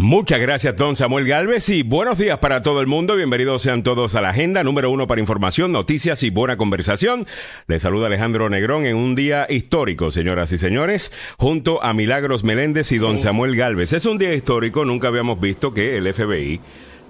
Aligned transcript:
Muchas 0.00 0.40
gracias, 0.40 0.76
don 0.76 0.94
Samuel 0.94 1.26
Galvez, 1.26 1.68
y 1.70 1.82
buenos 1.82 2.18
días 2.18 2.38
para 2.38 2.62
todo 2.62 2.80
el 2.80 2.86
mundo. 2.86 3.16
Bienvenidos 3.16 3.62
sean 3.62 3.82
todos 3.82 4.14
a 4.14 4.20
la 4.20 4.28
agenda 4.28 4.62
número 4.62 4.92
uno 4.92 5.08
para 5.08 5.20
información, 5.20 5.72
noticias 5.72 6.22
y 6.22 6.30
buena 6.30 6.56
conversación. 6.56 7.26
Les 7.66 7.82
saluda 7.82 8.06
Alejandro 8.06 8.48
Negrón 8.48 8.86
en 8.86 8.94
un 8.94 9.16
día 9.16 9.46
histórico, 9.48 10.12
señoras 10.12 10.52
y 10.52 10.58
señores, 10.58 11.12
junto 11.36 11.82
a 11.82 11.94
Milagros 11.94 12.44
Meléndez 12.44 12.92
y 12.92 12.98
don 12.98 13.18
Samuel 13.18 13.56
Galvez. 13.56 13.92
Es 13.92 14.06
un 14.06 14.18
día 14.18 14.32
histórico, 14.34 14.84
nunca 14.84 15.08
habíamos 15.08 15.40
visto 15.40 15.74
que 15.74 15.96
el 15.96 16.14
FBI 16.14 16.60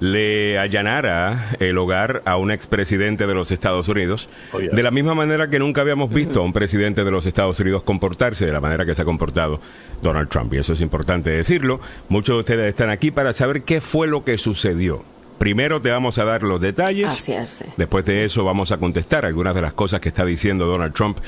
le 0.01 0.59
allanara 0.59 1.51
el 1.59 1.77
hogar 1.77 2.23
a 2.25 2.37
un 2.37 2.51
expresidente 2.51 3.27
de 3.27 3.35
los 3.35 3.51
Estados 3.51 3.89
Unidos, 3.89 4.29
Oh, 4.53 4.61
yeah. 4.61 4.71
de 4.71 4.83
la 4.83 4.91
misma 4.91 5.15
manera 5.15 5.51
que 5.51 5.59
nunca 5.59 5.80
habíamos 5.80 6.11
visto 6.11 6.41
a 6.41 6.45
un 6.45 6.53
presidente 6.53 7.05
de 7.05 7.11
los 7.11 7.27
Estados 7.27 7.59
Unidos 7.61 7.83
comportarse 7.83 8.47
de 8.47 8.53
la 8.53 8.61
manera 8.61 8.84
que 8.84 8.95
se 8.95 9.03
ha 9.03 9.05
comportado 9.05 9.61
Donald 10.03 10.29
Trump. 10.29 10.53
Y 10.55 10.59
eso 10.59 10.73
es 10.73 10.80
importante 10.80 11.30
decirlo. 11.30 11.80
Muchos 12.09 12.37
de 12.37 12.41
ustedes 12.41 12.69
están 12.69 12.91
aquí 12.91 13.11
para 13.11 13.33
saber 13.33 13.62
qué 13.62 13.80
fue 13.80 14.07
lo 14.07 14.25
que 14.25 14.39
sucedió. 14.39 15.02
Primero 15.38 15.80
te 15.80 15.91
vamos 15.91 16.19
a 16.19 16.24
dar 16.24 16.43
los 16.43 16.60
detalles. 16.60 17.09
Así 17.10 17.33
es. 17.33 17.65
Después 17.77 18.05
de 18.05 18.24
eso 18.24 18.45
vamos 18.45 18.73
a 18.73 18.79
contestar 18.79 19.24
algunas 19.24 19.55
de 19.55 19.62
las 19.62 19.73
cosas 19.73 20.01
que 20.01 20.09
está 20.09 20.24
diciendo 20.24 20.66
Donald 20.66 20.95
Trump 20.95 21.19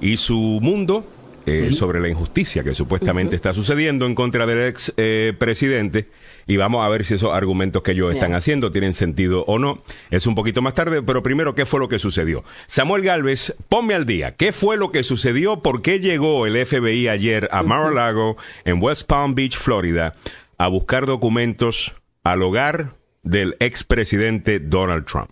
y 0.00 0.16
su 0.16 0.58
mundo 0.62 1.04
eh, 1.46 1.70
sobre 1.72 2.00
la 2.00 2.08
injusticia 2.08 2.62
que 2.62 2.74
supuestamente 2.74 3.34
está 3.34 3.52
sucediendo 3.52 4.06
en 4.06 4.14
contra 4.14 4.46
del 4.46 4.68
ex 4.68 4.92
eh, 4.96 5.32
presidente 5.36 6.06
y 6.50 6.56
vamos 6.56 6.84
a 6.84 6.88
ver 6.88 7.06
si 7.06 7.14
esos 7.14 7.32
argumentos 7.32 7.84
que 7.84 7.92
ellos 7.92 8.12
están 8.12 8.34
haciendo 8.34 8.72
tienen 8.72 8.92
sentido 8.92 9.44
o 9.46 9.60
no. 9.60 9.84
Es 10.10 10.26
un 10.26 10.34
poquito 10.34 10.62
más 10.62 10.74
tarde, 10.74 11.00
pero 11.00 11.22
primero, 11.22 11.54
¿qué 11.54 11.64
fue 11.64 11.78
lo 11.78 11.88
que 11.88 12.00
sucedió? 12.00 12.42
Samuel 12.66 13.04
Galvez, 13.04 13.54
ponme 13.68 13.94
al 13.94 14.04
día. 14.04 14.34
¿Qué 14.34 14.50
fue 14.50 14.76
lo 14.76 14.90
que 14.90 15.04
sucedió? 15.04 15.62
¿Por 15.62 15.80
qué 15.80 16.00
llegó 16.00 16.46
el 16.46 16.66
FBI 16.66 17.06
ayer 17.06 17.48
a 17.52 17.62
Mar-a-Lago, 17.62 18.36
en 18.64 18.82
West 18.82 19.06
Palm 19.06 19.36
Beach, 19.36 19.56
Florida, 19.56 20.12
a 20.58 20.66
buscar 20.66 21.06
documentos 21.06 21.94
al 22.24 22.42
hogar 22.42 22.94
del 23.22 23.54
expresidente 23.60 24.58
Donald 24.58 25.04
Trump? 25.04 25.30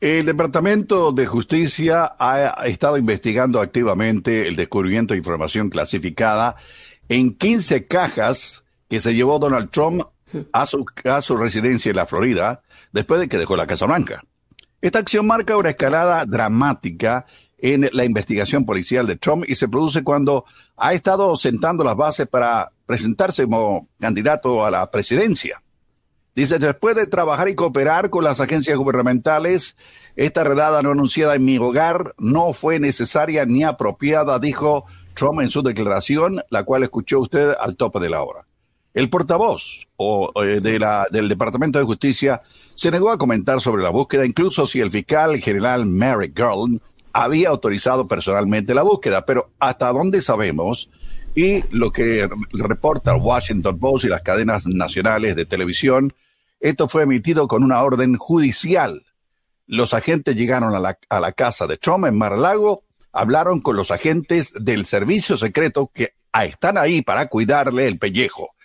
El 0.00 0.24
Departamento 0.24 1.12
de 1.12 1.26
Justicia 1.26 2.14
ha 2.18 2.64
estado 2.64 2.96
investigando 2.96 3.60
activamente 3.60 4.48
el 4.48 4.56
descubrimiento 4.56 5.12
de 5.12 5.18
información 5.18 5.68
clasificada 5.68 6.56
en 7.10 7.34
15 7.34 7.84
cajas 7.84 8.64
que 8.88 9.00
se 9.00 9.14
llevó 9.14 9.38
Donald 9.38 9.68
Trump 9.68 10.02
a 10.52 10.66
su, 10.66 10.84
a 11.04 11.20
su 11.20 11.36
residencia 11.36 11.90
en 11.90 11.96
la 11.96 12.06
Florida 12.06 12.62
después 12.92 13.20
de 13.20 13.28
que 13.28 13.38
dejó 13.38 13.56
la 13.56 13.66
Casa 13.66 13.86
Blanca. 13.86 14.22
Esta 14.80 14.98
acción 14.98 15.26
marca 15.26 15.56
una 15.56 15.70
escalada 15.70 16.24
dramática 16.26 17.26
en 17.58 17.88
la 17.92 18.04
investigación 18.04 18.64
policial 18.64 19.06
de 19.06 19.16
Trump 19.16 19.44
y 19.48 19.54
se 19.54 19.68
produce 19.68 20.04
cuando 20.04 20.44
ha 20.76 20.92
estado 20.92 21.36
sentando 21.36 21.84
las 21.84 21.96
bases 21.96 22.28
para 22.28 22.70
presentarse 22.84 23.44
como 23.44 23.88
candidato 23.98 24.64
a 24.64 24.70
la 24.70 24.90
presidencia. 24.90 25.62
Dice, 26.34 26.58
después 26.58 26.94
de 26.96 27.06
trabajar 27.06 27.48
y 27.48 27.54
cooperar 27.54 28.10
con 28.10 28.22
las 28.22 28.40
agencias 28.40 28.76
gubernamentales, 28.76 29.78
esta 30.16 30.44
redada 30.44 30.82
no 30.82 30.90
anunciada 30.90 31.34
en 31.34 31.44
mi 31.46 31.56
hogar 31.56 32.14
no 32.18 32.52
fue 32.52 32.78
necesaria 32.78 33.46
ni 33.46 33.64
apropiada, 33.64 34.38
dijo 34.38 34.84
Trump 35.14 35.40
en 35.40 35.48
su 35.48 35.62
declaración, 35.62 36.42
la 36.50 36.64
cual 36.64 36.82
escuchó 36.82 37.20
usted 37.20 37.54
al 37.58 37.76
tope 37.76 38.00
de 38.00 38.10
la 38.10 38.22
hora. 38.22 38.45
El 38.96 39.10
portavoz 39.10 39.86
o, 39.98 40.32
eh, 40.42 40.62
del 40.62 41.28
Departamento 41.28 41.78
de 41.78 41.84
Justicia 41.84 42.40
se 42.74 42.90
negó 42.90 43.10
a 43.10 43.18
comentar 43.18 43.60
sobre 43.60 43.82
la 43.82 43.90
búsqueda, 43.90 44.24
incluso 44.24 44.66
si 44.66 44.80
el 44.80 44.90
fiscal 44.90 45.38
general 45.38 45.84
Merrick 45.84 46.34
Garland 46.34 46.80
había 47.12 47.50
autorizado 47.50 48.08
personalmente 48.08 48.72
la 48.74 48.80
búsqueda, 48.80 49.26
pero 49.26 49.50
hasta 49.58 49.92
donde 49.92 50.22
sabemos, 50.22 50.88
y 51.34 51.62
lo 51.76 51.92
que 51.92 52.26
reporta 52.54 53.14
Washington 53.16 53.78
Post 53.78 54.06
y 54.06 54.08
las 54.08 54.22
cadenas 54.22 54.66
nacionales 54.66 55.36
de 55.36 55.44
televisión, 55.44 56.14
esto 56.58 56.88
fue 56.88 57.02
emitido 57.02 57.48
con 57.48 57.64
una 57.64 57.82
orden 57.82 58.16
judicial. 58.16 59.04
Los 59.66 59.92
agentes 59.92 60.36
llegaron 60.36 60.74
a 60.74 60.80
la, 60.80 60.98
a 61.10 61.20
la 61.20 61.32
casa 61.32 61.66
de 61.66 61.76
Trump 61.76 62.06
en 62.06 62.16
Mar-a-Lago, 62.16 62.82
hablaron 63.12 63.60
con 63.60 63.76
los 63.76 63.90
agentes 63.90 64.54
del 64.58 64.86
servicio 64.86 65.36
secreto 65.36 65.90
que 65.92 66.14
están 66.32 66.78
ahí 66.78 67.02
para 67.02 67.26
cuidarle 67.26 67.88
el 67.88 67.98
pellejo 67.98 68.55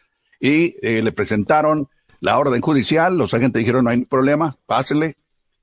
y 0.41 0.75
eh, 0.81 1.01
le 1.03 1.11
presentaron 1.11 1.87
la 2.19 2.37
orden 2.39 2.59
judicial. 2.59 3.17
Los 3.17 3.33
agentes 3.33 3.59
dijeron 3.59 3.85
no 3.85 3.91
hay 3.91 4.03
problema, 4.03 4.57
pásenle. 4.65 5.15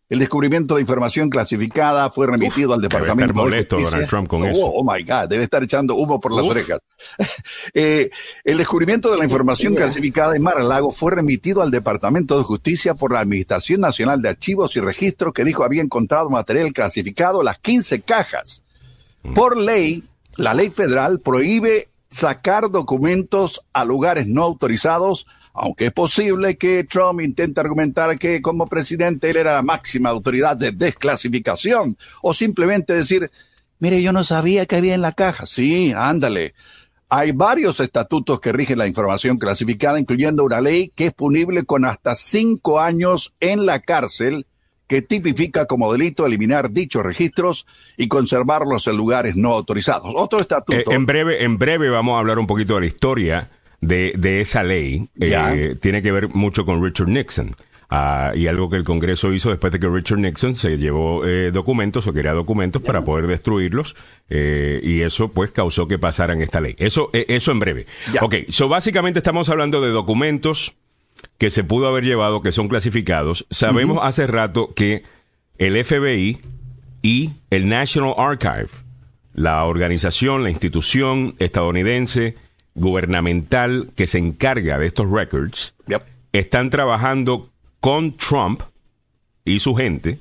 El 0.08 0.20
descubrimiento 0.20 0.76
de 0.76 0.80
información 0.80 1.28
clasificada 1.28 2.08
fue 2.08 2.26
remitido 2.26 2.72
al 2.72 2.80
debe 2.80 2.88
Departamento 2.88 3.32
estar 3.32 3.44
molesto 3.44 3.76
de 3.76 3.82
Justicia. 3.82 4.06
Donald 4.06 4.08
Trump 4.08 4.28
con 4.28 4.42
oh, 4.42 4.46
eso. 4.46 4.64
Oh 4.64 4.82
my 4.82 5.02
God, 5.02 5.28
debe 5.28 5.44
estar 5.44 5.62
echando 5.62 5.96
humo 5.96 6.18
por 6.18 6.32
las 6.32 6.44
Uf. 6.44 6.50
orejas. 6.50 6.80
Eh, 7.74 8.10
el 8.44 8.56
descubrimiento 8.56 9.10
de 9.10 9.18
la 9.18 9.24
información 9.24 9.74
clasificada 9.74 10.34
en 10.34 10.42
Mar-a-Lago 10.42 10.90
fue 10.90 11.12
remitido 11.12 11.60
al 11.60 11.70
Departamento 11.70 12.38
de 12.38 12.44
Justicia 12.44 12.94
por 12.94 13.12
la 13.12 13.20
Administración 13.20 13.80
Nacional 13.80 14.22
de 14.22 14.30
Archivos 14.30 14.74
y 14.76 14.80
Registros 14.80 15.32
que 15.32 15.44
dijo 15.44 15.64
había 15.64 15.82
encontrado 15.82 16.30
material 16.30 16.72
clasificado 16.72 17.42
las 17.42 17.58
15 17.58 18.00
cajas. 18.00 18.64
Por 19.34 19.58
ley, 19.58 20.02
la 20.36 20.54
ley 20.54 20.70
federal 20.70 21.20
prohíbe 21.20 21.88
sacar 22.10 22.70
documentos 22.70 23.64
a 23.72 23.84
lugares 23.84 24.26
no 24.26 24.42
autorizados, 24.42 25.26
aunque 25.52 25.86
es 25.86 25.92
posible 25.92 26.56
que 26.56 26.84
Trump 26.84 27.20
intente 27.20 27.60
argumentar 27.60 28.18
que 28.18 28.40
como 28.40 28.68
presidente 28.68 29.30
él 29.30 29.36
era 29.36 29.54
la 29.54 29.62
máxima 29.62 30.08
autoridad 30.08 30.56
de 30.56 30.72
desclasificación 30.72 31.98
o 32.22 32.32
simplemente 32.32 32.94
decir, 32.94 33.30
mire, 33.78 34.02
yo 34.02 34.12
no 34.12 34.24
sabía 34.24 34.66
que 34.66 34.76
había 34.76 34.94
en 34.94 35.02
la 35.02 35.12
caja. 35.12 35.46
Sí, 35.46 35.92
ándale. 35.96 36.54
Hay 37.10 37.32
varios 37.32 37.80
estatutos 37.80 38.38
que 38.38 38.52
rigen 38.52 38.78
la 38.78 38.86
información 38.86 39.38
clasificada, 39.38 39.98
incluyendo 39.98 40.44
una 40.44 40.60
ley 40.60 40.92
que 40.94 41.06
es 41.06 41.14
punible 41.14 41.64
con 41.64 41.86
hasta 41.86 42.14
cinco 42.14 42.80
años 42.80 43.34
en 43.40 43.64
la 43.64 43.80
cárcel, 43.80 44.46
que 44.88 45.02
tipifica 45.02 45.66
como 45.66 45.92
delito 45.92 46.26
eliminar 46.26 46.70
dichos 46.72 47.04
registros 47.04 47.66
y 47.96 48.08
conservarlos 48.08 48.88
en 48.88 48.96
lugares 48.96 49.36
no 49.36 49.52
autorizados. 49.52 50.10
Otro 50.16 50.38
Eh, 50.40 50.42
estatuto. 50.42 50.90
en 50.90 51.06
breve, 51.06 51.44
en 51.44 51.58
breve 51.58 51.88
vamos 51.90 52.16
a 52.16 52.18
hablar 52.18 52.38
un 52.40 52.46
poquito 52.48 52.74
de 52.74 52.80
la 52.80 52.86
historia 52.86 53.50
de, 53.80 54.12
de 54.18 54.40
esa 54.40 54.62
ley. 54.64 55.06
Eh, 55.20 55.76
tiene 55.80 56.02
que 56.02 56.10
ver 56.10 56.28
mucho 56.34 56.64
con 56.64 56.82
Richard 56.82 57.08
Nixon. 57.08 57.54
Ah, 57.90 58.32
y 58.34 58.46
algo 58.48 58.68
que 58.68 58.76
el 58.76 58.84
Congreso 58.84 59.32
hizo 59.32 59.48
después 59.48 59.72
de 59.72 59.80
que 59.80 59.88
Richard 59.88 60.18
Nixon 60.18 60.54
se 60.56 60.76
llevó 60.76 61.24
eh, 61.24 61.50
documentos 61.50 62.06
o 62.06 62.12
quería 62.12 62.32
documentos 62.34 62.82
para 62.82 63.02
poder 63.02 63.26
destruirlos 63.26 63.96
eh, 64.28 64.78
y 64.82 65.00
eso 65.00 65.28
pues 65.28 65.52
causó 65.52 65.88
que 65.88 65.98
pasaran 65.98 66.42
esta 66.42 66.60
ley. 66.60 66.76
Eso, 66.78 67.08
eh, 67.14 67.24
eso 67.28 67.50
en 67.50 67.58
breve. 67.60 67.86
Ya. 68.12 68.22
Ok, 68.22 68.34
so 68.50 68.68
básicamente 68.68 69.20
estamos 69.20 69.48
hablando 69.48 69.80
de 69.80 69.88
documentos 69.90 70.74
que 71.38 71.50
se 71.50 71.64
pudo 71.64 71.88
haber 71.88 72.04
llevado, 72.04 72.40
que 72.40 72.52
son 72.52 72.68
clasificados. 72.68 73.46
Sabemos 73.50 73.98
hace 74.02 74.26
rato 74.26 74.74
que 74.74 75.04
el 75.58 75.82
FBI 75.84 76.38
y 77.02 77.32
el 77.50 77.68
National 77.68 78.14
Archive, 78.16 78.68
la 79.34 79.64
organización, 79.64 80.42
la 80.42 80.50
institución 80.50 81.34
estadounidense 81.38 82.36
gubernamental 82.74 83.90
que 83.96 84.06
se 84.06 84.18
encarga 84.18 84.78
de 84.78 84.86
estos 84.86 85.10
records, 85.10 85.74
Yep. 85.86 86.02
están 86.32 86.70
trabajando 86.70 87.50
con 87.80 88.16
Trump 88.16 88.62
y 89.44 89.60
su 89.60 89.74
gente 89.74 90.18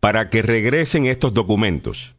para 0.00 0.28
que 0.30 0.42
regresen 0.42 1.06
estos 1.06 1.32
documentos. 1.32 2.14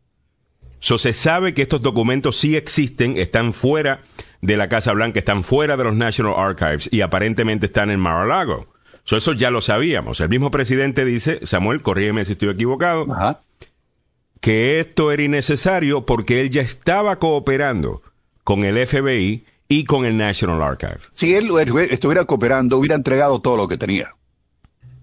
So, 0.79 0.97
se 0.97 1.13
sabe 1.13 1.53
que 1.53 1.61
estos 1.61 1.81
documentos 1.81 2.37
sí 2.37 2.55
existen, 2.57 3.17
están 3.17 3.53
fuera 3.53 4.01
de 4.43 4.57
la 4.57 4.67
Casa 4.67 4.91
Blanca, 4.91 5.19
están 5.19 5.43
fuera 5.43 5.77
de 5.77 5.85
los 5.85 5.95
National 5.95 6.33
Archives 6.37 6.89
y 6.91 6.99
aparentemente 6.99 7.65
están 7.65 7.89
en 7.89 7.99
Mar-a-Lago. 8.01 8.67
So, 9.05 9.15
eso 9.15 9.31
ya 9.31 9.49
lo 9.49 9.61
sabíamos. 9.61 10.19
El 10.19 10.27
mismo 10.29 10.51
presidente 10.51 11.05
dice, 11.05 11.39
Samuel, 11.43 11.81
corrígeme 11.81 12.25
si 12.25 12.33
estoy 12.33 12.49
equivocado, 12.49 13.07
Ajá. 13.11 13.39
que 14.41 14.81
esto 14.81 15.11
era 15.13 15.23
innecesario 15.23 16.05
porque 16.05 16.41
él 16.41 16.49
ya 16.49 16.61
estaba 16.61 17.19
cooperando 17.19 18.01
con 18.43 18.65
el 18.65 18.85
FBI 18.85 19.45
y 19.69 19.85
con 19.85 20.05
el 20.05 20.17
National 20.17 20.61
Archive. 20.61 20.99
Si 21.11 21.33
él 21.35 21.49
estuviera 21.89 22.25
cooperando, 22.25 22.77
hubiera 22.77 22.95
entregado 22.95 23.39
todo 23.41 23.55
lo 23.55 23.67
que 23.69 23.77
tenía. 23.77 24.13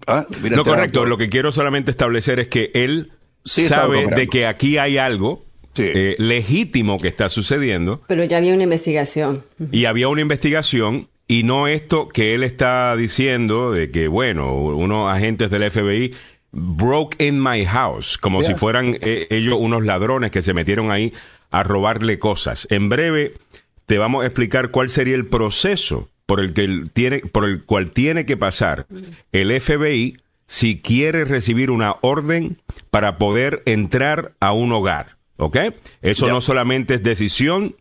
¿Ah? 0.05 0.25
No, 0.51 0.63
correcto. 0.63 0.99
todo. 0.99 1.05
Lo 1.07 1.17
que 1.17 1.29
quiero 1.29 1.51
solamente 1.51 1.89
establecer 1.89 2.39
es 2.39 2.47
que 2.47 2.69
él 2.75 3.11
Sí, 3.43 3.67
sabe 3.67 4.05
de 4.05 4.27
que 4.27 4.45
aquí 4.45 4.77
hay 4.77 4.99
algo 4.99 5.45
Sí. 5.73 5.83
eh, 5.85 6.15
legítimo 6.19 6.99
que 6.99 7.07
está 7.07 7.29
sucediendo 7.29 8.01
Pero 8.07 8.23
ya 8.25 8.37
había 8.37 8.53
una 8.53 8.63
investigación. 8.63 9.41
y 9.71 9.85
había 9.85 10.07
una 10.09 10.21
investigación 10.21 11.07
y 11.27 11.43
no 11.43 11.67
esto 11.67 12.09
que 12.09 12.33
él 12.33 12.43
está 12.43 12.93
diciendo 12.97 13.71
de 13.71 13.89
que, 13.89 14.07
bueno, 14.09 14.53
unos 14.55 15.09
agentes 15.13 15.49
del 15.49 15.71
FBI 15.71 16.13
broke 16.51 17.15
in 17.23 17.41
my 17.41 17.63
house, 17.65 18.17
como 18.17 18.41
Yeah. 18.41 18.49
si 18.49 18.55
fueran 18.55 18.97
eh, 18.99 19.27
ellos 19.29 19.55
unos 19.57 19.85
ladrones 19.85 20.31
que 20.31 20.41
se 20.41 20.53
metieron 20.53 20.91
ahí 20.91 21.13
a 21.49 21.63
robarle 21.63 22.19
cosas. 22.19 22.67
En 22.69 22.89
breve 22.89 23.35
te 23.85 23.97
vamos 23.97 24.23
a 24.23 24.27
explicar 24.27 24.71
cuál 24.71 24.89
sería 24.89 25.15
el 25.15 25.25
proceso 25.27 26.09
por 26.25 26.41
el 26.41 26.53
que 26.53 26.65
él 26.65 26.91
tiene, 26.93 27.19
por 27.19 27.45
el 27.45 27.63
cual 27.63 27.91
tiene 27.93 28.25
que 28.25 28.35
pasar 28.37 28.85
el 29.31 29.59
FBI 29.61 30.17
si 30.47 30.81
quiere 30.81 31.23
recibir 31.23 31.71
una 31.71 31.95
orden 32.01 32.57
para 32.89 33.17
poder 33.17 33.63
entrar 33.65 34.33
a 34.41 34.51
un 34.51 34.73
hogar. 34.73 35.15
¿Ok? 35.41 35.57
Eso 36.03 36.27
Ya. 36.27 36.33
no 36.33 36.39
solamente 36.41 36.93
es 36.93 37.03
decisión 37.03 37.75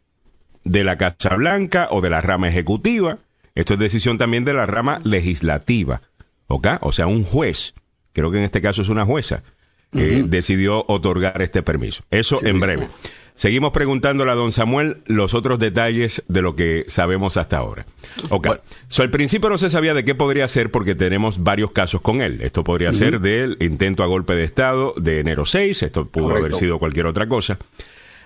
de 0.65 0.83
la 0.83 0.97
Casa 0.97 1.37
Blanca 1.37 1.89
o 1.91 2.01
de 2.01 2.09
la 2.11 2.21
rama 2.23 2.49
ejecutiva, 2.49 3.19
Esto 3.55 3.75
es 3.75 3.81
decisión 3.81 4.17
también 4.17 4.45
de 4.45 4.55
la 4.55 4.65
rama 4.65 5.01
legislativa. 5.05 6.01
¿Ok? 6.47 6.69
O 6.81 6.93
sea, 6.93 7.07
un 7.07 7.25
juez, 7.25 7.75
creo 8.13 8.31
que 8.31 8.39
en 8.39 8.45
este 8.45 8.61
caso 8.63 8.81
es 8.81 8.89
una 8.89 9.05
jueza, 9.05 9.43
que 9.93 10.23
decidió 10.23 10.85
otorgar 10.87 11.43
este 11.43 11.63
permiso. 11.63 12.05
Eso 12.11 12.41
en 12.47 12.61
breve. 12.61 12.89
Seguimos 13.41 13.73
preguntándole 13.73 14.31
a 14.31 14.35
don 14.35 14.53
Samuel 14.53 14.99
los 15.07 15.33
otros 15.33 15.59
detalles 15.59 16.23
de 16.29 16.43
lo 16.43 16.55
que 16.55 16.85
sabemos 16.89 17.39
hasta 17.39 17.57
ahora. 17.57 17.87
Ok. 18.29 18.49
So, 18.89 19.03
al 19.03 19.09
principio 19.09 19.49
no 19.49 19.57
se 19.57 19.71
sabía 19.71 19.95
de 19.95 20.05
qué 20.05 20.15
podría 20.15 20.47
ser 20.47 20.71
porque 20.71 20.95
tenemos 20.95 21.43
varios 21.43 21.73
casos 21.73 22.03
con 22.03 22.21
él. 22.21 22.43
Esto 22.43 22.65
podría 22.65 22.93
ser 22.93 23.19
del 23.23 23.57
intento 23.61 24.03
a 24.03 24.07
golpe 24.09 24.35
de 24.35 24.45
Estado 24.45 24.93
de 24.99 25.21
enero 25.21 25.47
6. 25.47 25.85
Esto 25.85 26.07
pudo 26.07 26.37
haber 26.37 26.55
sido 26.55 26.79
cualquier 26.79 27.07
otra 27.07 27.29
cosa. 27.29 27.57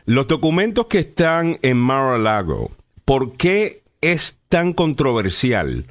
Los 0.04 0.26
documentos 0.26 0.86
que 0.86 0.98
están 0.98 1.60
en 1.62 1.76
Mar-a-Lago, 1.76 2.72
¿por 3.04 3.36
qué 3.36 3.84
es 4.00 4.40
tan 4.48 4.72
controversial 4.72 5.84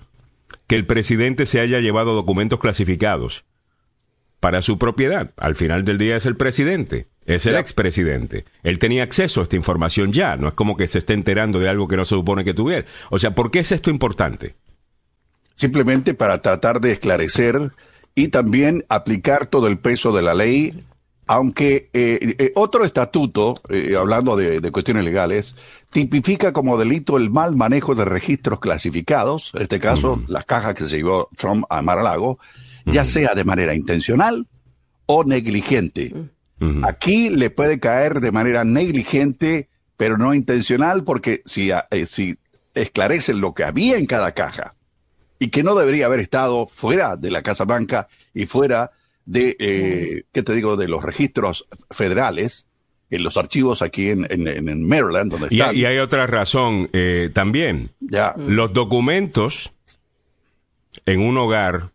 que 0.67 0.75
el 0.75 0.85
presidente 0.85 1.45
se 1.45 1.61
haya 1.61 1.79
llevado 1.79 2.13
documentos 2.13 2.59
clasificados 2.59 3.45
para 4.41 4.61
su 4.61 4.77
propiedad? 4.77 5.31
Al 5.37 5.55
final 5.55 5.85
del 5.85 5.97
día 5.97 6.17
es 6.17 6.25
el 6.25 6.35
presidente. 6.35 7.07
Es 7.25 7.45
el 7.45 7.55
expresidente. 7.55 8.45
Él 8.63 8.79
tenía 8.79 9.03
acceso 9.03 9.39
a 9.39 9.43
esta 9.43 9.55
información 9.55 10.11
ya. 10.11 10.35
No 10.35 10.47
es 10.47 10.53
como 10.53 10.75
que 10.75 10.87
se 10.87 10.99
esté 10.99 11.13
enterando 11.13 11.59
de 11.59 11.69
algo 11.69 11.87
que 11.87 11.95
no 11.95 12.05
se 12.05 12.15
supone 12.15 12.43
que 12.43 12.53
tuviera. 12.53 12.85
O 13.09 13.19
sea, 13.19 13.33
¿por 13.33 13.51
qué 13.51 13.59
es 13.59 13.71
esto 13.71 13.89
importante? 13.89 14.55
Simplemente 15.55 16.13
para 16.13 16.41
tratar 16.41 16.81
de 16.81 16.91
esclarecer 16.91 17.71
y 18.15 18.29
también 18.29 18.83
aplicar 18.89 19.47
todo 19.47 19.67
el 19.67 19.77
peso 19.77 20.11
de 20.11 20.21
la 20.21 20.33
ley. 20.33 20.83
Aunque 21.25 21.89
eh, 21.93 22.35
eh, 22.37 22.51
otro 22.55 22.83
estatuto, 22.83 23.55
eh, 23.69 23.95
hablando 23.97 24.35
de, 24.35 24.71
cuestiones 24.71 25.05
legales, 25.05 25.55
tipifica 25.89 26.51
como 26.51 26.77
delito 26.77 27.15
el 27.15 27.29
mal 27.29 27.55
manejo 27.55 27.95
de 27.95 28.03
registros 28.03 28.59
clasificados, 28.59 29.51
en 29.53 29.61
este 29.61 29.79
caso 29.79 30.21
las 30.27 30.43
cajas 30.43 30.75
que 30.75 30.85
se 30.89 30.97
llevó 30.97 31.29
Trump 31.37 31.63
a 31.69 31.81
Mar-a-Lago, 31.81 32.39
ya 32.85 33.05
sea 33.05 33.35
de 33.35 33.45
manera 33.45 33.73
intencional 33.73 34.47
o 35.05 35.23
negligente. 35.23 36.11
Aquí 36.83 37.29
le 37.29 37.49
puede 37.49 37.79
caer 37.79 38.19
de 38.19 38.31
manera 38.31 38.63
negligente, 38.63 39.69
pero 39.97 40.17
no 40.17 40.33
intencional, 40.33 41.03
porque 41.03 41.41
si, 41.45 41.71
eh, 41.71 42.05
si 42.05 42.37
esclarecen 42.73 43.41
lo 43.41 43.53
que 43.53 43.63
había 43.63 43.97
en 43.97 44.05
cada 44.05 44.31
caja 44.33 44.75
y 45.39 45.49
que 45.49 45.63
no 45.63 45.75
debería 45.75 46.05
haber 46.05 46.19
estado 46.19 46.67
fuera 46.67 47.17
de 47.17 47.31
la 47.31 47.41
Casa 47.41 47.65
Blanca 47.65 48.07
y 48.33 48.45
fuera 48.45 48.91
de, 49.25 49.55
eh, 49.59 50.23
¿qué 50.31 50.43
te 50.43 50.53
digo?, 50.53 50.75
de 50.75 50.87
los 50.87 51.03
registros 51.03 51.67
federales, 51.91 52.67
en 53.09 53.23
los 53.23 53.37
archivos 53.37 53.83
aquí 53.83 54.09
en, 54.09 54.25
en, 54.29 54.87
Maryland, 54.87 55.31
donde 55.31 55.47
y, 55.51 55.61
Y 55.61 55.85
hay 55.85 55.99
otra 55.99 56.25
razón 56.25 56.89
eh, 56.93 57.29
también. 57.31 57.91
Ya. 57.99 58.33
Los 58.37 58.73
documentos 58.73 59.71
en 61.05 61.19
un 61.19 61.37
hogar 61.37 61.91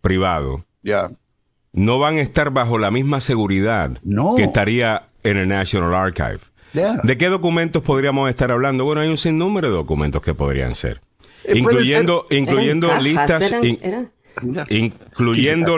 privado 0.00 0.64
ya 0.82 1.10
no 1.72 1.98
van 1.98 2.16
a 2.18 2.20
estar 2.22 2.50
bajo 2.50 2.78
la 2.78 2.90
misma 2.90 3.20
seguridad 3.20 3.98
que 4.36 4.44
estaría 4.44 5.06
en 5.22 5.36
el 5.36 5.48
National 5.48 5.94
Archive. 5.94 6.40
¿De 6.72 7.18
qué 7.18 7.28
documentos 7.28 7.82
podríamos 7.82 8.28
estar 8.28 8.50
hablando? 8.50 8.84
Bueno, 8.84 9.00
hay 9.00 9.08
un 9.08 9.16
sinnúmero 9.16 9.68
de 9.68 9.74
documentos 9.74 10.22
que 10.22 10.34
podrían 10.34 10.74
ser. 10.74 11.00
Eh, 11.44 11.58
incluyendo 11.58 12.26
incluyendo 12.30 12.94
listas. 13.00 13.52
incluyendo. 14.68 15.76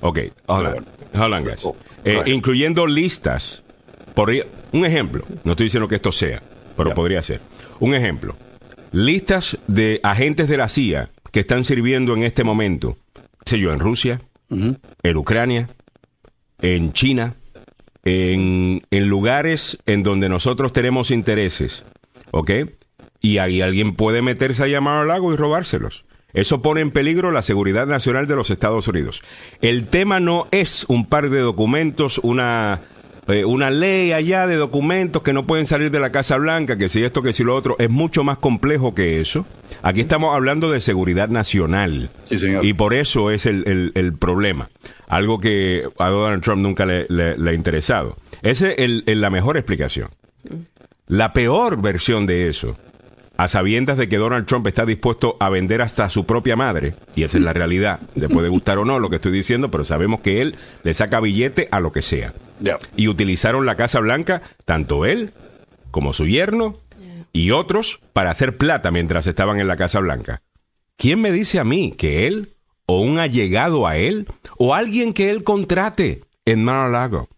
ok, 0.00 0.18
hold 0.46 0.84
on, 1.14 1.44
guys. 1.44 1.64
Oh, 1.64 1.76
eh, 2.04 2.22
incluyendo 2.26 2.86
listas. 2.86 3.62
Por, 4.14 4.30
un 4.72 4.84
ejemplo. 4.84 5.24
No 5.44 5.52
estoy 5.52 5.64
diciendo 5.64 5.88
que 5.88 5.94
esto 5.94 6.12
sea, 6.12 6.42
pero 6.76 6.92
podría 6.94 7.22
ser. 7.22 7.40
Un 7.80 7.94
ejemplo. 7.94 8.34
Listas 8.90 9.56
de 9.66 10.00
agentes 10.02 10.48
de 10.48 10.56
la 10.56 10.68
CIA 10.68 11.10
que 11.30 11.40
están 11.40 11.64
sirviendo 11.64 12.14
en 12.14 12.24
este 12.24 12.42
momento. 12.42 12.96
Sé 13.44 13.58
yo, 13.58 13.72
en 13.72 13.78
Rusia, 13.78 14.20
en 14.50 15.16
Ucrania, 15.16 15.68
en 16.60 16.92
China, 16.92 17.34
en, 18.04 18.80
lugares 18.90 19.78
en 19.86 20.02
donde 20.02 20.28
nosotros 20.28 20.72
tenemos 20.72 21.10
intereses, 21.10 21.84
¿ok? 22.30 22.50
Y 23.20 23.38
ahí 23.38 23.60
alguien 23.60 23.94
puede 23.94 24.22
meterse 24.22 24.64
a 24.64 24.68
llamar 24.68 25.02
al 25.02 25.08
lago 25.08 25.32
y 25.32 25.36
robárselos. 25.36 26.04
Eso 26.32 26.62
pone 26.62 26.82
en 26.82 26.90
peligro 26.90 27.30
la 27.30 27.42
seguridad 27.42 27.86
nacional 27.86 28.26
de 28.26 28.36
los 28.36 28.50
Estados 28.50 28.86
Unidos. 28.86 29.22
El 29.60 29.88
tema 29.88 30.20
no 30.20 30.46
es 30.50 30.84
un 30.88 31.06
par 31.06 31.30
de 31.30 31.40
documentos, 31.40 32.18
una, 32.18 32.80
eh, 33.28 33.44
una 33.44 33.70
ley 33.70 34.12
allá 34.12 34.46
de 34.46 34.56
documentos 34.56 35.22
que 35.22 35.32
no 35.32 35.46
pueden 35.46 35.66
salir 35.66 35.90
de 35.90 36.00
la 36.00 36.12
Casa 36.12 36.36
Blanca, 36.36 36.76
que 36.76 36.88
si 36.88 37.02
esto, 37.02 37.22
que 37.22 37.32
si 37.32 37.44
lo 37.44 37.56
otro, 37.56 37.76
es 37.78 37.90
mucho 37.90 38.24
más 38.24 38.38
complejo 38.38 38.94
que 38.94 39.20
eso. 39.20 39.46
Aquí 39.82 40.00
estamos 40.00 40.34
hablando 40.34 40.70
de 40.70 40.80
seguridad 40.80 41.28
nacional. 41.28 42.10
Sí, 42.24 42.38
señor. 42.38 42.64
Y 42.64 42.74
por 42.74 42.94
eso 42.94 43.30
es 43.30 43.46
el, 43.46 43.92
el, 43.94 44.12
problema. 44.14 44.70
Algo 45.08 45.38
que 45.38 45.84
a 45.98 46.08
Donald 46.08 46.42
Trump 46.42 46.62
nunca 46.62 46.84
le, 46.86 47.06
ha 47.08 47.52
interesado. 47.52 48.16
Esa 48.42 48.70
es 48.70 49.16
la 49.16 49.30
mejor 49.30 49.56
explicación. 49.56 50.10
La 51.06 51.32
peor 51.32 51.80
versión 51.80 52.26
de 52.26 52.48
eso, 52.48 52.76
a 53.38 53.48
sabiendas 53.48 53.96
de 53.96 54.08
que 54.08 54.18
Donald 54.18 54.46
Trump 54.46 54.66
está 54.66 54.84
dispuesto 54.84 55.36
a 55.40 55.48
vender 55.48 55.80
hasta 55.80 56.04
a 56.04 56.10
su 56.10 56.26
propia 56.26 56.56
madre, 56.56 56.94
y 57.14 57.22
esa 57.22 57.38
es 57.38 57.44
la 57.44 57.52
realidad, 57.52 58.00
le 58.14 58.28
puede 58.28 58.48
gustar 58.48 58.78
o 58.78 58.84
no 58.84 58.98
lo 58.98 59.08
que 59.08 59.16
estoy 59.16 59.32
diciendo, 59.32 59.70
pero 59.70 59.84
sabemos 59.84 60.20
que 60.20 60.42
él 60.42 60.56
le 60.82 60.92
saca 60.92 61.20
billete 61.20 61.68
a 61.70 61.80
lo 61.80 61.92
que 61.92 62.02
sea. 62.02 62.34
Y 62.96 63.08
utilizaron 63.08 63.64
la 63.64 63.76
Casa 63.76 64.00
Blanca, 64.00 64.42
tanto 64.64 65.06
él 65.06 65.30
como 65.90 66.12
su 66.12 66.26
yerno 66.26 66.76
y 67.38 67.52
otros 67.52 68.00
para 68.12 68.30
hacer 68.30 68.56
plata 68.56 68.90
mientras 68.90 69.28
estaban 69.28 69.60
en 69.60 69.68
la 69.68 69.76
Casa 69.76 70.00
Blanca. 70.00 70.42
¿Quién 70.96 71.20
me 71.20 71.30
dice 71.30 71.60
a 71.60 71.64
mí 71.64 71.94
que 71.96 72.26
él, 72.26 72.56
o 72.84 73.00
un 73.00 73.20
allegado 73.20 73.86
a 73.86 73.96
él, 73.96 74.26
o 74.56 74.74
alguien 74.74 75.12
que 75.12 75.30
él 75.30 75.44
contrate 75.44 76.22
en 76.44 76.64
Mar-a-Lago, 76.64 77.28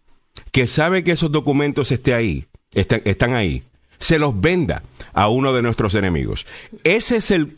que 0.51 0.65
sabe 0.65 1.03
que 1.03 1.11
esos 1.11 1.31
documentos 1.31 1.91
estén 1.91 2.15
ahí, 2.15 2.45
están, 2.73 3.03
están 3.05 3.35
ahí, 3.35 3.61
se 3.99 4.17
los 4.17 4.41
venda 4.41 4.81
a 5.13 5.27
uno 5.29 5.53
de 5.53 5.61
nuestros 5.61 5.93
enemigos? 5.93 6.47
Ese 6.83 7.17
es 7.17 7.29
el, 7.29 7.57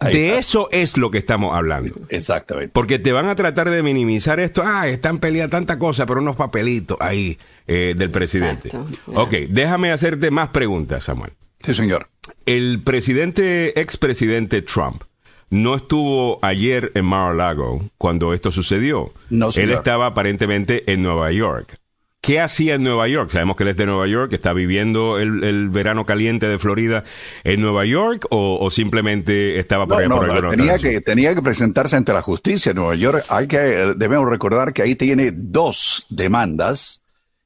de 0.00 0.36
eso 0.36 0.68
es 0.72 0.96
lo 0.96 1.12
que 1.12 1.18
estamos 1.18 1.54
hablando. 1.54 1.94
Exactamente. 2.08 2.72
Porque 2.72 2.98
te 2.98 3.12
van 3.12 3.28
a 3.28 3.36
tratar 3.36 3.70
de 3.70 3.84
minimizar 3.84 4.40
esto. 4.40 4.64
Ah, 4.64 4.88
están 4.88 5.18
peleando 5.18 5.50
tanta 5.50 5.78
cosa, 5.78 6.06
pero 6.06 6.20
unos 6.20 6.34
papelitos 6.34 6.98
ahí 7.00 7.38
eh, 7.68 7.94
del 7.96 8.08
presidente. 8.08 8.70
Ok, 9.06 9.32
déjame 9.48 9.92
hacerte 9.92 10.32
más 10.32 10.48
preguntas, 10.48 11.04
Samuel. 11.04 11.30
Sí, 11.60 11.74
señor. 11.74 12.08
El 12.46 12.82
presidente, 12.82 13.80
expresidente 13.80 14.62
Trump, 14.62 15.02
no 15.50 15.74
estuvo 15.76 16.38
ayer 16.42 16.92
en 16.94 17.04
Mar-a-Lago 17.04 17.90
cuando 17.96 18.34
esto 18.34 18.50
sucedió. 18.50 19.12
No, 19.30 19.50
Él 19.54 19.70
estaba 19.70 20.06
aparentemente 20.06 20.90
en 20.92 21.02
Nueva 21.02 21.32
York. 21.32 21.78
¿Qué 22.20 22.40
hacía 22.40 22.74
en 22.74 22.82
Nueva 22.82 23.08
York? 23.08 23.30
Sabemos 23.30 23.56
que 23.56 23.62
él 23.62 23.70
es 23.70 23.76
de 23.76 23.86
Nueva 23.86 24.06
York, 24.08 24.32
está 24.32 24.52
viviendo 24.52 25.18
el, 25.18 25.70
verano 25.70 26.04
caliente 26.04 26.46
de 26.46 26.58
Florida 26.58 27.04
en 27.44 27.60
Nueva 27.60 27.86
York 27.86 28.26
o, 28.30 28.68
simplemente 28.70 29.58
estaba 29.58 29.86
por 29.86 30.02
allá 30.02 30.08
por 30.08 30.50
tenía 30.50 30.78
que 30.78 31.00
tenía 31.00 31.34
que 31.34 31.42
presentarse 31.42 31.96
ante 31.96 32.12
la 32.12 32.20
justicia 32.20 32.70
en 32.70 32.76
Nueva 32.76 32.96
York. 32.96 33.24
Hay 33.28 33.46
que 33.46 33.56
debemos 33.96 34.28
recordar 34.28 34.72
que 34.72 34.82
ahí 34.82 34.96
tiene 34.96 35.30
dos 35.32 36.06
demandas 36.10 36.97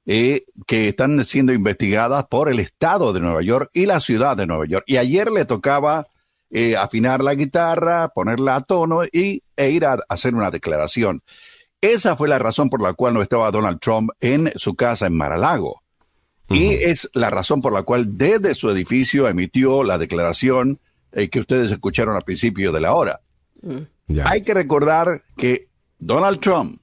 eh, 0.06 0.44
que 0.66 0.88
están 0.88 1.24
siendo 1.24 1.52
investigadas 1.52 2.26
por 2.26 2.48
el 2.48 2.58
Estado 2.58 3.12
de 3.12 3.20
Nueva 3.20 3.42
York 3.42 3.70
y 3.72 3.86
la 3.86 4.00
ciudad 4.00 4.36
de 4.36 4.46
Nueva 4.46 4.66
York. 4.66 4.84
Y 4.86 4.96
ayer 4.96 5.30
le 5.30 5.44
tocaba 5.44 6.08
eh, 6.50 6.76
afinar 6.76 7.22
la 7.22 7.34
guitarra, 7.34 8.08
ponerla 8.08 8.56
a 8.56 8.60
tono 8.60 9.04
y, 9.04 9.42
e 9.56 9.70
ir 9.70 9.86
a, 9.86 9.98
hacer 10.08 10.34
una 10.34 10.50
declaración. 10.50 11.22
Esa 11.80 12.16
fue 12.16 12.28
la 12.28 12.38
razón 12.38 12.68
por 12.68 12.82
la 12.82 12.92
cual 12.92 13.14
no 13.14 13.22
estaba 13.22 13.50
Donald 13.50 13.80
Trump 13.80 14.10
en 14.20 14.52
su 14.56 14.74
casa 14.74 15.06
en 15.06 15.16
Maralago. 15.16 15.82
Y 16.50 16.74
es 16.74 17.08
la 17.14 17.30
razón 17.30 17.62
por 17.62 17.72
la 17.72 17.82
cual 17.82 18.18
desde 18.18 18.54
su 18.54 18.68
edificio 18.68 19.26
emitió 19.26 19.82
la 19.84 19.96
declaración 19.96 20.80
eh, 21.12 21.30
que 21.30 21.40
ustedes 21.40 21.70
escucharon 21.70 22.14
al 22.14 22.22
principio 22.22 22.72
de 22.72 22.80
la 22.80 22.92
hora. 22.92 23.20
Hay 24.26 24.42
que 24.42 24.52
recordar 24.52 25.22
que 25.36 25.68
Donald 25.98 26.40
Trump, 26.40 26.80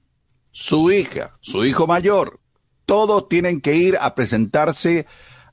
su 0.50 0.90
hija, 0.90 1.36
su 1.40 1.64
hijo 1.64 1.86
mayor, 1.86 2.39
todos 2.90 3.28
tienen 3.28 3.60
que 3.60 3.76
ir 3.76 3.96
a 4.00 4.16
presentarse 4.16 5.06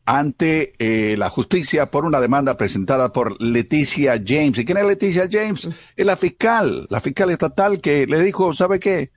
ante 0.05 0.73
eh, 0.79 1.15
la 1.17 1.29
justicia 1.29 1.85
por 1.85 2.03
una 2.03 2.19
demanda 2.19 2.57
presentada 2.57 3.13
por 3.13 3.39
Leticia 3.39 4.19
James. 4.25 4.57
¿Y 4.57 4.65
quién 4.65 4.79
es 4.79 4.85
Leticia 4.87 5.29
James? 5.31 5.69
Es 5.95 6.05
la 6.07 6.15
fiscal, 6.15 6.87
la 6.89 6.99
fiscal 6.99 7.29
estatal 7.29 7.79
que 7.79 8.07
le 8.07 8.23
dijo, 8.23 8.53
¿sabe 8.53 8.79
qué? 8.79 9.11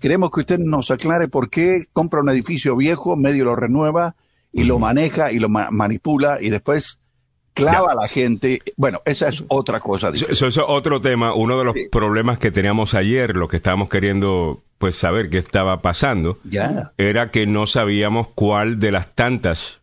Queremos 0.00 0.32
que 0.32 0.40
usted 0.40 0.58
nos 0.58 0.90
aclare 0.90 1.28
por 1.28 1.48
qué 1.48 1.84
compra 1.92 2.22
un 2.22 2.30
edificio 2.30 2.74
viejo, 2.74 3.14
medio 3.14 3.44
lo 3.44 3.54
renueva 3.54 4.16
y 4.52 4.64
lo 4.64 4.80
maneja 4.80 5.30
y 5.30 5.38
lo 5.38 5.48
manipula 5.48 6.38
y 6.40 6.50
después 6.50 6.98
clava 7.54 7.92
a 7.92 7.94
la 7.94 8.08
gente. 8.08 8.60
Bueno, 8.76 9.00
esa 9.04 9.28
es 9.28 9.44
otra 9.48 9.80
cosa. 9.80 10.10
Eso, 10.10 10.46
es 10.46 10.58
otro 10.58 11.00
tema. 11.00 11.34
Uno 11.34 11.58
de 11.58 11.64
los 11.64 11.74
problemas 11.90 12.38
que 12.38 12.50
teníamos 12.50 12.94
ayer, 12.94 13.36
lo 13.36 13.48
que 13.48 13.56
estábamos 13.56 13.88
queriendo 13.88 14.62
pues 14.78 14.96
saber 14.96 15.28
qué 15.28 15.38
estaba 15.38 15.82
pasando, 15.82 16.38
era 16.96 17.30
que 17.30 17.46
no 17.46 17.66
sabíamos 17.66 18.28
cuál 18.28 18.78
de 18.78 18.92
las 18.92 19.14
tantas 19.14 19.80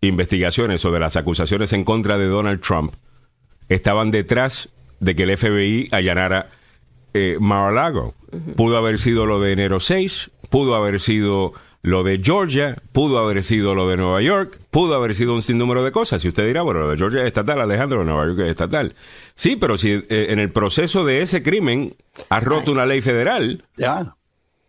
investigaciones 0.00 0.84
o 0.84 0.90
de 0.90 1.00
las 1.00 1.16
acusaciones 1.16 1.72
en 1.72 1.84
contra 1.84 2.16
de 2.16 2.26
Donald 2.26 2.60
Trump 2.60 2.94
estaban 3.68 4.10
detrás 4.10 4.70
de 5.00 5.14
que 5.14 5.24
el 5.24 5.36
FBI 5.36 5.88
allanara 5.92 6.50
eh, 7.14 7.36
Mar-a-Lago. 7.40 8.14
Pudo 8.56 8.76
haber 8.76 8.98
sido 8.98 9.26
lo 9.26 9.40
de 9.40 9.52
enero 9.52 9.80
6, 9.80 10.30
pudo 10.50 10.74
haber 10.74 11.00
sido 11.00 11.52
lo 11.82 12.02
de 12.02 12.20
Georgia, 12.22 12.76
pudo 12.92 13.18
haber 13.18 13.42
sido 13.44 13.74
lo 13.74 13.88
de 13.88 13.96
Nueva 13.96 14.20
York, 14.20 14.58
pudo 14.70 14.94
haber 14.94 15.14
sido 15.14 15.34
un 15.34 15.42
sinnúmero 15.42 15.84
de 15.84 15.92
cosas. 15.92 16.20
Si 16.20 16.28
usted 16.28 16.46
dirá, 16.46 16.62
bueno, 16.62 16.80
lo 16.80 16.90
de 16.90 16.96
Georgia 16.96 17.20
es 17.22 17.26
estatal, 17.28 17.60
Alejandro, 17.60 18.04
Nueva 18.04 18.26
York 18.26 18.40
es 18.40 18.50
estatal. 18.50 18.94
Sí, 19.34 19.56
pero 19.56 19.78
si 19.78 19.90
eh, 19.92 20.04
en 20.30 20.38
el 20.38 20.50
proceso 20.50 21.04
de 21.04 21.22
ese 21.22 21.42
crimen 21.42 21.94
has 22.28 22.42
roto 22.42 22.72
una 22.72 22.84
ley 22.86 23.00
federal, 23.00 23.64
Ya. 23.76 24.14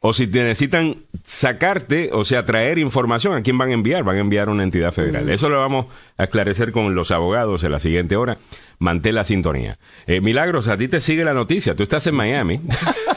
O 0.02 0.14
si 0.14 0.28
te 0.28 0.44
necesitan 0.44 1.04
sacarte, 1.26 2.10
o 2.14 2.24
sea, 2.24 2.46
traer 2.46 2.78
información, 2.78 3.36
¿a 3.36 3.42
quién 3.42 3.58
van 3.58 3.70
a 3.70 3.74
enviar? 3.74 4.04
Van 4.04 4.16
a 4.16 4.22
enviar 4.22 4.48
a 4.48 4.52
una 4.52 4.64
entidad 4.64 4.94
federal. 4.94 5.30
Eso 5.30 5.50
lo 5.50 5.60
vamos 5.60 5.88
a 6.18 6.24
esclarecer 6.24 6.72
con 6.72 6.96
los 6.96 7.12
abogados 7.12 7.66
en 7.66 7.74
la 7.74 7.80
siguiente 7.80 8.16
hora. 8.16 8.38
Mantén 8.78 9.16
la 9.16 9.26
sintonía. 9.26 9.78
Eh, 10.08 10.22
Milagros, 10.22 10.70
a 10.70 10.78
ti 10.78 10.88
te 10.88 11.02
sigue 11.02 11.26
la 11.26 11.34
noticia. 11.34 11.76
Tú 11.76 11.84
estás 11.84 12.08
en 12.08 12.16
Miami. 12.16 12.62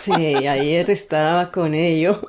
Sí, 0.03 0.11
ayer 0.12 0.91
estaba 0.91 1.53
con 1.53 1.75
ello. 1.75 2.21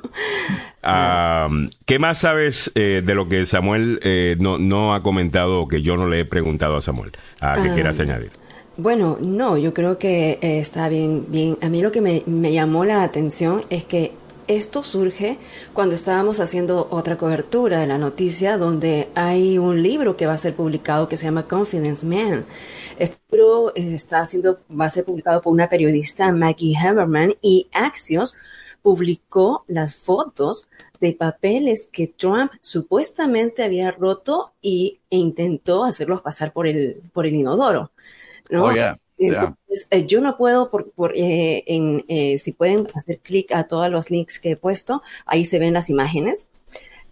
Ah, 0.80 1.48
¿Qué 1.86 1.98
más 1.98 2.18
sabes 2.18 2.70
eh, 2.76 3.02
de 3.04 3.14
lo 3.16 3.28
que 3.28 3.44
Samuel 3.46 3.98
eh, 4.04 4.36
no, 4.38 4.58
no 4.58 4.94
ha 4.94 5.02
comentado 5.02 5.62
o 5.62 5.66
que 5.66 5.82
yo 5.82 5.96
no 5.96 6.06
le 6.06 6.20
he 6.20 6.24
preguntado 6.24 6.76
a 6.76 6.80
Samuel? 6.80 7.10
Ah, 7.40 7.56
que 7.60 7.74
quieras 7.74 7.98
añadir. 7.98 8.30
Bueno, 8.76 9.18
no, 9.20 9.56
yo 9.56 9.74
creo 9.74 9.98
que 9.98 10.38
eh, 10.40 10.58
está 10.60 10.88
bien, 10.88 11.24
bien. 11.28 11.56
A 11.62 11.68
mí 11.68 11.82
lo 11.82 11.90
que 11.90 12.00
me, 12.00 12.22
me 12.26 12.52
llamó 12.52 12.84
la 12.84 13.02
atención 13.02 13.62
es 13.70 13.84
que 13.84 14.12
esto 14.48 14.82
surge 14.82 15.38
cuando 15.72 15.94
estábamos 15.94 16.40
haciendo 16.40 16.88
otra 16.90 17.16
cobertura 17.16 17.80
de 17.80 17.86
la 17.86 17.98
noticia 17.98 18.58
donde 18.58 19.08
hay 19.14 19.58
un 19.58 19.82
libro 19.82 20.16
que 20.16 20.26
va 20.26 20.34
a 20.34 20.38
ser 20.38 20.54
publicado 20.54 21.08
que 21.08 21.16
se 21.16 21.24
llama 21.24 21.46
Confidence 21.46 22.06
Man. 22.06 22.44
Este 22.98 23.18
libro 23.30 23.72
eh, 23.74 23.94
está 23.94 24.24
siendo, 24.26 24.60
va 24.70 24.86
a 24.86 24.90
ser 24.90 25.04
publicado 25.04 25.42
por 25.42 25.52
una 25.52 25.68
periodista, 25.68 26.30
Maggie 26.32 26.76
Haberman, 26.76 27.34
y 27.42 27.68
Axios 27.72 28.36
publicó 28.82 29.64
las 29.66 29.96
fotos 29.96 30.68
de 31.00 31.12
papeles 31.12 31.88
que 31.90 32.06
Trump 32.06 32.52
supuestamente 32.60 33.64
había 33.64 33.90
roto 33.90 34.52
y, 34.60 35.00
e 35.10 35.16
intentó 35.16 35.84
hacerlos 35.84 36.22
pasar 36.22 36.52
por 36.52 36.66
el, 36.66 37.02
por 37.12 37.26
el 37.26 37.34
inodoro. 37.34 37.90
¿no? 38.50 38.64
Oh, 38.64 38.72
yeah. 38.72 38.96
Yeah. 39.16 39.34
Entonces, 39.34 39.86
eh, 39.90 40.06
yo 40.06 40.20
no 40.20 40.36
puedo, 40.36 40.70
por, 40.70 40.90
por, 40.90 41.16
eh, 41.16 41.62
en, 41.66 42.04
eh, 42.08 42.36
si 42.38 42.52
pueden 42.52 42.88
hacer 42.94 43.20
clic 43.20 43.52
a 43.52 43.64
todos 43.68 43.88
los 43.90 44.10
links 44.10 44.38
que 44.40 44.52
he 44.52 44.56
puesto, 44.56 45.02
ahí 45.24 45.44
se 45.44 45.58
ven 45.58 45.72
las 45.74 45.88
imágenes. 45.88 46.48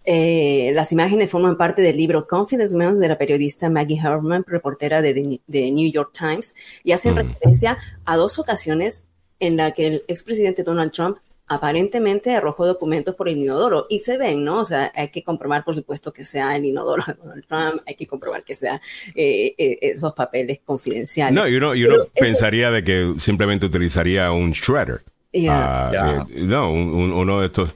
Eh, 0.05 0.71
las 0.73 0.91
imágenes 0.91 1.29
forman 1.29 1.55
parte 1.57 1.81
del 1.81 1.95
libro 1.95 2.27
Confidence 2.27 2.75
Man 2.75 2.99
de 2.99 3.07
la 3.07 3.17
periodista 3.17 3.69
Maggie 3.69 3.97
Herman, 3.97 4.43
reportera 4.45 5.01
de, 5.01 5.13
The- 5.13 5.41
de 5.47 5.71
New 5.71 5.89
York 5.91 6.11
Times, 6.13 6.55
y 6.83 6.91
hacen 6.91 7.13
Mm. 7.13 7.17
referencia 7.19 7.77
a 8.03 8.17
dos 8.17 8.37
ocasiones 8.37 9.05
en 9.39 9.55
la 9.55 9.71
que 9.71 9.87
el 9.87 10.03
expresidente 10.09 10.63
Donald 10.63 10.91
Trump 10.91 11.17
aparentemente 11.53 12.35
arrojó 12.35 12.65
documentos 12.67 13.15
por 13.15 13.29
el 13.29 13.37
inodoro 13.37 13.85
y 13.89 13.99
se 13.99 14.17
ven, 14.17 14.43
¿no? 14.43 14.59
O 14.59 14.65
sea, 14.65 14.91
hay 14.95 15.09
que 15.09 15.23
comprobar, 15.23 15.63
por 15.63 15.75
supuesto, 15.75 16.11
que 16.11 16.23
sea 16.25 16.55
el 16.55 16.65
inodoro 16.65 17.03
de 17.07 17.13
Donald 17.13 17.45
Trump, 17.47 17.81
hay 17.87 17.95
que 17.95 18.07
comprobar 18.07 18.43
que 18.43 18.55
sea 18.55 18.81
eh, 19.15 19.53
eh, 19.57 19.77
esos 19.81 20.13
papeles 20.13 20.59
confidenciales. 20.65 21.33
No, 21.33 21.47
y 21.47 21.55
uno, 21.55 21.75
y 21.75 21.85
uno 21.85 21.91
Pero 21.93 22.03
eso- 22.03 22.11
pensaría 22.31 22.71
de 22.71 22.83
que 22.83 23.13
simplemente 23.19 23.65
utilizaría 23.65 24.31
un 24.31 24.51
shredder. 24.51 25.03
Yeah. 25.31 25.87
Ah, 25.87 25.89
Yeah. 25.91 26.27
eh, 26.29 26.41
no, 26.45 26.71
un- 26.71 26.93
un- 26.93 27.11
uno 27.13 27.39
de 27.39 27.47
estos. 27.47 27.73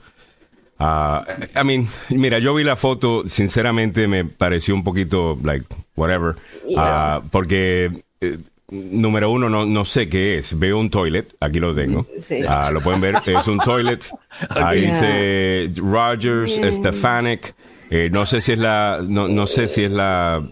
ah, 0.79 1.25
I 1.59 1.63
mean, 1.65 1.87
mira, 2.09 2.39
yo 2.39 2.53
vi 2.53 2.63
la 2.63 2.75
foto, 2.75 3.23
sinceramente 3.27 4.07
me 4.07 4.25
pareció 4.25 4.75
un 4.75 4.83
poquito, 4.83 5.37
like, 5.43 5.65
whatever. 5.95 6.35
Yeah. 6.67 7.15
Ah, 7.15 7.21
porque, 7.31 8.03
eh, 8.21 8.37
número 8.69 9.31
uno, 9.31 9.49
no, 9.49 9.65
no 9.65 9.85
sé 9.85 10.09
qué 10.09 10.37
es. 10.37 10.57
Veo 10.57 10.77
un 10.79 10.89
toilet, 10.89 11.33
aquí 11.39 11.59
lo 11.59 11.73
tengo. 11.73 12.05
Sí. 12.19 12.41
Ah, 12.47 12.69
lo 12.71 12.81
pueden 12.81 13.01
ver, 13.01 13.15
es 13.25 13.47
un 13.47 13.57
toilet. 13.59 14.05
Ahí 14.49 14.81
dice 14.87 15.71
Rogers, 15.77 16.55
Yeah. 16.57 16.71
Stefanik. 16.71 17.53
Eh, 17.89 18.09
no 18.11 18.25
sé 18.25 18.41
si 18.41 18.51
es 18.51 18.59
la, 18.59 18.99
no, 19.07 19.27
no 19.29 19.47
sé 19.47 19.67
si 19.69 19.83
es 19.85 19.91
la, 19.91 20.43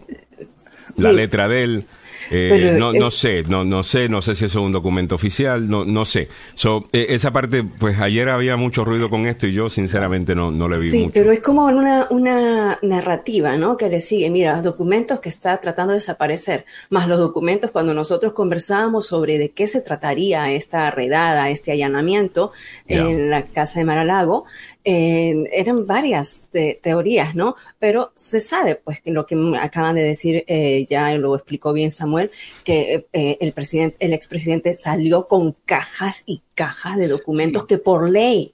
la 0.98 1.10
Sí. 1.10 1.16
letra 1.16 1.48
de 1.50 1.64
él. 1.64 1.86
Eh, 2.32 2.76
no, 2.80 2.92
no 2.94 3.12
sé, 3.12 3.44
no, 3.44 3.64
no 3.64 3.84
sé, 3.84 4.10
no 4.10 4.22
sé 4.22 4.36
si 4.36 4.46
eso 4.46 4.60
es 4.60 4.66
un 4.66 4.72
documento 4.72 5.16
oficial, 5.16 5.68
no, 5.70 5.86
no 5.86 6.06
sé. 6.06 6.28
So, 6.56 6.88
eh, 6.92 7.08
esa 7.10 7.32
parte, 7.32 7.64
pues 7.64 8.00
ayer 8.00 8.30
había 8.30 8.58
mucho 8.58 8.84
ruido 8.86 9.10
con 9.10 9.26
esto 9.26 9.48
y 9.48 9.54
yo 9.54 9.70
sinceramente 9.70 10.36
no, 10.36 10.52
no 10.52 10.68
le 10.68 10.78
vi 10.80 10.92
Sí, 10.92 11.00
mucho. 11.04 11.12
pero 11.14 11.32
es 11.32 11.40
como 11.40 11.66
una, 11.66 12.08
una 12.10 12.80
narrativa, 12.82 13.58
¿no? 13.58 13.78
Que 13.78 13.90
le 13.90 14.00
sigue, 14.00 14.30
mira, 14.30 14.62
documentos 14.62 15.20
que 15.20 15.30
está 15.30 15.58
tratando 15.60 15.92
de 15.94 15.98
desaparecer, 15.98 16.66
más 16.90 17.08
los 17.08 17.20
documentos 17.20 17.72
cuando 17.72 17.94
nosotros 17.94 18.34
conversábamos 18.34 19.08
sobre 19.08 19.38
de 19.38 19.52
qué 19.52 19.68
se 19.68 19.82
trataría 19.82 20.52
esta 20.52 20.90
redada, 20.92 21.50
este 21.50 21.72
allanamiento 21.72 22.52
en 22.88 23.30
la 23.30 23.44
casa 23.48 23.80
de 23.80 23.86
Maralago, 23.86 24.46
eh, 24.86 25.50
eran 25.52 25.86
varias 25.88 26.46
te- 26.52 26.80
teorías, 26.82 27.36
¿no? 27.36 27.56
Pero 27.80 28.12
se 28.16 28.40
sabe, 28.40 28.76
pues, 28.76 29.02
que 29.02 29.12
lo 29.12 29.26
que 29.26 29.36
me 29.36 29.58
acaban 29.58 29.96
de 29.96 30.04
decir, 30.04 30.44
eh, 30.48 30.86
ya 30.90 31.12
lo 31.18 31.36
explicó 31.36 31.74
bien 31.74 31.92
Samuel, 31.92 32.32
que 32.64 33.08
eh, 33.12 33.38
el 33.42 33.52
presidente, 33.52 33.98
el 34.00 34.14
expresidente 34.14 34.76
salió 34.76 35.28
con 35.28 35.54
cajas 35.66 36.24
y 36.26 36.42
cajas 36.54 36.98
de 36.98 37.08
documentos 37.08 37.66
que 37.66 37.78
por 37.80 38.10
ley 38.10 38.54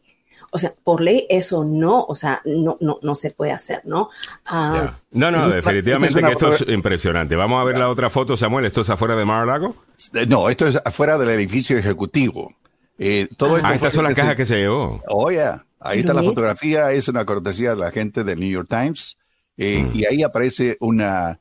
o 0.53 0.57
sea, 0.57 0.71
por 0.83 1.00
ley 1.00 1.25
eso 1.29 1.63
no, 1.63 2.03
o 2.03 2.13
sea, 2.13 2.41
no, 2.43 2.75
no, 2.81 3.00
no 3.01 3.15
se 3.15 3.31
puede 3.31 3.53
hacer, 3.53 3.79
¿no? 3.85 4.09
Ah, 4.45 4.73
Ya. 4.75 5.00
No, 5.11 5.31
no, 5.31 5.47
definitivamente 5.50 6.09
es 6.09 6.15
una 6.17 6.27
que 6.27 6.33
esto 6.33 6.53
es 6.53 6.65
impresionante. 6.67 7.38
Vamos 7.38 7.61
a 7.61 7.63
ver 7.63 7.77
la 7.77 7.88
otra 7.89 8.09
foto, 8.09 8.35
Samuel. 8.35 8.65
¿Esto 8.65 8.81
es 8.81 8.89
afuera 8.89 9.15
de 9.15 9.23
Mar-a-Lago? 9.23 9.75
Eh, 10.13 10.25
No, 10.25 10.50
esto 10.50 10.67
es 10.67 10.77
afuera 10.83 11.17
del 11.17 11.29
edificio 11.29 11.77
ejecutivo. 11.77 12.53
Eh, 13.00 13.29
todo 13.38 13.59
Ah, 13.63 13.73
estas 13.73 13.93
son 13.93 14.03
las 14.03 14.13
cajas 14.13 14.35
que 14.35 14.45
se 14.45 14.57
llevó. 14.57 15.01
Oh, 15.07 15.31
yeah. 15.31 15.65
Ahí 15.81 16.00
está 16.00 16.13
la 16.13 16.23
fotografía, 16.23 16.91
es 16.91 17.07
una 17.07 17.25
cortesía 17.25 17.71
de 17.71 17.81
la 17.81 17.91
gente 17.91 18.23
del 18.23 18.39
New 18.39 18.50
York 18.50 18.69
Times. 18.69 19.17
Eh, 19.57 19.83
Mm. 19.83 19.91
Y 19.93 20.05
ahí 20.05 20.23
aparece 20.23 20.77
una, 20.79 21.39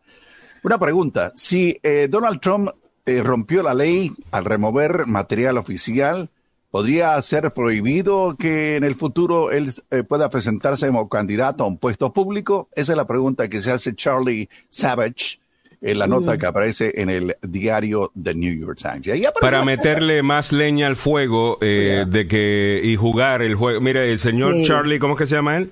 una 0.62 0.78
pregunta. 0.78 1.32
Si 1.36 1.78
eh, 1.82 2.08
Donald 2.10 2.40
Trump 2.40 2.70
eh, 3.06 3.22
rompió 3.22 3.62
la 3.62 3.74
ley 3.74 4.12
al 4.30 4.44
remover 4.44 5.06
material 5.06 5.58
oficial, 5.58 6.30
¿podría 6.70 7.20
ser 7.22 7.52
prohibido 7.52 8.36
que 8.38 8.76
en 8.76 8.84
el 8.84 8.94
futuro 8.94 9.50
él 9.50 9.72
eh, 9.90 10.02
pueda 10.02 10.28
presentarse 10.30 10.86
como 10.86 11.08
candidato 11.08 11.64
a 11.64 11.66
un 11.66 11.78
puesto 11.78 12.12
público? 12.12 12.68
Esa 12.72 12.92
es 12.92 12.96
la 12.96 13.06
pregunta 13.06 13.48
que 13.48 13.62
se 13.62 13.70
hace 13.72 13.94
Charlie 13.94 14.48
Savage 14.68 15.39
en 15.82 15.98
la 15.98 16.06
nota 16.06 16.36
que 16.36 16.46
aparece 16.46 16.92
en 16.96 17.08
el 17.08 17.36
diario 17.42 18.12
The 18.22 18.34
New 18.34 18.52
York 18.54 18.78
Times. 18.80 19.06
Y 19.06 19.10
ahí 19.12 19.24
aparece 19.24 19.40
Para 19.40 19.64
meterle 19.64 20.22
más 20.22 20.52
leña 20.52 20.86
al 20.86 20.96
fuego 20.96 21.58
eh, 21.60 22.04
de 22.06 22.28
que 22.28 22.80
y 22.84 22.96
jugar 22.96 23.42
el 23.42 23.54
juego. 23.54 23.80
Mire, 23.80 24.10
el 24.10 24.18
señor 24.18 24.54
Sí. 24.56 24.64
Charlie, 24.64 24.98
¿cómo 24.98 25.14
es 25.14 25.18
que 25.18 25.26
se 25.26 25.36
llama 25.36 25.56
él? 25.56 25.70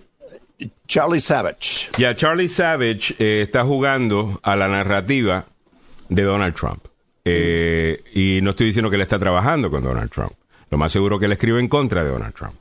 Charlie 0.86 1.20
Savage. 1.20 1.90
Ya 1.98 2.14
Charlie 2.14 2.48
Savage 2.48 3.14
eh, 3.18 3.42
está 3.42 3.64
jugando 3.64 4.40
a 4.42 4.56
la 4.56 4.68
narrativa 4.68 5.44
de 6.08 6.22
Donald 6.22 6.54
Trump. 6.54 6.84
Eh, 7.24 8.02
y 8.14 8.40
no 8.42 8.50
estoy 8.50 8.66
diciendo 8.66 8.88
que 8.88 8.96
él 8.96 9.02
está 9.02 9.18
trabajando 9.18 9.70
con 9.70 9.84
Donald 9.84 10.10
Trump. 10.10 10.32
Lo 10.70 10.78
más 10.78 10.92
seguro 10.92 11.18
que 11.18 11.26
él 11.26 11.32
escribe 11.32 11.60
en 11.60 11.68
contra 11.68 12.02
de 12.02 12.10
Donald 12.10 12.34
Trump. 12.34 12.54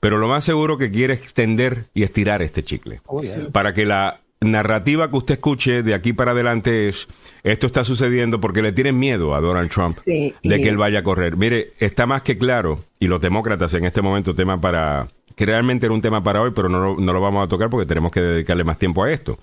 Pero 0.00 0.18
lo 0.18 0.28
más 0.28 0.44
seguro 0.44 0.78
que 0.78 0.90
quiere 0.90 1.14
extender 1.14 1.86
y 1.94 2.02
estirar 2.02 2.42
este 2.42 2.62
chicle. 2.62 3.00
Oh, 3.06 3.22
yeah. 3.22 3.36
Para 3.52 3.72
que 3.74 3.84
la 3.86 4.20
narrativa 4.44 5.10
que 5.10 5.16
usted 5.16 5.34
escuche 5.34 5.82
de 5.82 5.94
aquí 5.94 6.12
para 6.12 6.32
adelante 6.32 6.88
es 6.88 7.08
esto 7.42 7.66
está 7.66 7.84
sucediendo 7.84 8.40
porque 8.40 8.62
le 8.62 8.72
tienen 8.72 8.98
miedo 8.98 9.34
a 9.34 9.40
Donald 9.40 9.70
Trump 9.70 9.92
Sí, 9.96 10.34
de 10.42 10.60
que 10.60 10.68
él 10.68 10.76
vaya 10.76 11.00
a 11.00 11.02
correr. 11.02 11.36
Mire, 11.36 11.72
está 11.78 12.06
más 12.06 12.22
que 12.22 12.38
claro, 12.38 12.80
y 12.98 13.08
los 13.08 13.20
demócratas 13.20 13.74
en 13.74 13.84
este 13.84 14.02
momento, 14.02 14.34
tema 14.34 14.60
para, 14.60 15.08
que 15.36 15.46
realmente 15.46 15.86
era 15.86 15.94
un 15.94 16.00
tema 16.02 16.22
para 16.22 16.40
hoy, 16.42 16.52
pero 16.54 16.68
no, 16.68 16.78
lo- 16.80 16.96
no 17.00 17.12
lo 17.12 17.20
vamos 17.20 17.44
a 17.44 17.48
tocar 17.48 17.68
porque 17.70 17.86
tenemos 17.86 18.12
que 18.12 18.20
dedicarle 18.20 18.64
más 18.64 18.78
tiempo 18.78 19.02
a 19.04 19.10
esto. 19.12 19.38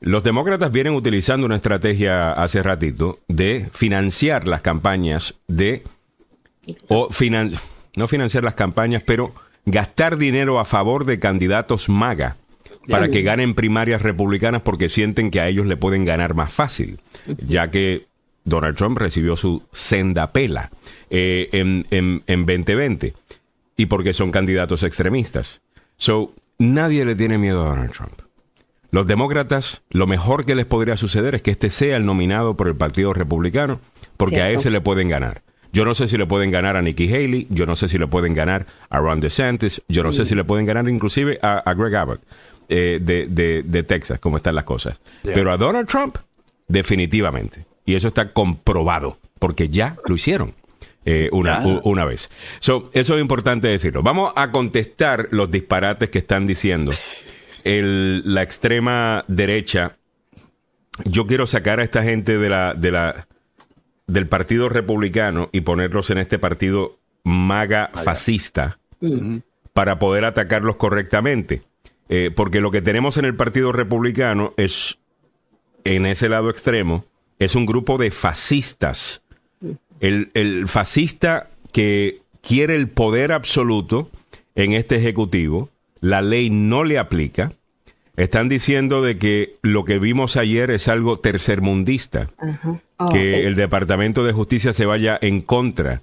Los 0.00 0.22
demócratas 0.22 0.70
vienen 0.70 0.94
utilizando 0.94 1.44
una 1.46 1.56
estrategia 1.56 2.30
hace 2.32 2.62
ratito 2.62 3.18
de 3.26 3.68
financiar 3.72 4.46
las 4.46 4.62
campañas 4.62 5.34
de, 5.48 5.82
o 6.88 7.08
finan- 7.10 7.58
no 7.96 8.06
financiar 8.06 8.44
las 8.44 8.54
campañas, 8.54 9.02
pero 9.04 9.34
gastar 9.66 10.16
dinero 10.16 10.60
a 10.60 10.64
favor 10.64 11.04
de 11.04 11.18
candidatos 11.18 11.88
MAGA 11.88 12.36
para 12.88 13.08
que 13.08 13.22
ganen 13.22 13.54
primarias 13.54 14.02
republicanas 14.02 14.62
porque 14.62 14.88
sienten 14.88 15.30
que 15.30 15.40
a 15.40 15.48
ellos 15.48 15.66
le 15.66 15.76
pueden 15.76 16.04
ganar 16.04 16.34
más 16.34 16.52
fácil, 16.52 17.00
ya 17.46 17.70
que 17.70 18.06
Donald 18.44 18.76
Trump 18.76 18.98
recibió 18.98 19.36
su 19.36 19.62
senda 19.72 20.32
pela 20.32 20.70
eh, 21.10 21.48
en, 21.52 21.86
en, 21.90 22.22
en 22.26 22.46
2020 22.46 23.14
y 23.76 23.86
porque 23.86 24.12
son 24.12 24.30
candidatos 24.30 24.82
extremistas. 24.82 25.60
So, 25.96 26.34
nadie 26.58 27.04
le 27.04 27.14
tiene 27.14 27.38
miedo 27.38 27.62
a 27.62 27.68
Donald 27.68 27.92
Trump. 27.92 28.22
Los 28.90 29.06
demócratas, 29.06 29.82
lo 29.90 30.06
mejor 30.06 30.46
que 30.46 30.54
les 30.54 30.64
podría 30.64 30.96
suceder 30.96 31.34
es 31.34 31.42
que 31.42 31.50
este 31.50 31.68
sea 31.68 31.96
el 31.96 32.06
nominado 32.06 32.56
por 32.56 32.68
el 32.68 32.76
Partido 32.76 33.12
Republicano, 33.12 33.80
porque 34.16 34.40
a 34.40 34.46
Cierto. 34.46 34.60
ese 34.60 34.70
le 34.70 34.80
pueden 34.80 35.08
ganar. 35.08 35.42
Yo 35.72 35.84
no 35.84 35.94
sé 35.94 36.08
si 36.08 36.16
le 36.16 36.26
pueden 36.26 36.50
ganar 36.50 36.76
a 36.76 36.82
Nikki 36.82 37.12
Haley, 37.12 37.46
yo 37.50 37.66
no 37.66 37.76
sé 37.76 37.88
si 37.88 37.98
le 37.98 38.06
pueden 38.06 38.32
ganar 38.32 38.64
a 38.88 38.98
Ron 38.98 39.20
DeSantis, 39.20 39.82
yo 39.88 40.02
no 40.02 40.12
sé 40.12 40.24
si 40.24 40.34
le 40.34 40.44
pueden 40.44 40.64
ganar 40.64 40.88
inclusive 40.88 41.38
a, 41.42 41.58
a 41.58 41.74
Greg 41.74 41.94
Abbott 41.94 42.22
eh, 42.68 42.98
de, 43.02 43.26
de- 43.26 43.62
de 43.62 43.82
Texas, 43.82 44.20
como 44.20 44.36
están 44.36 44.54
las 44.54 44.64
cosas. 44.64 45.00
Yeah. 45.22 45.34
Pero 45.34 45.52
a 45.52 45.56
Donald 45.56 45.88
Trump, 45.88 46.16
definitivamente. 46.66 47.66
Y 47.84 47.94
eso 47.94 48.08
está 48.08 48.32
comprobado, 48.32 49.18
porque 49.38 49.68
ya 49.68 49.96
lo 50.06 50.14
hicieron. 50.14 50.54
Eh, 51.04 51.30
una, 51.32 51.60
una 51.84 52.04
vez. 52.04 52.28
eso 52.60 52.90
es 52.92 53.08
importante 53.20 53.68
decirlo. 53.68 54.02
Vamos 54.02 54.32
a 54.36 54.50
contestar 54.50 55.28
los 55.30 55.50
disparates 55.50 56.10
que 56.10 56.18
están 56.18 56.46
diciendo. 56.46 56.92
la 57.64 58.42
extrema 58.42 59.24
derecha. 59.26 59.96
Yo 61.04 61.26
quiero 61.26 61.46
sacar 61.46 61.80
a 61.80 61.84
esta 61.84 62.02
gente 62.02 62.36
de 62.38 62.50
la, 62.50 62.74
de 62.74 62.90
la, 62.90 63.26
del 64.06 64.26
Partido 64.28 64.68
Republicano 64.68 65.48
y 65.52 65.62
ponerlos 65.62 66.10
en 66.10 66.18
este 66.18 66.38
partido 66.38 66.98
maga 67.24 67.90
fascista 67.94 68.78
para 69.72 69.98
poder 69.98 70.24
atacarlos 70.24 70.76
correctamente. 70.76 71.62
Eh, 72.08 72.30
porque 72.34 72.60
lo 72.60 72.70
que 72.70 72.82
tenemos 72.82 73.16
en 73.16 73.24
el 73.24 73.36
Partido 73.36 73.72
Republicano 73.72 74.54
es, 74.56 74.98
en 75.84 76.06
ese 76.06 76.28
lado 76.28 76.50
extremo, 76.50 77.04
es 77.38 77.54
un 77.54 77.66
grupo 77.66 77.98
de 77.98 78.10
fascistas 78.10 79.22
el, 80.00 80.68
fascista 80.68 81.48
que 81.72 82.22
quiere 82.42 82.76
el 82.76 82.88
poder 82.88 83.32
absoluto 83.32 84.10
en 84.54 84.72
este 84.72 84.96
ejecutivo, 84.96 85.70
la 86.00 86.22
ley 86.22 86.50
no 86.50 86.84
le 86.84 86.98
aplica. 86.98 87.52
Están 88.16 88.48
diciendo 88.48 89.00
de 89.00 89.16
que 89.16 89.56
lo 89.62 89.84
que 89.84 89.98
vimos 90.00 90.36
ayer 90.36 90.70
es 90.72 90.88
algo 90.88 91.20
tercermundista, 91.20 92.28
oh, 92.96 93.10
que 93.10 93.46
el 93.46 93.54
Departamento 93.54 94.24
de 94.24 94.32
Justicia 94.32 94.72
se 94.72 94.86
vaya 94.86 95.16
en 95.20 95.40
contra 95.40 96.02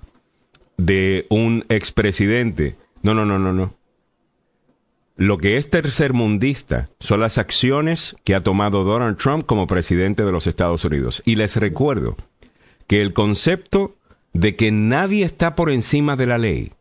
de 0.77 1.25
un 1.29 1.65
expresidente. 1.67 2.75
No, 3.01 3.13
no, 3.13 3.25
no, 3.25 3.37
no, 3.37 3.51
no. 3.51 3.73
Lo 5.17 5.37
que 5.37 5.57
es 5.57 5.69
tercermundista 5.69 6.89
son 6.99 7.21
las 7.21 7.37
acciones 7.37 8.15
que 8.23 8.35
ha 8.35 8.43
tomado 8.43 8.83
Donald 8.83 9.17
Trump 9.17 9.45
como 9.45 9.67
presidente 9.67 10.25
de 10.25 10.31
los 10.31 10.47
Estados 10.47 10.83
Unidos. 10.83 11.21
Y 11.25 11.35
les 11.35 11.55
recuerdo, 11.55 12.17
que 12.87 13.01
el 13.01 13.13
concepto 13.13 13.95
de 14.33 14.55
que 14.55 14.71
nadie 14.71 15.25
está 15.25 15.55
por 15.55 15.71
encima 15.71 16.15
de 16.15 16.25
la 16.25 16.37
ley, 16.37 16.73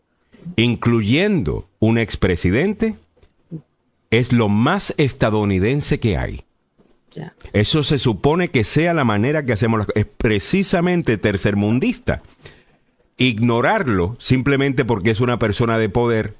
incluyendo 0.56 1.68
un 1.78 1.98
expresidente, 1.98 2.96
es 4.10 4.32
lo 4.32 4.48
más 4.48 4.94
estadounidense 4.96 6.00
que 6.00 6.16
hay. 6.16 6.44
Eso 7.52 7.84
se 7.84 7.98
supone 7.98 8.50
que 8.50 8.64
sea 8.64 8.92
la 8.92 9.04
manera 9.04 9.44
que 9.44 9.52
hacemos 9.52 9.78
las 9.78 9.88
Es 9.94 10.06
precisamente 10.06 11.16
tercermundista. 11.16 12.22
Ignorarlo 13.16 14.16
simplemente 14.18 14.84
porque 14.84 15.10
es 15.10 15.20
una 15.20 15.38
persona 15.38 15.78
de 15.78 15.88
poder, 15.88 16.34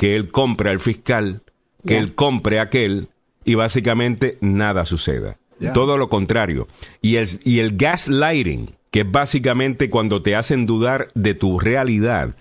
que 0.00 0.16
él 0.16 0.30
compre 0.30 0.70
al 0.70 0.80
fiscal, 0.80 1.42
que 1.86 1.98
él 1.98 2.14
compre 2.14 2.58
a 2.58 2.62
aquel, 2.62 3.08
y 3.44 3.54
básicamente 3.54 4.38
nada 4.40 4.86
suceda. 4.86 5.36
Todo 5.74 5.98
lo 5.98 6.08
contrario. 6.08 6.68
Y 7.02 7.16
el, 7.16 7.28
y 7.44 7.58
el 7.58 7.76
gaslighting, 7.76 8.70
que 8.90 9.00
es 9.00 9.10
básicamente 9.10 9.90
cuando 9.90 10.22
te 10.22 10.36
hacen 10.36 10.64
dudar 10.64 11.08
de 11.14 11.34
tu 11.34 11.58
realidad. 11.58 12.34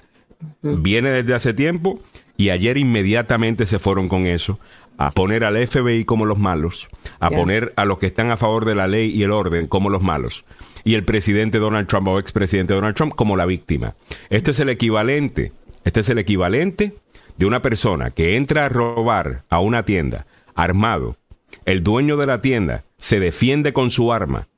Viene 0.62 1.10
desde 1.10 1.36
hace 1.36 1.54
tiempo 1.54 2.00
y 2.38 2.52
ayer 2.52 2.78
inmediatamente 2.78 3.66
se 3.66 3.78
fueron 3.78 4.08
con 4.08 4.26
eso, 4.26 4.58
a 4.98 5.12
poner 5.12 5.44
al 5.44 5.58
FBI 5.68 6.06
como 6.06 6.24
los 6.24 6.40
malos, 6.40 6.88
a 7.20 7.30
poner 7.30 7.74
a 7.76 7.84
los 7.84 8.00
que 8.00 8.06
están 8.06 8.32
a 8.32 8.38
favor 8.38 8.64
de 8.64 8.76
la 8.76 8.88
ley 8.88 9.12
y 9.14 9.24
el 9.24 9.34
orden 9.34 9.68
como 9.68 9.90
los 9.90 10.02
malos, 10.02 10.46
y 10.86 10.96
el 10.96 11.04
presidente 11.04 11.60
Donald 11.60 11.90
Trump 11.90 12.08
o 12.08 12.20
expresidente 12.20 12.74
Donald 12.74 12.96
Trump 12.96 13.16
como 13.16 13.36
la 13.36 13.46
víctima. 13.46 13.96
Esto 14.30 14.52
es 14.52 14.62
el 14.62 14.70
equivalente, 14.70 15.52
este 15.84 16.00
es 16.00 16.08
el 16.08 16.20
equivalente 16.20 16.94
de 17.40 17.46
una 17.46 17.62
persona 17.62 18.12
que 18.12 18.36
entra 18.36 18.66
a 18.66 18.70
robar 18.70 19.46
a 19.50 19.62
una 19.62 19.84
tienda 19.84 20.28
armado, 20.56 21.16
el 21.64 21.84
dueño 21.84 22.18
de 22.18 22.26
la 22.26 22.40
tienda 22.40 22.84
se 22.98 23.22
defiende 23.22 23.72
con 23.72 23.92
su 23.92 24.12
arma, 24.12 24.50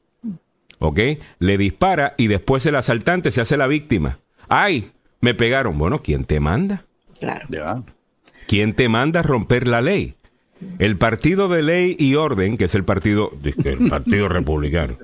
¿ok? 0.80 1.00
Le 1.38 1.60
dispara 1.60 2.16
y 2.18 2.26
después 2.26 2.66
el 2.66 2.76
asaltante 2.76 3.30
se 3.30 3.40
hace 3.40 3.56
la 3.56 3.68
víctima. 3.68 4.18
¡Ay! 4.50 4.94
Me 5.22 5.36
pegaron. 5.36 5.78
Bueno, 5.78 6.00
¿quién 6.00 6.26
te 6.26 6.40
manda? 6.40 6.86
Claro. 7.20 7.86
¿Quién 8.48 8.74
te 8.74 8.90
manda 8.90 9.20
a 9.20 9.24
romper 9.24 9.68
la 9.68 9.84
ley? 9.84 10.16
El 10.80 10.98
partido 10.98 11.50
de 11.50 11.62
ley 11.62 11.96
y 12.00 12.16
orden, 12.16 12.58
que 12.58 12.66
es 12.66 12.74
el 12.74 12.84
partido, 12.84 13.32
el 13.64 13.90
partido 13.92 14.28
republicano. 14.28 14.98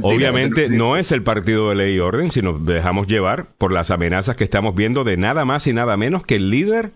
Obviamente 0.00 0.70
no 0.70 0.96
es 0.96 1.12
el 1.12 1.22
partido 1.22 1.68
de 1.68 1.76
ley 1.76 1.94
y 1.94 1.98
orden, 2.00 2.32
sino 2.32 2.58
dejamos 2.58 3.06
llevar 3.06 3.46
por 3.58 3.70
las 3.70 3.92
amenazas 3.92 4.34
que 4.34 4.44
estamos 4.44 4.74
viendo 4.74 5.04
de 5.04 5.16
nada 5.16 5.44
más 5.44 5.68
y 5.68 5.72
nada 5.72 5.96
menos 5.96 6.24
que 6.24 6.36
el 6.36 6.50
líder 6.50 6.90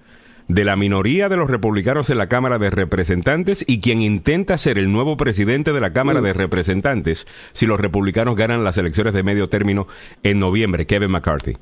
de 0.48 0.64
la 0.64 0.76
minoría 0.76 1.28
de 1.28 1.36
los 1.36 1.50
republicanos 1.50 2.10
en 2.10 2.18
la 2.18 2.28
Cámara 2.28 2.58
de 2.58 2.70
Representantes 2.70 3.64
y 3.66 3.80
quien 3.80 4.00
intenta 4.00 4.58
ser 4.58 4.78
el 4.78 4.92
nuevo 4.92 5.16
presidente 5.16 5.72
de 5.72 5.80
la 5.80 5.92
Cámara 5.92 6.20
de 6.20 6.32
Representantes 6.32 7.26
si 7.52 7.66
los 7.66 7.80
republicanos 7.80 8.36
ganan 8.36 8.64
las 8.64 8.78
elecciones 8.78 9.14
de 9.14 9.22
medio 9.22 9.48
término 9.48 9.88
en 10.22 10.38
noviembre, 10.38 10.86
Kevin 10.86 11.10
McCarthy. 11.10 11.56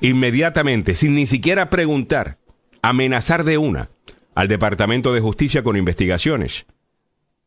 Inmediatamente, 0.00 0.94
sin 0.94 1.14
ni 1.14 1.26
siquiera 1.26 1.70
preguntar, 1.70 2.38
amenazar 2.82 3.44
de 3.44 3.58
una 3.58 3.90
al 4.34 4.48
Departamento 4.48 5.14
de 5.14 5.20
Justicia 5.20 5.62
con 5.62 5.76
investigaciones 5.76 6.66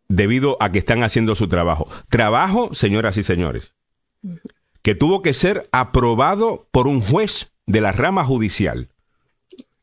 debido 0.08 0.58
a 0.60 0.72
que 0.72 0.80
están 0.80 1.04
haciendo 1.04 1.36
su 1.36 1.48
trabajo. 1.48 1.88
Trabajo, 2.10 2.74
señoras 2.74 3.18
y 3.18 3.24
señores, 3.24 3.74
que 4.82 4.96
tuvo 4.96 5.22
que 5.22 5.34
ser 5.34 5.70
aprobado 5.72 6.68
por 6.72 6.88
un 6.88 7.00
juez 7.00 7.52
de 7.68 7.82
la 7.82 7.92
rama 7.92 8.26
judicial 8.26 8.90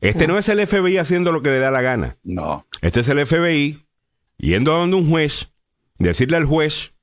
este 0.01 0.27
no 0.27 0.37
es 0.37 0.49
el 0.49 0.65
FBI 0.65 0.97
haciendo 0.97 1.31
lo 1.31 1.41
que 1.41 1.49
le 1.49 1.59
da 1.59 1.71
la 1.71 1.81
gana. 1.81 2.17
No. 2.23 2.65
Este 2.81 2.99
es 2.99 3.09
el 3.09 3.25
FBI 3.25 3.85
yendo 4.37 4.73
a 4.73 4.79
donde 4.79 4.95
un 4.95 5.09
juez, 5.09 5.51
decirle 5.97 6.37
al 6.37 6.45
juez, 6.45 6.93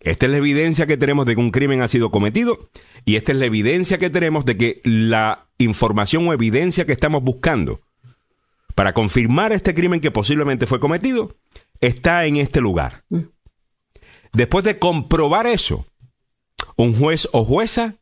esta 0.00 0.26
es 0.26 0.32
la 0.32 0.38
evidencia 0.38 0.86
que 0.86 0.96
tenemos 0.96 1.26
de 1.26 1.34
que 1.34 1.40
un 1.40 1.52
crimen 1.52 1.80
ha 1.80 1.88
sido 1.88 2.10
cometido 2.10 2.68
y 3.04 3.16
esta 3.16 3.32
es 3.32 3.38
la 3.38 3.46
evidencia 3.46 3.98
que 3.98 4.10
tenemos 4.10 4.44
de 4.44 4.56
que 4.56 4.80
la 4.84 5.46
información 5.58 6.26
o 6.26 6.32
evidencia 6.32 6.86
que 6.86 6.92
estamos 6.92 7.22
buscando 7.22 7.80
para 8.74 8.94
confirmar 8.94 9.52
este 9.52 9.74
crimen 9.74 10.00
que 10.00 10.10
posiblemente 10.10 10.66
fue 10.66 10.80
cometido 10.80 11.36
está 11.80 12.26
en 12.26 12.36
este 12.36 12.60
lugar. 12.60 13.04
Mm. 13.10 13.20
Después 14.32 14.64
de 14.64 14.78
comprobar 14.78 15.46
eso, 15.46 15.86
un 16.76 16.94
juez 16.98 17.28
o 17.32 17.44
jueza 17.44 17.96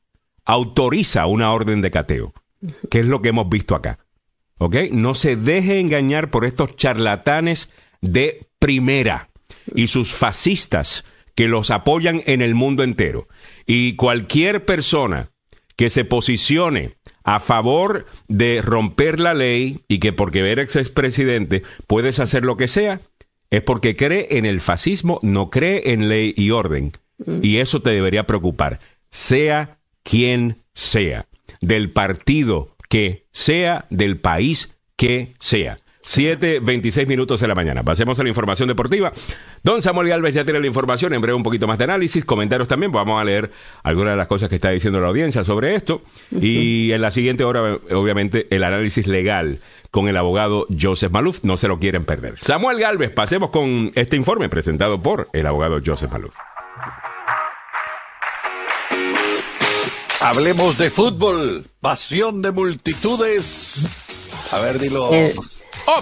autoriza 0.44 1.26
una 1.26 1.52
orden 1.52 1.80
de 1.80 1.90
cateo, 1.90 2.32
que 2.90 3.00
es 3.00 3.06
lo 3.06 3.20
que 3.20 3.30
hemos 3.30 3.48
visto 3.48 3.74
acá. 3.74 3.98
¿Ok? 4.62 4.76
No 4.92 5.14
se 5.14 5.36
deje 5.36 5.80
engañar 5.80 6.30
por 6.30 6.44
estos 6.44 6.76
charlatanes 6.76 7.70
de 8.02 8.46
primera 8.58 9.30
y 9.74 9.86
sus 9.86 10.12
fascistas 10.12 11.06
que 11.34 11.48
los 11.48 11.70
apoyan 11.70 12.22
en 12.26 12.42
el 12.42 12.54
mundo 12.54 12.82
entero. 12.82 13.26
Y 13.64 13.96
cualquier 13.96 14.66
persona 14.66 15.30
que 15.76 15.88
se 15.88 16.04
posicione 16.04 16.96
a 17.24 17.40
favor 17.40 18.04
de 18.28 18.60
romper 18.60 19.18
la 19.18 19.32
ley 19.32 19.80
y 19.88 19.98
que 19.98 20.12
porque 20.12 20.40
eres 20.50 20.76
expresidente 20.76 21.62
puedes 21.86 22.20
hacer 22.20 22.44
lo 22.44 22.58
que 22.58 22.68
sea, 22.68 23.00
es 23.48 23.62
porque 23.62 23.96
cree 23.96 24.36
en 24.36 24.44
el 24.44 24.60
fascismo, 24.60 25.20
no 25.22 25.48
cree 25.48 25.94
en 25.94 26.10
ley 26.10 26.34
y 26.36 26.50
orden. 26.50 26.92
Mm. 27.24 27.38
Y 27.42 27.58
eso 27.58 27.80
te 27.80 27.90
debería 27.90 28.26
preocupar, 28.26 28.78
sea 29.10 29.78
quien 30.02 30.58
sea, 30.74 31.28
del 31.62 31.92
partido 31.92 32.69
que 32.90 33.24
sea 33.30 33.86
del 33.88 34.18
país 34.18 34.76
que 34.96 35.34
sea. 35.38 35.78
7.26 36.02 37.06
minutos 37.06 37.40
de 37.40 37.46
la 37.46 37.54
mañana. 37.54 37.84
Pasemos 37.84 38.18
a 38.18 38.24
la 38.24 38.28
información 38.28 38.66
deportiva. 38.68 39.12
Don 39.62 39.80
Samuel 39.80 40.08
Galvez 40.08 40.34
ya 40.34 40.44
tiene 40.44 40.58
la 40.58 40.66
información, 40.66 41.14
en 41.14 41.20
breve 41.20 41.36
un 41.36 41.44
poquito 41.44 41.68
más 41.68 41.78
de 41.78 41.84
análisis, 41.84 42.24
comentarios 42.24 42.66
también. 42.66 42.90
Vamos 42.90 43.20
a 43.20 43.24
leer 43.24 43.52
algunas 43.84 44.14
de 44.14 44.16
las 44.16 44.26
cosas 44.26 44.48
que 44.48 44.56
está 44.56 44.70
diciendo 44.70 44.98
la 44.98 45.06
audiencia 45.06 45.44
sobre 45.44 45.76
esto. 45.76 46.02
Y 46.32 46.90
en 46.90 47.00
la 47.00 47.12
siguiente 47.12 47.44
hora, 47.44 47.78
obviamente, 47.92 48.48
el 48.50 48.64
análisis 48.64 49.06
legal 49.06 49.60
con 49.92 50.08
el 50.08 50.16
abogado 50.16 50.66
Joseph 50.76 51.12
Maluf. 51.12 51.44
No 51.44 51.56
se 51.56 51.68
lo 51.68 51.78
quieren 51.78 52.04
perder. 52.04 52.38
Samuel 52.38 52.80
Galvez, 52.80 53.12
pasemos 53.12 53.50
con 53.50 53.92
este 53.94 54.16
informe 54.16 54.48
presentado 54.48 55.00
por 55.00 55.28
el 55.32 55.46
abogado 55.46 55.80
Joseph 55.84 56.10
Maluf. 56.10 56.34
Hablemos 60.20 60.76
de 60.76 60.90
fútbol, 60.90 61.64
pasión 61.80 62.42
de 62.42 62.52
multitudes. 62.52 63.88
A 64.52 64.60
ver, 64.60 64.78
dilo. 64.78 65.10
El, 65.12 65.32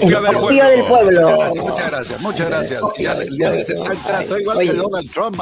del, 0.00 0.84
pueblo. 0.88 1.38
Muchas 1.54 1.90
gracias, 1.90 2.20
muchas 2.20 2.48
gracias. 2.48 2.82
igual 4.40 4.58
que 4.58 4.72
Donald 4.72 5.10
Trump, 5.12 5.40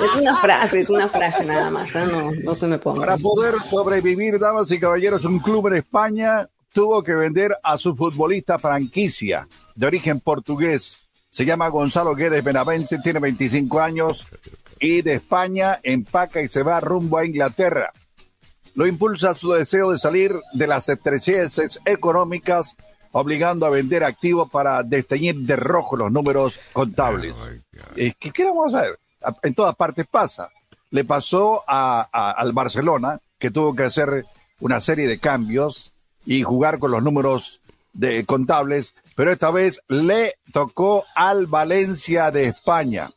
Es 0.00 0.20
una 0.20 0.36
frase, 0.38 0.80
es 0.80 0.90
una 0.90 1.08
frase 1.08 1.44
nada 1.46 1.70
más, 1.70 1.94
¿eh? 1.94 2.04
no, 2.04 2.30
no 2.30 2.54
se 2.54 2.66
me 2.66 2.78
ponga. 2.78 3.00
Para 3.00 3.16
poder 3.16 3.54
sobrevivir, 3.68 4.38
damas 4.38 4.70
y 4.70 4.78
caballeros, 4.78 5.24
un 5.24 5.38
club 5.38 5.68
en 5.68 5.76
España 5.76 6.46
tuvo 6.74 7.02
que 7.02 7.14
vender 7.14 7.56
a 7.62 7.78
su 7.78 7.96
futbolista 7.96 8.58
franquicia 8.58 9.48
de 9.74 9.86
origen 9.86 10.20
portugués. 10.20 11.03
Se 11.34 11.44
llama 11.44 11.66
Gonzalo 11.66 12.14
Guedes 12.14 12.44
Benavente, 12.44 13.00
tiene 13.02 13.18
25 13.18 13.80
años, 13.80 14.28
y 14.78 15.02
de 15.02 15.14
España 15.14 15.80
empaca 15.82 16.40
y 16.40 16.46
se 16.48 16.62
va 16.62 16.78
rumbo 16.78 17.18
a 17.18 17.26
Inglaterra. 17.26 17.92
Lo 18.76 18.86
impulsa 18.86 19.34
su 19.34 19.50
deseo 19.50 19.90
de 19.90 19.98
salir 19.98 20.32
de 20.52 20.68
las 20.68 20.88
estrecheces 20.88 21.80
económicas, 21.86 22.76
obligando 23.10 23.66
a 23.66 23.70
vender 23.70 24.04
activos 24.04 24.48
para 24.48 24.84
desteñir 24.84 25.34
de 25.40 25.56
rojo 25.56 25.96
los 25.96 26.12
números 26.12 26.60
contables. 26.72 27.36
Oh 27.36 27.94
¿Qué, 27.96 28.14
¿Qué 28.30 28.44
vamos 28.44 28.72
a 28.72 28.82
hacer? 28.82 29.00
En 29.42 29.54
todas 29.54 29.74
partes 29.74 30.06
pasa. 30.06 30.50
le 30.92 31.02
pasó 31.02 31.64
al 31.66 32.52
Barcelona, 32.52 33.18
que 33.40 33.50
tuvo 33.50 33.74
que 33.74 33.82
hacer 33.82 34.24
una 34.60 34.80
serie 34.80 35.08
de 35.08 35.18
cambios 35.18 35.90
y 36.26 36.44
jugar 36.44 36.78
con 36.78 36.92
los 36.92 37.02
números 37.02 37.60
de 37.92 38.24
contables, 38.24 38.94
pero 39.16 39.32
esta 39.32 39.50
vez 39.50 39.80
le 39.88 40.34
tocó 40.52 41.04
al 41.14 41.46
Valencia 41.46 42.30
de 42.30 42.46
España. 42.48 43.10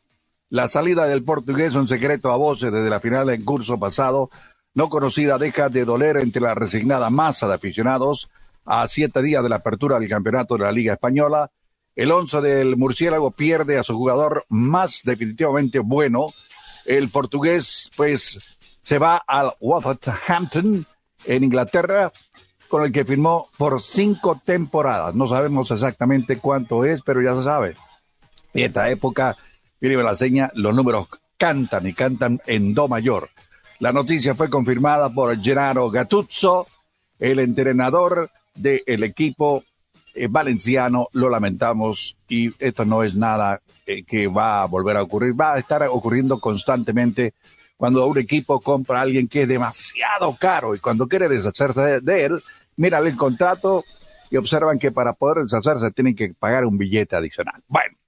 La 0.50 0.68
salida 0.68 1.06
del 1.06 1.24
portugués, 1.24 1.74
un 1.74 1.88
secreto 1.88 2.30
a 2.30 2.36
voces 2.36 2.72
desde 2.72 2.88
la 2.88 3.00
final 3.00 3.28
en 3.30 3.44
curso 3.44 3.78
pasado, 3.78 4.30
no 4.74 4.88
conocida, 4.88 5.38
deja 5.38 5.68
de 5.68 5.84
doler 5.84 6.18
entre 6.18 6.40
la 6.40 6.54
resignada 6.54 7.10
masa 7.10 7.48
de 7.48 7.54
aficionados 7.54 8.30
a 8.64 8.86
siete 8.86 9.22
días 9.22 9.42
de 9.42 9.48
la 9.48 9.56
apertura 9.56 9.98
del 9.98 10.08
campeonato 10.08 10.56
de 10.56 10.64
la 10.64 10.72
Liga 10.72 10.94
Española. 10.94 11.50
El 11.96 12.12
once 12.12 12.40
del 12.40 12.76
murciélago 12.76 13.32
pierde 13.32 13.78
a 13.78 13.82
su 13.82 13.96
jugador 13.96 14.44
más 14.48 15.02
definitivamente 15.04 15.80
bueno. 15.80 16.32
El 16.84 17.08
portugués, 17.08 17.90
pues, 17.96 18.58
se 18.80 18.98
va 18.98 19.16
al 19.26 19.52
Wolverhampton 19.60 20.86
en 21.26 21.44
Inglaterra 21.44 22.12
con 22.68 22.84
el 22.84 22.92
que 22.92 23.04
firmó 23.04 23.46
por 23.56 23.82
cinco 23.82 24.40
temporadas. 24.44 25.14
No 25.14 25.26
sabemos 25.28 25.70
exactamente 25.70 26.38
cuánto 26.38 26.84
es, 26.84 27.02
pero 27.02 27.22
ya 27.22 27.34
se 27.34 27.44
sabe. 27.44 27.76
En 28.54 28.64
esta 28.64 28.88
época, 28.90 29.36
mire 29.80 30.02
la 30.02 30.14
seña, 30.14 30.50
los 30.54 30.74
números 30.74 31.08
cantan 31.36 31.86
y 31.86 31.94
cantan 31.94 32.40
en 32.46 32.74
do 32.74 32.88
mayor. 32.88 33.30
La 33.78 33.92
noticia 33.92 34.34
fue 34.34 34.50
confirmada 34.50 35.10
por 35.10 35.40
Gennaro 35.40 35.90
Gattuso, 35.90 36.66
el 37.18 37.38
entrenador 37.38 38.30
del 38.54 39.04
equipo 39.04 39.64
eh, 40.14 40.26
valenciano. 40.28 41.08
Lo 41.12 41.30
lamentamos 41.30 42.16
y 42.28 42.50
esto 42.58 42.84
no 42.84 43.04
es 43.04 43.14
nada 43.14 43.60
eh, 43.86 44.02
que 44.02 44.26
va 44.26 44.62
a 44.62 44.66
volver 44.66 44.96
a 44.96 45.02
ocurrir. 45.02 45.40
Va 45.40 45.54
a 45.54 45.58
estar 45.58 45.82
ocurriendo 45.84 46.40
constantemente 46.40 47.34
cuando 47.76 48.04
un 48.06 48.18
equipo 48.18 48.60
compra 48.60 48.98
a 48.98 49.02
alguien 49.02 49.28
que 49.28 49.42
es 49.42 49.48
demasiado 49.48 50.36
caro 50.38 50.74
y 50.74 50.80
cuando 50.80 51.06
quiere 51.06 51.28
deshacerse 51.28 52.00
de 52.00 52.24
él, 52.24 52.42
miran 52.78 53.06
el 53.06 53.16
contrato 53.16 53.84
y 54.30 54.36
observan 54.36 54.78
que 54.78 54.90
para 54.90 55.12
poder 55.12 55.44
deshacerse 55.44 55.90
tienen 55.90 56.14
que 56.14 56.32
pagar 56.32 56.64
un 56.64 56.78
billete 56.78 57.16
adicional. 57.16 57.62
Bueno, 57.66 57.98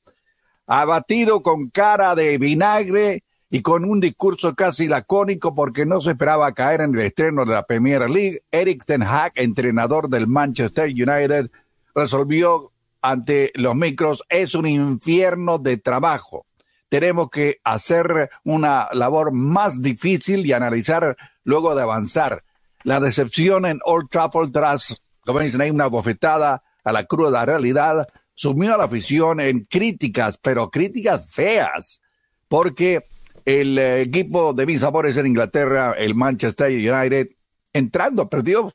abatido 0.67 1.43
con 1.43 1.69
cara 1.69 2.15
de 2.15 2.39
vinagre 2.39 3.25
y 3.51 3.63
con 3.63 3.85
un 3.85 4.01
discurso 4.01 4.55
casi 4.55 4.87
lacónico 4.87 5.55
porque 5.55 5.85
no 5.85 6.01
se 6.01 6.13
esperaba 6.13 6.53
caer 6.53 6.83
en 6.83 6.95
el 6.95 7.01
estreno 7.01 7.45
de 7.45 7.53
la 7.53 7.67
Premier 7.67 8.09
League, 8.09 8.43
Eric 8.53 8.85
Ten 8.85 9.03
Hag, 9.03 9.33
entrenador 9.35 10.09
del 10.09 10.29
Manchester 10.29 10.89
United, 10.89 11.51
resolvió 11.95 12.73
ante 13.03 13.51
los 13.57 13.75
micros, 13.75 14.23
es 14.29 14.55
un 14.55 14.67
infierno 14.67 15.59
de 15.59 15.79
trabajo. 15.79 16.47
Tenemos 16.89 17.29
que 17.31 17.61
hacer 17.65 18.31
una 18.45 18.89
labor 18.93 19.33
más 19.33 19.83
difícil 19.83 20.47
y 20.47 20.53
analizar 20.53 21.17
luego 21.43 21.75
de 21.75 21.83
avanzar 21.83 22.45
la 22.85 23.01
decepción 23.01 23.67
en 23.67 23.81
Old 23.85 24.09
Trafford 24.11 24.51
tras, 24.51 25.03
como 25.25 25.41
dicen 25.41 25.61
ahí, 25.61 25.71
una 25.71 25.87
bofetada 25.87 26.63
a 26.85 26.93
la 26.93 27.05
cruda 27.05 27.45
realidad, 27.45 28.09
sumió 28.35 28.75
a 28.75 28.79
la 28.79 28.85
afición 28.85 29.41
en 29.41 29.65
críticas, 29.65 30.39
pero 30.39 30.71
críticas 30.71 31.31
feas, 31.31 32.01
porque 32.49 33.07
el 33.45 33.79
eh, 33.79 34.03
equipo 34.03 34.53
de 34.55 34.67
mis 34.67 34.81
sabores 34.81 35.17
en 35.17 35.27
Inglaterra, 35.27 35.95
el 35.97 36.15
Manchester 36.15 36.71
United, 36.71 37.29
entrando, 37.73 38.29
perdió, 38.29 38.73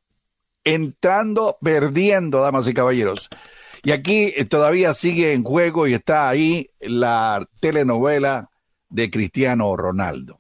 entrando, 0.64 1.58
perdiendo, 1.62 2.42
damas 2.42 2.68
y 2.68 2.74
caballeros. 2.74 3.30
Y 3.84 3.92
aquí 3.92 4.34
eh, 4.36 4.46
todavía 4.46 4.94
sigue 4.94 5.34
en 5.34 5.44
juego 5.44 5.88
y 5.88 5.94
está 5.94 6.28
ahí 6.30 6.70
la 6.80 7.48
telenovela 7.60 8.50
de 8.90 9.10
Cristiano 9.10 9.76
Ronaldo. 9.76 10.38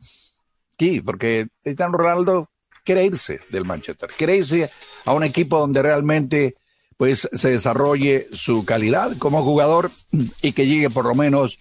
Sí, 0.77 1.01
porque 1.01 1.47
Cristiano 1.61 1.97
Ronaldo 1.97 2.49
quiere 2.85 3.03
irse 3.03 3.41
del 3.49 3.65
Manchester, 3.65 4.09
quiere 4.15 4.37
irse 4.37 4.71
a 5.03 5.11
un 5.11 5.23
equipo 5.23 5.59
donde 5.59 5.81
realmente 5.81 6.55
pues 6.95 7.27
se 7.33 7.49
desarrolle 7.49 8.27
su 8.31 8.63
calidad 8.63 9.17
como 9.17 9.43
jugador 9.43 9.91
y 10.41 10.53
que 10.53 10.65
llegue 10.65 10.89
por 10.89 11.05
lo 11.05 11.15
menos 11.15 11.57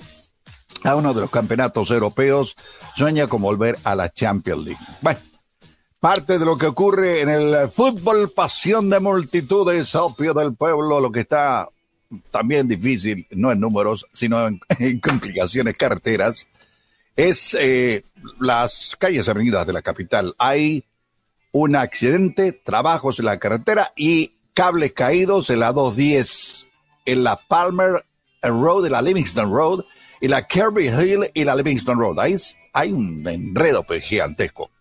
a 0.85 0.95
uno 0.95 1.15
de 1.15 1.23
los 1.23 1.31
campeonatos 1.31 1.91
europeos, 1.91 2.55
sueña 2.95 3.27
con 3.27 3.41
volver 3.41 3.77
a 3.85 3.95
la 3.95 4.11
Champions 4.11 4.65
League. 4.65 4.81
Bueno, 5.01 5.19
parte 5.99 6.39
de 6.39 6.45
lo 6.45 6.57
que 6.57 6.67
ocurre 6.67 7.23
en 7.23 7.31
el 7.31 7.69
fútbol, 7.69 8.31
pasión 8.31 8.91
de 8.91 9.01
multitudes, 9.01 9.95
opio 9.95 10.35
del 10.35 10.55
pueblo, 10.55 11.01
lo 11.01 11.11
que 11.11 11.21
está 11.21 11.69
también 12.31 12.69
difícil, 12.69 13.27
no 13.31 13.51
en 13.51 13.61
números, 13.61 14.07
sino 14.13 14.47
en, 14.47 14.61
complicaciones 15.01 15.77
carreteras, 15.77 16.47
es 17.17 17.57
eh, 17.59 18.05
las 18.39 18.97
calles 18.99 19.29
avenidas 19.29 19.67
de 19.67 19.73
la 19.73 19.83
capital. 19.83 20.35
Hay 20.39 20.85
un 21.55 21.77
accidente, 21.77 22.51
trabajos 22.51 23.21
en 23.21 23.27
la 23.27 23.39
carretera 23.39 23.93
y 23.95 24.33
cables 24.55 24.93
caídos 24.93 25.51
en 25.51 25.61
la 25.61 25.71
210, 25.73 26.73
en 27.05 27.23
la 27.23 27.41
Palmer 27.47 28.05
Road, 28.43 28.87
en 28.87 28.93
la 28.93 29.01
Livingston 29.01 29.53
Road, 29.53 29.85
y 30.21 30.27
la 30.27 30.49
Kirby 30.49 30.89
Hill 30.89 31.31
y 31.33 31.45
la 31.45 31.55
Livingston 31.55 31.97
Road. 31.97 32.19
Ahí 32.19 32.35
hay 32.73 32.91
un 32.91 33.25
enredo 33.29 33.85
pues, 33.85 34.05
gigantesco. 34.05 34.73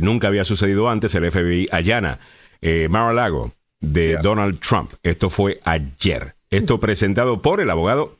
nunca 0.00 0.28
había 0.28 0.44
sucedido 0.44 0.88
antes. 0.88 1.14
El 1.14 1.30
FBI 1.30 1.68
allana 1.72 2.20
Mar-a-Lago 2.88 3.52
de 3.80 4.16
Donald 4.18 4.60
Trump. 4.60 4.92
Esto 5.02 5.28
fue 5.28 5.60
ayer. 5.64 6.34
Esto 6.50 6.78
presentado 6.78 7.42
por 7.42 7.60
el 7.60 7.70
abogado 7.70 8.18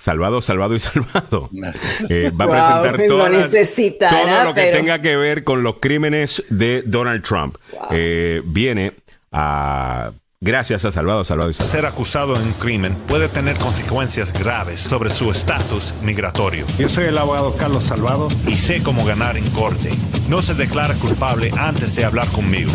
Salvado, 0.00 0.40
salvado 0.40 0.74
y 0.74 0.80
salvado. 0.80 1.50
Eh, 2.08 2.30
va 2.30 2.46
a 2.46 2.82
presentar 2.82 3.06
todo 3.06 4.44
lo 4.44 4.54
que 4.54 4.72
tenga 4.72 5.00
que 5.00 5.16
ver 5.16 5.44
con 5.44 5.62
los 5.62 5.76
crímenes 5.80 6.42
de 6.48 6.82
Donald 6.86 7.22
Trump. 7.22 7.56
Eh, 7.90 8.40
viene 8.44 8.94
a 9.30 10.10
Gracias 10.42 10.86
a 10.86 10.90
Salvado, 10.90 11.22
Salvado 11.22 11.50
y 11.50 11.54
Salvado. 11.54 11.76
Ser 11.76 11.84
acusado 11.84 12.34
de 12.34 12.42
un 12.42 12.54
crimen 12.54 12.94
puede 13.06 13.28
tener 13.28 13.58
consecuencias 13.58 14.32
graves 14.32 14.80
sobre 14.80 15.10
su 15.10 15.30
estatus 15.30 15.92
migratorio. 16.02 16.64
Yo 16.78 16.88
soy 16.88 17.04
el 17.04 17.18
abogado 17.18 17.54
Carlos 17.58 17.84
Salvado. 17.84 18.28
Y 18.46 18.54
sé 18.54 18.82
cómo 18.82 19.04
ganar 19.04 19.36
en 19.36 19.44
corte. 19.50 19.90
No 20.30 20.40
se 20.40 20.54
declara 20.54 20.94
culpable 20.94 21.50
antes 21.58 21.94
de 21.94 22.06
hablar 22.06 22.26
conmigo. 22.28 22.72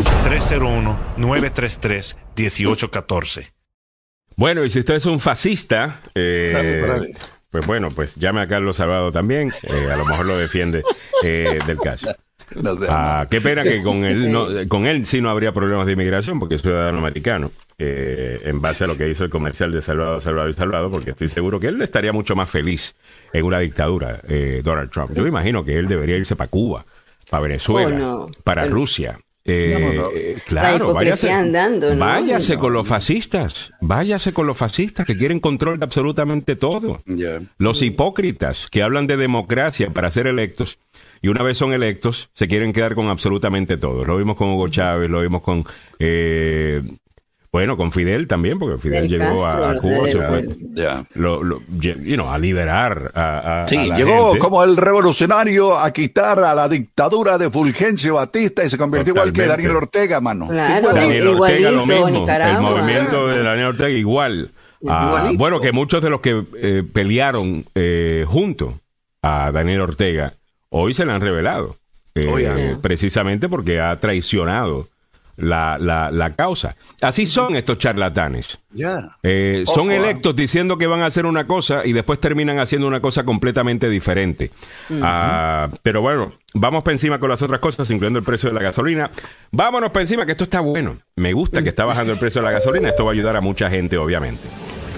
301-933-1814. 1.17 3.51
Bueno, 4.37 4.63
y 4.65 4.69
si 4.69 4.79
usted 4.79 4.95
es 4.95 5.05
un 5.05 5.19
fascista, 5.19 6.01
eh, 6.13 7.13
pues 7.49 7.65
bueno, 7.65 7.89
pues 7.91 8.15
llame 8.15 8.41
a 8.41 8.47
Carlos 8.47 8.75
Salvado 8.75 9.11
también, 9.11 9.49
eh, 9.63 9.91
a 9.91 9.95
lo 9.95 10.05
mejor 10.05 10.25
lo 10.25 10.37
defiende 10.37 10.83
eh, 11.23 11.59
del 11.65 11.77
caso. 11.77 12.13
Ah, 12.87 13.25
qué 13.29 13.41
pena 13.41 13.63
que 13.63 13.81
con 13.81 14.05
él, 14.05 14.31
no, 14.31 14.47
con 14.67 14.85
él 14.85 15.05
sí 15.05 15.19
no 15.19 15.31
habría 15.31 15.51
problemas 15.51 15.87
de 15.87 15.93
inmigración 15.93 16.39
porque 16.39 16.55
es 16.55 16.61
ciudadano 16.61 16.99
americano, 16.99 17.51
en 17.77 18.61
base 18.61 18.83
a 18.83 18.87
lo 18.87 18.95
que 18.95 19.09
hizo 19.09 19.23
el 19.23 19.31
comercial 19.31 19.71
de 19.71 19.81
Salvado, 19.81 20.19
Salvado 20.19 20.49
y 20.49 20.53
Salvado, 20.53 20.91
porque 20.91 21.11
estoy 21.11 21.27
seguro 21.27 21.59
que 21.59 21.67
él 21.67 21.81
estaría 21.81 22.13
mucho 22.13 22.35
más 22.35 22.49
feliz 22.49 22.95
en 23.33 23.45
una 23.45 23.59
dictadura, 23.59 24.21
Donald 24.63 24.91
Trump. 24.91 25.13
Yo 25.13 25.25
imagino 25.25 25.65
que 25.65 25.79
él 25.79 25.87
debería 25.87 26.17
irse 26.17 26.35
para 26.35 26.49
Cuba 26.49 26.85
para 27.29 27.43
Venezuela, 27.43 28.25
para 28.43 28.67
Rusia. 28.67 29.19
Eh, 29.47 30.37
claro, 30.45 30.91
váyase, 30.91 31.31
andando, 31.31 31.95
váyase 31.95 32.57
con 32.57 32.73
los 32.73 32.87
fascistas, 32.87 33.71
váyase 33.79 34.33
con 34.33 34.47
los 34.47 34.57
fascistas 34.57 35.05
que 35.05 35.15
quieren 35.15 35.39
control 35.39 35.77
de 35.77 35.85
absolutamente 35.85 36.55
todo. 36.55 37.03
Los 37.59 37.83
hipócritas 37.83 38.67
que 38.71 38.81
hablan 38.81 39.05
de 39.05 39.17
democracia 39.17 39.91
para 39.91 40.09
ser 40.09 40.25
electos 40.25 40.79
y 41.21 41.27
una 41.27 41.43
vez 41.43 41.59
son 41.59 41.73
electos 41.73 42.29
se 42.33 42.47
quieren 42.47 42.73
quedar 42.73 42.95
con 42.95 43.07
absolutamente 43.07 43.77
todo. 43.77 44.03
Lo 44.03 44.17
vimos 44.17 44.35
con 44.35 44.49
Hugo 44.49 44.67
Chávez, 44.67 45.11
lo 45.11 45.21
vimos 45.21 45.43
con 45.43 45.63
eh, 45.99 46.81
bueno, 47.55 47.77
con 47.77 47.93
Fidel 47.93 48.27
también, 48.27 48.59
porque 48.59 48.77
Fidel 48.77 49.07
llegó 49.07 49.45
a, 49.45 49.77
Cuba, 49.77 50.09
se 50.09 50.19
fue, 50.19 50.45
a 52.27 52.37
liberar 52.37 53.11
a, 53.15 53.65
Sí, 53.65 53.77
llegó 53.95 54.37
como 54.39 54.61
el 54.61 54.75
revolucionario 54.75 55.79
a 55.79 55.89
quitar 55.93 56.39
a 56.39 56.53
la 56.53 56.67
dictadura 56.67 57.37
de 57.37 57.49
Fulgencio 57.49 58.15
Batista 58.15 58.65
y 58.65 58.69
se 58.69 58.77
convirtió 58.77 59.13
igual 59.13 59.31
que 59.31 59.45
Daniel 59.47 59.77
Ortega, 59.77 60.19
mano. 60.19 60.49
Claro, 60.49 60.93
Daniel 60.93 61.27
Ortega 61.29 61.71
lo 61.71 61.85
mismo, 61.85 62.27
el 62.27 62.61
movimiento 62.61 63.27
de 63.29 63.43
Daniel 63.43 63.67
Ortega 63.67 63.89
igual. 63.89 64.51
Ah, 64.85 65.31
bueno, 65.37 65.61
que 65.61 65.71
muchos 65.71 66.03
de 66.03 66.09
los 66.09 66.19
que 66.19 66.43
eh, 66.57 66.83
pelearon 66.91 67.63
eh, 67.73 68.25
junto 68.27 68.81
a 69.21 69.53
Daniel 69.53 69.79
Ortega 69.79 70.33
hoy 70.71 70.93
se 70.93 71.05
le 71.05 71.13
han 71.13 71.21
revelado. 71.21 71.77
Eh, 72.15 72.75
precisamente 72.81 73.47
porque 73.47 73.79
ha 73.79 73.97
traicionado 74.01 74.89
la, 75.37 75.77
la, 75.79 76.11
la 76.11 76.35
causa. 76.35 76.75
Así 77.01 77.25
son 77.25 77.55
estos 77.55 77.77
charlatanes. 77.77 78.59
Eh, 79.23 79.63
son 79.65 79.91
electos 79.91 80.35
diciendo 80.35 80.77
que 80.77 80.87
van 80.87 81.01
a 81.01 81.05
hacer 81.05 81.25
una 81.25 81.47
cosa 81.47 81.85
y 81.85 81.93
después 81.93 82.19
terminan 82.19 82.59
haciendo 82.59 82.87
una 82.87 82.99
cosa 82.99 83.23
completamente 83.23 83.89
diferente. 83.89 84.51
Ah, 85.01 85.69
pero 85.83 86.01
bueno, 86.01 86.33
vamos 86.53 86.83
para 86.83 86.93
encima 86.93 87.19
con 87.19 87.29
las 87.29 87.41
otras 87.41 87.59
cosas, 87.59 87.89
incluyendo 87.89 88.19
el 88.19 88.25
precio 88.25 88.49
de 88.49 88.55
la 88.55 88.61
gasolina. 88.61 89.09
Vámonos 89.51 89.91
para 89.91 90.01
encima, 90.03 90.25
que 90.25 90.33
esto 90.33 90.43
está 90.45 90.59
bueno. 90.59 90.97
Me 91.15 91.33
gusta 91.33 91.63
que 91.63 91.69
está 91.69 91.85
bajando 91.85 92.13
el 92.13 92.19
precio 92.19 92.41
de 92.41 92.47
la 92.47 92.51
gasolina. 92.53 92.89
Esto 92.89 93.05
va 93.05 93.11
a 93.11 93.13
ayudar 93.13 93.35
a 93.35 93.41
mucha 93.41 93.69
gente, 93.69 93.97
obviamente. 93.97 94.41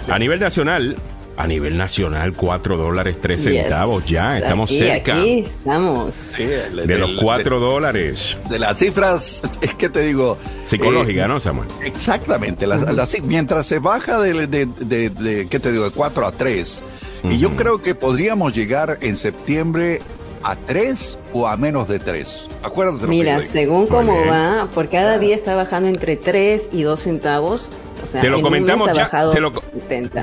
A 0.09 0.17
nivel 0.17 0.39
nacional, 0.39 0.95
a 1.37 1.45
nivel 1.45 1.77
nacional, 1.77 2.33
4 2.33 2.77
dólares 2.77 3.19
3 3.21 3.41
centavos. 3.41 4.07
Ya, 4.07 4.39
estamos 4.39 4.71
cerca. 4.71 5.19
Aquí 5.19 5.39
estamos. 5.39 6.37
de 6.37 6.97
los 6.97 7.11
4 7.21 7.59
dólares. 7.59 8.37
De 8.49 8.57
las 8.57 8.79
cifras, 8.79 9.43
es 9.61 9.75
que 9.75 9.87
te 9.87 10.01
digo. 10.01 10.37
Psicológica, 10.65 11.25
eh, 11.25 11.27
¿no, 11.27 11.39
Samuel? 11.39 11.69
Exactamente. 11.85 12.65
mientras 13.23 13.67
se 13.67 13.79
baja 13.79 14.19
de, 14.19 14.47
de, 14.47 14.65
de, 14.65 15.47
¿qué 15.47 15.59
te 15.59 15.71
digo? 15.71 15.85
De 15.85 15.91
4 15.91 16.25
a 16.25 16.31
3. 16.31 16.83
Y 17.29 17.39
yo 17.39 17.55
creo 17.55 17.81
que 17.81 17.93
podríamos 17.93 18.55
llegar 18.55 18.97
en 19.01 19.15
septiembre 19.15 20.01
a 20.43 20.55
3 20.55 21.17
o 21.33 21.47
a 21.47 21.57
menos 21.57 21.87
de 21.87 21.99
3. 21.99 22.47
Acuérdate. 22.63 23.07
Mira, 23.07 23.41
según 23.41 23.87
cómo 23.87 24.25
va, 24.25 24.67
por 24.73 24.89
cada 24.89 25.17
día 25.17 25.35
está 25.35 25.55
bajando 25.55 25.89
entre 25.89 26.15
3 26.15 26.69
y 26.73 26.83
2 26.83 26.99
centavos 26.99 27.71
te 28.11 28.29
lo 28.29 28.41
comentamos 28.41 28.91
ya. 28.93 29.09
Te 29.09 29.39
lo, 29.39 29.51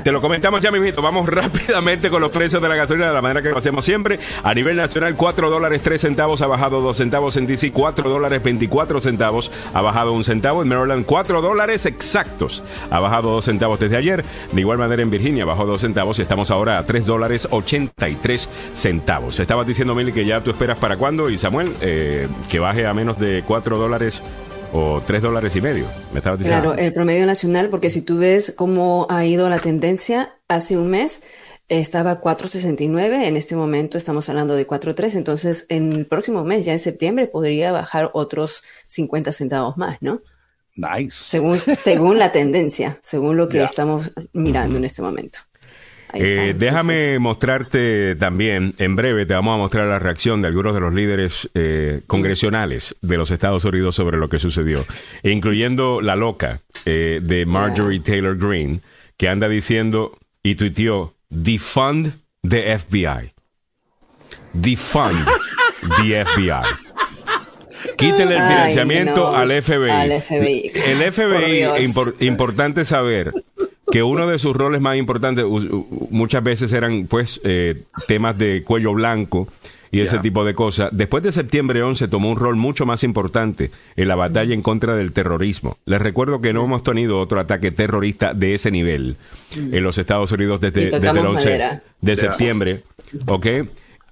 te 0.03 0.11
lo, 0.11 0.21
comentamos 0.21 0.61
ya, 0.61 0.71
mismito. 0.71 1.01
Vamos 1.01 1.27
rápidamente 1.29 2.09
con 2.09 2.21
los 2.21 2.31
precios 2.31 2.61
de 2.61 2.69
la 2.69 2.75
gasolina 2.75 3.07
de 3.07 3.13
la 3.13 3.21
manera 3.21 3.41
que 3.41 3.49
lo 3.49 3.57
hacemos 3.57 3.85
siempre. 3.85 4.19
A 4.43 4.53
nivel 4.53 4.77
nacional, 4.77 5.15
4 5.15 5.49
dólares 5.49 5.81
3 5.81 6.01
centavos 6.01 6.41
ha 6.41 6.47
bajado 6.47 6.81
2 6.81 6.97
centavos. 6.97 7.37
En 7.37 7.47
DC, 7.47 7.71
4 7.71 8.09
dólares 8.09 8.41
24 8.41 9.01
centavos 9.01 9.51
ha 9.73 9.81
bajado 9.81 10.13
1 10.13 10.23
centavo. 10.23 10.61
En 10.61 10.67
Maryland, 10.67 11.05
4 11.05 11.41
dólares 11.41 11.85
exactos 11.85 12.63
ha 12.89 12.99
bajado 12.99 13.31
2 13.31 13.45
centavos 13.45 13.79
desde 13.79 13.97
ayer. 13.97 14.23
De 14.51 14.61
igual 14.61 14.77
manera, 14.77 15.01
en 15.01 15.09
Virginia 15.09 15.45
bajó 15.45 15.65
2 15.65 15.81
centavos 15.81 16.19
y 16.19 16.21
estamos 16.21 16.51
ahora 16.51 16.77
a 16.77 16.85
3 16.85 17.05
dólares 17.05 17.47
83 17.51 18.49
centavos. 18.75 19.39
Estabas 19.39 19.67
diciendo, 19.67 19.95
Mili, 20.05 20.13
que 20.13 20.25
ya 20.25 20.41
tú 20.41 20.51
esperas 20.51 20.77
para 20.77 20.97
cuándo. 20.97 21.29
Y 21.29 21.37
Samuel, 21.37 21.73
eh, 21.81 22.27
que 22.49 22.59
baje 22.59 22.85
a 22.85 22.93
menos 22.93 23.19
de 23.19 23.43
4 23.45 23.77
dólares 23.77 24.21
o 24.73 25.01
tres 25.05 25.21
dólares 25.21 25.55
y 25.55 25.61
medio, 25.61 25.85
me 26.11 26.19
estabas 26.19 26.39
diciendo. 26.39 26.73
Claro, 26.73 26.81
el 26.81 26.93
promedio 26.93 27.25
nacional, 27.25 27.69
porque 27.69 27.89
si 27.89 28.01
tú 28.01 28.17
ves 28.17 28.53
cómo 28.55 29.07
ha 29.09 29.25
ido 29.25 29.49
la 29.49 29.59
tendencia, 29.59 30.35
hace 30.47 30.77
un 30.77 30.89
mes 30.89 31.23
estaba 31.69 32.21
4.69, 32.21 33.25
en 33.25 33.37
este 33.37 33.55
momento 33.55 33.97
estamos 33.97 34.27
hablando 34.29 34.53
de 34.55 34.67
4.3, 34.67 35.15
entonces 35.15 35.65
en 35.69 35.93
el 35.93 36.05
próximo 36.05 36.43
mes, 36.43 36.65
ya 36.65 36.73
en 36.73 36.79
septiembre, 36.79 37.27
podría 37.27 37.71
bajar 37.71 38.11
otros 38.13 38.63
50 38.87 39.31
centavos 39.31 39.77
más, 39.77 40.01
¿no? 40.01 40.21
Nice. 40.75 41.11
Según, 41.11 41.57
según 41.59 42.19
la 42.19 42.31
tendencia, 42.31 42.99
según 43.01 43.37
lo 43.37 43.47
que 43.47 43.63
estamos 43.63 44.11
mirando 44.33 44.77
en 44.77 44.83
este 44.83 45.01
momento. 45.01 45.39
Eh, 46.17 46.55
déjame 46.57 47.19
mostrarte 47.19 48.15
también, 48.15 48.73
en 48.77 48.95
breve 48.95 49.25
te 49.25 49.33
vamos 49.33 49.55
a 49.55 49.57
mostrar 49.57 49.87
la 49.87 49.99
reacción 49.99 50.41
de 50.41 50.47
algunos 50.47 50.73
de 50.73 50.79
los 50.79 50.93
líderes 50.93 51.49
eh, 51.53 52.01
congresionales 52.07 52.95
de 53.01 53.17
los 53.17 53.31
Estados 53.31 53.65
Unidos 53.65 53.95
sobre 53.95 54.17
lo 54.17 54.29
que 54.29 54.39
sucedió, 54.39 54.85
incluyendo 55.23 56.01
la 56.01 56.15
loca 56.15 56.61
eh, 56.85 57.19
de 57.21 57.45
Marjorie 57.45 57.99
Taylor 57.99 58.37
Greene, 58.37 58.79
que 59.17 59.27
anda 59.27 59.49
diciendo 59.49 60.17
y 60.41 60.55
tuiteó, 60.55 61.15
defund 61.29 62.13
the 62.47 62.77
FBI. 62.79 63.33
Defund 64.53 65.19
the 65.97 66.23
FBI. 66.23 66.61
Quítele 67.97 68.35
el 68.35 68.41
financiamiento 68.41 69.35
al, 69.35 69.61
FBI. 69.61 69.91
El 69.91 71.11
FBI, 71.11 72.25
importante 72.25 72.83
saber 72.85 73.33
que 73.91 74.03
uno 74.03 74.27
de 74.27 74.39
sus 74.39 74.55
roles 74.55 74.81
más 74.81 74.97
importantes 74.97 75.45
muchas 76.09 76.43
veces 76.43 76.73
eran 76.73 77.07
pues 77.07 77.39
eh, 77.43 77.83
temas 78.07 78.37
de 78.37 78.63
cuello 78.63 78.93
blanco 78.93 79.47
y 79.91 80.01
ese 80.01 80.19
tipo 80.19 80.43
de 80.43 80.53
cosas. 80.53 80.89
Después 80.91 81.23
de 81.23 81.31
septiembre 81.31 81.81
11 81.81 82.09
tomó 82.09 82.29
un 82.29 82.35
rol 82.35 82.57
mucho 82.57 82.85
más 82.85 83.03
importante 83.03 83.71
en 83.95 84.07
la 84.09 84.15
batalla 84.15 84.53
en 84.53 84.61
contra 84.61 84.95
del 84.95 85.13
terrorismo. 85.13 85.77
Les 85.85 86.01
recuerdo 86.01 86.41
que 86.41 86.51
no 86.51 86.65
hemos 86.65 86.83
tenido 86.83 87.19
otro 87.19 87.39
ataque 87.39 87.71
terrorista 87.71 88.33
de 88.33 88.55
ese 88.55 88.71
nivel 88.71 89.15
en 89.55 89.83
los 89.83 89.97
Estados 89.97 90.31
Unidos 90.33 90.59
desde, 90.59 90.89
el 90.89 91.17
11 91.17 91.81
de 92.01 92.15
septiembre. 92.15 92.83
¿Ok? 93.27 93.47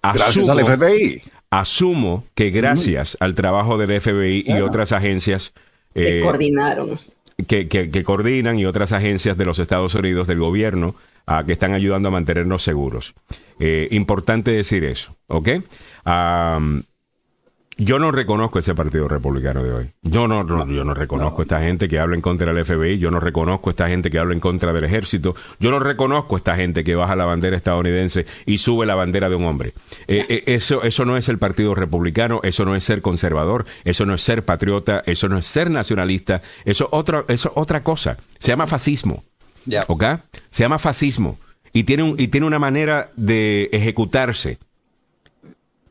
Asumo, 0.02 0.14
gracias 0.14 0.50
al 0.50 0.78
FBI. 0.78 1.22
Asumo 1.50 2.24
que 2.34 2.50
gracias 2.50 3.18
al 3.20 3.36
trabajo 3.36 3.78
del 3.78 4.00
FBI 4.00 4.46
y 4.48 4.62
otras 4.62 4.94
agencias... 4.94 5.54
que 5.94 6.20
eh, 6.20 6.22
coordinaron 6.22 6.98
que, 7.48 7.67
que, 7.67 8.04
coordinan 8.04 8.58
y 8.60 8.65
otras 8.65 8.91
agencias 8.91 9.38
de 9.38 9.46
los 9.46 9.60
Estados 9.60 9.96
Unidos, 9.96 10.28
del 10.28 10.39
gobierno, 10.39 10.96
a 11.26 11.43
que 11.43 11.54
están 11.54 11.74
ayudando 11.74 12.10
a 12.10 12.12
mantenernos 12.12 12.63
seguros. 12.63 13.13
Eh, 13.60 13.88
importante 13.91 14.52
decir 14.52 14.84
eso, 14.84 15.15
¿ok? 15.28 15.50
Yo 17.78 17.98
no 17.98 18.12
reconozco 18.12 18.60
ese 18.60 18.76
partido 18.76 19.08
republicano 19.08 19.64
de 19.64 19.74
hoy. 19.74 19.90
Yo 20.02 20.28
no, 20.28 20.46
yo 20.68 20.84
no 20.84 20.94
reconozco 20.94 21.42
esta 21.42 21.60
gente 21.60 21.88
que 21.88 22.00
habla 22.00 22.16
en 22.16 22.22
contra 22.22 22.54
del 22.54 22.64
FBI. 22.64 23.00
Yo 23.00 23.10
no 23.10 23.20
reconozco 23.20 23.70
esta 23.70 23.88
gente 23.88 24.12
que 24.12 24.20
habla 24.20 24.34
en 24.34 24.40
contra 24.40 24.74
del 24.74 24.84
ejército. 24.84 25.36
Yo 25.60 25.72
no 25.72 25.80
reconozco 25.80 26.38
esta 26.38 26.56
gente 26.56 26.84
que 26.84 26.96
baja 26.96 27.16
la 27.16 27.26
bandera 27.26 27.58
estadounidense 27.58 28.26
y 28.46 28.60
sube 28.60 28.86
la 28.86 28.96
bandera 28.96 29.28
de 29.28 29.36
un 29.36 29.46
hombre. 29.46 29.74
Eh, 30.08 30.26
eh, 30.30 30.44
eso, 30.48 30.84
eso 30.84 31.06
no 31.06 31.18
es 31.18 31.30
el 31.30 31.40
partido 31.40 31.74
republicano. 31.74 32.42
Eso 32.44 32.64
no 32.64 32.76
es 32.76 32.84
ser 32.84 33.02
conservador. 33.02 33.66
Eso 33.84 34.06
no 34.06 34.14
es 34.14 34.22
ser 34.22 34.46
patriota. 34.46 35.02
Eso 35.06 35.28
no 35.28 35.38
es 35.40 35.46
ser 35.46 35.72
nacionalista. 35.72 36.42
Eso 36.66 36.90
otra, 36.92 37.26
eso 37.28 37.52
otra 37.56 37.84
cosa. 37.84 38.18
Se 38.38 38.50
llama 38.50 38.68
fascismo. 38.68 39.24
¿Ok? 39.88 40.04
Se 40.52 40.64
llama 40.64 40.78
fascismo. 40.78 41.40
Y 41.72 41.86
tiene, 41.86 42.04
un, 42.04 42.20
y 42.20 42.28
tiene 42.28 42.46
una 42.46 42.60
manera 42.60 43.10
de 43.16 43.70
ejecutarse 43.72 44.60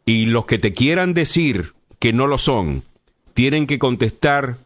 y 0.04 0.26
los 0.26 0.46
que 0.46 0.58
te 0.58 0.72
quieran 0.72 1.14
decir 1.14 1.74
que 1.98 2.12
no 2.12 2.26
lo 2.26 2.38
son, 2.38 2.82
tienen 3.34 3.66
que 3.66 3.78
contestar 3.78 4.56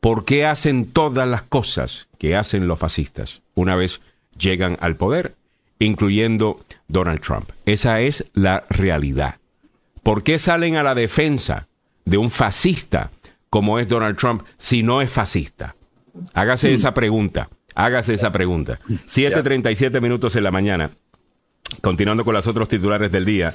por 0.00 0.24
qué 0.24 0.46
hacen 0.46 0.86
todas 0.86 1.28
las 1.28 1.42
cosas 1.42 2.08
que 2.18 2.36
hacen 2.36 2.68
los 2.68 2.78
fascistas 2.78 3.42
una 3.54 3.76
vez 3.76 4.00
llegan 4.38 4.76
al 4.80 4.96
poder, 4.96 5.34
incluyendo 5.78 6.60
Donald 6.88 7.20
Trump. 7.20 7.50
Esa 7.64 8.00
es 8.00 8.26
la 8.34 8.64
realidad. 8.70 9.36
¿Por 10.02 10.22
qué 10.22 10.38
salen 10.38 10.76
a 10.76 10.82
la 10.82 10.94
defensa 10.94 11.68
de 12.04 12.18
un 12.18 12.30
fascista 12.30 13.10
como 13.50 13.78
es 13.78 13.88
Donald 13.88 14.16
Trump 14.16 14.42
si 14.58 14.82
no 14.82 15.02
es 15.02 15.10
fascista? 15.10 15.74
Hágase 16.32 16.72
esa 16.72 16.94
pregunta. 16.94 17.48
Hágase 17.74 18.14
esa 18.14 18.32
pregunta. 18.32 18.78
7.37 18.88 20.00
minutos 20.00 20.36
en 20.36 20.44
la 20.44 20.50
mañana. 20.50 20.90
Continuando 21.82 22.24
con 22.24 22.34
los 22.34 22.46
otros 22.46 22.68
titulares 22.68 23.10
del 23.10 23.24
día. 23.24 23.54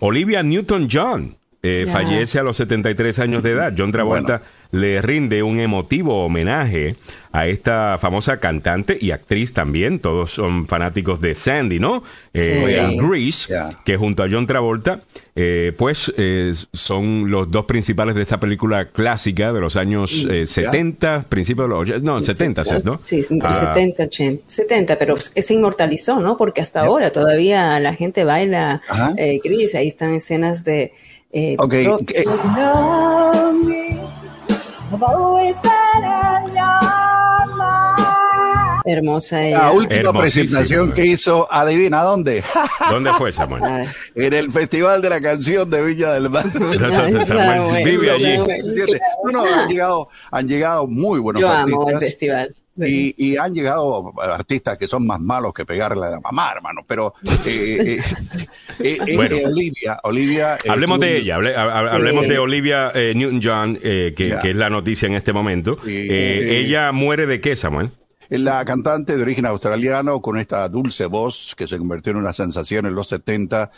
Olivia 0.00 0.42
Newton-John 0.42 1.36
eh, 1.62 1.86
fallece 1.90 2.38
a 2.38 2.42
los 2.42 2.56
73 2.56 3.18
años 3.18 3.42
de 3.42 3.52
edad. 3.52 3.74
John 3.76 3.90
Travolta 3.90 4.42
le 4.70 5.00
rinde 5.00 5.42
un 5.42 5.58
emotivo 5.60 6.24
homenaje 6.24 6.96
a 7.32 7.46
esta 7.46 7.96
famosa 7.98 8.38
cantante 8.38 8.98
y 9.00 9.10
actriz 9.12 9.52
también. 9.52 10.00
Todos 10.00 10.30
son 10.30 10.66
fanáticos 10.66 11.20
de 11.20 11.34
Sandy, 11.34 11.78
¿no? 11.78 12.02
Eh, 12.34 12.96
Grease, 13.00 13.54
que 13.84 13.96
junto 13.96 14.22
a 14.22 14.28
John 14.30 14.46
Travolta, 14.46 15.02
eh, 15.34 15.72
pues 15.76 16.12
eh, 16.16 16.52
son 16.72 17.30
los 17.30 17.50
dos 17.50 17.64
principales 17.64 18.14
de 18.14 18.22
esta 18.22 18.40
película 18.40 18.90
clásica 18.90 19.52
de 19.52 19.60
los 19.60 19.76
años 19.76 20.26
70, 20.44 21.26
principios 21.28 21.68
de 21.68 21.74
los... 21.74 22.02
No, 22.02 22.20
70, 22.20 22.62
¿no? 22.84 23.00
Sí, 23.02 23.22
70, 23.22 24.02
80. 24.04 24.42
70, 24.46 24.98
pero 24.98 25.16
se 25.18 25.54
inmortalizó, 25.54 26.20
¿no? 26.20 26.36
Porque 26.36 26.60
hasta 26.60 26.80
ahora 26.80 27.10
todavía 27.10 27.78
la 27.80 27.94
gente 27.94 28.24
baila 28.24 28.82
Grease. 29.44 29.78
Ahí 29.78 29.88
están 29.88 30.14
escenas 30.14 30.64
de 30.64 30.92
Eh, 34.90 34.94
Ok, 34.94 35.00
pro- 37.50 37.96
¿qué- 38.84 38.92
hermosa 38.92 39.44
ella. 39.44 39.58
La 39.58 39.72
última 39.72 40.12
presentación 40.12 40.92
que 40.92 41.04
hizo, 41.06 41.46
adivina 41.52 42.02
dónde, 42.02 42.42
¿Dónde 42.90 43.12
fue 43.14 43.30
Samuel? 43.32 43.86
En 44.14 44.32
el 44.32 44.50
Festival 44.50 45.02
de 45.02 45.10
la 45.10 45.20
Canción 45.20 45.68
de 45.68 45.84
Villa 45.84 46.12
del 46.14 46.30
Mar. 46.30 46.44
Samuel 47.26 47.84
vive 47.84 48.10
allí. 48.10 48.36
Samuel. 48.38 48.62
17. 48.62 49.00
No, 49.24 49.32
no, 49.32 49.44
han 49.44 49.68
llegado, 49.68 50.08
han 50.30 50.48
llegado 50.48 50.86
muy 50.86 51.20
buenos 51.20 51.42
Yo 51.42 51.50
amo 51.52 51.88
el 51.90 51.98
festival. 51.98 52.54
Y, 52.86 53.14
y 53.16 53.36
han 53.36 53.54
llegado 53.54 54.12
artistas 54.20 54.78
que 54.78 54.86
son 54.86 55.06
más 55.06 55.20
malos 55.20 55.52
que 55.52 55.64
pegarle 55.66 56.06
a 56.06 56.10
la 56.10 56.20
mamá, 56.20 56.52
hermano. 56.54 56.82
Pero 56.86 57.14
eh, 57.46 57.98
eh, 57.98 58.00
eh, 58.78 58.98
eh, 59.06 59.16
Bueno. 59.16 59.36
eh, 59.36 59.46
Olivia, 59.46 59.98
Olivia. 60.04 60.54
eh, 60.64 60.68
Hablemos 60.70 61.00
de 61.00 61.16
ella, 61.18 61.36
hable- 61.38 61.54
ha- 61.56 61.78
hablemos 61.94 62.28
de 62.28 62.38
Olivia 62.38 62.90
eh, 62.94 63.12
Newton-John, 63.16 63.78
eh, 63.82 64.14
que, 64.16 64.36
que 64.40 64.50
es 64.50 64.56
la 64.56 64.70
noticia 64.70 65.06
en 65.06 65.14
este 65.14 65.32
momento. 65.32 65.74
Sí. 65.84 65.90
Eh, 66.08 66.60
ella 66.60 66.92
muere 66.92 67.26
de 67.26 67.40
qué, 67.40 67.56
Samuel? 67.56 67.90
La 68.30 68.62
cantante 68.64 69.16
de 69.16 69.22
origen 69.22 69.46
australiano 69.46 70.20
con 70.20 70.38
esta 70.38 70.68
dulce 70.68 71.06
voz 71.06 71.54
que 71.56 71.66
se 71.66 71.78
convirtió 71.78 72.10
en 72.12 72.18
una 72.18 72.32
sensación 72.32 72.84
en 72.86 72.94
los 72.94 73.08
70. 73.08 73.70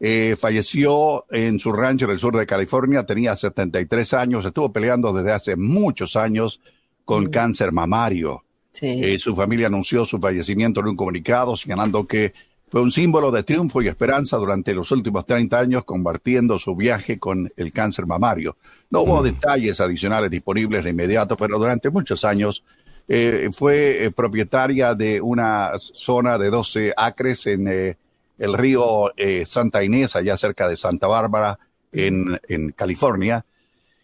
eh, 0.00 0.36
falleció 0.38 1.26
en 1.32 1.58
su 1.58 1.72
rancho 1.72 2.04
en 2.04 2.12
el 2.12 2.20
sur 2.20 2.36
de 2.36 2.46
California, 2.46 3.04
tenía 3.04 3.34
73 3.34 4.14
años, 4.14 4.44
estuvo 4.46 4.72
peleando 4.72 5.12
desde 5.12 5.32
hace 5.32 5.56
muchos 5.56 6.14
años 6.14 6.60
con 7.08 7.30
cáncer 7.30 7.72
mamario. 7.72 8.44
Sí. 8.70 9.00
Eh, 9.02 9.18
su 9.18 9.34
familia 9.34 9.68
anunció 9.68 10.04
su 10.04 10.18
fallecimiento 10.18 10.80
en 10.80 10.88
un 10.88 10.96
comunicado, 10.96 11.56
señalando 11.56 12.06
que 12.06 12.34
fue 12.70 12.82
un 12.82 12.92
símbolo 12.92 13.30
de 13.30 13.44
triunfo 13.44 13.80
y 13.80 13.88
esperanza 13.88 14.36
durante 14.36 14.74
los 14.74 14.92
últimos 14.92 15.24
30 15.24 15.58
años, 15.58 15.84
compartiendo 15.84 16.58
su 16.58 16.76
viaje 16.76 17.18
con 17.18 17.50
el 17.56 17.72
cáncer 17.72 18.04
mamario. 18.04 18.58
No 18.90 19.00
hubo 19.00 19.22
detalles 19.22 19.80
adicionales 19.80 20.30
disponibles 20.30 20.84
de 20.84 20.90
inmediato, 20.90 21.34
pero 21.34 21.58
durante 21.58 21.88
muchos 21.88 22.26
años 22.26 22.62
eh, 23.08 23.48
fue 23.52 24.04
eh, 24.04 24.10
propietaria 24.10 24.94
de 24.94 25.18
una 25.22 25.78
zona 25.78 26.36
de 26.36 26.50
12 26.50 26.92
acres 26.94 27.46
en 27.46 27.68
eh, 27.68 27.96
el 28.36 28.52
río 28.52 29.16
eh, 29.16 29.46
Santa 29.46 29.82
Inés, 29.82 30.14
allá 30.14 30.36
cerca 30.36 30.68
de 30.68 30.76
Santa 30.76 31.06
Bárbara, 31.06 31.58
en, 31.90 32.38
en 32.50 32.72
California, 32.72 33.46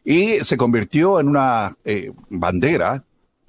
y 0.04 0.36
se 0.44 0.56
convirtió 0.56 1.18
en 1.20 1.28
una 1.28 1.76
eh, 1.84 2.12
bandera 2.30 3.02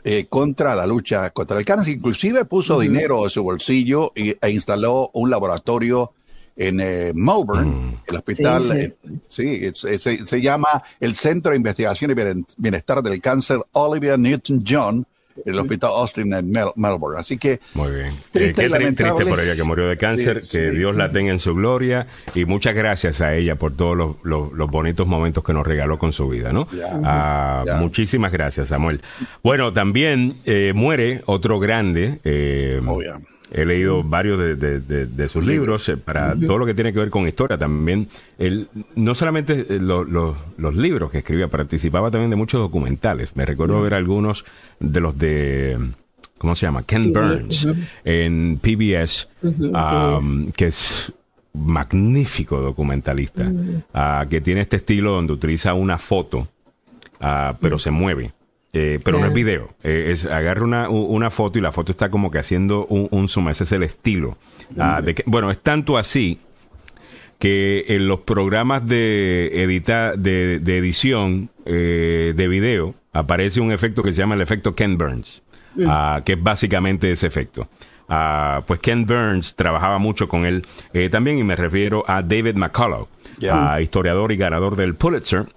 eh, 0.03 0.25
contra 0.29 0.75
la 0.75 0.85
lucha 0.85 1.29
contra 1.31 1.57
el 1.57 1.65
cáncer. 1.65 1.95
Inclusive 1.95 2.45
puso 2.45 2.79
dinero 2.79 3.23
de 3.23 3.29
su 3.29 3.43
bolsillo 3.43 4.11
y, 4.15 4.29
e 4.39 4.49
instaló 4.51 5.09
un 5.13 5.29
laboratorio 5.29 6.13
en 6.55 6.79
eh, 6.79 7.11
Melbourne, 7.13 7.99
el 8.07 8.15
hospital. 8.15 8.63
Sí, 8.63 8.69
sí. 8.69 8.79
eh, 8.79 8.95
sí, 9.27 9.59
es- 9.65 9.83
es- 9.83 10.01
se, 10.01 10.25
se 10.25 10.41
llama 10.41 10.83
el 11.01 11.15
Centro 11.15 11.51
de 11.51 11.57
Investigación 11.57 12.11
y 12.11 12.13
Bien- 12.13 12.45
Bienestar 12.57 13.01
del 13.03 13.19
Cáncer 13.19 13.59
Olivia 13.73 14.15
Newton-John, 14.15 15.05
el 15.45 15.59
Hospital 15.59 15.91
Austin 15.95 16.33
en 16.33 16.49
Mel- 16.51 16.71
Melbourne. 16.75 17.19
Así 17.19 17.37
que 17.37 17.59
Muy 17.73 17.91
bien. 17.91 18.07
Eh, 18.07 18.13
Triste 18.31 18.61
qué 18.63 18.69
lamentable. 18.69 19.13
triste 19.13 19.29
por 19.29 19.39
ella 19.43 19.55
que 19.55 19.63
murió 19.63 19.87
de 19.87 19.97
cáncer, 19.97 20.45
Sí, 20.45 20.57
que 20.59 20.69
sí. 20.71 20.75
Dios 20.77 20.95
la 20.95 21.11
tenga 21.11 21.31
en 21.31 21.39
su 21.39 21.53
gloria 21.55 22.07
y 22.33 22.45
muchas 22.45 22.73
gracias 22.75 23.21
a 23.21 23.33
ella 23.35 23.55
por 23.55 23.75
todos 23.75 23.97
los, 23.97 24.15
los- 24.23 24.53
los 24.53 24.69
bonitos 24.69 25.07
momentos 25.07 25.43
que 25.43 25.53
nos 25.53 25.65
regaló 25.67 25.97
con 25.97 26.13
su 26.13 26.29
vida, 26.29 26.53
¿no? 26.53 26.67
Ah. 27.03 27.63
Muchísimas 27.79 28.31
gracias, 28.31 28.69
Samuel. 28.69 29.01
Bueno, 29.43 29.73
también 29.73 30.37
eh, 30.45 30.71
muere 30.75 31.21
otro 31.25 31.59
grande. 31.59 32.19
eh, 32.23 32.81
Oh, 32.87 33.01
ya. 33.01 33.19
He 33.57 33.65
leído 33.65 34.03
varios 34.03 34.37
de, 34.37 34.55
de- 34.57 34.79
de- 34.81 35.05
de 35.05 35.27
sus 35.29 35.45
libros 35.45 35.87
eh, 35.87 35.95
para 35.95 36.35
todo 36.47 36.57
lo 36.57 36.65
que 36.65 36.73
tiene 36.73 36.91
que 36.91 36.99
ver 36.99 37.09
con 37.09 37.25
historia. 37.25 37.57
También, 37.57 38.09
él, 38.37 38.67
no 38.95 39.15
solamente 39.15 39.65
eh, 39.69 39.79
lo- 39.79 40.03
lo- 40.03 40.35
los 40.57 40.75
libros 40.75 41.09
que 41.09 41.19
escribía, 41.19 41.47
participaba 41.47 42.11
también 42.11 42.29
de 42.31 42.35
muchos 42.35 42.59
documentales. 42.59 43.33
Me 43.37 43.45
recuerdo 43.45 43.79
ver 43.81 43.93
algunos 43.93 44.43
de 44.81 44.99
los 44.99 45.17
de, 45.17 45.77
¿cómo 46.37 46.53
se 46.55 46.65
llama? 46.65 46.83
Ken 46.83 47.13
Burns 47.13 47.65
en 48.03 48.59
PBS, 48.61 49.29
um, 50.21 50.51
que 50.51 50.67
es 50.67 51.13
magnífico 51.53 52.59
documentalista, 52.59 53.49
ah, 53.93 54.25
que 54.29 54.41
tiene 54.41 54.59
este 54.61 54.75
estilo 54.75 55.11
donde 55.13 55.31
utiliza 55.31 55.73
una 55.73 55.97
foto, 55.97 56.49
ah, 57.21 57.55
pero 57.61 57.77
se 57.77 57.91
mueve. 57.91 58.33
Eh, 58.77 58.99
pero 59.05 59.17
no 59.19 59.27
es 59.27 59.33
video, 59.33 59.69
eh, 59.83 60.09
es 60.11 60.25
agarra 60.25 60.63
una, 60.63 60.89
una 60.89 61.29
foto 61.29 61.57
y 61.57 61.61
la 61.61 61.71
foto 61.71 61.93
está 61.93 62.09
como 62.09 62.29
que 62.29 62.39
haciendo 62.39 62.85
un, 62.87 63.07
un 63.09 63.29
zoom, 63.29 63.47
ese 63.47 63.63
es 63.63 63.71
el 63.71 63.83
estilo. 63.83 64.37
Ah, 64.77 65.01
de 65.01 65.15
que- 65.15 65.23
bueno, 65.25 65.49
es 65.49 65.59
tanto 65.59 65.97
así 65.97 66.39
que 67.39 67.85
en 67.89 68.07
los 68.07 68.21
programas 68.21 68.87
de 68.87 69.63
edita, 69.63 70.13
de, 70.15 70.59
de 70.59 70.77
edición 70.77 71.49
eh, 71.65 72.33
de 72.35 72.47
video 72.47 72.95
aparece 73.13 73.59
un 73.61 73.71
efecto 73.71 74.03
que 74.03 74.11
se 74.11 74.19
llama 74.19 74.35
el 74.35 74.41
efecto 74.41 74.75
Ken 74.75 74.97
Burns, 74.97 75.41
ah, 75.87 76.21
que 76.25 76.33
es 76.33 76.43
básicamente 76.43 77.11
ese 77.11 77.27
efecto. 77.27 77.67
Ah, 78.07 78.61
pues 78.67 78.79
Ken 78.81 79.05
Burns 79.05 79.55
trabajaba 79.55 79.97
mucho 79.97 80.27
con 80.27 80.45
él 80.45 80.63
eh, 80.93 81.09
también 81.09 81.39
y 81.39 81.43
me 81.43 81.55
refiero 81.55 82.03
a 82.07 82.21
David 82.21 82.55
McCullough, 82.55 83.07
historiador 83.81 84.31
y 84.31 84.37
ganador 84.37 84.75
del 84.75 84.95
Pulitzer, 84.95 85.47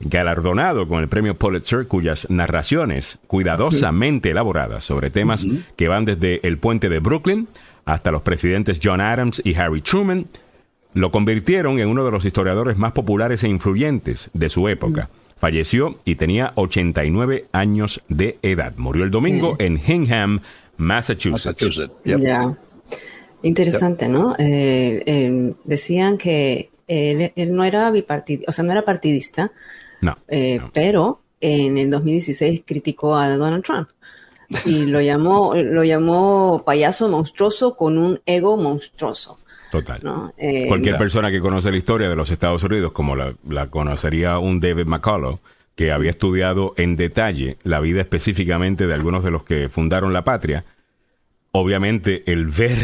galardonado 0.00 0.86
con 0.88 1.00
el 1.00 1.08
premio 1.08 1.36
Pulitzer, 1.38 1.86
cuyas 1.86 2.28
narraciones 2.28 3.18
cuidadosamente 3.26 4.30
elaboradas 4.30 4.84
sobre 4.84 5.10
temas 5.10 5.46
que 5.76 5.88
van 5.88 6.04
desde 6.04 6.46
el 6.46 6.58
puente 6.58 6.88
de 6.88 6.98
Brooklyn 6.98 7.48
hasta 7.84 8.10
los 8.10 8.22
presidentes 8.22 8.80
John 8.82 9.00
Adams 9.00 9.40
y 9.44 9.54
Harry 9.54 9.80
Truman, 9.80 10.26
lo 10.92 11.10
convirtieron 11.10 11.78
en 11.78 11.88
uno 11.88 12.04
de 12.04 12.10
los 12.10 12.24
historiadores 12.24 12.76
más 12.76 12.92
populares 12.92 13.44
e 13.44 13.48
influyentes 13.48 14.30
de 14.32 14.48
su 14.48 14.68
época. 14.68 15.08
Falleció 15.36 15.98
y 16.04 16.14
tenía 16.14 16.52
89 16.54 17.46
años 17.52 18.02
de 18.08 18.38
edad. 18.42 18.72
Murió 18.76 19.04
el 19.04 19.10
domingo 19.10 19.56
en 19.58 19.78
Hingham, 19.78 20.40
Massachusetts. 20.78 21.46
Massachusetts. 21.46 21.92
Yep. 22.04 22.20
Ya. 22.20 22.58
Interesante, 23.42 24.08
¿no? 24.08 24.34
Eh, 24.38 25.02
eh, 25.06 25.54
decían 25.64 26.16
que 26.16 26.70
él, 26.88 27.32
él 27.36 27.54
no 27.54 27.64
era 27.64 27.90
bipartidista, 27.90 28.46
o 28.48 28.52
sea, 28.52 28.64
no 28.64 28.72
era 28.72 28.82
partidista, 28.82 29.52
No, 30.00 30.18
eh, 30.28 30.58
no. 30.60 30.70
pero 30.72 31.22
en 31.40 31.78
el 31.78 31.90
2016 31.90 32.62
criticó 32.66 33.16
a 33.16 33.28
Donald 33.36 33.64
Trump 33.64 33.88
y 34.64 34.86
lo 34.86 35.00
llamó, 35.00 35.54
lo 35.54 35.84
llamó 35.84 36.62
payaso 36.64 37.08
monstruoso 37.08 37.76
con 37.76 37.98
un 37.98 38.20
ego 38.26 38.56
monstruoso, 38.56 39.38
total. 39.70 40.00
¿no? 40.02 40.32
Eh, 40.36 40.66
Cualquier 40.68 40.98
persona 40.98 41.30
que 41.30 41.40
conoce 41.40 41.70
la 41.70 41.76
historia 41.76 42.08
de 42.08 42.16
los 42.16 42.30
Estados 42.30 42.62
Unidos, 42.62 42.92
como 42.92 43.16
la, 43.16 43.34
la 43.48 43.68
conocería 43.68 44.38
un 44.38 44.60
David 44.60 44.86
McCullough, 44.86 45.40
que 45.74 45.92
había 45.92 46.10
estudiado 46.10 46.72
en 46.76 46.96
detalle 46.96 47.58
la 47.62 47.80
vida 47.80 48.00
específicamente 48.00 48.86
de 48.86 48.94
algunos 48.94 49.22
de 49.22 49.30
los 49.30 49.44
que 49.44 49.68
fundaron 49.68 50.12
la 50.12 50.24
patria, 50.24 50.64
obviamente 51.52 52.22
el 52.32 52.46
ver 52.46 52.78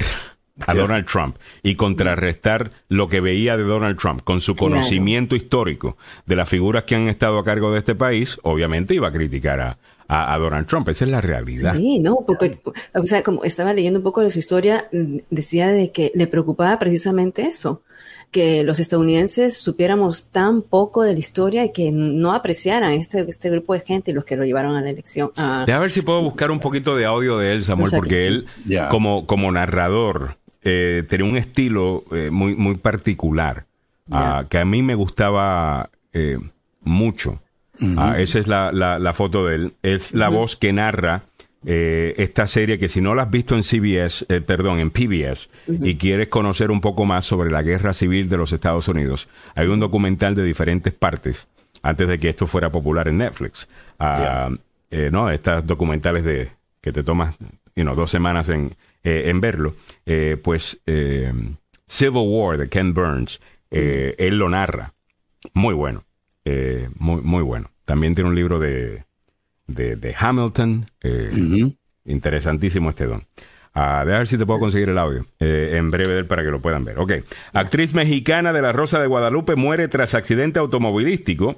a 0.67 0.75
Donald 0.75 1.07
Trump 1.07 1.37
y 1.63 1.75
contrarrestar 1.77 2.73
lo 2.89 3.07
que 3.07 3.21
veía 3.21 3.57
de 3.57 3.63
Donald 3.65 3.99
Trump 3.99 4.23
con 4.23 4.41
su 4.41 4.55
Claro. 4.55 4.73
conocimiento 4.75 5.35
histórico 5.35 5.97
de 6.27 6.37
las 6.37 6.49
figuras 6.49 6.85
que 6.85 6.95
han 6.95 7.09
estado 7.09 7.39
a 7.39 7.45
cargo 7.45 7.73
de 7.73 7.79
este 7.79 7.95
país, 7.95 8.39
obviamente 8.43 8.95
iba 8.95 9.09
a 9.09 9.13
criticar 9.13 9.61
a, 9.61 9.79
a- 10.09 10.35
a 10.35 10.39
Donald 10.39 10.67
Trump. 10.67 10.89
Esa 10.91 11.05
es 11.07 11.11
la 11.11 11.21
realidad. 11.23 11.75
Sí, 11.77 11.99
no, 12.01 12.19
porque, 12.27 12.59
o 12.95 13.03
sea, 13.07 13.23
como 13.23 13.45
estaba 13.45 13.73
leyendo 13.73 13.99
un 14.01 14.05
poco 14.05 14.21
de 14.21 14.31
su 14.31 14.39
historia, 14.39 14.89
mm, 14.93 15.19
decía 15.31 15.69
de 15.69 15.91
que 15.91 16.13
le 16.15 16.27
preocupaba 16.27 16.79
precisamente 16.79 17.43
eso, 17.43 17.83
que 18.31 18.63
los 18.63 18.79
estadounidenses 18.81 19.59
supiéramos 19.59 20.31
tan 20.31 20.63
poco 20.63 21.03
de 21.03 21.13
la 21.13 21.19
historia 21.19 21.65
y 21.67 21.73
que 21.73 21.91
no 21.93 22.33
apreciaran 22.35 22.93
este, 22.93 23.21
este 23.29 23.51
grupo 23.51 23.75
de 23.75 23.81
gente 23.81 24.11
y 24.11 24.15
los 24.15 24.25
que 24.25 24.37
lo 24.37 24.45
llevaron 24.45 24.75
a 24.75 24.81
la 24.81 24.91
elección. 24.91 25.31
a- 25.37 25.65
Deja 25.67 25.79
ver 25.79 25.91
si 25.91 26.01
puedo 26.03 26.23
buscar 26.23 26.51
un 26.51 26.59
poquito 26.61 26.95
de 26.97 27.05
audio 27.05 27.37
de 27.39 27.53
él, 27.53 27.63
Samuel, 27.63 27.87
O 27.87 27.91
sea 27.91 27.99
porque 27.99 28.15
que- 28.17 28.27
él, 28.29 28.47
como, 28.91 29.27
como 29.27 29.51
narrador, 29.53 30.39
eh, 30.63 31.05
tenía 31.09 31.27
un 31.27 31.37
estilo 31.37 32.05
eh, 32.13 32.31
muy, 32.31 32.55
muy 32.55 32.77
particular, 32.77 33.67
ah, 34.11 34.45
que 34.49 34.59
a 34.59 34.65
mí 34.65 34.83
me 34.83 34.95
gustaba 34.95 35.91
eh, 36.13 36.39
mucho. 36.81 37.41
Ah, 37.97 38.17
esa 38.19 38.39
es 38.39 38.47
la, 38.47 38.71
la, 38.71 38.99
la 38.99 39.13
foto 39.13 39.47
de 39.47 39.57
él. 39.57 39.75
Es 39.83 40.13
la 40.15 40.29
voz 40.29 40.57
que 40.57 40.73
narra 40.73 41.25
eh, 41.67 42.15
esta 42.19 42.47
serie 42.47 42.79
que 42.79 42.89
si 42.89 43.01
no 43.01 43.15
la 43.15 43.25
has 43.25 43.31
visto 43.31 43.57
en 43.57 43.65
CBS, 43.65 44.25
perdón, 44.43 44.79
en 44.79 44.91
PBS, 44.91 45.49
y 45.67 45.97
quieres 45.97 46.29
conocer 46.29 46.71
un 46.71 46.81
poco 46.81 47.07
más 47.07 47.27
sobre 47.27 47.51
la 47.51 47.63
guerra 47.63 47.93
civil 47.93 48.29
de 48.29 48.37
los 48.37 48.53
Estados 48.53 48.87
Unidos, 48.87 49.29
hay 49.55 49.67
un 49.67 49.81
documental 49.81 50.35
de 50.35 50.45
diferentes 50.45 50.93
partes 50.93 51.49
antes 51.83 52.07
de 52.07 52.21
que 52.21 52.29
esto 52.29 52.47
fuera 52.47 52.71
popular 52.71 53.09
en 53.09 53.19
Netflix. 53.19 53.69
Ah, 53.99 54.51
¿no? 55.11 55.31
Estas 55.31 55.67
documentales 55.67 56.23
de 56.23 56.51
que 56.81 56.93
te 56.93 57.03
tomas 57.03 57.35
you 57.75 57.83
know, 57.83 57.95
dos 57.95 58.11
semanas 58.11 58.49
en, 58.49 58.77
eh, 59.05 59.25
en 59.27 59.41
verlo. 59.41 59.75
Eh, 60.07 60.37
pues 60.43 60.81
eh, 60.87 61.33
Civil 61.87 62.25
War 62.27 62.59
de 62.59 62.69
Ken 62.69 62.95
Burns, 62.95 63.41
eh, 63.71 64.15
él 64.19 64.39
lo 64.39 64.49
narra. 64.49 64.95
Muy 65.55 65.75
bueno. 65.75 66.05
Muy, 66.99 67.23
muy 67.23 67.43
bueno. 67.43 67.71
También 67.85 68.15
tiene 68.15 68.31
un 68.31 68.37
libro 68.37 68.59
de, 68.59 69.05
de, 69.67 69.97
de 69.97 70.15
Hamilton. 70.19 70.87
Interesantísimo 72.05 72.91
este 72.91 73.07
don. 73.07 73.25
a 73.75 74.05
ver 74.05 74.27
si 74.27 74.37
te 74.37 74.45
puedo 74.45 74.61
conseguir 74.61 74.89
el 74.91 74.99
audio 74.99 75.27
eh, 75.39 75.75
en 75.75 75.91
breve 75.91 76.25
para 76.25 76.43
que 76.43 76.51
lo 76.51 76.61
puedan 76.61 76.85
ver. 76.85 76.99
Ok. 76.99 77.13
Actriz 77.53 77.95
mexicana 77.95 78.53
de 78.53 78.61
la 78.63 78.73
Rosa 78.73 79.01
de 79.01 79.07
Guadalupe 79.07 79.57
muere 79.57 79.89
tras 79.89 80.15
accidente 80.15 80.59
automovilístico. 80.59 81.57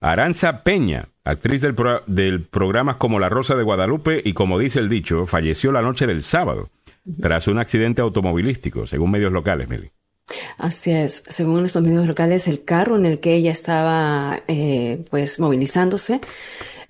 Aranza 0.00 0.62
Peña, 0.62 1.08
actriz 1.24 1.60
del, 1.60 1.74
del 2.06 2.46
programa 2.46 2.98
como 2.98 3.18
La 3.18 3.28
Rosa 3.28 3.56
de 3.56 3.64
Guadalupe 3.64 4.22
y 4.24 4.32
como 4.32 4.58
dice 4.58 4.78
el 4.78 4.88
dicho, 4.88 5.26
falleció 5.26 5.72
la 5.72 5.82
noche 5.82 6.06
del 6.06 6.22
sábado 6.22 6.70
tras 7.20 7.48
un 7.48 7.58
accidente 7.58 8.02
automovilístico, 8.02 8.86
según 8.86 9.10
medios 9.10 9.32
locales, 9.32 9.68
Meli. 9.68 9.90
Así 10.58 10.92
es, 10.92 11.24
según 11.28 11.64
estos 11.64 11.82
medios 11.82 12.06
locales, 12.06 12.48
el 12.48 12.64
carro 12.64 12.96
en 12.96 13.06
el 13.06 13.18
que 13.18 13.34
ella 13.34 13.50
estaba 13.50 14.42
eh, 14.46 15.04
pues 15.10 15.40
movilizándose 15.40 16.20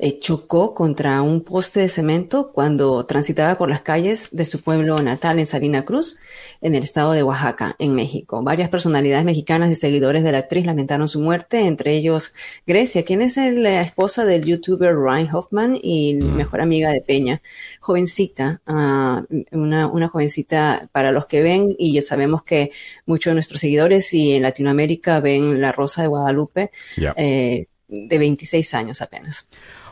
eh, 0.00 0.18
chocó 0.20 0.74
contra 0.74 1.22
un 1.22 1.42
poste 1.42 1.80
de 1.80 1.88
cemento 1.88 2.52
cuando 2.52 3.04
transitaba 3.06 3.58
por 3.58 3.68
las 3.68 3.80
calles 3.80 4.28
de 4.30 4.44
su 4.44 4.60
pueblo 4.60 5.02
natal 5.02 5.40
en 5.40 5.46
Salina 5.46 5.84
Cruz, 5.84 6.20
en 6.60 6.76
el 6.76 6.84
estado 6.84 7.12
de 7.12 7.24
Oaxaca, 7.24 7.74
en 7.80 7.94
México. 7.94 8.40
Varias 8.42 8.68
personalidades 8.68 9.24
mexicanas 9.24 9.70
y 9.72 9.74
seguidores 9.74 10.22
de 10.22 10.30
la 10.30 10.38
actriz 10.38 10.66
lamentaron 10.66 11.08
su 11.08 11.20
muerte, 11.20 11.66
entre 11.66 11.94
ellos 11.94 12.34
Grecia, 12.64 13.04
quien 13.04 13.22
es 13.22 13.36
la 13.36 13.80
esposa 13.80 14.24
del 14.24 14.44
youtuber 14.44 14.94
Ryan 14.94 15.34
Hoffman 15.34 15.78
y 15.82 16.14
mm. 16.14 16.36
mejor 16.36 16.60
amiga 16.60 16.92
de 16.92 17.00
Peña. 17.00 17.42
Jovencita, 17.80 18.60
uh, 18.68 19.26
una, 19.50 19.88
una 19.88 20.08
jovencita 20.08 20.88
para 20.92 21.10
los 21.10 21.26
que 21.26 21.42
ven, 21.42 21.74
y 21.76 21.92
ya 21.92 22.02
sabemos 22.02 22.42
que 22.44 22.70
muchos 23.04 23.32
de 23.32 23.34
nuestros 23.34 23.60
seguidores 23.60 24.14
y 24.14 24.34
en 24.34 24.42
Latinoamérica 24.42 25.20
ven 25.20 25.60
La 25.60 25.72
Rosa 25.72 26.02
de 26.02 26.08
Guadalupe, 26.08 26.70
eh, 27.16 27.64
de 27.88 28.18
26 28.18 28.74
años 28.74 29.02
apenas. 29.02 29.48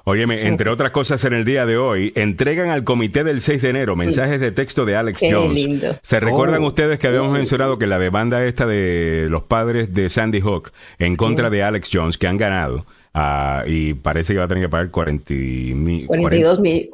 Óyeme, 0.08 0.46
entre 0.46 0.70
otras 0.70 0.92
cosas 0.92 1.24
en 1.24 1.32
el 1.32 1.44
día 1.44 1.66
de 1.66 1.76
hoy, 1.76 2.12
entregan 2.14 2.70
al 2.70 2.84
comité 2.84 3.24
del 3.24 3.40
6 3.40 3.60
de 3.60 3.70
enero 3.70 3.96
mensajes 3.96 4.38
de 4.38 4.52
texto 4.52 4.84
de 4.84 4.94
Alex 4.94 5.20
Jones. 5.28 5.68
¿Se 6.00 6.20
recuerdan 6.20 6.62
oh. 6.62 6.68
ustedes 6.68 7.00
que 7.00 7.08
habíamos 7.08 7.32
mencionado 7.32 7.76
que 7.76 7.88
la 7.88 7.98
demanda 7.98 8.44
esta 8.44 8.66
de 8.66 9.26
los 9.28 9.42
padres 9.42 9.92
de 9.92 10.08
Sandy 10.08 10.40
Hook 10.40 10.70
en 11.00 11.16
contra 11.16 11.50
de 11.50 11.64
Alex 11.64 11.90
Jones, 11.92 12.18
que 12.18 12.28
han 12.28 12.36
ganado, 12.36 12.86
uh, 13.16 13.66
y 13.66 13.94
parece 13.94 14.32
que 14.32 14.38
va 14.38 14.44
a 14.44 14.48
tener 14.48 14.62
que 14.62 14.68
pagar 14.68 14.92
40, 14.92 15.24
42 16.06 16.60
mil, 16.60 16.88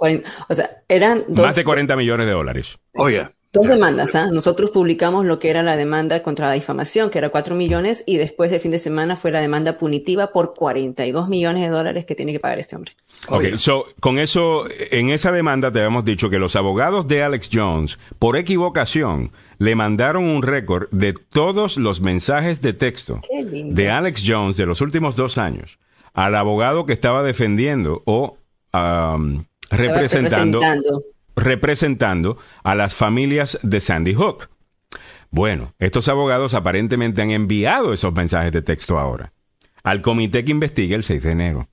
o 0.48 0.54
sea, 0.54 0.70
eran 0.88 1.24
más 1.36 1.54
de 1.54 1.64
40 1.64 1.94
millones 1.96 2.24
de 2.24 2.32
dólares. 2.32 2.78
Oye. 2.94 3.28
Dos 3.52 3.68
demandas, 3.68 4.14
¿ah? 4.14 4.30
Nosotros 4.32 4.70
publicamos 4.70 5.26
lo 5.26 5.38
que 5.38 5.50
era 5.50 5.62
la 5.62 5.76
demanda 5.76 6.22
contra 6.22 6.46
la 6.46 6.54
difamación, 6.54 7.10
que 7.10 7.18
era 7.18 7.28
4 7.28 7.54
millones, 7.54 8.02
y 8.06 8.16
después 8.16 8.50
de 8.50 8.58
fin 8.58 8.70
de 8.70 8.78
semana 8.78 9.14
fue 9.14 9.30
la 9.30 9.42
demanda 9.42 9.76
punitiva 9.76 10.32
por 10.32 10.54
42 10.54 11.28
millones 11.28 11.62
de 11.62 11.68
dólares 11.68 12.06
que 12.06 12.14
tiene 12.14 12.32
que 12.32 12.40
pagar 12.40 12.58
este 12.58 12.76
hombre. 12.76 12.92
Ok, 13.28 13.56
so, 13.56 13.84
con 14.00 14.18
eso, 14.18 14.64
en 14.90 15.10
esa 15.10 15.32
demanda 15.32 15.70
te 15.70 15.80
habíamos 15.80 16.06
dicho 16.06 16.30
que 16.30 16.38
los 16.38 16.56
abogados 16.56 17.06
de 17.08 17.22
Alex 17.22 17.50
Jones, 17.52 17.98
por 18.18 18.38
equivocación, 18.38 19.32
le 19.58 19.74
mandaron 19.74 20.24
un 20.24 20.42
récord 20.42 20.88
de 20.90 21.12
todos 21.12 21.76
los 21.76 22.00
mensajes 22.00 22.62
de 22.62 22.72
texto 22.72 23.20
de 23.52 23.90
Alex 23.90 24.24
Jones 24.26 24.56
de 24.56 24.64
los 24.64 24.80
últimos 24.80 25.14
dos 25.14 25.36
años 25.36 25.78
al 26.14 26.34
abogado 26.36 26.86
que 26.86 26.92
estaba 26.94 27.22
defendiendo 27.22 28.02
o 28.06 28.38
representando 28.72 30.60
representando 30.60 31.02
a 32.62 32.74
las 32.74 32.94
familias 32.94 33.58
de 33.62 33.80
Sandy 33.80 34.14
Hook. 34.14 34.48
Bueno, 35.30 35.74
estos 35.78 36.08
abogados 36.08 36.54
aparentemente 36.54 37.22
han 37.22 37.30
enviado 37.30 37.92
esos 37.92 38.12
mensajes 38.12 38.52
de 38.52 38.62
texto 38.62 38.98
ahora 38.98 39.32
al 39.82 40.00
comité 40.00 40.44
que 40.44 40.52
investiga 40.52 40.96
el 40.96 41.02
6 41.02 41.22
de 41.22 41.30
enero, 41.30 41.68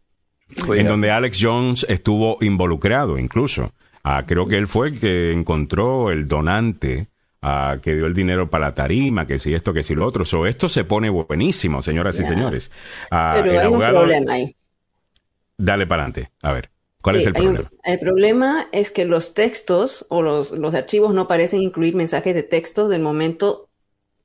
en 0.76 0.88
donde 0.88 1.12
Alex 1.12 1.38
Jones 1.41 1.86
estuvo 1.89 2.38
involucrado 2.41 3.18
incluso. 3.18 3.74
Ah, 4.03 4.24
creo 4.26 4.47
que 4.47 4.57
él 4.57 4.68
fue 4.68 4.89
el 4.89 4.99
que 4.99 5.32
encontró 5.32 6.10
el 6.10 6.28
donante 6.28 7.10
ah, 7.41 7.78
que 7.82 7.95
dio 7.95 8.05
el 8.05 8.14
dinero 8.14 8.49
para 8.49 8.68
la 8.68 8.74
tarima, 8.74 9.28
que 9.28 9.39
si 9.39 9.53
esto, 9.53 9.74
que 9.74 9.84
si 9.84 9.93
lo 9.93 10.05
otro. 10.05 10.26
So, 10.26 10.47
esto 10.47 10.70
se 10.70 10.86
pone 10.86 11.10
buenísimo, 11.10 11.82
señoras 11.82 12.20
y 12.20 12.24
señores. 12.24 12.72
Ah, 13.12 13.34
Pero 13.36 13.60
hay 13.60 13.68
un 13.68 13.80
problema 13.80 14.34
ahí. 14.34 14.55
Dale 15.57 15.86
para 15.86 16.03
adelante, 16.03 16.32
a 16.41 16.53
ver. 16.53 16.72
¿Cuál 17.01 17.15
es 17.15 17.27
el 17.27 17.33
problema? 17.33 17.71
el 17.83 17.99
problema 17.99 18.67
es 18.71 18.91
que 18.91 19.05
los 19.05 19.33
textos 19.33 20.05
o 20.09 20.21
los, 20.21 20.51
los, 20.51 20.73
archivos 20.73 21.13
no 21.13 21.27
parecen 21.27 21.61
incluir 21.61 21.95
mensajes 21.95 22.35
de 22.35 22.43
texto 22.43 22.89
del 22.89 23.01
momento 23.01 23.69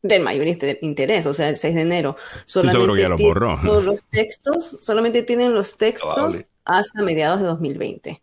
del 0.05 0.23
mayor 0.23 0.47
interés, 0.83 1.25
o 1.27 1.33
sea, 1.33 1.49
el 1.49 1.57
6 1.57 1.75
de 1.75 1.81
enero. 1.81 2.17
Solamente 2.45 3.01
ya 3.01 3.09
lo 3.09 3.17
borró. 3.17 3.57
Los 3.81 4.05
textos, 4.05 4.79
solamente 4.83 5.23
tienen 5.23 5.55
los 5.55 5.79
textos 5.79 6.45
hasta 6.65 7.03
mediados 7.03 7.41
de 7.41 7.47
2020. 7.47 8.23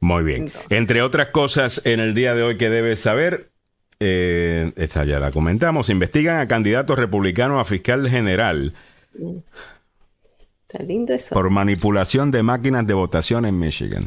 Muy 0.00 0.24
bien. 0.24 0.50
Entre 0.70 1.02
otras 1.02 1.28
cosas, 1.28 1.82
en 1.84 2.00
el 2.00 2.14
día 2.14 2.34
de 2.34 2.42
hoy 2.42 2.56
que 2.56 2.70
debes 2.70 3.00
saber, 3.00 3.50
eh, 4.00 4.72
esta 4.76 5.04
ya 5.04 5.18
la 5.18 5.30
comentamos, 5.30 5.90
investigan 5.90 6.40
a 6.40 6.48
candidatos 6.48 6.98
republicanos 6.98 7.60
a 7.60 7.64
fiscal 7.64 8.08
general. 8.08 8.72
Por 11.34 11.50
manipulación 11.50 12.30
de 12.30 12.42
máquinas 12.42 12.86
de 12.86 12.94
votación 12.94 13.46
en 13.46 13.58
Michigan. 13.58 14.04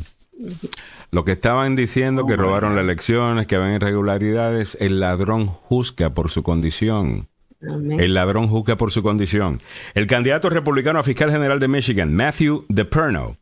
Lo 1.12 1.26
que 1.26 1.34
estaban 1.34 1.76
diciendo 1.76 2.26
que 2.26 2.34
oh, 2.34 2.38
robaron 2.38 2.76
las 2.76 2.84
elecciones, 2.84 3.48
que 3.48 3.56
habían 3.56 3.76
irregularidades, 3.76 4.78
el 4.80 5.00
ladrón 5.00 5.48
juzga 5.48 6.12
por 6.12 6.30
su 6.30 6.44
condición. 6.44 7.28
El 7.62 8.16
ladrón 8.16 8.48
juzga 8.48 8.76
por 8.76 8.92
su 8.92 9.04
condición. 9.04 9.60
El 9.94 10.08
candidato 10.08 10.50
republicano 10.50 11.00
a 11.00 11.04
fiscal 11.04 11.32
general 11.32 11.60
de 11.60 11.68
Michigan, 11.68 12.14
Matthew 12.14 12.66
DePerno, 12.70 13.38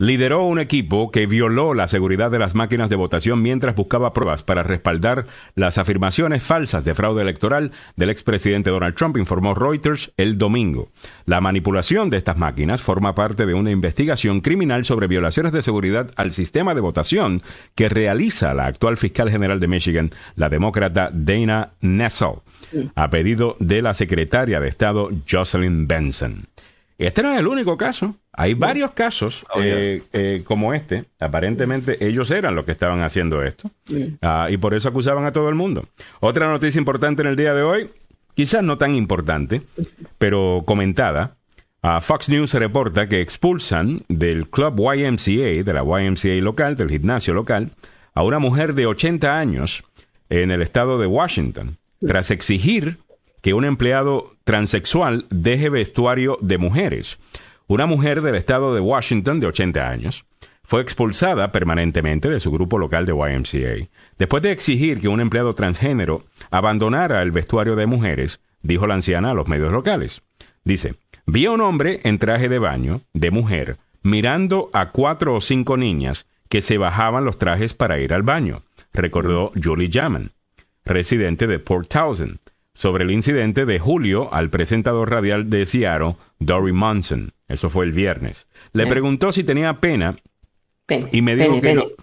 lideró 0.00 0.44
un 0.44 0.58
equipo 0.58 1.10
que 1.10 1.26
violó 1.26 1.74
la 1.74 1.86
seguridad 1.86 2.30
de 2.30 2.38
las 2.38 2.54
máquinas 2.54 2.88
de 2.88 2.96
votación 2.96 3.42
mientras 3.42 3.74
buscaba 3.74 4.14
pruebas 4.14 4.42
para 4.42 4.62
respaldar 4.62 5.26
las 5.54 5.76
afirmaciones 5.76 6.42
falsas 6.42 6.86
de 6.86 6.94
fraude 6.94 7.20
electoral 7.20 7.70
del 7.96 8.08
expresidente 8.08 8.70
Donald 8.70 8.94
Trump, 8.94 9.18
informó 9.18 9.54
Reuters 9.54 10.12
el 10.16 10.38
domingo. 10.38 10.88
La 11.26 11.42
manipulación 11.42 12.08
de 12.08 12.16
estas 12.16 12.38
máquinas 12.38 12.80
forma 12.80 13.14
parte 13.14 13.44
de 13.44 13.52
una 13.52 13.72
investigación 13.72 14.40
criminal 14.40 14.86
sobre 14.86 15.06
violaciones 15.06 15.52
de 15.52 15.62
seguridad 15.62 16.10
al 16.16 16.30
sistema 16.30 16.74
de 16.74 16.80
votación 16.80 17.42
que 17.74 17.90
realiza 17.90 18.54
la 18.54 18.68
actual 18.68 18.96
fiscal 18.96 19.30
general 19.30 19.60
de 19.60 19.68
Michigan, 19.68 20.10
la 20.34 20.48
demócrata 20.48 21.10
Dana 21.12 21.72
Nessel, 21.82 22.36
a 22.94 23.10
pedido 23.10 23.54
de 23.60 23.82
la 23.82 23.92
secretaria 23.92 24.60
de 24.60 24.68
Estado 24.68 25.10
Jocelyn 25.30 25.86
Benson. 25.86 26.46
Este 27.06 27.22
no 27.22 27.32
es 27.32 27.38
el 27.38 27.46
único 27.46 27.78
caso. 27.78 28.14
Hay 28.30 28.52
varios 28.52 28.90
casos 28.90 29.46
oh, 29.54 29.60
eh, 29.62 30.02
eh, 30.12 30.42
como 30.44 30.74
este. 30.74 31.06
Aparentemente 31.18 32.06
ellos 32.06 32.30
eran 32.30 32.54
los 32.54 32.66
que 32.66 32.72
estaban 32.72 33.00
haciendo 33.00 33.42
esto. 33.42 33.70
Ah, 34.20 34.48
y 34.50 34.58
por 34.58 34.74
eso 34.74 34.90
acusaban 34.90 35.24
a 35.24 35.32
todo 35.32 35.48
el 35.48 35.54
mundo. 35.54 35.86
Otra 36.20 36.46
noticia 36.46 36.78
importante 36.78 37.22
en 37.22 37.28
el 37.28 37.36
día 37.36 37.54
de 37.54 37.62
hoy, 37.62 37.90
quizás 38.34 38.62
no 38.62 38.76
tan 38.76 38.94
importante, 38.94 39.62
pero 40.18 40.62
comentada. 40.66 41.38
Ah, 41.82 42.02
Fox 42.02 42.28
News 42.28 42.52
reporta 42.52 43.08
que 43.08 43.22
expulsan 43.22 44.02
del 44.08 44.50
club 44.50 44.78
YMCA, 44.94 45.64
de 45.64 45.72
la 45.72 45.82
YMCA 45.82 46.34
local, 46.42 46.74
del 46.76 46.90
gimnasio 46.90 47.32
local, 47.32 47.70
a 48.12 48.22
una 48.22 48.38
mujer 48.38 48.74
de 48.74 48.84
80 48.84 49.38
años 49.38 49.84
en 50.28 50.50
el 50.50 50.60
estado 50.60 50.98
de 50.98 51.06
Washington, 51.06 51.78
tras 52.06 52.30
exigir 52.30 52.98
que 53.42 53.54
un 53.54 53.64
empleado 53.64 54.36
transexual 54.44 55.26
deje 55.30 55.70
vestuario 55.70 56.38
de 56.40 56.58
mujeres. 56.58 57.18
Una 57.66 57.86
mujer 57.86 58.20
del 58.22 58.34
estado 58.34 58.74
de 58.74 58.80
Washington 58.80 59.40
de 59.40 59.46
80 59.46 59.88
años 59.88 60.24
fue 60.64 60.82
expulsada 60.82 61.50
permanentemente 61.50 62.28
de 62.28 62.40
su 62.40 62.50
grupo 62.50 62.78
local 62.78 63.06
de 63.06 63.12
YMCA 63.12 63.88
después 64.18 64.42
de 64.42 64.52
exigir 64.52 65.00
que 65.00 65.08
un 65.08 65.20
empleado 65.20 65.52
transgénero 65.52 66.24
abandonara 66.50 67.22
el 67.22 67.32
vestuario 67.32 67.74
de 67.74 67.86
mujeres, 67.86 68.40
dijo 68.62 68.86
la 68.86 68.94
anciana 68.94 69.32
a 69.32 69.34
los 69.34 69.48
medios 69.48 69.72
locales. 69.72 70.22
Dice, 70.64 70.94
vi 71.26 71.46
a 71.46 71.50
un 71.50 71.60
hombre 71.60 72.00
en 72.04 72.18
traje 72.18 72.48
de 72.48 72.58
baño, 72.58 73.02
de 73.14 73.30
mujer, 73.30 73.78
mirando 74.02 74.70
a 74.72 74.90
cuatro 74.90 75.34
o 75.34 75.40
cinco 75.40 75.76
niñas 75.76 76.26
que 76.48 76.60
se 76.60 76.78
bajaban 76.78 77.24
los 77.24 77.38
trajes 77.38 77.74
para 77.74 77.98
ir 77.98 78.12
al 78.12 78.22
baño, 78.22 78.62
recordó 78.92 79.52
Julie 79.60 79.90
Jaman, 79.92 80.32
residente 80.84 81.46
de 81.46 81.58
Port 81.58 81.88
Townsend, 81.88 82.38
sobre 82.74 83.04
el 83.04 83.10
incidente 83.10 83.66
de 83.66 83.78
julio 83.78 84.32
al 84.32 84.50
presentador 84.50 85.10
radial 85.10 85.50
de 85.50 85.66
Seattle, 85.66 86.16
Dory 86.38 86.72
Munson. 86.72 87.32
Eso 87.48 87.68
fue 87.68 87.84
el 87.84 87.92
viernes. 87.92 88.46
Le 88.72 88.86
preguntó 88.86 89.32
si 89.32 89.44
tenía 89.44 89.80
pena. 89.80 90.16
y 91.10 91.22
me 91.22 91.36
dijo 91.36 91.60
que, 91.60 91.96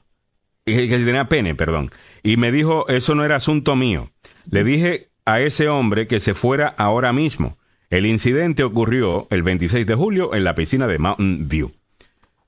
que 0.66 0.98
tenía 1.00 1.30
pene, 1.30 1.56
perdón. 1.56 1.90
Y 2.24 2.38
me 2.38 2.52
dijo, 2.52 2.88
eso 2.90 3.16
no 3.16 3.24
era 3.24 3.38
asunto 3.38 3.76
mío. 3.76 4.12
Le 4.50 4.64
dije 4.64 5.10
a 5.26 5.40
ese 5.42 5.70
hombre 5.70 6.08
que 6.08 6.20
se 6.20 6.34
fuera 6.34 6.68
ahora 6.68 7.14
mismo. 7.14 7.58
El 7.90 8.06
incidente 8.06 8.64
ocurrió 8.64 9.28
el 9.30 9.44
26 9.44 9.86
de 9.86 9.96
julio 9.96 10.34
en 10.34 10.44
la 10.44 10.56
piscina 10.56 10.88
de 10.88 11.00
Mountain 11.00 11.48
View. 11.48 11.72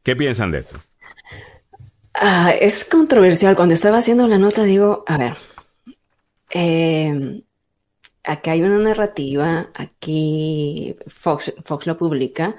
¿Qué 0.03 0.15
piensan 0.15 0.51
de 0.51 0.59
esto? 0.59 0.77
Ah, 2.13 2.51
es 2.59 2.83
controversial. 2.83 3.55
Cuando 3.55 3.73
estaba 3.73 3.99
haciendo 3.99 4.27
la 4.27 4.37
nota, 4.37 4.63
digo, 4.63 5.05
a 5.07 5.17
ver, 5.17 5.35
eh, 6.51 7.41
Aquí 8.23 8.49
hay 8.49 8.61
una 8.63 8.77
narrativa, 8.79 9.69
aquí 9.73 10.95
Fox, 11.07 11.53
Fox 11.63 11.87
lo 11.87 11.97
publica, 11.97 12.55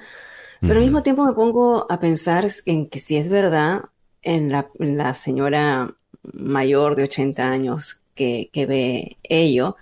pero 0.59 0.75
al 0.75 0.81
mismo 0.81 1.03
tiempo 1.03 1.25
me 1.25 1.33
pongo 1.33 1.91
a 1.91 1.99
pensar 1.99 2.47
en 2.65 2.87
que 2.89 2.99
si 2.99 3.17
es 3.17 3.29
verdad, 3.29 3.85
en 4.21 4.51
la, 4.51 4.69
la 4.77 5.13
señora 5.13 5.95
mayor 6.23 6.95
de 6.95 7.03
80 7.03 7.49
años 7.49 8.03
que, 8.15 8.49
que 8.53 8.65
ve 8.65 9.17
ello, 9.23 9.77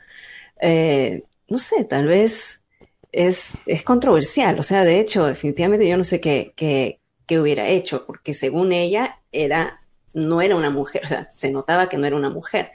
eh, 0.61 1.23
no 1.47 1.57
sé, 1.57 1.85
tal 1.85 2.07
vez 2.07 2.63
es, 3.11 3.53
es 3.65 3.83
controversial. 3.83 4.59
O 4.59 4.63
sea, 4.63 4.83
de 4.83 4.99
hecho, 4.99 5.25
definitivamente 5.25 5.87
yo 5.89 5.97
no 5.97 6.03
sé 6.03 6.21
qué, 6.21 6.53
qué, 6.55 6.99
qué 7.25 7.39
hubiera 7.39 7.67
hecho, 7.69 8.05
porque 8.05 8.33
según 8.33 8.71
ella 8.73 9.19
era, 9.31 9.81
no 10.13 10.41
era 10.41 10.55
una 10.55 10.69
mujer, 10.69 11.01
o 11.05 11.07
sea, 11.07 11.29
se 11.31 11.51
notaba 11.51 11.89
que 11.89 11.97
no 11.97 12.05
era 12.07 12.15
una 12.15 12.29
mujer. 12.29 12.71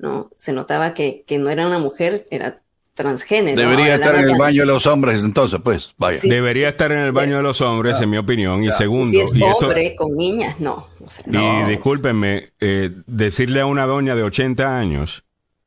¿No? 0.00 0.30
Se 0.34 0.52
notaba 0.52 0.94
que, 0.94 1.24
que 1.26 1.38
no 1.38 1.50
era 1.50 1.66
una 1.66 1.78
mujer, 1.78 2.26
era 2.30 2.62
transgénero. 2.94 3.60
Debería 3.60 3.94
estar 3.94 4.16
en 4.16 4.28
el 4.28 4.36
baño 4.36 4.62
de 4.62 4.66
los 4.66 4.86
hombres, 4.86 5.22
entonces, 5.22 5.60
pues, 5.62 5.94
vaya. 5.96 6.18
Sí. 6.18 6.28
Debería 6.28 6.68
estar 6.68 6.90
en 6.92 6.98
el 7.00 7.12
baño 7.12 7.36
de 7.36 7.42
los 7.42 7.60
hombres, 7.60 7.96
yeah. 7.96 8.04
en 8.04 8.10
mi 8.10 8.16
opinión. 8.16 8.62
Yeah. 8.62 8.70
Y 8.70 8.72
segundo. 8.72 9.10
Si 9.10 9.20
es 9.20 9.34
y 9.34 9.42
hombre 9.42 9.88
esto... 9.88 10.04
con 10.04 10.16
niñas, 10.16 10.58
no. 10.60 10.86
O 11.04 11.08
sea, 11.08 11.24
no. 11.26 11.66
Y 11.66 11.70
discúlpenme, 11.70 12.50
eh, 12.60 12.90
decirle 13.06 13.60
a 13.60 13.66
una 13.66 13.86
doña 13.86 14.14
de 14.14 14.22
80 14.22 14.78
años 14.78 15.24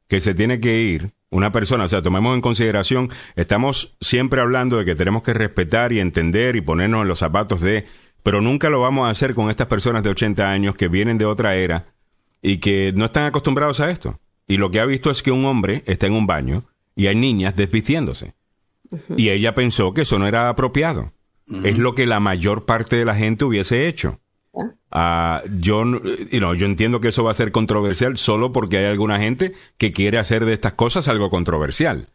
que 0.08 0.20
se 0.20 0.34
tiene 0.34 0.60
que 0.60 0.80
ir, 0.82 1.12
una 1.30 1.52
persona, 1.52 1.86
o 1.86 1.88
sea, 1.88 2.02
tomemos 2.02 2.36
en 2.36 2.42
consideración, 2.42 3.10
estamos 3.36 3.96
siempre 4.00 4.42
hablando 4.42 4.78
de 4.78 4.86
que 4.86 4.96
tenemos 4.96 5.24
que 5.24 5.34
respetar 5.34 5.92
y 5.92 6.00
entender 6.00 6.56
y 6.56 6.62
ponernos 6.62 7.02
en 7.02 7.08
los 7.08 7.20
zapatos 7.20 7.62
de, 7.62 7.86
pero 8.22 8.40
nunca 8.40 8.70
lo 8.70 8.82
vamos 8.82 9.08
a 9.08 9.10
hacer 9.10 9.34
con 9.34 9.50
estas 9.50 9.66
personas 9.66 10.04
de 10.04 10.12
80 10.12 10.48
años 10.48 10.76
que 10.76 10.88
vienen 10.88 11.18
de 11.18 11.26
otra 11.26 11.56
era 11.56 11.94
y 12.44 12.58
que 12.58 12.94
no 12.94 13.06
están 13.06 13.24
acostumbrados 13.24 13.80
a 13.80 13.90
esto. 13.90 14.20
Y 14.48 14.58
lo 14.58 14.70
que 14.70 14.82
ha 14.82 14.86
visto 14.86 15.10
es 15.10 15.24
que 15.24 15.32
un 15.32 15.46
hombre 15.46 15.82
está 15.88 16.06
en 16.06 16.14
un 16.14 16.28
baño 16.28 16.66
y 16.96 17.08
hay 17.08 17.16
niñas 17.16 17.56
desvistiéndose. 17.56 18.36
Uh 18.92 18.98
-huh. 18.98 19.16
Y 19.18 19.30
ella 19.30 19.56
pensó 19.56 19.94
que 19.94 20.02
eso 20.02 20.20
no 20.20 20.28
era 20.28 20.50
apropiado. 20.50 21.14
Uh 21.48 21.56
-huh. 21.56 21.66
Es 21.66 21.78
lo 21.80 21.96
que 21.96 22.06
la 22.06 22.20
mayor 22.20 22.66
parte 22.66 22.98
de 22.98 23.06
la 23.06 23.16
gente 23.16 23.46
hubiese 23.46 23.88
hecho. 23.88 24.20
Uh, 24.56 25.40
yo, 25.60 25.84
you 26.32 26.38
know, 26.38 26.54
yo 26.54 26.68
entiendo 26.68 27.00
que 27.02 27.08
eso 27.08 27.24
va 27.24 27.32
a 27.32 27.34
ser 27.34 27.52
controversial 27.52 28.16
solo 28.18 28.52
porque 28.52 28.78
hay 28.78 28.86
alguna 28.86 29.18
gente 29.18 29.54
que 29.80 29.92
quiere 29.92 30.20
hacer 30.20 30.46
de 30.46 30.54
estas 30.54 30.74
cosas 30.74 31.08
algo 31.08 31.32
controversial. 31.32 32.10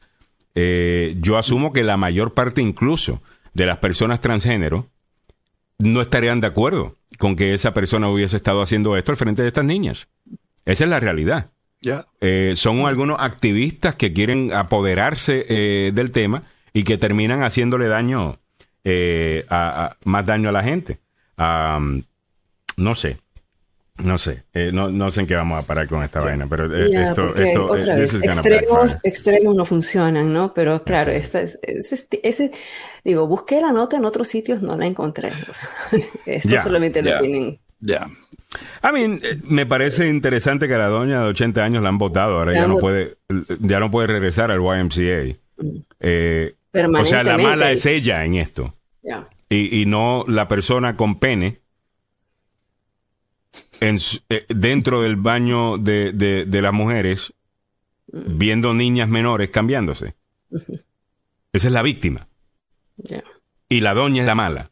Eh, 0.54 1.16
yo 1.20 1.38
asumo 1.38 1.72
que 1.72 1.82
la 1.82 1.96
mayor 1.96 2.34
parte 2.34 2.62
incluso 2.62 3.20
de 3.54 3.66
las 3.66 3.78
personas 3.78 4.20
transgénero 4.20 4.90
no 5.78 6.00
estarían 6.00 6.40
de 6.40 6.48
acuerdo 6.48 6.96
con 7.18 7.36
que 7.36 7.54
esa 7.54 7.72
persona 7.72 8.08
hubiese 8.10 8.36
estado 8.36 8.62
haciendo 8.62 8.96
esto 8.96 9.12
al 9.12 9.16
frente 9.16 9.42
de 9.42 9.48
estas 9.48 9.64
niñas. 9.64 10.08
Esa 10.64 10.84
es 10.84 10.90
la 10.90 11.00
realidad. 11.00 11.50
Yeah. 11.80 12.06
Eh, 12.20 12.54
son 12.56 12.86
algunos 12.86 13.18
activistas 13.20 13.94
que 13.94 14.12
quieren 14.12 14.52
apoderarse 14.52 15.46
eh, 15.48 15.92
del 15.94 16.10
tema 16.10 16.44
y 16.72 16.82
que 16.82 16.98
terminan 16.98 17.42
haciéndole 17.42 17.86
daño, 17.86 18.40
eh, 18.84 19.46
a, 19.48 19.84
a, 19.84 19.96
más 20.04 20.26
daño 20.26 20.48
a 20.48 20.52
la 20.52 20.62
gente. 20.62 21.00
Um, 21.38 22.02
no 22.76 22.94
sé. 22.94 23.18
No 23.98 24.16
sé, 24.16 24.44
eh, 24.54 24.70
no, 24.72 24.90
no 24.90 25.10
sé 25.10 25.22
en 25.22 25.26
qué 25.26 25.34
vamos 25.34 25.62
a 25.62 25.66
parar 25.66 25.88
con 25.88 26.04
esta 26.04 26.20
vaina, 26.20 26.46
pero 26.48 26.72
eh, 26.72 26.88
yeah, 26.88 27.10
esto, 27.10 27.34
esto 27.34 27.66
otra 27.66 27.96
vez, 27.96 28.14
extremos, 28.14 28.96
extremos 29.02 29.56
no 29.56 29.64
funcionan, 29.64 30.32
¿no? 30.32 30.54
Pero 30.54 30.84
claro, 30.84 31.10
esta, 31.10 31.40
ese, 31.40 32.06
ese, 32.22 32.52
digo, 33.04 33.26
busqué 33.26 33.60
la 33.60 33.72
nota 33.72 33.96
en 33.96 34.04
otros 34.04 34.28
sitios, 34.28 34.62
no 34.62 34.76
la 34.76 34.86
encontré. 34.86 35.32
O 35.48 35.52
sea, 35.52 35.68
esto 36.26 36.48
yeah. 36.48 36.62
solamente 36.62 37.02
lo 37.02 37.18
tienen. 37.18 37.58
Ya. 37.80 38.08
I 38.82 38.92
mean, 38.92 39.20
eh, 39.22 39.40
me 39.44 39.66
parece 39.66 40.08
interesante 40.08 40.68
que 40.68 40.74
a 40.74 40.78
la 40.78 40.88
doña 40.88 41.22
de 41.22 41.28
80 41.30 41.64
años 41.64 41.82
la 41.82 41.88
han 41.88 41.98
votado. 41.98 42.38
Ahora 42.38 42.54
ya 42.54 42.66
no 42.66 42.78
puede, 42.78 43.16
ya 43.60 43.80
no 43.80 43.90
puede 43.90 44.06
regresar 44.08 44.50
al 44.50 44.60
YMCA. 44.60 45.36
Eh, 46.00 46.54
o 46.72 47.04
sea, 47.04 47.24
la 47.24 47.36
mala 47.36 47.72
es 47.72 47.84
ella 47.84 48.24
en 48.24 48.34
esto. 48.34 48.74
Yeah. 49.02 49.28
Y, 49.48 49.80
y, 49.80 49.86
no 49.86 50.24
la 50.28 50.46
persona 50.46 50.96
con 50.96 51.18
pene 51.18 51.62
en, 53.80 53.98
eh, 54.28 54.46
dentro 54.48 55.02
del 55.02 55.16
baño 55.16 55.78
de, 55.78 56.12
de, 56.12 56.44
de 56.46 56.62
las 56.62 56.72
mujeres 56.72 57.32
viendo 58.12 58.74
niñas 58.74 59.08
menores 59.08 59.50
cambiándose. 59.50 60.14
Esa 61.52 61.68
es 61.68 61.72
la 61.72 61.82
víctima. 61.82 62.28
Yeah. 62.96 63.22
Y 63.68 63.80
la 63.80 63.94
doña 63.94 64.22
es 64.22 64.26
la 64.26 64.34
mala. 64.34 64.70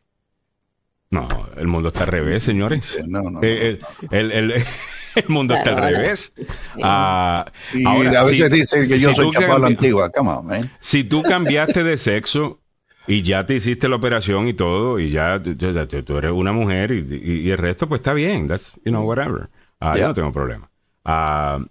No, 1.11 1.29
el 1.57 1.69
mundo 1.69 1.89
está 1.89 2.03
al 2.03 2.09
revés, 2.09 2.43
señores. 2.43 2.99
No, 3.07 3.23
no, 3.23 3.31
no, 3.31 3.43
el, 3.43 3.79
el, 4.11 4.33
el, 4.33 4.51
el, 5.15 5.29
mundo 5.29 5.55
está 5.55 5.71
al 5.71 5.95
revés. 5.95 6.33
Uh, 6.77 7.45
y 7.75 7.85
ahora, 7.87 8.21
a 8.21 8.25
veces 8.25 8.49
si, 8.49 8.55
dicen 8.55 8.89
que 8.89 8.99
yo 8.99 9.11
si 9.11 9.15
soy 9.15 9.31
capaz 9.31 9.59
la 9.59 9.69
antigua. 9.69 10.11
Come 10.11 10.31
on, 10.31 10.47
man. 10.47 10.71
Si 10.81 11.05
tú 11.05 11.23
cambiaste 11.23 11.85
de 11.85 11.97
sexo 11.97 12.61
y 13.07 13.23
ya 13.23 13.47
te 13.47 13.55
hiciste 13.55 13.89
la 13.89 13.97
operación 13.97 14.49
y 14.49 14.55
todo, 14.55 14.99
y 14.99 15.11
ya, 15.11 15.41
tú 15.41 16.19
eres 16.19 16.33
una 16.33 16.53
mujer 16.53 16.93
y, 16.93 16.99
y, 16.99 17.41
y, 17.43 17.51
el 17.51 17.59
resto, 17.59 17.89
pues 17.89 18.01
está 18.01 18.13
bien. 18.13 18.49
That's, 18.49 18.75
you 18.85 18.91
know, 18.91 19.03
whatever. 19.03 19.49
Yeah. 19.81 19.97
Yo 19.97 20.09
no 20.09 20.15
tengo 20.15 20.33
problema. 20.33 20.71
Uh, 21.05 21.65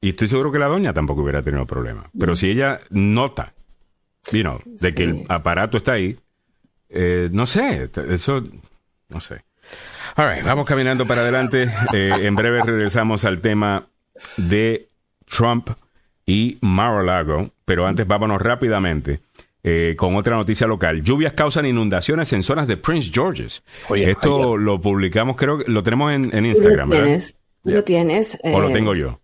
y 0.00 0.10
estoy 0.10 0.26
seguro 0.26 0.50
que 0.50 0.58
la 0.58 0.66
doña 0.66 0.92
tampoco 0.92 1.22
hubiera 1.22 1.42
tenido 1.42 1.66
problema. 1.66 2.10
Pero 2.18 2.34
si 2.34 2.50
ella 2.50 2.80
nota, 2.90 3.54
you 4.32 4.42
know, 4.42 4.58
de 4.64 4.90
sí. 4.90 4.94
que 4.94 5.04
el 5.04 5.24
aparato 5.28 5.76
está 5.76 5.92
ahí, 5.92 6.18
eh, 6.88 7.28
no 7.30 7.46
sé, 7.46 7.88
eso 8.08 8.42
no 9.08 9.20
sé. 9.20 9.44
All 10.16 10.34
right, 10.34 10.44
vamos 10.44 10.66
caminando 10.66 11.06
para 11.06 11.22
adelante. 11.22 11.70
Eh, 11.94 12.10
en 12.22 12.34
breve 12.34 12.62
regresamos 12.62 13.24
al 13.24 13.40
tema 13.40 13.86
de 14.36 14.88
Trump 15.26 15.70
y 16.26 16.58
Mar-a-Lago, 16.62 17.50
pero 17.64 17.86
antes 17.86 18.06
vámonos 18.06 18.40
rápidamente 18.40 19.20
eh, 19.64 19.94
con 19.96 20.16
otra 20.16 20.36
noticia 20.36 20.66
local. 20.66 21.02
Lluvias 21.02 21.32
causan 21.32 21.66
inundaciones 21.66 22.32
en 22.32 22.42
zonas 22.42 22.68
de 22.68 22.76
Prince 22.76 23.10
George's. 23.12 23.62
Oye, 23.88 24.10
Esto 24.10 24.50
oye. 24.50 24.64
lo 24.64 24.80
publicamos, 24.80 25.36
creo 25.36 25.58
que 25.58 25.70
lo 25.70 25.82
tenemos 25.82 26.12
en, 26.12 26.36
en 26.36 26.46
Instagram, 26.46 26.90
¿Lo 26.90 26.96
tienes? 26.96 27.38
¿verdad? 27.64 27.76
Lo 27.78 27.84
tienes. 27.84 28.34
Eh, 28.42 28.52
o 28.54 28.60
lo 28.60 28.70
tengo 28.70 28.94
yo. 28.94 29.21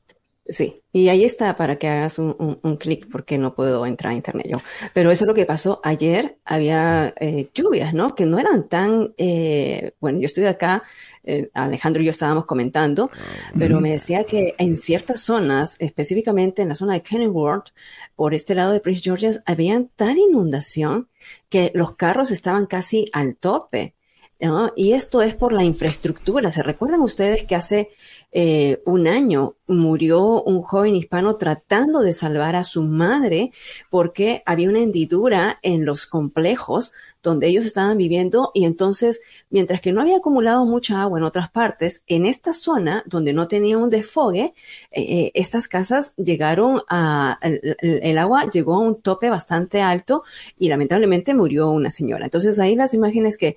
Sí, 0.51 0.83
y 0.93 1.11
ahí 1.11 1.25
está 1.25 1.57
para 1.57 1.77
que 1.77 1.89
hagas 1.89 2.19
un, 2.19 2.35
un, 2.39 2.59
un 2.63 2.77
clic 2.79 3.07
porque 3.13 3.37
no 3.37 3.55
puedo 3.55 3.85
entrar 3.85 4.15
a 4.15 4.17
internet 4.17 4.47
yo. 4.51 4.59
Pero 4.95 5.11
eso 5.11 5.25
es 5.25 5.29
lo 5.29 5.35
que 5.35 5.45
pasó 5.45 5.79
ayer. 5.85 6.39
Había 6.47 7.13
eh, 7.21 7.51
lluvias, 7.53 7.93
¿no? 7.93 8.15
Que 8.15 8.25
no 8.25 8.39
eran 8.39 8.67
tan, 8.67 9.13
eh, 9.19 9.93
bueno, 10.01 10.21
yo 10.21 10.25
estoy 10.25 10.47
acá, 10.47 10.85
eh, 11.23 11.51
Alejandro 11.53 12.01
y 12.01 12.07
yo 12.07 12.11
estábamos 12.11 12.47
comentando, 12.47 13.11
pero 13.59 13.83
me 13.83 13.91
decía 13.91 14.25
que 14.25 14.55
en 14.57 14.79
ciertas 14.79 15.21
zonas, 15.21 15.77
específicamente 15.81 16.63
en 16.63 16.71
la 16.71 16.75
zona 16.75 16.95
de 16.95 17.03
Kenilworth, 17.03 17.69
por 18.17 18.33
este 18.33 18.55
lado 18.55 18.73
de 18.73 18.81
Prince 18.81 19.03
George's, 19.03 19.43
habían 19.45 19.91
tal 19.97 20.17
inundación 20.17 21.11
que 21.51 21.73
los 21.75 21.95
carros 21.97 22.31
estaban 22.31 22.65
casi 22.65 23.11
al 23.13 23.37
tope. 23.37 23.95
¿no? 24.41 24.73
Y 24.77 24.93
esto 24.93 25.21
es 25.21 25.35
por 25.35 25.53
la 25.53 25.65
infraestructura. 25.65 26.51
¿Se 26.51 26.63
recuerdan 26.63 27.01
ustedes 27.01 27.45
que 27.45 27.57
hace 27.57 27.91
eh, 28.31 28.83
un 28.85 29.07
año 29.07 29.57
murió 29.67 30.43
un 30.43 30.63
joven 30.63 30.95
hispano 30.95 31.37
tratando 31.37 32.01
de 32.01 32.13
salvar 32.13 32.57
a 32.57 32.65
su 32.65 32.83
madre 32.83 33.53
porque 33.89 34.43
había 34.45 34.69
una 34.69 34.81
hendidura 34.81 35.59
en 35.63 35.87
los 35.87 36.07
complejos 36.07 36.93
donde 37.23 37.47
ellos 37.49 37.65
estaban 37.65 37.97
viviendo 37.97 38.51
y 38.55 38.65
entonces, 38.65 39.21
mientras 39.51 39.81
que 39.81 39.93
no 39.93 40.03
había 40.03 40.19
acumulado 40.19 40.67
mucha 40.67 41.01
agua 41.01 41.19
en 41.19 41.25
otras 41.25 41.51
partes, 41.51 42.05
en 42.07 42.27
esta 42.27 42.53
zona 42.53 43.03
donde 43.07 43.33
no 43.33 43.49
tenía 43.49 43.79
un 43.79 43.91
desfogue, 43.91 44.55
eh, 44.91 45.03
eh 45.03 45.33
estas 45.35 45.67
casas 45.67 46.15
llegaron 46.17 46.83
a, 46.89 47.39
el, 47.43 48.19
agua 48.19 48.49
llegó 48.51 48.75
a 48.75 48.79
un 48.81 49.01
tope 49.01 49.31
bastante 49.31 49.81
alto 49.81 50.23
y 50.59 50.69
lamentablemente 50.69 51.35
murió 51.35 51.71
una 51.71 51.91
señora. 51.91 52.27
Entonces 52.27 52.59
ahí 52.59 52.77
las 52.77 52.93
imágenes 52.95 53.39
que 53.39 53.57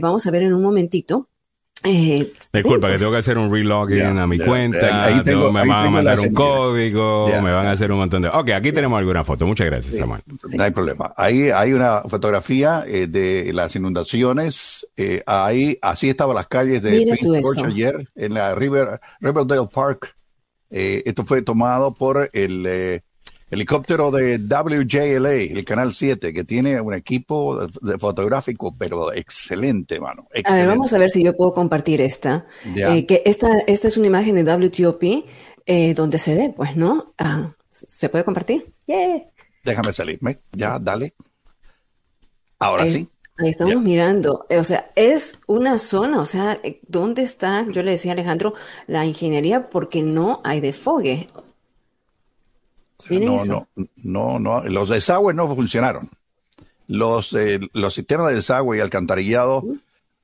vamos 0.00 0.26
a 0.26 0.30
ver 0.30 0.42
en 0.42 0.52
un 0.52 0.62
momentito 0.62 1.28
eh, 1.84 2.32
Disculpa, 2.52 2.90
que 2.90 2.98
tengo 2.98 3.10
que 3.12 3.18
hacer 3.18 3.38
un 3.38 3.52
relogin 3.52 3.96
yeah, 3.96 4.22
a 4.22 4.26
mi 4.26 4.36
yeah, 4.36 4.46
cuenta. 4.46 5.04
Ahí 5.04 5.22
tengo, 5.22 5.52
me 5.52 5.60
ahí 5.60 5.68
van 5.68 5.86
a 5.86 5.90
mandar 5.90 6.20
un 6.20 6.32
código, 6.32 7.28
yeah. 7.28 7.42
me 7.42 7.52
van 7.52 7.66
a 7.66 7.72
hacer 7.72 7.90
un 7.90 7.98
montón 7.98 8.22
de. 8.22 8.28
Ok, 8.28 8.50
aquí 8.50 8.72
tenemos 8.72 8.98
alguna 8.98 9.24
foto. 9.24 9.46
Muchas 9.46 9.66
gracias, 9.66 9.94
sí, 9.94 9.98
Samuel. 9.98 10.22
Sí. 10.48 10.56
No 10.56 10.64
hay 10.64 10.70
problema. 10.70 11.12
Ahí 11.16 11.50
hay 11.50 11.72
una 11.72 12.02
fotografía 12.02 12.84
eh, 12.86 13.06
de 13.06 13.52
las 13.52 13.74
inundaciones. 13.74 14.86
Eh, 14.96 15.22
ahí, 15.26 15.78
así 15.82 16.08
estaban 16.08 16.36
las 16.36 16.46
calles 16.46 16.82
de 16.82 16.90
ayer 17.66 18.08
en 18.14 18.34
la 18.34 18.54
River, 18.54 19.00
Riverdale 19.20 19.68
Park. 19.72 20.16
Eh, 20.70 21.02
esto 21.04 21.24
fue 21.24 21.42
tomado 21.42 21.92
por 21.92 22.30
el 22.32 22.64
eh, 22.66 23.02
helicóptero 23.52 24.10
de 24.10 24.38
WJLA, 24.38 25.34
el 25.34 25.64
Canal 25.66 25.92
7, 25.92 26.32
que 26.32 26.42
tiene 26.42 26.80
un 26.80 26.94
equipo 26.94 27.66
de 27.66 27.98
fotográfico, 27.98 28.74
pero 28.76 29.12
excelente, 29.12 30.00
mano. 30.00 30.26
Excelente. 30.32 30.52
A 30.52 30.56
ver, 30.56 30.66
vamos 30.68 30.92
a 30.94 30.98
ver 30.98 31.10
si 31.10 31.22
yo 31.22 31.36
puedo 31.36 31.52
compartir 31.52 32.00
esta. 32.00 32.46
Yeah. 32.74 32.96
Eh, 32.96 33.04
que 33.04 33.22
esta, 33.26 33.58
esta 33.66 33.88
es 33.88 33.98
una 33.98 34.06
imagen 34.06 34.36
de 34.36 34.44
WTOP 34.44 35.02
eh, 35.66 35.92
donde 35.92 36.18
se 36.18 36.34
ve, 36.34 36.54
pues, 36.56 36.76
¿no? 36.76 37.12
Ah, 37.18 37.54
¿Se 37.68 38.08
puede 38.08 38.24
compartir? 38.24 38.72
Yeah. 38.86 39.22
Déjame 39.62 39.92
salirme. 39.92 40.40
Ya, 40.52 40.78
dale. 40.78 41.12
Ahora 42.58 42.84
ahí, 42.84 42.88
sí. 42.88 43.08
Ahí 43.36 43.50
estamos 43.50 43.74
yeah. 43.74 43.82
mirando. 43.82 44.46
Eh, 44.48 44.56
o 44.56 44.64
sea, 44.64 44.90
es 44.96 45.40
una 45.46 45.76
zona, 45.76 46.20
o 46.20 46.26
sea, 46.26 46.58
¿dónde 46.88 47.20
está? 47.20 47.66
Yo 47.70 47.82
le 47.82 47.90
decía 47.90 48.12
a 48.12 48.14
Alejandro, 48.14 48.54
la 48.86 49.04
ingeniería 49.04 49.68
porque 49.68 50.02
no 50.02 50.40
hay 50.42 50.62
desfogue. 50.62 51.28
No, 53.10 53.44
no, 53.44 53.68
no, 54.04 54.38
no, 54.38 54.62
los 54.64 54.88
desagües 54.88 55.36
no 55.36 55.54
funcionaron. 55.54 56.10
Los, 56.86 57.32
eh, 57.34 57.60
los 57.72 57.94
sistemas 57.94 58.28
de 58.28 58.36
desagüe 58.36 58.78
y 58.78 58.80
alcantarillado 58.80 59.64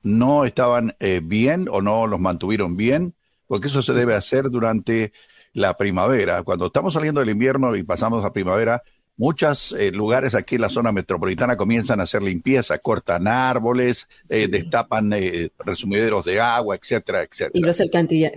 no 0.03 0.45
estaban 0.45 0.95
eh, 0.99 1.21
bien 1.23 1.67
o 1.71 1.81
no 1.81 2.07
los 2.07 2.19
mantuvieron 2.19 2.77
bien 2.77 3.15
porque 3.47 3.67
eso 3.67 3.81
se 3.81 3.93
debe 3.93 4.15
hacer 4.15 4.49
durante 4.49 5.11
la 5.53 5.75
primavera. 5.75 6.43
Cuando 6.43 6.67
estamos 6.67 6.93
saliendo 6.93 7.19
del 7.19 7.31
invierno 7.31 7.75
y 7.75 7.83
pasamos 7.83 8.23
a 8.23 8.31
primavera, 8.31 8.83
muchos 9.19 9.73
eh, 9.73 9.91
lugares 9.91 10.33
aquí 10.33 10.55
en 10.55 10.61
la 10.61 10.69
zona 10.69 10.93
metropolitana 10.93 11.57
comienzan 11.57 11.99
a 11.99 12.03
hacer 12.03 12.23
limpieza, 12.23 12.77
cortan 12.77 13.27
árboles, 13.27 14.07
eh, 14.29 14.47
destapan 14.47 15.11
eh, 15.11 15.49
resumideros 15.59 16.23
de 16.23 16.39
agua, 16.39 16.77
etcétera, 16.77 17.23
etcétera. 17.23 17.51
Y 17.53 17.59
los 17.59 17.77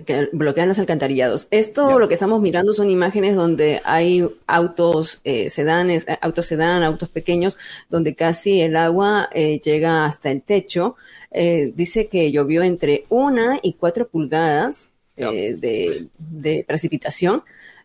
que 0.05 0.29
bloquean 0.33 0.67
los 0.67 0.79
alcantarillados. 0.79 1.47
Esto 1.51 1.99
lo 1.99 2.09
que 2.09 2.15
estamos 2.15 2.41
mirando 2.41 2.73
son 2.73 2.89
imágenes 2.89 3.35
donde 3.37 3.81
hay 3.85 4.27
autos 4.45 5.21
sedanes, 5.23 6.05
autos 6.19 6.47
sedán, 6.47 6.83
autos 6.83 7.07
pequeños, 7.07 7.57
donde 7.89 8.13
casi 8.13 8.59
el 8.59 8.75
agua 8.75 9.29
llega 9.33 10.05
hasta 10.05 10.31
el 10.31 10.41
techo. 10.41 10.97
dice 11.31 12.09
que 12.09 12.29
llovió 12.31 12.61
entre 12.61 13.05
una 13.07 13.57
y 13.63 13.73
cuatro 13.73 14.09
pulgadas 14.09 14.89
de, 15.15 16.07
de 16.17 16.65
precipitación. 16.67 17.43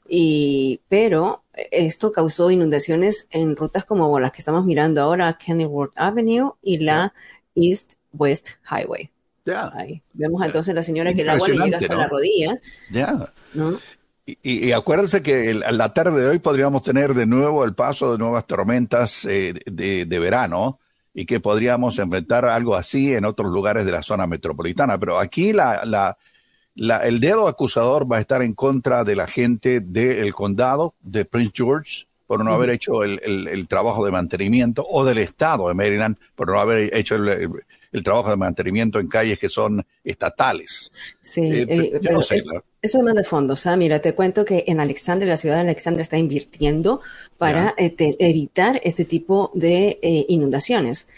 Y, 0.09 0.81
pero 0.89 1.45
esto 1.71 2.13
causó 2.13 2.51
inundaciones 2.51 3.29
en 3.31 3.57
rutas 3.57 3.85
como 3.85 4.19
las 4.19 4.33
que 4.33 4.39
estamos 4.39 4.65
mirando 4.65 5.03
ahora, 5.03 5.37
Kenilworth 5.37 5.93
Avenue 5.97 6.55
y 6.63 6.79
la 6.79 7.13
East 7.55 7.95
West 8.13 8.51
Highway. 8.71 9.11
Ya. 9.45 9.73
Vemos 10.13 10.43
entonces 10.43 10.75
la 10.75 10.83
señora 10.83 11.15
que 11.15 11.23
el 11.23 11.31
agua 11.31 11.49
le 11.49 11.59
llega 11.59 11.79
hasta 11.79 11.95
la 11.95 12.09
rodilla. 12.09 12.59
Ya. 12.91 13.33
Y, 14.43 14.73
acuérdense 14.73 15.23
que 15.23 15.55
la 15.55 15.93
tarde 15.95 16.21
de 16.21 16.29
hoy 16.29 16.39
podríamos 16.39 16.83
tener 16.83 17.15
de 17.15 17.25
nuevo 17.25 17.65
el 17.65 17.75
paso 17.75 18.13
de 18.13 18.19
nuevas 18.19 18.47
tormentas 18.47 19.25
eh, 19.25 19.55
de, 19.65 20.05
de, 20.05 20.19
verano 20.19 20.81
y 21.15 21.25
que 21.25 21.41
podríamos 21.41 21.99
enfrentar 21.99 22.45
algo 22.45 22.75
así 22.77 23.15
en 23.15 23.25
otros 23.25 23.51
lugares 23.51 23.87
de 23.87 23.93
la 23.93 24.03
zona 24.03 24.27
metropolitana. 24.27 24.99
Pero 24.99 25.19
aquí 25.19 25.55
la, 25.55 25.83
la, 25.87 26.19
el 26.79 27.21
dedo 27.21 27.49
acusador 27.49 28.11
va 28.11 28.19
a 28.19 28.21
estar 28.21 28.43
en 28.43 28.55
contra 28.55 29.05
de 29.05 29.17
la 29.17 29.27
gente 29.27 29.81
del 29.81 30.33
condado 30.33 30.95
de 31.01 31.25
Prince 31.25 31.53
George 31.55 32.07
por 32.27 32.45
no 32.45 32.53
haber 32.53 32.71
hecho 32.71 33.03
el, 33.03 33.67
trabajo 33.69 34.05
de 34.05 34.13
mantenimiento 34.13 34.87
o 34.89 35.05
del 35.05 35.19
estado 35.19 35.69
de 35.69 35.75
Maryland 35.75 36.17
por 36.35 36.49
no 36.49 36.61
haber 36.61 36.95
hecho 36.95 37.17
el, 37.17 37.51
trabajo 38.03 38.31
de 38.31 38.37
mantenimiento 38.37 38.99
en 39.01 39.09
calles 39.09 39.39
que 39.39 39.49
son 39.49 39.85
estatales. 40.05 40.93
Sí, 41.23 41.43
eh, 41.43 41.67
eh, 41.69 42.01
pero 42.03 42.21
eso 42.21 42.35
es 42.99 43.05
más 43.05 43.15
de 43.15 43.25
fondo. 43.25 43.55
O 43.55 43.57
sea, 43.57 43.77
mira, 43.77 44.01
te 44.01 44.15
cuento 44.15 44.45
que 44.45 44.65
en 44.67 44.81
Alexandria, 44.81 45.31
la 45.31 45.37
ciudad 45.37 45.57
de 45.57 45.63
Alexandria 45.63 46.03
está 46.03 46.19
invirtiendo 46.19 47.01
para 47.37 47.75
eh, 47.77 47.95
evitar 48.19 48.81
este 48.85 49.05
tipo 49.05 49.51
de 49.55 49.99
inundaciones. 50.29 51.09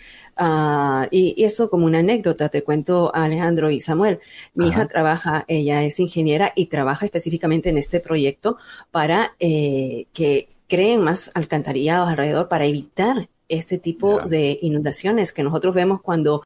Ah, 0.42 1.06
y, 1.10 1.44
eso 1.44 1.68
como 1.68 1.84
una 1.84 1.98
anécdota, 1.98 2.48
te 2.48 2.62
cuento 2.62 3.14
a 3.14 3.24
Alejandro 3.24 3.70
y 3.70 3.80
Samuel. 3.80 4.20
Mi 4.54 4.68
hija 4.68 4.88
trabaja, 4.88 5.44
ella 5.48 5.84
es 5.84 6.00
ingeniera 6.00 6.54
y 6.56 6.66
trabaja 6.66 7.04
específicamente 7.04 7.68
en 7.68 7.76
este 7.76 8.00
proyecto 8.00 8.56
para 8.90 9.34
eh, 9.38 10.06
que 10.14 10.48
creen 10.66 11.02
más 11.02 11.30
alcantarillados 11.34 12.08
alrededor 12.08 12.48
para 12.48 12.64
evitar 12.64 13.28
este 13.50 13.76
tipo 13.76 14.20
de 14.20 14.58
inundaciones 14.62 15.32
que 15.32 15.42
nosotros 15.42 15.74
vemos 15.74 16.00
cuando 16.00 16.42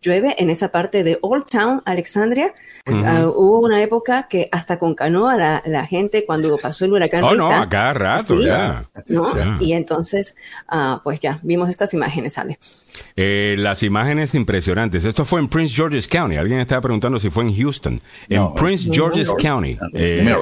llueve 0.00 0.34
en 0.38 0.50
esa 0.50 0.70
parte 0.70 1.04
de 1.04 1.18
Old 1.22 1.46
Town, 1.46 1.82
Alexandria. 1.84 2.54
Ah, 2.88 3.26
hubo 3.26 3.58
una 3.58 3.82
época 3.82 4.28
que 4.28 4.48
hasta 4.52 4.78
con 4.78 4.94
canoa 4.94 5.34
la, 5.36 5.62
la 5.66 5.86
gente 5.86 6.24
cuando 6.24 6.56
pasó 6.56 6.84
el 6.84 6.92
huracán. 6.92 7.24
Oh, 7.24 7.34
no, 7.34 7.50
a 7.50 7.68
cada 7.68 7.92
rato, 7.92 8.40
ya. 8.40 8.88
Y 9.58 9.72
entonces, 9.72 10.36
uh, 10.70 11.00
pues 11.02 11.18
ya, 11.18 11.40
vimos 11.42 11.68
estas 11.68 11.92
imágenes, 11.94 12.34
sale. 12.34 12.58
Eh, 13.16 13.56
las 13.58 13.82
imágenes 13.82 14.34
impresionantes. 14.34 15.04
Esto 15.04 15.24
fue 15.24 15.40
en 15.40 15.48
Prince 15.48 15.74
George's 15.74 16.06
County. 16.06 16.36
Alguien 16.36 16.60
estaba 16.60 16.80
preguntando 16.80 17.18
si 17.18 17.28
fue 17.28 17.44
en 17.44 17.56
Houston. 17.56 18.00
En 18.28 18.54
Prince 18.54 18.88
George's 18.92 19.34
County. 19.34 19.76
Eh, 19.92 20.36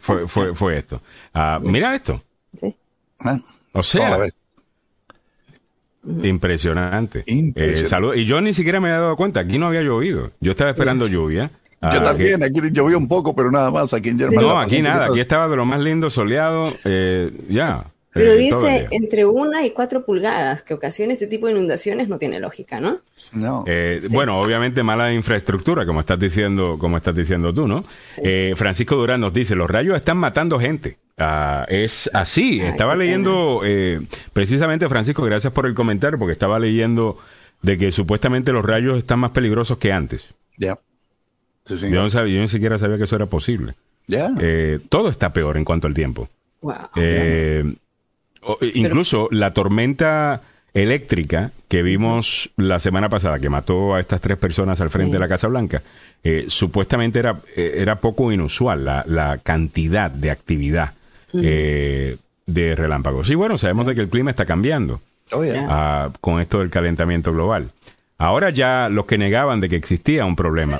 fue, 0.00 0.28
fue, 0.28 0.54
fue, 0.54 0.78
esto. 0.78 1.00
Uh, 1.34 1.60
mira 1.60 1.94
esto. 1.94 2.22
Sí. 2.60 2.76
O 3.72 3.82
sea, 3.82 4.18
Impresionante. 6.22 7.24
Eh, 7.26 7.86
y 8.16 8.24
yo 8.24 8.40
ni 8.40 8.52
siquiera 8.52 8.80
me 8.80 8.88
había 8.88 9.00
dado 9.00 9.16
cuenta, 9.16 9.40
aquí 9.40 9.58
no 9.58 9.66
había 9.66 9.82
llovido. 9.82 10.32
Yo 10.40 10.52
estaba 10.52 10.70
esperando 10.70 11.06
lluvia. 11.06 11.50
Yo 11.80 11.88
ah, 11.88 12.02
también, 12.02 12.42
aquí 12.42 12.60
llovió 12.72 12.98
un 12.98 13.06
poco, 13.06 13.36
pero 13.36 13.52
nada 13.52 13.70
más 13.70 13.94
aquí 13.94 14.08
en 14.08 14.18
Germany. 14.18 14.42
No, 14.42 14.58
aquí 14.58 14.82
nada, 14.82 15.06
aquí 15.06 15.20
estaba 15.20 15.46
de 15.48 15.56
lo 15.56 15.64
más 15.64 15.80
lindo, 15.80 16.10
soleado, 16.10 16.72
eh, 16.84 17.30
ya. 17.48 17.86
Pero 18.18 18.32
eh, 18.32 18.36
dice 18.36 18.86
entre 18.90 19.24
una 19.24 19.64
y 19.64 19.70
cuatro 19.70 20.04
pulgadas, 20.04 20.62
que 20.62 20.74
ocasiona 20.74 21.12
este 21.12 21.26
tipo 21.26 21.46
de 21.46 21.52
inundaciones 21.52 22.08
no 22.08 22.18
tiene 22.18 22.40
lógica, 22.40 22.80
¿no? 22.80 23.00
No. 23.32 23.64
Bueno, 24.10 24.40
obviamente 24.40 24.82
mala 24.82 25.12
infraestructura, 25.12 25.86
como 25.86 26.00
estás 26.00 26.18
diciendo, 26.18 26.76
como 26.78 26.96
estás 26.96 27.14
diciendo 27.14 27.52
tú, 27.54 27.66
¿no? 27.66 27.84
Francisco 28.56 28.96
Durán 28.96 29.20
nos 29.20 29.32
dice, 29.32 29.54
los 29.54 29.70
rayos 29.70 29.96
están 29.96 30.18
matando 30.18 30.58
gente. 30.58 30.98
Ah, 31.18 31.66
es 31.68 32.08
así. 32.14 32.60
estaba 32.60 32.94
leyendo, 32.94 33.62
eh, 33.64 34.00
precisamente, 34.32 34.88
Francisco, 34.88 35.24
gracias 35.24 35.52
por 35.52 35.66
el 35.66 35.74
comentario, 35.74 36.18
porque 36.18 36.32
estaba 36.32 36.58
leyendo 36.58 37.18
de 37.60 37.76
que 37.76 37.90
supuestamente 37.90 38.52
los 38.52 38.64
rayos 38.64 38.98
están 38.98 39.18
más 39.18 39.32
peligrosos 39.32 39.78
que 39.78 39.92
antes. 39.92 40.32
Ya. 40.56 40.78
yo, 41.66 41.88
no 41.88 42.08
sabía, 42.08 42.34
yo 42.36 42.40
ni 42.40 42.48
siquiera 42.48 42.78
sabía 42.78 42.96
que 42.96 43.04
eso 43.04 43.16
era 43.16 43.26
posible. 43.26 43.74
Ya. 44.06 44.30
Eh, 44.40 44.78
todo 44.88 45.08
está 45.08 45.32
peor 45.32 45.56
en 45.56 45.64
cuanto 45.64 45.88
al 45.88 45.94
tiempo. 45.94 46.28
Eh, 46.94 47.64
incluso 48.74 49.28
la 49.30 49.50
tormenta 49.52 50.42
eléctrica 50.74 51.50
que 51.66 51.82
vimos 51.82 52.50
la 52.56 52.78
semana 52.78 53.08
pasada, 53.08 53.38
que 53.38 53.48
mató 53.48 53.94
a 53.94 54.00
estas 54.00 54.20
tres 54.20 54.38
personas 54.38 54.80
al 54.80 54.90
frente 54.90 55.14
de 55.14 55.18
la 55.18 55.28
Casa 55.28 55.48
Blanca, 55.48 55.82
supuestamente 56.48 57.18
era, 57.18 57.40
era 57.56 58.00
poco 58.00 58.30
inusual 58.32 58.84
la, 58.84 59.04
la 59.06 59.38
cantidad 59.38 60.10
de 60.10 60.30
actividad 60.30 60.92
eh, 61.34 62.16
de 62.46 62.74
relámpagos. 62.74 63.28
Y 63.28 63.34
bueno, 63.34 63.58
sabemos 63.58 63.86
de 63.86 63.94
que 63.94 64.00
el 64.00 64.08
clima 64.08 64.30
está 64.30 64.46
cambiando 64.46 65.02
oh, 65.32 65.42
ah, 65.68 66.10
con 66.20 66.40
esto 66.40 66.60
del 66.60 66.70
calentamiento 66.70 67.32
global. 67.32 67.68
Ahora 68.16 68.50
ya 68.50 68.88
los 68.88 69.04
que 69.04 69.18
negaban 69.18 69.60
de 69.60 69.68
que 69.68 69.76
existía 69.76 70.24
un 70.24 70.34
problema. 70.34 70.78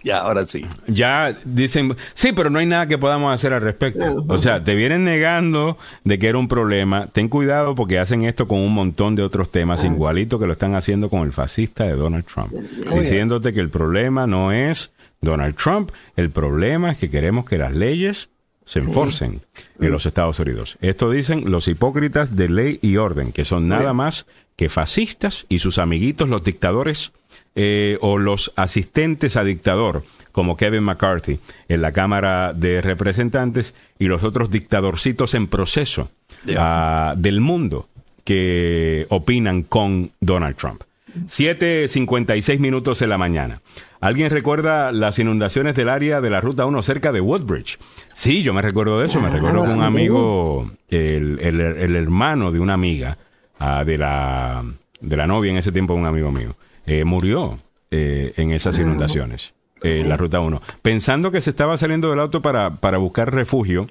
ya, 0.02 0.18
ahora 0.18 0.44
sí. 0.44 0.64
Ya 0.86 1.34
dicen, 1.44 1.96
sí, 2.14 2.32
pero 2.32 2.50
no 2.50 2.58
hay 2.58 2.66
nada 2.66 2.86
que 2.86 2.98
podamos 2.98 3.34
hacer 3.34 3.52
al 3.52 3.62
respecto. 3.62 4.24
O 4.28 4.38
sea, 4.38 4.62
te 4.62 4.74
vienen 4.74 5.04
negando 5.04 5.78
de 6.04 6.18
que 6.18 6.28
era 6.28 6.38
un 6.38 6.48
problema. 6.48 7.08
Ten 7.08 7.28
cuidado 7.28 7.74
porque 7.74 7.98
hacen 7.98 8.22
esto 8.22 8.48
con 8.48 8.58
un 8.60 8.72
montón 8.72 9.14
de 9.14 9.22
otros 9.22 9.50
temas, 9.50 9.84
ah, 9.84 9.86
igualito 9.86 10.38
que 10.38 10.46
lo 10.46 10.52
están 10.52 10.74
haciendo 10.74 11.10
con 11.10 11.22
el 11.22 11.32
fascista 11.32 11.84
de 11.84 11.92
Donald 11.92 12.24
Trump. 12.24 12.52
Oh, 12.90 12.98
diciéndote 12.98 13.52
que 13.52 13.60
el 13.60 13.70
problema 13.70 14.26
no 14.26 14.52
es 14.52 14.92
Donald 15.20 15.54
Trump, 15.56 15.90
el 16.16 16.30
problema 16.30 16.92
es 16.92 16.98
que 16.98 17.10
queremos 17.10 17.44
que 17.44 17.58
las 17.58 17.74
leyes 17.74 18.30
se 18.64 18.78
enforcen 18.78 19.40
en 19.80 19.90
los 19.90 20.06
Estados 20.06 20.38
Unidos. 20.38 20.78
Esto 20.80 21.10
dicen 21.10 21.50
los 21.50 21.66
hipócritas 21.66 22.36
de 22.36 22.48
ley 22.48 22.78
y 22.82 22.98
orden, 22.98 23.32
que 23.32 23.44
son 23.44 23.66
nada 23.68 23.92
más 23.92 24.26
que 24.54 24.68
fascistas 24.68 25.44
y 25.48 25.58
sus 25.58 25.78
amiguitos 25.78 26.28
los 26.28 26.44
dictadores 26.44 27.12
eh, 27.54 27.98
o 28.00 28.18
los 28.18 28.52
asistentes 28.56 29.36
a 29.36 29.44
dictador, 29.44 30.04
como 30.32 30.56
Kevin 30.56 30.84
McCarthy 30.84 31.40
en 31.68 31.82
la 31.82 31.92
Cámara 31.92 32.52
de 32.52 32.80
Representantes 32.80 33.74
y 33.98 34.06
los 34.06 34.22
otros 34.22 34.50
dictadorcitos 34.50 35.34
en 35.34 35.48
proceso 35.48 36.10
ah, 36.56 37.14
del 37.16 37.40
mundo 37.40 37.88
que 38.24 39.06
opinan 39.08 39.62
con 39.62 40.12
Donald 40.20 40.56
Trump. 40.56 40.82
7.56 41.26 42.60
minutos 42.60 43.02
en 43.02 43.08
la 43.08 43.18
mañana. 43.18 43.60
¿Alguien 44.00 44.30
recuerda 44.30 44.92
las 44.92 45.18
inundaciones 45.18 45.74
del 45.74 45.88
área 45.88 46.20
de 46.20 46.30
la 46.30 46.40
Ruta 46.40 46.66
1 46.66 46.82
cerca 46.82 47.10
de 47.10 47.20
Woodbridge? 47.20 47.78
Sí, 48.14 48.42
yo 48.42 48.54
me 48.54 48.62
recuerdo 48.62 49.00
de 49.00 49.06
eso. 49.06 49.20
me 49.20 49.28
recuerdo 49.28 49.64
que 49.64 49.70
un 49.70 49.82
amigo, 49.82 50.70
el, 50.88 51.96
hermano 51.96 52.52
de 52.52 52.60
una 52.60 52.74
amiga, 52.74 53.18
ah, 53.58 53.84
de, 53.84 53.98
la, 53.98 54.64
de 55.00 55.16
la 55.16 55.26
novia 55.26 55.50
en 55.50 55.58
ese 55.58 55.72
tiempo, 55.72 55.94
un 55.94 56.06
amigo 56.06 56.30
mío, 56.30 56.54
eh, 56.86 57.04
murió 57.04 57.58
eh, 57.90 58.32
en 58.36 58.52
esas 58.52 58.78
inundaciones, 58.78 59.54
en 59.82 60.08
la 60.08 60.16
Ruta 60.16 60.40
1, 60.40 60.60
pensando 60.82 61.30
que 61.30 61.40
se 61.40 61.50
estaba 61.50 61.76
saliendo 61.76 62.10
del 62.10 62.20
auto 62.20 62.42
para, 62.42 62.76
para 62.76 62.98
buscar 62.98 63.32
refugio 63.32 63.86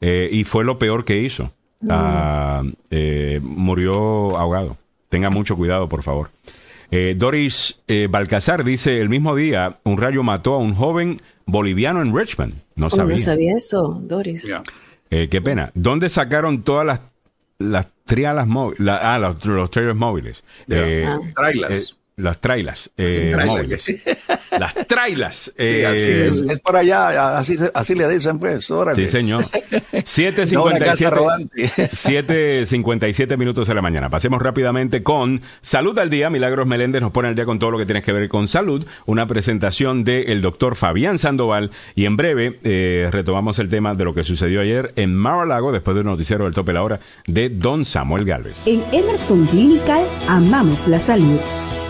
eh, 0.00 0.28
y 0.32 0.44
fue 0.44 0.64
lo 0.64 0.78
peor 0.78 1.04
que 1.04 1.18
hizo. 1.18 1.52
Ah, 1.88 2.62
murió 3.40 4.38
ahogado. 4.38 4.76
Tenga 5.08 5.30
mucho 5.30 5.56
cuidado, 5.56 5.88
por 5.88 6.02
favor. 6.02 6.30
Eh, 6.92 7.14
Doris 7.16 7.80
eh, 7.88 8.06
Balcazar 8.08 8.64
dice, 8.64 9.00
el 9.00 9.08
mismo 9.08 9.34
día 9.34 9.78
un 9.84 9.96
rayo 9.96 10.22
mató 10.22 10.52
a 10.52 10.58
un 10.58 10.74
joven 10.74 11.22
boliviano 11.46 12.02
en 12.02 12.14
Richmond. 12.14 12.54
No 12.76 12.88
oh, 12.88 12.90
sabía. 12.90 13.16
no 13.16 13.18
sabía 13.18 13.56
eso, 13.56 13.98
Doris. 14.04 14.54
Eh, 15.10 15.28
qué 15.30 15.40
pena. 15.40 15.70
¿Dónde 15.74 16.10
sacaron 16.10 16.62
todas 16.62 16.84
las, 16.84 17.00
las 17.58 17.86
trialas 18.04 18.46
móviles? 18.46 18.86
ah, 18.86 19.18
los, 19.18 19.70
trailers 19.70 19.96
móviles. 19.96 20.44
Ah. 20.70 21.18
Las 22.16 22.40
trailas 22.40 22.90
eh, 22.96 23.34
móviles. 23.46 23.84
Las 24.58 24.74
trailas. 24.86 25.52
Eh, 25.56 25.86
así 25.90 26.06
es, 26.06 26.44
es, 26.48 26.60
por 26.60 26.76
allá, 26.76 27.38
así, 27.38 27.56
así 27.74 27.94
le 27.94 28.08
dicen 28.08 28.38
pues, 28.38 28.70
órale. 28.70 29.02
Sí, 29.04 29.10
señor. 29.10 29.44
7.57 29.92 31.50
7.57 31.52 33.36
minutos 33.38 33.68
de 33.68 33.74
la 33.74 33.82
mañana. 33.82 34.10
Pasemos 34.10 34.42
rápidamente 34.42 35.02
con 35.02 35.40
Salud 35.60 35.98
al 35.98 36.10
Día. 36.10 36.30
Milagros 36.30 36.66
Meléndez 36.66 37.00
nos 37.00 37.12
pone 37.12 37.28
al 37.28 37.34
día 37.34 37.44
con 37.44 37.58
todo 37.58 37.70
lo 37.70 37.78
que 37.78 37.86
tiene 37.86 38.02
que 38.02 38.12
ver 38.12 38.28
con 38.28 38.48
salud. 38.48 38.86
Una 39.06 39.26
presentación 39.26 40.04
del 40.04 40.42
doctor 40.42 40.76
Fabián 40.76 41.18
Sandoval. 41.18 41.70
Y 41.94 42.04
en 42.04 42.16
breve 42.16 42.60
eh, 42.62 43.08
retomamos 43.10 43.58
el 43.58 43.68
tema 43.68 43.94
de 43.94 44.04
lo 44.04 44.14
que 44.14 44.24
sucedió 44.24 44.60
ayer 44.60 44.92
en 44.96 45.14
Mar-a-Lago 45.14 45.72
después 45.72 45.96
del 45.96 46.04
noticiero 46.04 46.44
del 46.44 46.54
tope 46.54 46.72
de 46.72 46.74
la 46.74 46.82
hora 46.82 47.00
de 47.26 47.48
Don 47.48 47.84
Samuel 47.84 48.24
Galvez. 48.24 48.66
En 48.66 48.84
Emerson 48.92 49.46
Clinical 49.46 50.04
amamos 50.28 50.86
la 50.88 50.98
salud. 50.98 51.40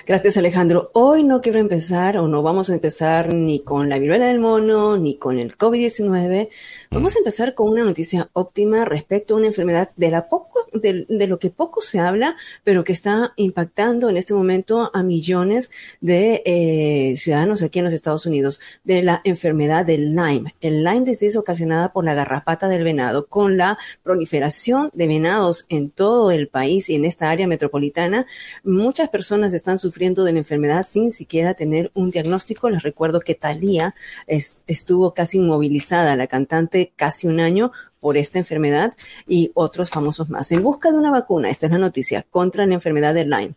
Gracias 0.06 0.36
Alejandro. 0.36 0.90
Hoy 0.94 1.22
no 1.22 1.40
quiero 1.40 1.58
empezar 1.58 2.18
o 2.18 2.26
no 2.26 2.42
vamos 2.42 2.70
a 2.70 2.74
empezar 2.74 3.32
ni 3.32 3.60
con 3.60 3.88
la 3.88 3.98
viruela 3.98 4.26
del 4.26 4.40
mono 4.40 4.96
ni 4.96 5.16
con 5.16 5.38
el 5.38 5.56
COVID-19. 5.56 6.48
Vamos 6.90 7.14
a 7.14 7.18
empezar 7.18 7.54
con 7.54 7.68
una 7.68 7.84
noticia 7.84 8.28
óptima 8.32 8.84
respecto 8.84 9.34
a 9.34 9.36
una 9.38 9.46
enfermedad 9.46 9.90
de, 9.96 10.10
la 10.10 10.28
poco, 10.28 10.66
de, 10.72 11.06
lo 11.26 11.38
que 11.38 11.50
poco 11.50 11.80
se 11.80 12.00
habla, 12.00 12.36
pero 12.64 12.84
que 12.84 12.92
está 12.92 13.32
impactando 13.36 14.10
en 14.10 14.16
este 14.16 14.34
momento 14.34 14.90
a 14.92 15.02
millones 15.02 15.70
de 16.00 16.42
eh, 16.44 17.16
ciudadanos 17.16 17.62
aquí 17.62 17.78
en 17.78 17.84
los 17.84 17.94
Estados 17.94 18.26
Unidos, 18.26 18.60
de 18.84 19.02
la 19.02 19.20
enfermedad 19.24 19.86
del 19.86 20.14
Lyme. 20.14 20.54
El 20.60 20.82
Lyme 20.82 21.04
disease 21.04 21.38
ocasionada 21.38 21.92
por 21.92 22.04
la 22.04 22.14
garrapata 22.14 22.68
del 22.68 22.84
venado, 22.84 23.26
con 23.26 23.56
la 23.56 23.78
proliferación 24.02 24.90
de 24.92 25.06
venados 25.06 25.66
en 25.68 25.90
todo 25.90 26.30
el 26.30 26.48
país 26.48 26.90
y 26.90 26.96
en 26.96 27.04
esta 27.04 27.30
área 27.30 27.46
metropolitana, 27.46 28.26
muchas 28.64 29.08
personas 29.08 29.52
están 29.62 29.78
sufriendo 29.78 30.24
de 30.24 30.32
la 30.32 30.40
enfermedad 30.40 30.82
sin 30.82 31.12
siquiera 31.12 31.54
tener 31.54 31.92
un 31.94 32.10
diagnóstico. 32.10 32.68
Les 32.68 32.82
recuerdo 32.82 33.20
que 33.20 33.36
Thalía 33.36 33.94
estuvo 34.26 35.14
casi 35.14 35.38
inmovilizada, 35.38 36.16
la 36.16 36.26
cantante, 36.26 36.92
casi 36.96 37.28
un 37.28 37.38
año 37.38 37.70
por 38.00 38.16
esta 38.16 38.40
enfermedad 38.40 38.94
y 39.28 39.52
otros 39.54 39.90
famosos 39.90 40.28
más. 40.28 40.50
En 40.50 40.64
busca 40.64 40.90
de 40.90 40.98
una 40.98 41.12
vacuna, 41.12 41.48
esta 41.48 41.66
es 41.66 41.72
la 41.72 41.78
noticia, 41.78 42.24
contra 42.28 42.66
la 42.66 42.74
enfermedad 42.74 43.14
de 43.14 43.24
Lyme. 43.24 43.54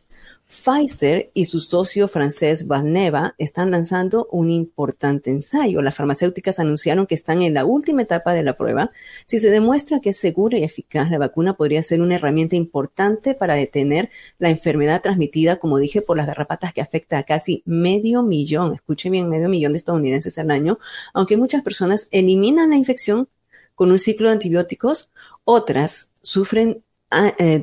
Pfizer 0.56 1.32
y 1.34 1.46
su 1.46 1.60
socio 1.60 2.08
francés 2.08 2.68
Valneva 2.68 3.36
están 3.38 3.72
lanzando 3.72 4.28
un 4.32 4.50
importante 4.50 5.30
ensayo. 5.30 5.82
Las 5.82 5.96
farmacéuticas 5.96 6.60
anunciaron 6.60 7.06
que 7.06 7.16
están 7.16 7.42
en 7.42 7.54
la 7.54 7.66
última 7.66 8.02
etapa 8.02 8.34
de 8.34 8.44
la 8.44 8.56
prueba. 8.56 8.92
Si 9.28 9.40
se 9.40 9.50
demuestra 9.50 10.00
que 10.00 10.10
es 10.10 10.18
segura 10.18 10.58
y 10.58 10.64
eficaz, 10.64 11.12
la 11.12 11.18
vacuna 11.18 11.56
podría 11.56 11.82
ser 11.82 12.02
una 12.02 12.16
herramienta 12.16 12.56
importante 12.56 13.36
para 13.36 13.56
detener 13.56 14.10
la 14.40 14.50
enfermedad 14.50 15.02
transmitida, 15.02 15.58
como 15.58 15.78
dije, 15.78 16.02
por 16.02 16.18
las 16.18 16.28
garrapatas 16.28 16.74
que 16.74 16.82
afecta 16.82 17.18
a 17.18 17.24
casi 17.24 17.62
medio 17.66 18.24
millón, 18.24 18.74
escuchen 18.74 19.12
bien, 19.12 19.30
medio 19.30 19.50
millón 19.50 19.74
de 19.74 19.78
estadounidenses 19.78 20.38
al 20.38 20.52
año, 20.52 20.80
aunque 21.14 21.38
muchas 21.38 21.62
personas 21.62 22.08
eliminan 22.12 22.70
la 22.70 22.78
infección 22.78 23.28
con 23.76 23.92
un 23.92 24.00
ciclo 24.00 24.30
de 24.30 24.34
antibióticos, 24.34 25.12
otras 25.44 26.12
sufren 26.22 26.85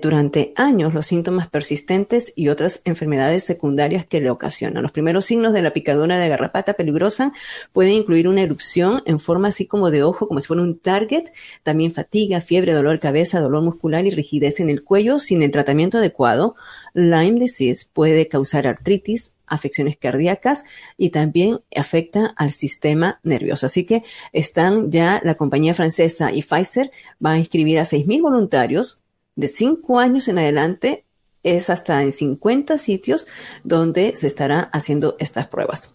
durante 0.01 0.55
años 0.57 0.95
los 0.95 1.05
síntomas 1.05 1.47
persistentes 1.49 2.33
y 2.37 2.49
otras 2.49 2.81
enfermedades 2.85 3.45
secundarias 3.45 4.07
que 4.07 4.21
le 4.21 4.31
ocasionan. 4.31 4.83
Los 4.83 4.93
primeros 4.93 5.27
signos 5.27 5.53
de 5.53 5.61
la 5.61 5.73
picadura 5.73 6.19
de 6.19 6.29
garrapata 6.29 6.73
peligrosa 6.73 7.33
pueden 7.73 7.93
incluir 7.93 8.29
una 8.29 8.43
erupción 8.43 9.03
en 9.05 9.19
forma 9.19 9.49
así 9.49 9.67
como 9.67 9.91
de 9.91 10.05
ojo, 10.05 10.27
como 10.27 10.41
si 10.41 10.47
fuera 10.47 10.63
un 10.63 10.79
target, 10.79 11.25
también 11.63 11.93
fatiga, 11.93 12.41
fiebre, 12.41 12.73
dolor 12.73 12.95
de 12.95 13.01
cabeza, 13.01 13.41
dolor 13.41 13.63
muscular 13.63 14.07
y 14.07 14.11
rigidez 14.11 14.61
en 14.61 14.71
el 14.71 14.85
cuello 14.85 15.19
sin 15.19 15.43
el 15.43 15.51
tratamiento 15.51 15.99
adecuado. 15.99 16.57
Lyme 16.95 17.41
disease 17.41 17.87
puede 17.93 18.29
causar 18.29 18.67
artritis, 18.67 19.33
afecciones 19.47 19.99
cardíacas 19.99 20.65
y 20.97 21.11
también 21.11 21.61
afecta 21.77 22.33
al 22.37 22.53
sistema 22.53 23.21
nervioso. 23.23 23.67
Así 23.67 23.85
que 23.85 24.03
están 24.33 24.91
ya 24.91 25.21
la 25.25 25.35
compañía 25.35 25.75
francesa 25.75 26.33
y 26.33 26.43
Pfizer 26.43 26.91
va 27.23 27.33
a 27.33 27.39
inscribir 27.39 27.79
a 27.79 27.83
6.000 27.83 28.23
voluntarios 28.23 29.02
de 29.37 29.49
cinco 29.49 29.99
años 29.99 30.29
en 30.29 30.39
adelante 30.39 31.05
es 31.43 31.71
hasta 31.71 32.03
en 32.03 32.13
50 32.13 32.79
sitios 32.79 33.27
donde 33.65 34.15
se 34.15 34.27
estará 34.27 34.61
haciendo 34.73 35.17
estas 35.19 35.49
pruebas. 35.49 35.95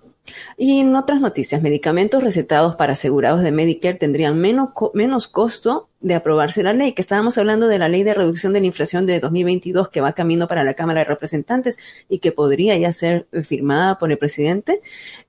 Y 0.58 0.80
en 0.80 0.96
otras 0.96 1.22
noticias, 1.22 1.62
medicamentos 1.62 2.24
recetados 2.24 2.76
para 2.76 2.94
asegurados 2.94 3.42
de 3.42 3.52
Medicare 3.52 3.98
tendrían 3.98 4.38
menos, 4.38 4.70
menos 4.94 5.28
costo 5.28 5.90
de 6.00 6.14
aprobarse 6.14 6.62
la 6.62 6.74
ley, 6.74 6.94
que 6.94 7.02
estábamos 7.02 7.38
hablando 7.40 7.68
de 7.68 7.80
la 7.80 7.90
ley 7.90 8.04
de 8.04 8.14
reducción 8.14 8.54
de 8.54 8.60
la 8.60 8.68
inflación 8.68 9.08
de 9.08 9.20
2022 9.20 9.90
que 9.90 10.00
va 10.00 10.14
camino 10.14 10.48
para 10.48 10.64
la 10.64 10.76
Cámara 10.76 11.00
de 11.00 11.06
Representantes 11.06 11.78
y 12.08 12.20
que 12.20 12.32
podría 12.32 12.78
ya 12.78 12.92
ser 12.92 13.28
firmada 13.44 13.98
por 13.98 14.12
el 14.12 14.18
presidente, 14.20 14.82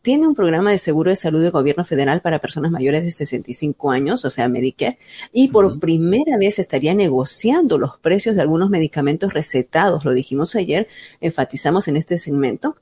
tiene 0.03 0.27
un 0.27 0.35
programa 0.35 0.71
de 0.71 0.79
seguro 0.79 1.11
de 1.11 1.17
salud 1.17 1.43
de 1.43 1.51
gobierno 1.51 1.85
federal 1.87 2.21
para 2.21 2.39
personas 2.39 2.71
mayores 2.71 3.03
de 3.03 3.11
65 3.11 3.91
años, 3.91 4.25
o 4.27 4.31
sea, 4.31 4.49
Medicare, 4.49 4.99
y 5.33 5.49
por 5.49 5.81
primera 5.81 6.37
vez 6.37 6.59
estaría 6.59 6.95
negociando 6.95 7.79
los 7.79 7.97
precios 7.99 8.37
de 8.37 8.43
algunos 8.43 8.69
medicamentos 8.69 9.33
recetados, 9.33 10.05
lo 10.05 10.13
dijimos 10.13 10.55
ayer, 10.55 10.87
enfatizamos 11.21 11.89
en 11.89 11.97
este 11.97 12.19
segmento, 12.19 12.77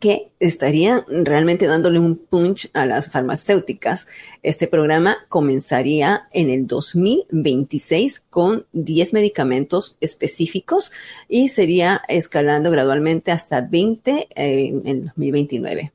que 0.00 0.30
estaría 0.40 1.04
realmente 1.08 1.66
dándole 1.66 1.98
un 1.98 2.16
punch 2.16 2.70
a 2.72 2.86
las 2.86 3.10
farmacéuticas. 3.10 4.06
Este 4.42 4.66
programa 4.66 5.18
comenzaría 5.28 6.28
en 6.32 6.50
el 6.50 6.66
2026 6.66 8.22
con 8.30 8.66
10 8.72 9.12
medicamentos 9.14 9.96
específicos 10.00 10.92
y 11.28 11.48
sería 11.48 12.02
escalando 12.08 12.70
gradualmente 12.70 13.32
hasta 13.32 13.60
20 13.60 14.28
en 14.34 14.86
el 14.86 15.04
2029. 15.06 15.92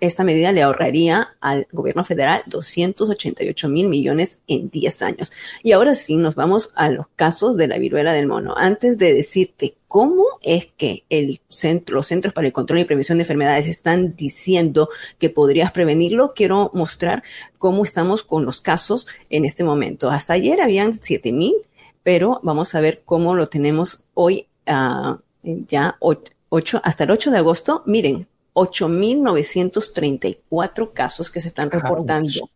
Esta 0.00 0.24
medida 0.24 0.52
le 0.52 0.62
ahorraría 0.62 1.36
al 1.40 1.66
gobierno 1.72 2.04
federal 2.04 2.42
288 2.46 3.68
mil 3.68 3.88
millones 3.88 4.38
en 4.46 4.70
10 4.70 5.02
años. 5.02 5.32
Y 5.62 5.72
ahora 5.72 5.94
sí, 5.94 6.16
nos 6.16 6.34
vamos 6.34 6.70
a 6.74 6.90
los 6.90 7.06
casos 7.16 7.56
de 7.56 7.68
la 7.68 7.78
viruela 7.78 8.12
del 8.12 8.26
mono. 8.26 8.54
Antes 8.56 8.98
de 8.98 9.14
decirte 9.14 9.76
cómo 9.88 10.24
es 10.42 10.66
que 10.76 11.04
el 11.08 11.40
centro, 11.48 11.94
los 11.94 12.06
Centros 12.06 12.34
para 12.34 12.48
el 12.48 12.52
Control 12.52 12.80
y 12.80 12.84
Prevención 12.84 13.18
de 13.18 13.22
Enfermedades 13.22 13.68
están 13.68 14.16
diciendo 14.16 14.88
que 15.18 15.30
podrías 15.30 15.70
prevenirlo, 15.70 16.32
quiero 16.34 16.72
mostrar 16.74 17.22
cómo 17.58 17.84
estamos 17.84 18.24
con 18.24 18.44
los 18.44 18.60
casos 18.60 19.06
en 19.30 19.44
este 19.44 19.62
momento. 19.62 20.10
Hasta 20.10 20.32
ayer 20.32 20.60
habían 20.60 20.92
7 21.00 21.32
mil, 21.32 21.54
pero 22.02 22.40
vamos 22.42 22.74
a 22.74 22.80
ver 22.80 23.02
cómo 23.04 23.36
lo 23.36 23.46
tenemos 23.46 24.06
hoy, 24.14 24.48
uh, 24.66 25.16
ya 25.42 25.96
8, 26.00 26.80
hasta 26.82 27.04
el 27.04 27.10
8 27.12 27.30
de 27.30 27.38
agosto. 27.38 27.82
Miren, 27.86 28.26
8.934 28.54 30.92
casos 30.92 31.30
que 31.30 31.40
se 31.40 31.48
están 31.48 31.70
reportando 31.70 32.50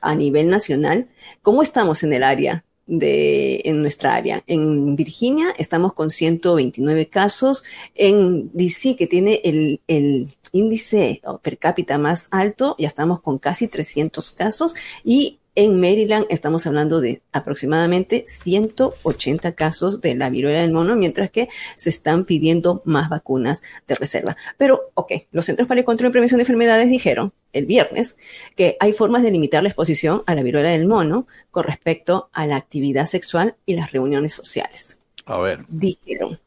a 0.00 0.14
nivel 0.14 0.48
nacional. 0.48 1.08
¿Cómo 1.42 1.62
estamos 1.62 2.02
en 2.02 2.14
el 2.14 2.22
área? 2.22 2.64
De, 2.86 3.60
en 3.66 3.82
nuestra 3.82 4.14
área. 4.16 4.42
En 4.48 4.96
Virginia 4.96 5.54
estamos 5.58 5.92
con 5.92 6.10
129 6.10 7.06
casos. 7.06 7.62
En 7.94 8.50
DC, 8.52 8.96
que 8.96 9.06
tiene 9.06 9.40
el, 9.44 9.80
el 9.86 10.34
índice 10.50 11.22
per 11.42 11.58
cápita 11.58 11.98
más 11.98 12.26
alto, 12.32 12.74
ya 12.78 12.88
estamos 12.88 13.20
con 13.20 13.38
casi 13.38 13.68
300 13.68 14.32
casos. 14.32 14.74
Y 15.04 15.39
en 15.54 15.80
Maryland 15.80 16.26
estamos 16.30 16.66
hablando 16.66 17.00
de 17.00 17.22
aproximadamente 17.32 18.24
180 18.26 19.52
casos 19.52 20.00
de 20.00 20.14
la 20.14 20.30
viruela 20.30 20.60
del 20.60 20.72
mono, 20.72 20.96
mientras 20.96 21.30
que 21.30 21.48
se 21.76 21.90
están 21.90 22.24
pidiendo 22.24 22.82
más 22.84 23.08
vacunas 23.08 23.62
de 23.86 23.94
reserva. 23.94 24.36
Pero, 24.56 24.90
ok, 24.94 25.12
los 25.32 25.44
Centros 25.44 25.68
para 25.68 25.80
el 25.80 25.84
Control 25.84 26.10
y 26.10 26.12
Prevención 26.12 26.38
de 26.38 26.42
Enfermedades 26.42 26.88
dijeron 26.88 27.32
el 27.52 27.66
viernes 27.66 28.16
que 28.56 28.76
hay 28.80 28.92
formas 28.92 29.22
de 29.22 29.30
limitar 29.30 29.62
la 29.62 29.68
exposición 29.68 30.22
a 30.26 30.34
la 30.34 30.42
viruela 30.42 30.70
del 30.70 30.86
mono 30.86 31.26
con 31.50 31.64
respecto 31.64 32.30
a 32.32 32.46
la 32.46 32.56
actividad 32.56 33.06
sexual 33.06 33.56
y 33.66 33.74
las 33.74 33.92
reuniones 33.92 34.32
sociales. 34.32 34.98
A 35.26 35.38
ver. 35.38 35.60
Dijeron 35.68 36.38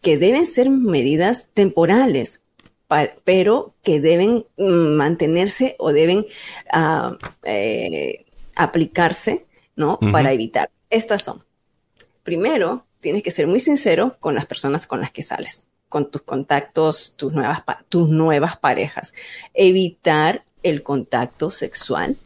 que 0.00 0.18
deben 0.18 0.46
ser 0.46 0.70
medidas 0.70 1.48
temporales 1.52 2.40
pero 3.24 3.74
que 3.82 4.00
deben 4.00 4.46
mm, 4.56 4.94
mantenerse 4.96 5.74
o 5.78 5.92
deben 5.92 6.24
uh, 6.72 7.16
eh, 7.42 8.25
aplicarse 8.56 9.46
¿no? 9.76 9.98
Para 9.98 10.32
evitar. 10.32 10.70
Estas 10.90 11.22
son. 11.22 11.38
Primero, 12.22 12.86
tienes 13.00 13.22
que 13.22 13.30
ser 13.30 13.46
muy 13.46 13.60
sincero 13.60 14.16
con 14.18 14.34
las 14.34 14.46
personas 14.46 14.86
con 14.86 15.00
las 15.00 15.12
que 15.12 15.22
sales, 15.22 15.66
con 15.88 16.10
tus 16.10 16.22
contactos, 16.22 17.14
tus 17.16 17.32
nuevas, 17.32 17.62
tus 17.88 18.08
nuevas 18.08 18.56
parejas. 18.56 19.14
Evitar 19.54 20.44
el 20.62 20.82
contacto 20.82 21.50
sexual, 21.50 22.16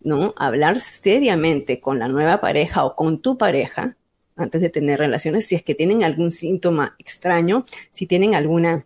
¿no? 0.00 0.34
Hablar 0.36 0.78
seriamente 0.78 1.80
con 1.80 1.98
la 1.98 2.08
nueva 2.08 2.40
pareja 2.40 2.84
o 2.84 2.94
con 2.94 3.20
tu 3.20 3.36
pareja 3.38 3.96
antes 4.36 4.60
de 4.62 4.70
tener 4.70 4.98
relaciones, 4.98 5.46
si 5.46 5.54
es 5.54 5.62
que 5.62 5.74
tienen 5.74 6.04
algún 6.04 6.30
síntoma 6.32 6.94
extraño, 6.98 7.64
si 7.90 8.06
tienen 8.06 8.34
alguna 8.34 8.84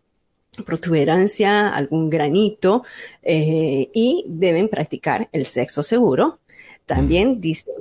protuberancia, 0.64 1.68
algún 1.68 2.10
granito, 2.10 2.84
eh, 3.22 3.90
y 3.94 4.24
deben 4.28 4.68
practicar 4.68 5.28
el 5.32 5.46
sexo 5.46 5.82
seguro. 5.82 6.40
También 6.86 7.40
dicen 7.40 7.74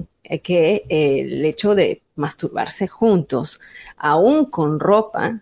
que 0.44 0.84
el 0.90 1.46
hecho 1.46 1.76
de 1.76 2.02
masturbarse 2.16 2.88
juntos, 2.88 3.62
aún 3.98 4.46
con 4.46 4.80
ropa, 4.80 5.42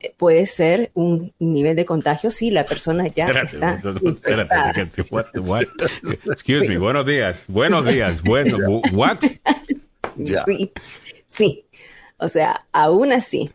eh, 0.00 0.14
puede 0.16 0.46
ser 0.46 0.90
un 0.94 1.32
nivel 1.38 1.76
de 1.76 1.84
contagio 1.84 2.30
si 2.30 2.50
la 2.50 2.64
persona 2.64 3.06
ya 3.06 3.26
está 3.26 3.80
espérate, 4.04 4.80
Excuse 6.26 6.68
me, 6.68 6.78
buenos 6.78 7.06
días, 7.06 7.44
buenos 7.48 7.86
días, 7.86 8.22
bueno, 8.24 8.58
what? 8.92 9.18
Sí, 10.46 10.72
sí. 11.28 11.64
O 12.16 12.28
sea, 12.28 12.66
aún 12.72 13.12
así, 13.12 13.50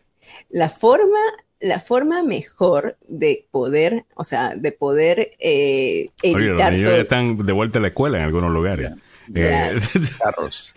la 0.48 0.68
forma, 0.68 1.18
la 1.60 1.80
forma 1.80 2.22
mejor 2.22 2.96
de 3.08 3.46
poder, 3.50 4.04
o 4.14 4.24
sea, 4.24 4.54
de 4.54 4.72
poder 4.72 5.32
eh, 5.38 6.10
Oye, 6.22 6.46
los 6.46 6.70
niños 6.70 6.90
ya 6.90 6.96
están 6.98 7.36
de 7.38 7.52
vuelta 7.52 7.78
a 7.78 7.82
la 7.82 7.88
escuela 7.88 8.18
en 8.18 8.24
algunos 8.24 8.50
lugares. 8.52 8.92
Eh, 9.34 9.78
carros. 10.18 10.72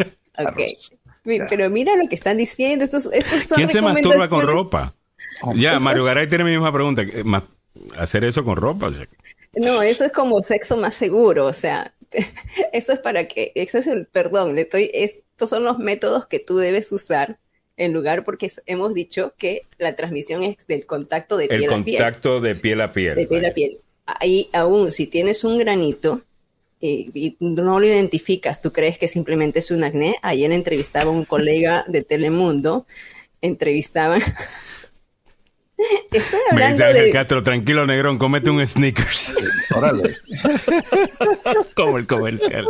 Pero 1.23 1.69
mira 1.69 1.95
lo 1.95 2.07
que 2.07 2.15
están 2.15 2.37
diciendo. 2.37 2.83
Estos, 2.85 3.09
estos 3.11 3.43
son 3.43 3.57
¿Quién 3.57 3.69
se 3.69 3.81
masturba 3.81 4.29
con 4.29 4.47
ropa? 4.47 4.95
ya, 5.55 5.79
Mario 5.79 6.03
Garay 6.03 6.27
tiene 6.27 6.43
mi 6.43 6.51
misma 6.51 6.73
pregunta. 6.73 7.03
¿Hacer 7.97 8.25
eso 8.25 8.43
con 8.43 8.57
ropa? 8.57 8.91
No, 9.53 9.81
eso 9.81 10.05
es 10.05 10.11
como 10.11 10.41
sexo 10.41 10.77
más 10.77 10.95
seguro. 10.95 11.45
O 11.45 11.53
sea, 11.53 11.93
eso 12.73 12.93
es 12.93 12.99
para 12.99 13.27
que, 13.27 13.51
eso 13.55 13.77
es 13.77 13.87
el, 13.87 14.07
perdón, 14.07 14.55
le 14.55 14.61
estoy, 14.61 14.89
estos 14.93 15.49
son 15.49 15.63
los 15.63 15.79
métodos 15.79 16.27
que 16.27 16.39
tú 16.39 16.57
debes 16.57 16.91
usar 16.91 17.39
en 17.77 17.93
lugar 17.93 18.23
porque 18.23 18.51
hemos 18.65 18.93
dicho 18.93 19.33
que 19.37 19.61
la 19.77 19.95
transmisión 19.95 20.43
es 20.43 20.67
del 20.67 20.85
contacto 20.85 21.37
de 21.37 21.47
piel 21.47 21.63
a 21.65 21.83
piel. 21.83 21.95
El 21.95 22.03
contacto 22.03 22.41
de 22.41 22.55
piel 22.55 22.81
a 22.81 22.91
piel. 22.91 23.15
De 23.15 23.27
piel 23.27 23.45
a 23.45 23.53
piel. 23.53 23.79
Ahí 24.05 24.49
aún 24.53 24.91
si 24.91 25.07
tienes 25.07 25.43
un 25.43 25.57
granito, 25.57 26.21
y, 26.81 27.37
no 27.39 27.79
lo 27.79 27.85
identificas, 27.85 28.61
tú 28.61 28.71
crees 28.71 28.97
que 28.97 29.07
simplemente 29.07 29.59
es 29.59 29.71
un 29.71 29.83
acné. 29.83 30.15
Ayer 30.21 30.51
entrevistaba 30.51 31.11
a 31.11 31.13
un 31.13 31.25
colega 31.25 31.85
de 31.87 32.01
Telemundo, 32.01 32.85
entrevistaba. 33.41 34.17
Estoy 36.11 36.39
hablando 36.51 36.83
Me 36.85 36.93
dice 36.93 37.11
Castro, 37.11 37.43
tranquilo, 37.43 37.87
negrón, 37.87 38.17
comete 38.17 38.49
un 38.49 38.65
sneakers. 38.65 39.33
Órale. 39.75 40.15
Como 41.75 41.97
el 41.97 42.07
comercial. 42.07 42.65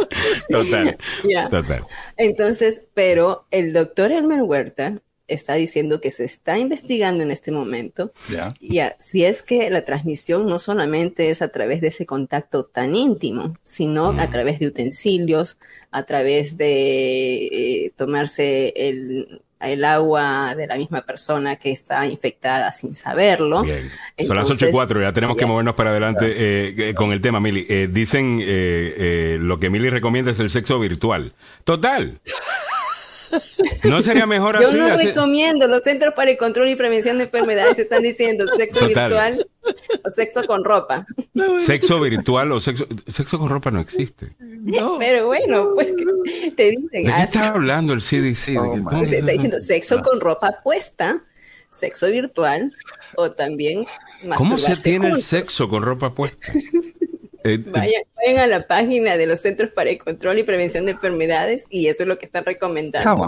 Total. 0.50 0.98
Total. 1.50 1.86
Entonces, 2.18 2.84
pero 2.94 3.48
el 3.52 3.74
doctor 3.74 4.12
Elmer 4.12 4.42
Huerta 4.44 5.02
está 5.34 5.56
diciendo 5.56 6.02
que 6.02 6.12
se 6.12 6.24
está 6.24 6.58
investigando 6.58 7.24
en 7.24 7.32
este 7.32 7.52
momento. 7.52 8.12
Y 8.60 8.80
si 9.00 9.26
es 9.26 9.42
que 9.42 9.70
la 9.70 9.84
transmisión 9.84 10.46
no 10.46 10.60
solamente 10.60 11.30
es 11.30 11.42
a 11.42 11.50
través 11.50 11.82
de 11.82 11.88
ese 11.88 12.06
contacto 12.06 12.66
tan 12.66 12.96
íntimo, 12.96 13.54
sino 13.64 14.12
a 14.20 14.30
través 14.30 14.60
de 14.60 14.68
utensilios, 14.68 15.58
a 15.92 16.04
través 16.04 16.58
de 16.58 17.46
eh, 17.46 17.92
tomarse 17.96 18.74
el, 18.76 19.42
agua 19.86 20.56
de 20.56 20.66
la 20.66 20.76
misma 20.76 21.02
persona 21.02 21.56
que 21.56 21.72
está 21.72 22.08
infectada 22.08 22.72
sin 22.72 22.96
saberlo. 22.96 23.64
Son 24.18 24.36
las 24.36 24.50
8 24.50 24.70
y 24.70 24.72
4, 24.72 25.02
ya 25.02 25.14
tenemos 25.14 25.38
que 25.38 25.46
movernos 25.46 25.76
para 25.76 25.92
adelante 25.92 26.26
eh, 26.26 26.74
eh, 26.78 26.94
con 26.96 27.12
el 27.12 27.22
tema, 27.22 27.40
Mili. 27.40 27.64
dicen 27.88 28.38
lo 29.48 29.60
que 29.60 29.70
Mili 29.70 29.90
recomienda 29.90 30.32
es 30.32 30.40
el 30.40 30.50
sexo 30.50 30.80
virtual. 30.80 31.34
Total. 31.64 32.20
¿No 33.84 34.02
sería 34.02 34.26
mejor 34.26 34.58
así? 34.58 34.78
Yo 34.78 34.88
no 34.88 34.98
recomiendo. 34.98 35.68
Los 35.68 35.84
Centros 35.84 36.14
para 36.14 36.32
el 36.32 36.38
Control 36.38 36.70
y 36.70 36.76
Prevención 36.76 37.18
de 37.18 37.26
Enfermedades 37.26 37.80
están 37.80 38.04
diciendo 38.04 38.48
sexo 38.48 38.88
virtual 38.88 39.48
o 40.06 40.12
sexo 40.12 40.46
con 40.46 40.64
ropa. 40.64 41.06
Sexo 41.62 42.00
virtual 42.00 42.52
o 42.52 42.60
sexo... 42.60 42.88
Sexo 43.08 43.40
con 43.40 43.50
ropa 43.50 43.72
no 43.72 43.80
existe. 43.80 44.34
Pero 45.00 45.28
bueno, 45.28 45.72
pues 45.76 45.94
te 46.56 46.70
dicen... 46.70 46.90
¿De 46.92 47.04
qué 47.04 47.24
está 47.24 47.50
hablando 47.50 47.94
el 47.94 48.02
CDC? 48.02 48.58
te 49.10 49.18
está 49.18 49.32
diciendo 49.32 49.60
sexo 49.60 50.02
con 50.02 50.20
ropa 50.20 50.60
puesta, 50.64 51.24
sexo 51.70 52.08
virtual 52.08 52.74
o 53.16 53.32
también... 53.32 53.86
¿Cómo 54.36 54.58
se 54.58 54.76
tiene 54.78 55.08
el 55.08 55.18
sexo 55.20 55.68
con 55.68 55.82
ropa 55.84 56.14
puesta? 56.14 56.52
Eh, 57.44 57.60
vayan, 57.72 58.40
a 58.40 58.48
la 58.48 58.68
página 58.68 59.18
de 59.18 59.26
los 59.26 59.40
Centros 59.40 59.72
para 59.72 59.90
el 59.90 59.98
Control 59.98 60.38
y 60.38 60.44
Prevención 60.44 60.86
de 60.86 60.92
Enfermedades 60.92 61.66
y 61.70 61.88
eso 61.88 62.04
es 62.04 62.10
lo 62.10 62.20
que 62.20 62.26
están 62.26 62.46
recomendando. 62.46 63.28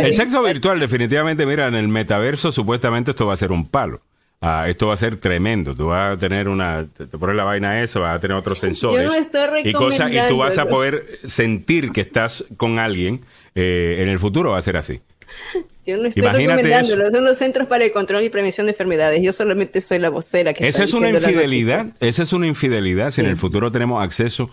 el 0.00 0.14
sexo 0.14 0.42
virtual 0.42 0.80
definitivamente, 0.80 1.44
mira, 1.44 1.68
en 1.68 1.74
el 1.74 1.88
metaverso 1.88 2.52
supuestamente 2.52 3.10
esto 3.10 3.26
va 3.26 3.34
a 3.34 3.36
ser 3.36 3.52
un 3.52 3.68
palo. 3.68 4.00
Ah, 4.42 4.64
esto 4.68 4.86
va 4.86 4.94
a 4.94 4.96
ser 4.96 5.18
tremendo. 5.18 5.76
Tú 5.76 5.88
vas 5.88 6.14
a 6.14 6.16
tener 6.16 6.48
una, 6.48 6.86
te, 6.86 7.06
pones 7.06 7.36
la 7.36 7.44
vaina 7.44 7.82
esa, 7.82 8.00
vas 8.00 8.16
a 8.16 8.20
tener 8.20 8.36
otros 8.36 8.58
sensores. 8.58 9.02
Yo 9.02 9.08
no 9.10 9.14
estoy 9.14 9.60
y, 9.64 9.72
cosas, 9.72 10.10
y 10.10 10.18
tú 10.28 10.38
vas 10.38 10.56
a 10.56 10.66
poder 10.66 11.06
sentir 11.26 11.92
que 11.92 12.00
estás 12.00 12.46
con 12.56 12.78
alguien. 12.78 13.20
Eh, 13.54 13.98
en 13.98 14.08
el 14.08 14.18
futuro 14.18 14.52
va 14.52 14.58
a 14.58 14.62
ser 14.62 14.78
así. 14.78 15.00
Yo 15.90 16.02
no 16.02 16.08
estoy 16.08 16.22
recomendando, 16.22 17.10
son 17.10 17.24
los 17.24 17.36
centros 17.36 17.68
para 17.68 17.84
el 17.84 17.92
control 17.92 18.22
y 18.24 18.30
prevención 18.30 18.66
de 18.66 18.72
enfermedades. 18.72 19.22
Yo 19.22 19.32
solamente 19.32 19.80
soy 19.80 19.98
la 19.98 20.10
vocera 20.10 20.52
que 20.52 20.66
Esa 20.66 20.84
es 20.84 20.92
una 20.92 21.10
infidelidad. 21.10 21.88
Esa 22.00 22.22
es 22.22 22.32
una 22.32 22.46
infidelidad 22.46 23.10
si 23.10 23.20
en 23.20 23.26
el 23.26 23.36
futuro 23.36 23.70
tenemos 23.70 24.02
acceso 24.02 24.50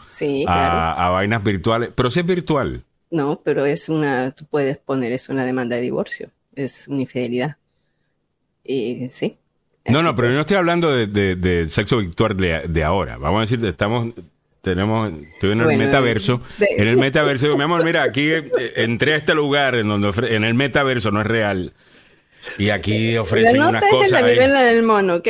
a, 0.48 1.10
vainas 1.12 1.44
virtuales. 1.44 1.92
Pero 1.96 2.10
si 2.10 2.20
es 2.20 2.26
virtual. 2.26 2.84
No, 3.10 3.42
pero 3.44 3.66
es 3.66 3.88
una, 3.88 4.32
tú 4.32 4.46
puedes 4.50 4.78
poner, 4.78 5.12
es 5.12 5.30
una 5.30 5.46
demanda 5.46 5.76
de 5.76 5.82
divorcio. 5.82 6.30
Es 6.56 6.88
una 6.88 7.02
infidelidad. 7.02 7.58
Y 8.64 9.08
sí. 9.10 9.38
No, 9.86 10.04
no, 10.04 10.16
pero 10.16 10.28
yo 10.28 10.36
no 10.36 10.42
estoy 10.42 10.58
hablando 10.58 10.92
de, 10.92 11.68
sexo 11.70 12.00
virtual 12.00 12.36
de, 12.38 12.84
ahora. 12.84 13.18
Vamos 13.18 13.38
a 13.38 13.42
decir, 13.42 13.66
estamos 13.66 14.14
tenemos, 14.62 15.12
estoy 15.34 15.52
en 15.52 15.62
el 15.62 15.78
metaverso. 15.78 16.42
En 16.60 16.88
el 16.88 16.98
metaverso, 16.98 17.46
digo, 17.46 17.58
mi 17.58 17.64
amor, 17.64 17.84
mira, 17.84 18.04
aquí 18.04 18.32
eh, 18.32 18.52
entré 18.76 19.14
a 19.14 19.18
este 19.18 19.34
lugar 19.34 19.76
en 19.76 19.88
donde 19.88 20.12
en 20.36 20.44
el 20.44 20.54
metaverso 20.54 21.12
no 21.12 21.22
es 21.22 21.28
real. 21.28 21.74
Y 22.58 22.70
aquí 22.70 23.18
ofrecen 23.18 23.62
unas 23.62 23.84
cosas. 23.90 24.22
La 24.22 24.64
del 24.64 24.84
mono, 24.84 25.16
¿ok? 25.16 25.28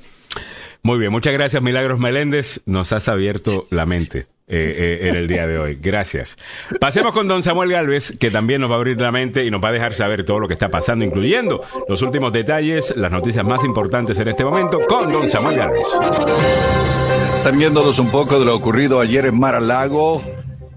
Muy 0.89 0.99
bien, 0.99 1.13
muchas 1.13 1.35
gracias 1.35 1.63
Milagros 1.63 1.99
Meléndez, 1.99 2.63
nos 2.65 2.95
has 2.95 3.11
abierto 3.11 3.67
la 3.69 3.85
mente. 3.85 4.21
Eh, 4.51 5.01
eh, 5.03 5.09
en 5.11 5.17
el 5.17 5.29
día 5.29 5.47
de 5.47 5.59
hoy. 5.59 5.75
Gracias. 5.75 6.39
Pasemos 6.81 7.13
con 7.13 7.29
don 7.29 7.43
Samuel 7.43 7.71
Galvez, 7.71 8.17
que 8.19 8.31
también 8.31 8.63
nos 8.63 8.71
va 8.71 8.77
a 8.77 8.79
abrir 8.79 8.99
la 8.99 9.13
mente 9.13 9.45
y 9.45 9.51
nos 9.51 9.63
va 9.63 9.69
a 9.69 9.73
dejar 9.73 9.93
saber 9.93 10.25
todo 10.25 10.39
lo 10.39 10.49
que 10.49 10.55
está 10.55 10.71
pasando, 10.71 11.05
incluyendo 11.05 11.63
los 11.91 12.01
últimos 12.01 12.33
detalles, 12.33 12.97
las 12.97 13.13
noticias 13.13 13.45
más 13.45 13.63
importantes 13.65 14.19
en 14.19 14.29
este 14.29 14.47
momento, 14.47 14.81
con 14.89 15.13
don 15.13 15.29
Samuel 15.29 15.59
Galvez. 15.59 15.87
Sabiéndonos 17.37 17.99
un 17.99 18.11
poco 18.11 18.39
de 18.39 18.47
lo 18.47 18.57
ocurrido 18.57 19.01
ayer 19.01 19.27
en 19.27 19.39
Mar-a-Lago, 19.39 20.23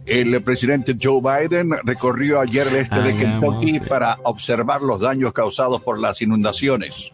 el 0.06 0.42
presidente 0.42 0.98
Joe 1.02 1.22
Biden 1.22 1.70
recorrió 1.86 2.42
ayer 2.42 2.68
el 2.68 2.76
este 2.76 3.00
de 3.00 3.16
Kentucky 3.16 3.80
para 3.80 4.18
observar 4.24 4.82
los 4.82 5.00
daños 5.00 5.32
causados 5.32 5.82
por 5.82 5.98
las 5.98 6.22
inundaciones. 6.22 7.14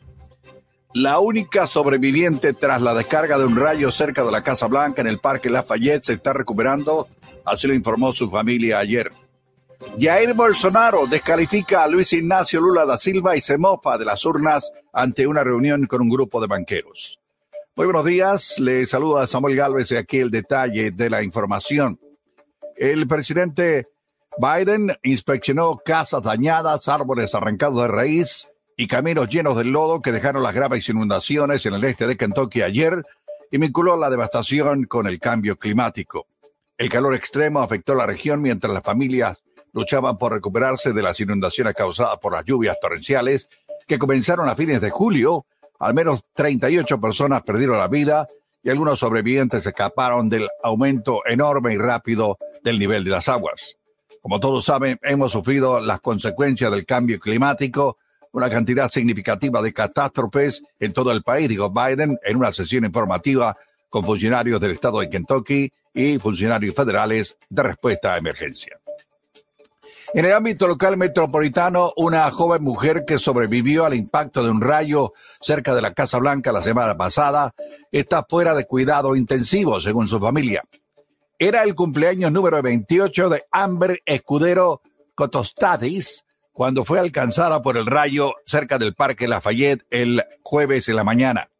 La 1.00 1.20
única 1.20 1.68
sobreviviente 1.68 2.54
tras 2.54 2.82
la 2.82 2.96
descarga 2.96 3.38
de 3.38 3.46
un 3.46 3.56
rayo 3.56 3.92
cerca 3.92 4.24
de 4.24 4.32
la 4.32 4.42
Casa 4.42 4.66
Blanca 4.66 5.00
en 5.00 5.06
el 5.06 5.20
Parque 5.20 5.48
Lafayette 5.48 6.06
se 6.06 6.14
está 6.14 6.34
recuperando, 6.34 7.08
así 7.46 7.68
lo 7.68 7.76
informó 7.76 8.14
su 8.14 8.32
familia 8.32 8.80
ayer. 8.80 9.12
Jair 10.00 10.34
Bolsonaro 10.34 11.06
descalifica 11.06 11.84
a 11.84 11.88
Luis 11.88 12.14
Ignacio 12.14 12.60
Lula 12.60 12.84
da 12.84 12.98
Silva 12.98 13.36
y 13.36 13.42
se 13.42 13.60
mofa 13.60 14.00
de 14.00 14.06
las 14.06 14.26
urnas 14.26 14.72
ante 14.92 15.28
una 15.28 15.44
reunión 15.44 15.86
con 15.86 16.02
un 16.02 16.10
grupo 16.10 16.42
de 16.42 16.48
banqueros. 16.48 17.20
Muy 17.76 17.86
buenos 17.86 18.06
días, 18.06 18.58
le 18.58 18.88
saluda 18.88 19.28
Samuel 19.28 19.56
Galvez 19.56 19.92
y 19.92 19.98
aquí 19.98 20.18
el 20.18 20.32
detalle 20.32 20.90
de 20.90 21.12
la 21.12 21.22
información. 21.22 22.00
El 22.76 23.08
presidente 23.08 23.86
Biden 24.40 24.98
inspeccionó 25.04 25.78
casas 25.78 26.24
dañadas, 26.24 26.88
árboles 26.88 27.36
arrancados 27.36 27.84
de 27.84 27.88
raíz, 27.88 28.50
y 28.80 28.86
caminos 28.86 29.28
llenos 29.28 29.58
de 29.58 29.66
lodo 29.66 30.04
que 30.04 30.12
dejaron 30.12 30.44
las 30.44 30.54
graves 30.54 30.88
inundaciones 30.88 31.66
en 31.66 31.74
el 31.74 31.84
este 31.84 32.06
de 32.06 32.16
Kentucky 32.16 32.62
ayer 32.62 33.04
y 33.50 33.58
vinculó 33.58 33.98
la 33.98 34.12
devastación 34.12 34.86
con 34.86 35.08
el 35.08 35.20
cambio 35.20 35.58
climático. 35.58 36.28
El 36.78 36.90
calor 36.90 37.16
extremo 37.16 37.60
afectó 37.60 37.96
la 37.96 38.06
región 38.06 38.40
mientras 38.40 38.72
las 38.72 38.84
familias 38.84 39.42
luchaban 39.74 40.18
por 40.18 40.32
recuperarse 40.32 40.94
de 40.94 41.02
las 41.02 41.20
inundaciones 41.20 41.74
causadas 41.74 42.20
por 42.20 42.34
las 42.34 42.46
lluvias 42.46 42.78
torrenciales 42.80 43.50
que 43.88 43.98
comenzaron 43.98 44.48
a 44.48 44.56
fines 44.56 44.82
de 44.82 44.92
julio. 44.92 45.48
Al 45.80 45.96
menos 45.96 46.26
38 46.34 47.02
personas 47.02 47.42
perdieron 47.42 47.80
la 47.80 47.88
vida 47.88 48.28
y 48.62 48.70
algunos 48.70 49.00
sobrevivientes 49.00 49.66
escaparon 49.66 50.30
del 50.30 50.48
aumento 50.62 51.26
enorme 51.26 51.74
y 51.74 51.78
rápido 51.78 52.38
del 52.64 52.78
nivel 52.78 53.04
de 53.04 53.12
las 53.12 53.28
aguas. 53.28 53.76
Como 54.22 54.40
todos 54.40 54.66
saben, 54.66 55.00
hemos 55.02 55.32
sufrido 55.32 55.80
las 55.80 56.00
consecuencias 56.00 56.72
del 56.72 56.86
cambio 56.86 57.20
climático 57.20 57.98
una 58.38 58.52
cantidad 58.52 58.92
significativa 58.92 59.64
de 59.64 59.74
catástrofes 59.74 60.62
en 60.80 60.94
todo 60.94 61.12
el 61.12 61.24
país, 61.24 61.50
dijo 61.50 61.72
Biden 61.72 62.20
en 62.24 62.38
una 62.38 62.52
sesión 62.52 62.86
informativa 62.86 63.56
con 63.90 64.06
funcionarios 64.06 64.62
del 64.62 64.72
estado 64.72 65.00
de 65.00 65.10
Kentucky 65.10 65.72
y 65.92 66.20
funcionarios 66.20 66.76
federales 66.76 67.36
de 67.50 67.64
respuesta 67.64 68.14
a 68.14 68.18
emergencia. 68.20 68.80
En 70.14 70.24
el 70.24 70.34
ámbito 70.34 70.68
local 70.68 70.98
metropolitano, 70.98 71.94
una 71.98 72.30
joven 72.30 72.62
mujer 72.62 73.06
que 73.08 73.18
sobrevivió 73.18 73.86
al 73.86 73.96
impacto 73.96 74.44
de 74.44 74.52
un 74.52 74.62
rayo 74.62 75.14
cerca 75.42 75.74
de 75.74 75.82
la 75.82 75.96
Casa 75.96 76.20
Blanca 76.20 76.52
la 76.52 76.62
semana 76.62 76.96
pasada 76.96 77.56
está 77.92 78.24
fuera 78.24 78.54
de 78.54 78.66
cuidado 78.66 79.16
intensivo, 79.16 79.82
según 79.82 80.08
su 80.08 80.20
familia. 80.20 80.64
Era 81.40 81.64
el 81.64 81.74
cumpleaños 81.74 82.32
número 82.32 82.62
28 82.62 83.30
de 83.30 83.46
Amber 83.50 84.00
Escudero 84.06 84.84
Cotostadis, 85.16 86.24
cuando 86.58 86.84
fue 86.84 87.00
alcanzada 87.00 87.62
por 87.62 87.78
el 87.78 87.86
rayo 87.86 88.34
cerca 88.44 88.80
del 88.80 88.96
Parque 88.96 89.28
Lafayette 89.28 89.86
el 89.92 90.24
jueves 90.42 90.90
en 90.90 90.96
la 90.96 91.04
mañana. 91.04 91.52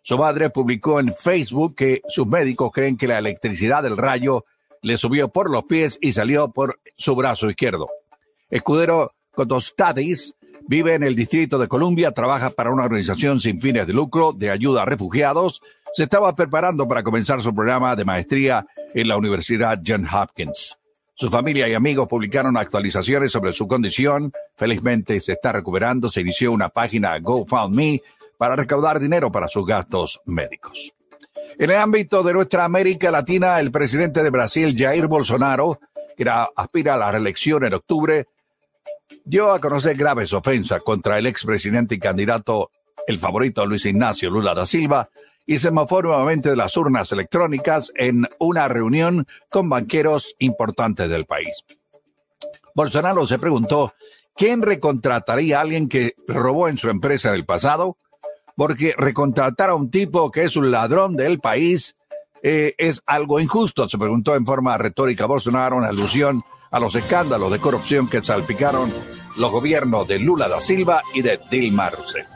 Su 0.00 0.16
madre 0.16 0.48
publicó 0.48 0.98
en 0.98 1.12
Facebook 1.12 1.74
que 1.74 2.00
sus 2.08 2.26
médicos 2.26 2.70
creen 2.72 2.96
que 2.96 3.06
la 3.06 3.18
electricidad 3.18 3.82
del 3.82 3.98
rayo 3.98 4.46
le 4.80 4.96
subió 4.96 5.28
por 5.28 5.50
los 5.50 5.64
pies 5.64 5.98
y 6.00 6.12
salió 6.12 6.52
por 6.52 6.80
su 6.96 7.14
brazo 7.14 7.50
izquierdo. 7.50 7.86
Escudero 8.48 9.12
Cotostadis 9.30 10.36
vive 10.66 10.94
en 10.94 11.02
el 11.02 11.14
Distrito 11.14 11.58
de 11.58 11.68
Columbia, 11.68 12.12
trabaja 12.12 12.48
para 12.48 12.72
una 12.72 12.84
organización 12.84 13.40
sin 13.40 13.60
fines 13.60 13.86
de 13.86 13.92
lucro 13.92 14.32
de 14.32 14.50
ayuda 14.50 14.84
a 14.84 14.86
refugiados. 14.86 15.60
Se 15.92 16.04
estaba 16.04 16.34
preparando 16.34 16.88
para 16.88 17.02
comenzar 17.02 17.42
su 17.42 17.54
programa 17.54 17.94
de 17.94 18.06
maestría 18.06 18.64
en 18.94 19.06
la 19.06 19.18
Universidad 19.18 19.82
Johns 19.86 20.10
Hopkins. 20.14 20.78
Su 21.18 21.30
familia 21.30 21.66
y 21.66 21.72
amigos 21.72 22.08
publicaron 22.08 22.58
actualizaciones 22.58 23.32
sobre 23.32 23.54
su 23.54 23.66
condición. 23.66 24.30
Felizmente 24.54 25.18
se 25.18 25.32
está 25.32 25.50
recuperando. 25.50 26.10
Se 26.10 26.20
inició 26.20 26.52
una 26.52 26.68
página 26.68 27.18
GoFundMe 27.18 28.02
para 28.36 28.54
recaudar 28.54 29.00
dinero 29.00 29.32
para 29.32 29.48
sus 29.48 29.64
gastos 29.64 30.20
médicos. 30.26 30.92
En 31.58 31.70
el 31.70 31.76
ámbito 31.76 32.22
de 32.22 32.34
nuestra 32.34 32.66
América 32.66 33.10
Latina, 33.10 33.58
el 33.60 33.70
presidente 33.72 34.22
de 34.22 34.28
Brasil, 34.28 34.74
Jair 34.76 35.06
Bolsonaro, 35.06 35.80
que 36.18 36.30
aspira 36.54 36.94
a 36.94 36.98
la 36.98 37.10
reelección 37.10 37.64
en 37.64 37.72
octubre, 37.72 38.26
dio 39.24 39.52
a 39.52 39.58
conocer 39.58 39.96
graves 39.96 40.34
ofensas 40.34 40.82
contra 40.82 41.16
el 41.16 41.26
expresidente 41.26 41.94
y 41.94 41.98
candidato, 41.98 42.70
el 43.06 43.18
favorito 43.18 43.64
Luis 43.64 43.86
Ignacio 43.86 44.28
Lula 44.28 44.52
da 44.52 44.66
Silva, 44.66 45.08
y 45.46 45.58
se 45.58 45.70
mofó 45.70 46.02
nuevamente 46.02 46.50
de 46.50 46.56
las 46.56 46.76
urnas 46.76 47.12
electrónicas 47.12 47.92
en 47.94 48.28
una 48.38 48.68
reunión 48.68 49.26
con 49.48 49.68
banqueros 49.68 50.34
importantes 50.38 51.08
del 51.08 51.24
país. 51.24 51.64
Bolsonaro 52.74 53.26
se 53.26 53.38
preguntó, 53.38 53.94
¿quién 54.34 54.62
recontrataría 54.62 55.58
a 55.58 55.62
alguien 55.62 55.88
que 55.88 56.14
robó 56.26 56.68
en 56.68 56.76
su 56.76 56.90
empresa 56.90 57.28
en 57.28 57.36
el 57.36 57.46
pasado? 57.46 57.96
Porque 58.56 58.94
recontratar 58.98 59.70
a 59.70 59.74
un 59.74 59.90
tipo 59.90 60.30
que 60.30 60.44
es 60.44 60.56
un 60.56 60.70
ladrón 60.70 61.14
del 61.16 61.38
país 61.38 61.96
eh, 62.42 62.74
es 62.76 63.02
algo 63.06 63.40
injusto, 63.40 63.88
se 63.88 63.98
preguntó 63.98 64.34
en 64.34 64.44
forma 64.44 64.76
retórica 64.76 65.26
Bolsonaro 65.26 65.78
en 65.78 65.84
alusión 65.84 66.42
a 66.70 66.80
los 66.80 66.94
escándalos 66.94 67.50
de 67.50 67.58
corrupción 67.58 68.08
que 68.08 68.22
salpicaron 68.22 68.92
los 69.36 69.52
gobiernos 69.52 70.06
de 70.08 70.18
Lula 70.18 70.48
da 70.48 70.60
Silva 70.60 71.02
y 71.14 71.22
de 71.22 71.40
Dilma 71.50 71.90
Rousseff. 71.90 72.26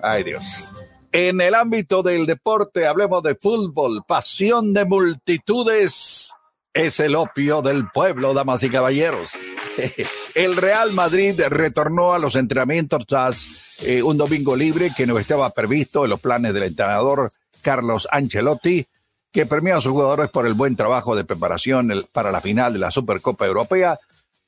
Ay 0.00 0.24
Dios. 0.24 0.72
En 1.12 1.40
el 1.40 1.54
ámbito 1.54 2.02
del 2.02 2.26
deporte, 2.26 2.86
hablemos 2.86 3.22
de 3.22 3.34
fútbol, 3.34 4.02
pasión 4.06 4.72
de 4.72 4.84
multitudes. 4.84 6.32
Es 6.72 7.00
el 7.00 7.14
opio 7.14 7.62
del 7.62 7.88
pueblo, 7.90 8.34
damas 8.34 8.62
y 8.62 8.68
caballeros. 8.68 9.30
El 10.34 10.56
Real 10.56 10.92
Madrid 10.92 11.40
retornó 11.48 12.12
a 12.12 12.18
los 12.18 12.36
entrenamientos 12.36 13.06
tras 13.06 13.82
eh, 13.86 14.02
un 14.02 14.18
domingo 14.18 14.54
libre 14.54 14.92
que 14.94 15.06
no 15.06 15.18
estaba 15.18 15.48
previsto 15.50 16.04
en 16.04 16.10
los 16.10 16.20
planes 16.20 16.52
del 16.52 16.64
entrenador 16.64 17.30
Carlos 17.62 18.06
Ancelotti, 18.10 18.86
que 19.32 19.46
premió 19.46 19.78
a 19.78 19.80
sus 19.80 19.92
jugadores 19.92 20.30
por 20.30 20.46
el 20.46 20.54
buen 20.54 20.76
trabajo 20.76 21.16
de 21.16 21.24
preparación 21.24 22.06
para 22.12 22.30
la 22.30 22.42
final 22.42 22.74
de 22.74 22.78
la 22.78 22.90
Supercopa 22.90 23.46
Europea, 23.46 23.98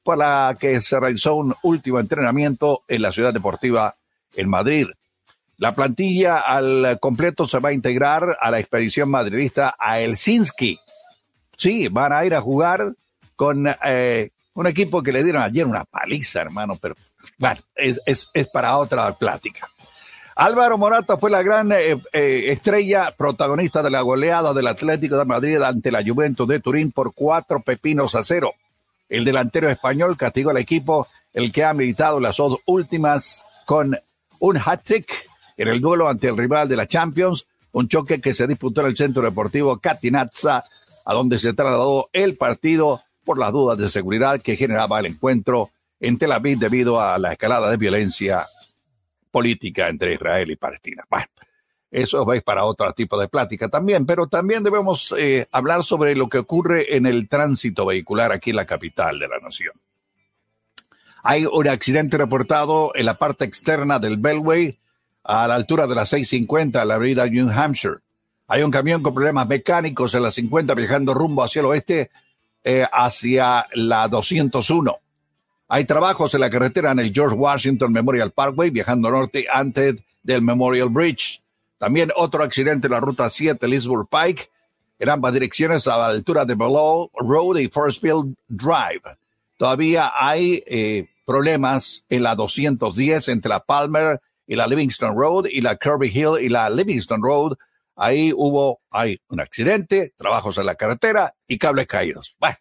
por 0.03 0.19
la 0.19 0.55
que 0.59 0.81
se 0.81 1.01
realizó 1.01 1.35
un 1.35 1.55
último 1.63 1.99
entrenamiento 1.99 2.83
en 2.89 3.03
la 3.03 3.13
ciudad 3.13 3.33
deportiva 3.33 3.95
en 4.35 4.49
Madrid. 4.49 4.87
La 5.59 5.73
plantilla 5.73 6.39
al 6.39 6.99
completo 7.01 7.49
se 7.49 7.59
va 7.59 7.71
a 7.71 7.73
integrar 7.73 8.37
a 8.41 8.51
la 8.51 8.61
expedición 8.61 9.11
madridista 9.11 9.75
a 9.79 9.99
Helsinki. 9.99 10.79
Sí, 11.57 11.89
van 11.89 12.13
a 12.13 12.25
ir 12.25 12.35
a 12.35 12.41
jugar 12.41 12.93
con 13.35 13.67
eh, 13.85 14.31
un 14.55 14.67
equipo 14.69 15.03
que 15.03 15.11
le 15.11 15.25
dieron 15.25 15.43
ayer 15.43 15.67
una 15.67 15.85
paliza, 15.85 16.41
hermano, 16.41 16.77
pero 16.81 16.95
bueno, 17.39 17.61
es, 17.75 18.31
para 18.53 18.77
otra 18.77 19.13
plática. 19.13 19.69
Álvaro 20.37 20.79
Morata 20.79 21.17
fue 21.17 21.31
la 21.31 21.43
gran 21.43 21.73
eh, 21.73 22.01
eh, 22.13 22.45
estrella 22.47 23.13
protagonista 23.17 23.83
de 23.83 23.91
la 23.91 24.03
goleada 24.03 24.55
del 24.55 24.69
Atlético 24.69 25.17
de 25.19 25.25
Madrid 25.25 25.61
ante 25.61 25.91
la 25.91 26.05
Juventus 26.05 26.47
de 26.47 26.61
Turín 26.61 26.93
por 26.93 27.13
cuatro 27.15 27.61
pepinos 27.61 28.15
a 28.15 28.23
cero. 28.23 28.55
El 29.09 29.25
delantero 29.25 29.69
español 29.69 30.17
castigó 30.17 30.51
al 30.51 30.59
equipo, 30.59 31.09
el 31.33 31.51
que 31.51 31.65
ha 31.65 31.75
militado 31.75 32.21
las 32.21 32.37
dos 32.37 32.59
últimas 32.67 33.43
con 33.65 33.99
un 34.39 34.57
hat-trick 34.57 35.28
en 35.59 35.69
el 35.69 35.81
duelo 35.81 36.09
ante 36.09 36.29
el 36.29 36.39
rival 36.39 36.69
de 36.69 36.77
la 36.77 36.87
Champions, 36.87 37.47
un 37.73 37.89
choque 37.89 38.21
que 38.21 38.33
se 38.33 38.47
disputó 38.47 38.81
en 38.81 38.87
el 38.87 38.97
Centro 38.97 39.23
Deportivo 39.23 39.79
Catinazza, 39.79 40.65
a 41.05 41.15
donde 41.15 41.39
se 41.39 41.53
trasladó 41.53 42.09
el 42.13 42.37
partido 42.37 43.03
por 43.25 43.39
las 43.39 43.53
dudas 43.53 43.77
de 43.77 43.91
seguridad 43.91 44.41
que 44.41 44.57
generaba 44.57 45.01
el 45.01 45.07
encuentro 45.07 45.69
en 46.01 46.17
Tel 46.17 46.33
Aviv 46.33 46.59
debido 46.59 47.01
a 47.01 47.19
la 47.19 47.33
escalada 47.33 47.71
de 47.71 47.77
violencia 47.77 48.47
política 49.31 49.89
entre 49.89 50.15
Israel 50.15 50.51
y 50.51 50.57
Palestina. 50.57 51.05
Bueno, 51.11 51.27
eso 51.91 52.25
vais 52.25 52.43
para 52.43 52.65
otro 52.65 52.93
tipo 52.93 53.19
de 53.19 53.29
plática 53.29 53.69
también, 53.69 54.07
pero 54.07 54.29
también 54.29 54.63
debemos 54.63 55.15
eh, 55.19 55.49
hablar 55.51 55.83
sobre 55.83 56.15
lo 56.15 56.29
que 56.29 56.39
ocurre 56.39 56.97
en 56.97 57.05
el 57.05 57.29
tránsito 57.29 57.85
vehicular 57.85 58.31
aquí 58.31 58.51
en 58.51 58.57
la 58.57 58.67
capital 58.67 59.19
de 59.19 59.29
la 59.29 59.39
nación. 59.39 59.75
Hay 61.25 61.47
un 61.47 61.67
accidente 61.67 62.17
reportado 62.17 62.93
en 62.95 63.07
la 63.07 63.15
parte 63.15 63.45
externa 63.45 63.99
del 63.99 64.19
Beltway 64.19 64.79
a 65.29 65.47
la 65.47 65.57
altura 65.57 65.87
de 65.87 65.95
la 65.95 66.07
650 66.07 66.83
la 66.87 66.95
avenida 66.95 67.27
New 67.27 67.51
Hampshire. 67.51 67.97
Hay 68.49 68.63
un 68.63 68.71
camión 68.71 69.03
con 69.03 69.13
problemas 69.13 69.47
mecánicos 69.47 70.15
en 70.15 70.23
la 70.23 70.31
50 70.31 70.73
viajando 70.73 71.13
rumbo 71.13 71.45
hacia 71.45 71.61
el 71.61 71.67
oeste 71.67 72.11
eh, 72.65 72.87
hacia 72.91 73.67
la 73.75 74.09
201. 74.09 74.99
Hay 75.69 75.85
trabajos 75.85 76.33
en 76.33 76.41
la 76.41 76.49
carretera 76.49 76.93
en 76.93 77.01
el 77.01 77.13
George 77.13 77.37
Washington 77.37 77.93
Memorial 77.93 78.31
Parkway 78.31 78.71
viajando 78.71 79.11
norte 79.11 79.47
antes 79.53 79.97
del 80.23 80.41
Memorial 80.41 80.89
Bridge. 80.89 81.43
También 81.77 82.11
otro 82.17 82.43
accidente 82.43 82.87
en 82.87 82.95
la 82.95 83.01
ruta 83.01 83.29
7, 83.29 83.69
Lisburg 83.69 84.09
Pike, 84.09 84.49
en 84.99 85.11
ambas 85.11 85.35
direcciones 85.35 85.87
a 85.87 85.99
la 85.99 86.07
altura 86.07 86.47
de 86.47 86.55
Below 86.55 87.11
Road 87.15 87.59
y 87.59 87.69
Forestfield 87.69 88.35
Drive. 88.49 89.03
Todavía 89.59 90.11
hay 90.15 90.65
eh, 90.67 91.07
problemas 91.27 92.07
en 92.09 92.23
la 92.23 92.35
210 92.35 93.29
entre 93.29 93.51
la 93.51 93.61
Palmer 93.61 94.23
y 94.49 94.57
la 94.57 94.67
Livingston 94.67 95.15
Road 95.17 95.47
y 95.47 95.61
la 95.61 95.77
Kirby 95.77 96.09
Hill 96.09 96.41
y 96.41 96.49
la 96.49 96.69
Livingston 96.71 97.23
Road. 97.23 97.53
Ahí 97.95 98.33
hubo, 98.35 98.81
hay 98.91 99.19
un 99.29 99.41
accidente, 99.41 100.15
trabajos 100.17 100.57
en 100.59 100.67
la 100.67 100.75
carretera 100.75 101.35
y 101.47 101.59
cables 101.59 101.87
caídos. 101.87 102.35
Bueno, 102.41 102.57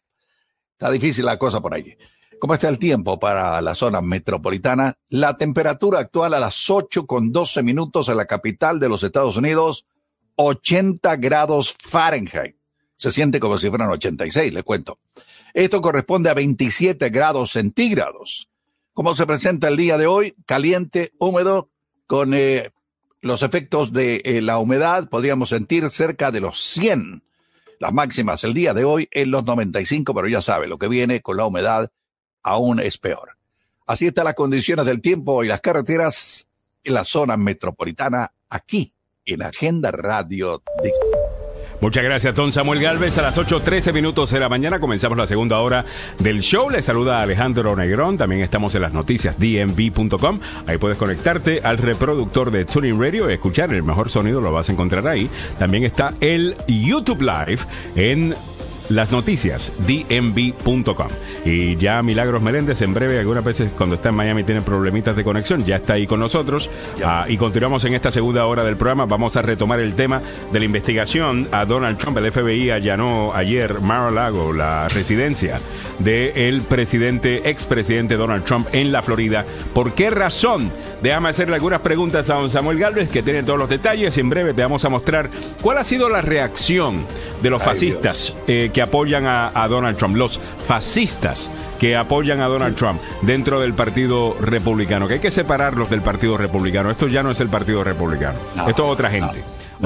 está 0.73 0.91
difícil 0.91 1.25
la 1.25 1.39
cosa 1.39 1.61
por 1.61 1.73
allí. 1.73 1.95
¿Cómo 2.39 2.53
está 2.53 2.69
el 2.69 2.77
tiempo 2.77 3.17
para 3.17 3.59
la 3.61 3.73
zona 3.73 4.01
metropolitana? 4.01 4.97
La 5.09 5.37
temperatura 5.37 5.99
actual 5.99 6.33
a 6.33 6.39
las 6.39 6.69
8 6.69 7.07
con 7.07 7.31
12 7.31 7.63
minutos 7.63 8.09
en 8.09 8.17
la 8.17 8.25
capital 8.25 8.79
de 8.79 8.89
los 8.89 9.01
Estados 9.01 9.37
Unidos, 9.37 9.87
80 10.35 11.15
grados 11.15 11.75
Fahrenheit. 11.79 12.57
Se 12.97 13.11
siente 13.11 13.39
como 13.39 13.57
si 13.57 13.69
fueran 13.69 13.89
86, 13.89 14.53
le 14.53 14.63
cuento. 14.63 14.99
Esto 15.53 15.81
corresponde 15.81 16.29
a 16.29 16.33
27 16.33 17.09
grados 17.09 17.53
centígrados. 17.53 18.49
¿Cómo 18.93 19.13
se 19.13 19.25
presenta 19.25 19.67
el 19.67 19.77
día 19.77 19.97
de 19.97 20.07
hoy? 20.07 20.35
Caliente, 20.45 21.13
húmedo, 21.19 21.69
con 22.07 22.33
eh, 22.33 22.71
los 23.21 23.43
efectos 23.43 23.93
de 23.93 24.21
eh, 24.23 24.41
la 24.41 24.57
humedad, 24.57 25.09
podríamos 25.09 25.49
sentir 25.49 25.89
cerca 25.89 26.31
de 26.31 26.39
los 26.39 26.59
100. 26.61 27.23
Las 27.79 27.93
máximas 27.93 28.43
el 28.43 28.53
día 28.53 28.73
de 28.73 28.85
hoy 28.85 29.07
en 29.11 29.29
los 29.29 29.45
95, 29.45 30.13
pero 30.13 30.27
ya 30.27 30.41
sabe, 30.41 30.67
lo 30.67 30.79
que 30.79 30.87
viene 30.87 31.21
con 31.21 31.37
la 31.37 31.45
humedad 31.45 31.91
aún 32.41 32.79
es 32.79 32.97
peor. 32.97 33.37
Así 33.85 34.07
están 34.07 34.25
las 34.25 34.33
condiciones 34.33 34.85
del 34.85 35.01
tiempo 35.01 35.43
y 35.43 35.47
las 35.47 35.61
carreteras 35.61 36.47
en 36.83 36.93
la 36.93 37.03
zona 37.03 37.37
metropolitana 37.37 38.31
aquí 38.49 38.93
en 39.25 39.43
Agenda 39.43 39.91
Radio. 39.91 40.63
Muchas 41.79 42.03
gracias, 42.03 42.33
don 42.33 42.51
Samuel 42.51 42.81
Galvez. 42.81 43.17
A 43.19 43.21
las 43.21 43.37
8.13 43.37 43.93
minutos 43.93 44.31
de 44.31 44.39
la 44.39 44.49
mañana 44.49 44.79
comenzamos 44.79 45.15
la 45.15 45.27
segunda 45.27 45.59
hora 45.59 45.85
del 46.17 46.41
show. 46.41 46.71
Le 46.71 46.81
saluda 46.81 47.21
Alejandro 47.21 47.75
Negrón. 47.75 48.17
También 48.17 48.41
estamos 48.41 48.73
en 48.73 48.81
las 48.81 48.93
noticias 48.93 49.37
dmv.com. 49.37 50.39
Ahí 50.65 50.77
puedes 50.79 50.97
conectarte 50.97 51.61
al 51.63 51.77
reproductor 51.77 52.49
de 52.49 52.65
Tuning 52.65 52.99
Radio 52.99 53.29
y 53.29 53.33
escuchar 53.33 53.71
el 53.73 53.83
mejor 53.83 54.09
sonido. 54.09 54.41
Lo 54.41 54.51
vas 54.51 54.69
a 54.69 54.71
encontrar 54.71 55.07
ahí. 55.07 55.29
También 55.59 55.83
está 55.83 56.15
el 56.19 56.55
YouTube 56.67 57.21
Live 57.21 57.61
en 57.95 58.33
las 58.89 59.11
noticias, 59.11 59.71
dmv.com. 59.85 61.07
Y 61.45 61.75
ya 61.77 62.01
Milagros 62.03 62.41
Meléndez, 62.41 62.81
en 62.81 62.93
breve, 62.93 63.19
algunas 63.19 63.43
veces 63.43 63.71
cuando 63.77 63.95
está 63.95 64.09
en 64.09 64.15
Miami 64.15 64.43
tiene 64.43 64.61
problemitas 64.61 65.15
de 65.15 65.23
conexión, 65.23 65.65
ya 65.65 65.77
está 65.77 65.93
ahí 65.93 66.07
con 66.07 66.19
nosotros. 66.19 66.69
Ah, 67.03 67.25
y 67.27 67.37
continuamos 67.37 67.83
en 67.85 67.93
esta 67.93 68.11
segunda 68.11 68.45
hora 68.45 68.63
del 68.63 68.77
programa. 68.77 69.05
Vamos 69.05 69.35
a 69.35 69.41
retomar 69.41 69.79
el 69.79 69.95
tema 69.95 70.21
de 70.51 70.59
la 70.59 70.65
investigación 70.65 71.47
a 71.51 71.65
Donald 71.65 71.97
Trump. 71.97 72.17
El 72.17 72.31
FBI 72.31 72.71
allanó 72.71 73.33
ayer 73.33 73.79
Mar-a-Lago, 73.81 74.53
la 74.53 74.87
residencia 74.89 75.59
del 75.99 76.61
presidente, 76.61 77.49
expresidente 77.49 78.15
Donald 78.15 78.43
Trump 78.43 78.67
en 78.71 78.91
la 78.91 79.01
Florida. 79.01 79.45
¿Por 79.73 79.93
qué 79.93 80.09
razón? 80.09 80.71
Déjame 81.01 81.29
hacerle 81.29 81.55
algunas 81.55 81.81
preguntas 81.81 82.29
a 82.29 82.35
don 82.35 82.49
Samuel 82.49 82.79
Galvez, 82.79 83.09
que 83.09 83.23
tiene 83.23 83.43
todos 83.43 83.59
los 83.59 83.69
detalles. 83.69 84.17
En 84.17 84.29
breve 84.29 84.53
te 84.53 84.61
vamos 84.61 84.83
a 84.85 84.89
mostrar 84.89 85.29
cuál 85.61 85.77
ha 85.77 85.83
sido 85.83 86.09
la 86.09 86.21
reacción 86.21 87.05
de 87.41 87.49
los 87.49 87.61
fascistas 87.61 88.35
eh, 88.47 88.71
que 88.77 88.83
apoyan 88.83 89.25
a, 89.25 89.67
Donald 89.67 89.97
Trump, 89.97 90.15
los 90.15 90.39
fascistas 90.39 91.49
que 91.79 91.95
apoyan 91.95 92.41
a 92.41 92.47
Donald 92.47 92.75
Trump 92.75 93.01
dentro 93.23 93.59
del 93.59 93.73
Partido 93.73 94.37
Republicano, 94.39 95.07
que 95.07 95.15
hay 95.15 95.19
que 95.19 95.31
separarlos 95.31 95.89
del 95.89 96.03
Partido 96.03 96.37
Republicano. 96.37 96.91
Esto 96.91 97.07
ya 97.07 97.23
no 97.23 97.31
es 97.31 97.39
el 97.39 97.49
Partido 97.49 97.83
Republicano, 97.83 98.37
esto 98.67 98.85
es 98.85 98.91
otra 98.91 99.09
gente. 99.09 99.39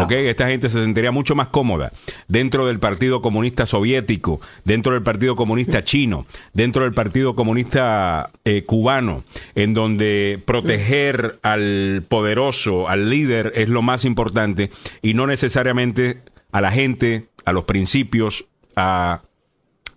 Esta 0.10 0.48
gente 0.50 0.70
se 0.70 0.84
sentiría 0.84 1.14
mucho 1.14 1.36
más 1.36 1.48
cómoda 1.48 1.94
dentro 2.28 2.68
del 2.68 2.80
Partido 2.80 3.22
Comunista 3.22 3.66
Soviético, 3.66 4.42
dentro 4.66 4.92
del 4.92 5.04
Partido 5.04 5.38
Comunista 5.38 5.82
Chino, 5.86 6.26
dentro 6.54 6.84
del 6.84 6.94
Partido 6.94 7.34
Comunista 7.34 8.30
eh, 8.44 8.66
Cubano, 8.66 9.24
en 9.56 9.74
donde 9.74 10.44
proteger 10.46 11.40
al 11.44 12.04
poderoso, 12.10 12.90
al 12.90 13.10
líder, 13.10 13.54
es 13.56 13.70
lo 13.70 13.84
más 13.84 14.04
importante 14.04 14.70
y 15.02 15.14
no 15.14 15.28
necesariamente 15.28 16.24
a 16.52 16.60
la 16.60 16.72
gente, 16.74 17.30
a 17.46 17.54
los 17.54 17.64
principios, 17.64 18.48
a 18.82 19.22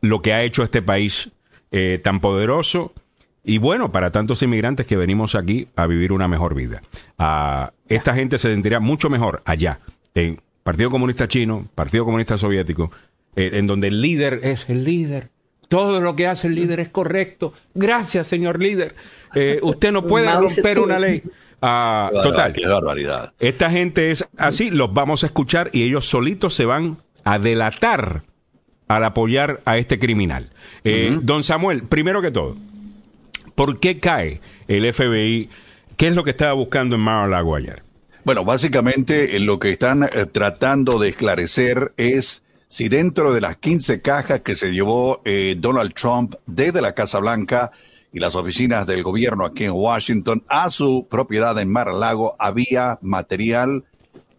lo 0.02 0.20
que 0.20 0.34
ha 0.34 0.42
hecho 0.42 0.62
este 0.62 0.82
país 0.82 1.30
eh, 1.72 1.98
tan 2.02 2.20
poderoso 2.20 2.92
y 3.42 3.56
bueno 3.58 3.92
para 3.92 4.12
tantos 4.12 4.42
inmigrantes 4.42 4.86
que 4.86 4.96
venimos 4.96 5.34
aquí 5.34 5.68
a 5.74 5.86
vivir 5.86 6.12
una 6.12 6.28
mejor 6.28 6.54
vida. 6.54 6.82
a 7.18 7.72
esta 7.88 8.14
gente 8.14 8.38
se 8.38 8.50
sentiría 8.50 8.80
mucho 8.80 9.08
mejor 9.10 9.42
allá, 9.44 9.80
en 10.14 10.40
Partido 10.62 10.90
Comunista 10.90 11.28
Chino, 11.28 11.66
Partido 11.74 12.04
Comunista 12.04 12.38
Soviético, 12.38 12.90
eh, 13.36 13.50
en 13.54 13.66
donde 13.66 13.88
el 13.88 14.00
líder 14.00 14.40
es 14.42 14.68
el 14.68 14.84
líder. 14.84 15.30
Todo 15.68 16.00
lo 16.00 16.14
que 16.14 16.26
hace 16.26 16.46
el 16.46 16.54
líder 16.54 16.80
es 16.80 16.88
correcto. 16.88 17.52
Gracias, 17.74 18.28
señor 18.28 18.62
líder. 18.62 18.94
Eh, 19.34 19.58
usted 19.62 19.92
no 19.92 20.06
puede 20.06 20.30
romper 20.30 20.78
una 20.78 20.98
ley. 20.98 21.22
Ah, 21.60 22.10
total. 22.22 22.52
Qué 22.52 22.66
barbaridad. 22.66 23.32
Esta 23.38 23.70
gente 23.70 24.10
es 24.10 24.26
así, 24.36 24.70
los 24.70 24.92
vamos 24.92 25.22
a 25.22 25.26
escuchar 25.26 25.70
y 25.72 25.82
ellos 25.82 26.06
solitos 26.06 26.54
se 26.54 26.64
van 26.64 26.98
a 27.24 27.38
delatar 27.38 28.22
al 28.88 29.04
apoyar 29.04 29.60
a 29.64 29.78
este 29.78 29.98
criminal. 29.98 30.50
Eh, 30.84 31.18
don 31.22 31.42
Samuel, 31.42 31.84
primero 31.84 32.20
que 32.20 32.30
todo, 32.30 32.56
¿por 33.54 33.80
qué 33.80 33.98
cae 33.98 34.40
el 34.68 34.92
FBI? 34.92 35.48
¿Qué 35.96 36.08
es 36.08 36.14
lo 36.14 36.24
que 36.24 36.30
estaba 36.30 36.52
buscando 36.52 36.96
en 36.96 37.02
Mar-a-Lago 37.02 37.56
ayer? 37.56 37.82
Bueno, 38.24 38.44
básicamente 38.44 39.36
eh, 39.36 39.40
lo 39.40 39.58
que 39.58 39.70
están 39.70 40.02
eh, 40.04 40.26
tratando 40.30 40.98
de 40.98 41.10
esclarecer 41.10 41.92
es 41.96 42.42
si 42.68 42.88
dentro 42.88 43.32
de 43.32 43.40
las 43.40 43.56
15 43.56 44.00
cajas 44.00 44.40
que 44.40 44.54
se 44.56 44.72
llevó 44.72 45.22
Donald 45.58 45.94
Trump 45.94 46.34
desde 46.46 46.82
la 46.82 46.92
Casa 46.92 47.20
Blanca, 47.20 47.70
y 48.14 48.20
las 48.20 48.36
oficinas 48.36 48.86
del 48.86 49.02
gobierno 49.02 49.44
aquí 49.44 49.64
en 49.64 49.72
Washington 49.72 50.44
a 50.48 50.70
su 50.70 51.08
propiedad 51.10 51.58
en 51.58 51.70
Mar-a-Lago 51.70 52.36
había 52.38 52.98
material 53.02 53.84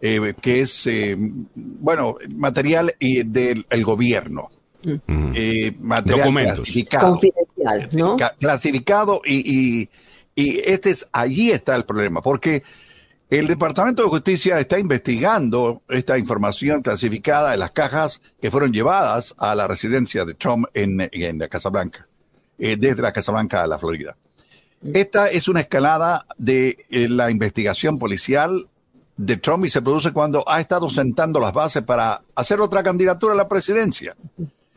eh, 0.01 0.33
que 0.41 0.61
es, 0.61 0.87
eh, 0.87 1.15
bueno, 1.55 2.15
material 2.29 2.95
del 2.99 3.83
gobierno. 3.83 4.49
Mm. 4.83 5.31
Eh, 5.33 5.75
material 5.79 6.31
clasificado. 6.31 7.11
Confidencial, 7.11 7.89
¿no? 7.93 8.17
Clasificado 8.39 9.21
y, 9.25 9.35
y, 9.35 9.89
y 10.35 10.59
este 10.59 10.91
es, 10.91 11.09
allí 11.11 11.51
está 11.51 11.75
el 11.75 11.85
problema, 11.85 12.21
porque 12.21 12.61
el 13.29 13.47
Departamento 13.47 14.03
de 14.03 14.09
Justicia 14.09 14.59
está 14.59 14.77
investigando 14.77 15.81
esta 15.89 16.19
información 16.19 16.83
clasificada 16.83 17.53
en 17.55 17.59
las 17.61 17.71
cajas 17.71 18.21
que 18.39 18.51
fueron 18.51 18.71
llevadas 18.71 19.33
a 19.39 19.55
la 19.55 19.67
residencia 19.67 20.23
de 20.23 20.35
Trump 20.35 20.67
en, 20.75 21.09
en 21.11 21.39
la 21.39 21.47
Casa 21.47 21.69
Blanca. 21.69 22.07
Eh, 22.57 22.77
desde 22.77 23.01
la 23.01 23.11
Casa 23.11 23.33
Blanca 23.33 23.63
a 23.63 23.67
la 23.67 23.77
Florida. 23.77 24.15
Esta 24.93 25.27
es 25.27 25.49
una 25.49 25.59
escalada 25.59 26.25
de 26.37 26.85
eh, 26.89 27.09
la 27.09 27.29
investigación 27.29 27.99
policial 27.99 28.69
de 29.17 29.37
Trump 29.37 29.65
y 29.65 29.69
se 29.69 29.81
produce 29.81 30.11
cuando 30.11 30.43
ha 30.47 30.59
estado 30.59 30.89
sentando 30.89 31.39
las 31.39 31.53
bases 31.53 31.83
para 31.83 32.21
hacer 32.35 32.59
otra 32.59 32.83
candidatura 32.83 33.33
a 33.33 33.37
la 33.37 33.47
presidencia. 33.47 34.15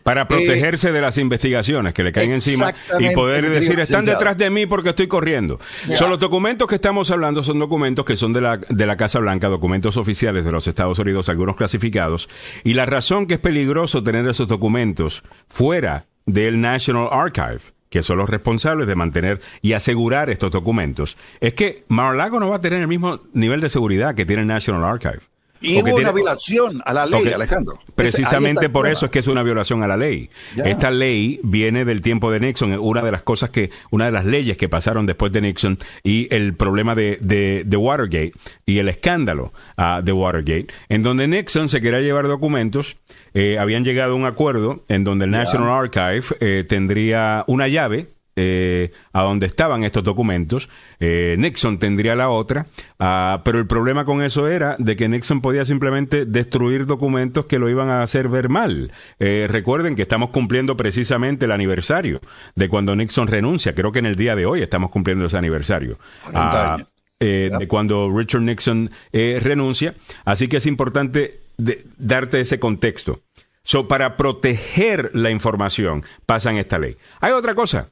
Para 0.03 0.27
protegerse 0.27 0.91
de 0.91 1.03
las 1.03 1.19
investigaciones 1.19 1.93
que 1.93 2.03
le 2.03 2.13
caen 2.13 2.33
encima 2.33 2.73
y 2.99 3.11
poder 3.11 3.51
decir, 3.51 3.79
están 3.79 4.07
detrás 4.07 4.39
de 4.39 4.49
mí 4.49 4.65
porque 4.65 4.91
estoy 4.91 5.07
corriendo. 5.07 5.61
Son 5.97 6.09
los 6.09 6.19
documentos 6.19 6.67
que 6.67 6.77
estamos 6.77 7.11
hablando, 7.11 7.43
son 7.43 7.59
documentos 7.59 8.07
que 8.07 8.17
son 8.17 8.33
de 8.33 8.41
la, 8.41 8.57
de 8.57 8.87
la 8.87 8.97
Casa 8.97 9.19
Blanca, 9.19 9.49
documentos 9.49 9.99
oficiales 9.99 10.47
de 10.47 10.51
los 10.51 10.67
Estados 10.67 10.99
Unidos, 10.99 11.29
algunos 11.29 11.57
clasificados. 11.57 12.31
Y 12.65 12.73
la 12.73 12.87
razón 12.87 13.27
que 13.27 13.35
es 13.35 13.41
peligroso 13.41 14.03
tener 14.03 14.27
esos 14.27 14.49
documentos 14.49 15.25
fuera 15.47 16.07
del 16.25 16.59
National 16.59 17.09
Archive, 17.13 17.61
que 17.91 18.03
son 18.03 18.19
los 18.19 18.29
responsables 18.29 18.87
de 18.87 18.95
mantener 18.95 19.41
y 19.63 19.73
asegurar 19.73 20.31
estos 20.31 20.51
documentos, 20.51 21.17
es 21.41 21.55
que 21.55 21.85
Mar-a-Lago 21.89 22.41
no 22.41 22.51
va 22.51 22.57
a 22.57 22.61
tener 22.61 22.81
el 22.81 22.89
mismo 22.89 23.21
nivel 23.33 23.61
de 23.61 23.71
seguridad 23.71 24.15
que 24.15 24.27
tiene 24.27 24.43
el 24.43 24.49
National 24.49 24.85
Archive. 24.85 25.21
Y 25.61 25.81
hubo 25.81 25.97
una 25.97 26.13
violación 26.13 26.83
a 26.85 26.93
la 26.93 27.07
ley, 27.07 27.29
Alejandro. 27.29 27.79
Precisamente 27.95 28.69
por 28.69 28.87
eso 28.87 29.07
es 29.07 29.11
que 29.11 29.19
es 29.19 29.27
una 29.27 29.43
violación 29.43 29.83
a 29.83 29.89
la 29.89 29.97
ley. 29.97 30.31
Esta 30.57 30.91
ley 30.91 31.41
viene 31.43 31.85
del 31.85 32.01
tiempo 32.01 32.31
de 32.31 32.41
Nixon, 32.41 32.79
una 32.79 33.03
de 33.03 33.13
las 33.13 33.23
cosas 33.23 33.51
que, 33.51 33.71
una 33.91 34.07
de 34.07 34.13
las 34.13 34.25
leyes 34.25 34.57
que 34.57 34.69
pasaron 34.69 35.07
después 35.07 35.33
de 35.33 35.41
Nixon 35.41 35.79
y 36.03 36.33
el 36.35 36.55
problema 36.55 36.95
de, 36.95 37.19
de, 37.21 37.77
Watergate 37.77 38.33
y 38.67 38.79
el 38.79 38.89
escándalo 38.89 39.53
uh, 39.77 40.03
de 40.03 40.13
Watergate, 40.13 40.67
en 40.89 41.03
donde 41.03 41.29
Nixon 41.29 41.69
se 41.69 41.81
quería 41.81 42.01
llevar 42.01 42.27
documentos, 42.27 42.97
eh, 43.35 43.59
habían 43.59 43.85
llegado 43.85 44.13
a 44.13 44.17
un 44.17 44.27
acuerdo 44.27 44.85
en 44.89 45.05
donde 45.05 45.25
el 45.27 45.31
National 45.31 45.71
Archive 45.71 46.25
eh, 46.41 46.65
tendría 46.69 47.45
una 47.47 47.69
llave 47.69 48.09
eh, 48.41 48.93
a 49.13 49.23
donde 49.23 49.47
estaban 49.47 49.83
estos 49.83 50.05
documentos. 50.05 50.69
Eh, 51.01 51.35
Nixon 51.39 51.79
tendría 51.81 52.15
la 52.15 52.29
otra, 52.29 52.67
ah, 53.01 53.43
pero 53.45 53.59
el 53.59 53.67
problema 53.67 54.05
con 54.05 54.23
eso 54.23 54.47
era 54.47 54.77
de 54.79 54.95
que 54.95 55.09
Nixon 55.09 55.41
podía 55.41 55.65
simplemente 55.65 56.25
destruir 56.25 56.87
documentos 56.87 57.47
que 57.47 57.59
lo 57.59 57.69
iban 57.69 57.91
a 57.91 58.03
hacer 58.03 58.29
ver 58.29 58.49
mal. 58.49 58.93
Eh, 59.19 59.47
recuerden 59.51 59.97
que 59.97 60.03
estamos 60.03 60.31
cumpliendo 60.31 60.77
precisamente 60.77 61.47
el 61.47 61.51
aniversario 61.53 62.21
de 62.55 62.69
cuando 62.69 62.95
Nixon 62.95 63.27
renuncia. 63.27 63.73
Creo 63.73 63.91
que 63.91 63.99
en 63.99 64.07
el 64.07 64.15
día 64.15 64.37
de 64.37 64.47
hoy 64.47 64.63
estamos 64.63 64.91
cumpliendo 64.91 65.27
ese 65.27 65.37
aniversario. 65.37 65.99
Ah, 66.33 66.79
eh, 67.21 67.51
de 67.59 67.67
cuando 67.67 68.09
Richard 68.17 68.43
Nixon 68.43 68.91
eh, 69.13 69.41
renuncia. 69.43 69.95
Así 70.25 70.47
que 70.47 70.59
es 70.59 70.67
importante 70.67 71.41
de- 71.57 71.83
darte 71.99 72.41
ese 72.41 72.61
contexto. 72.61 73.23
So, 73.65 73.87
para 73.89 74.17
proteger 74.17 75.11
la 75.13 75.31
información, 75.31 76.03
pasan 76.25 76.57
esta 76.57 76.79
ley. 76.79 76.97
Hay 77.21 77.33
otra 77.33 77.55
cosa. 77.55 77.91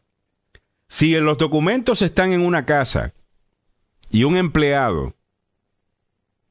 Si 0.88 1.14
en 1.14 1.24
los 1.24 1.38
documentos 1.38 2.02
están 2.02 2.32
en 2.32 2.40
una 2.40 2.64
casa 2.64 3.12
y 4.10 4.24
un 4.24 4.36
empleado 4.36 5.14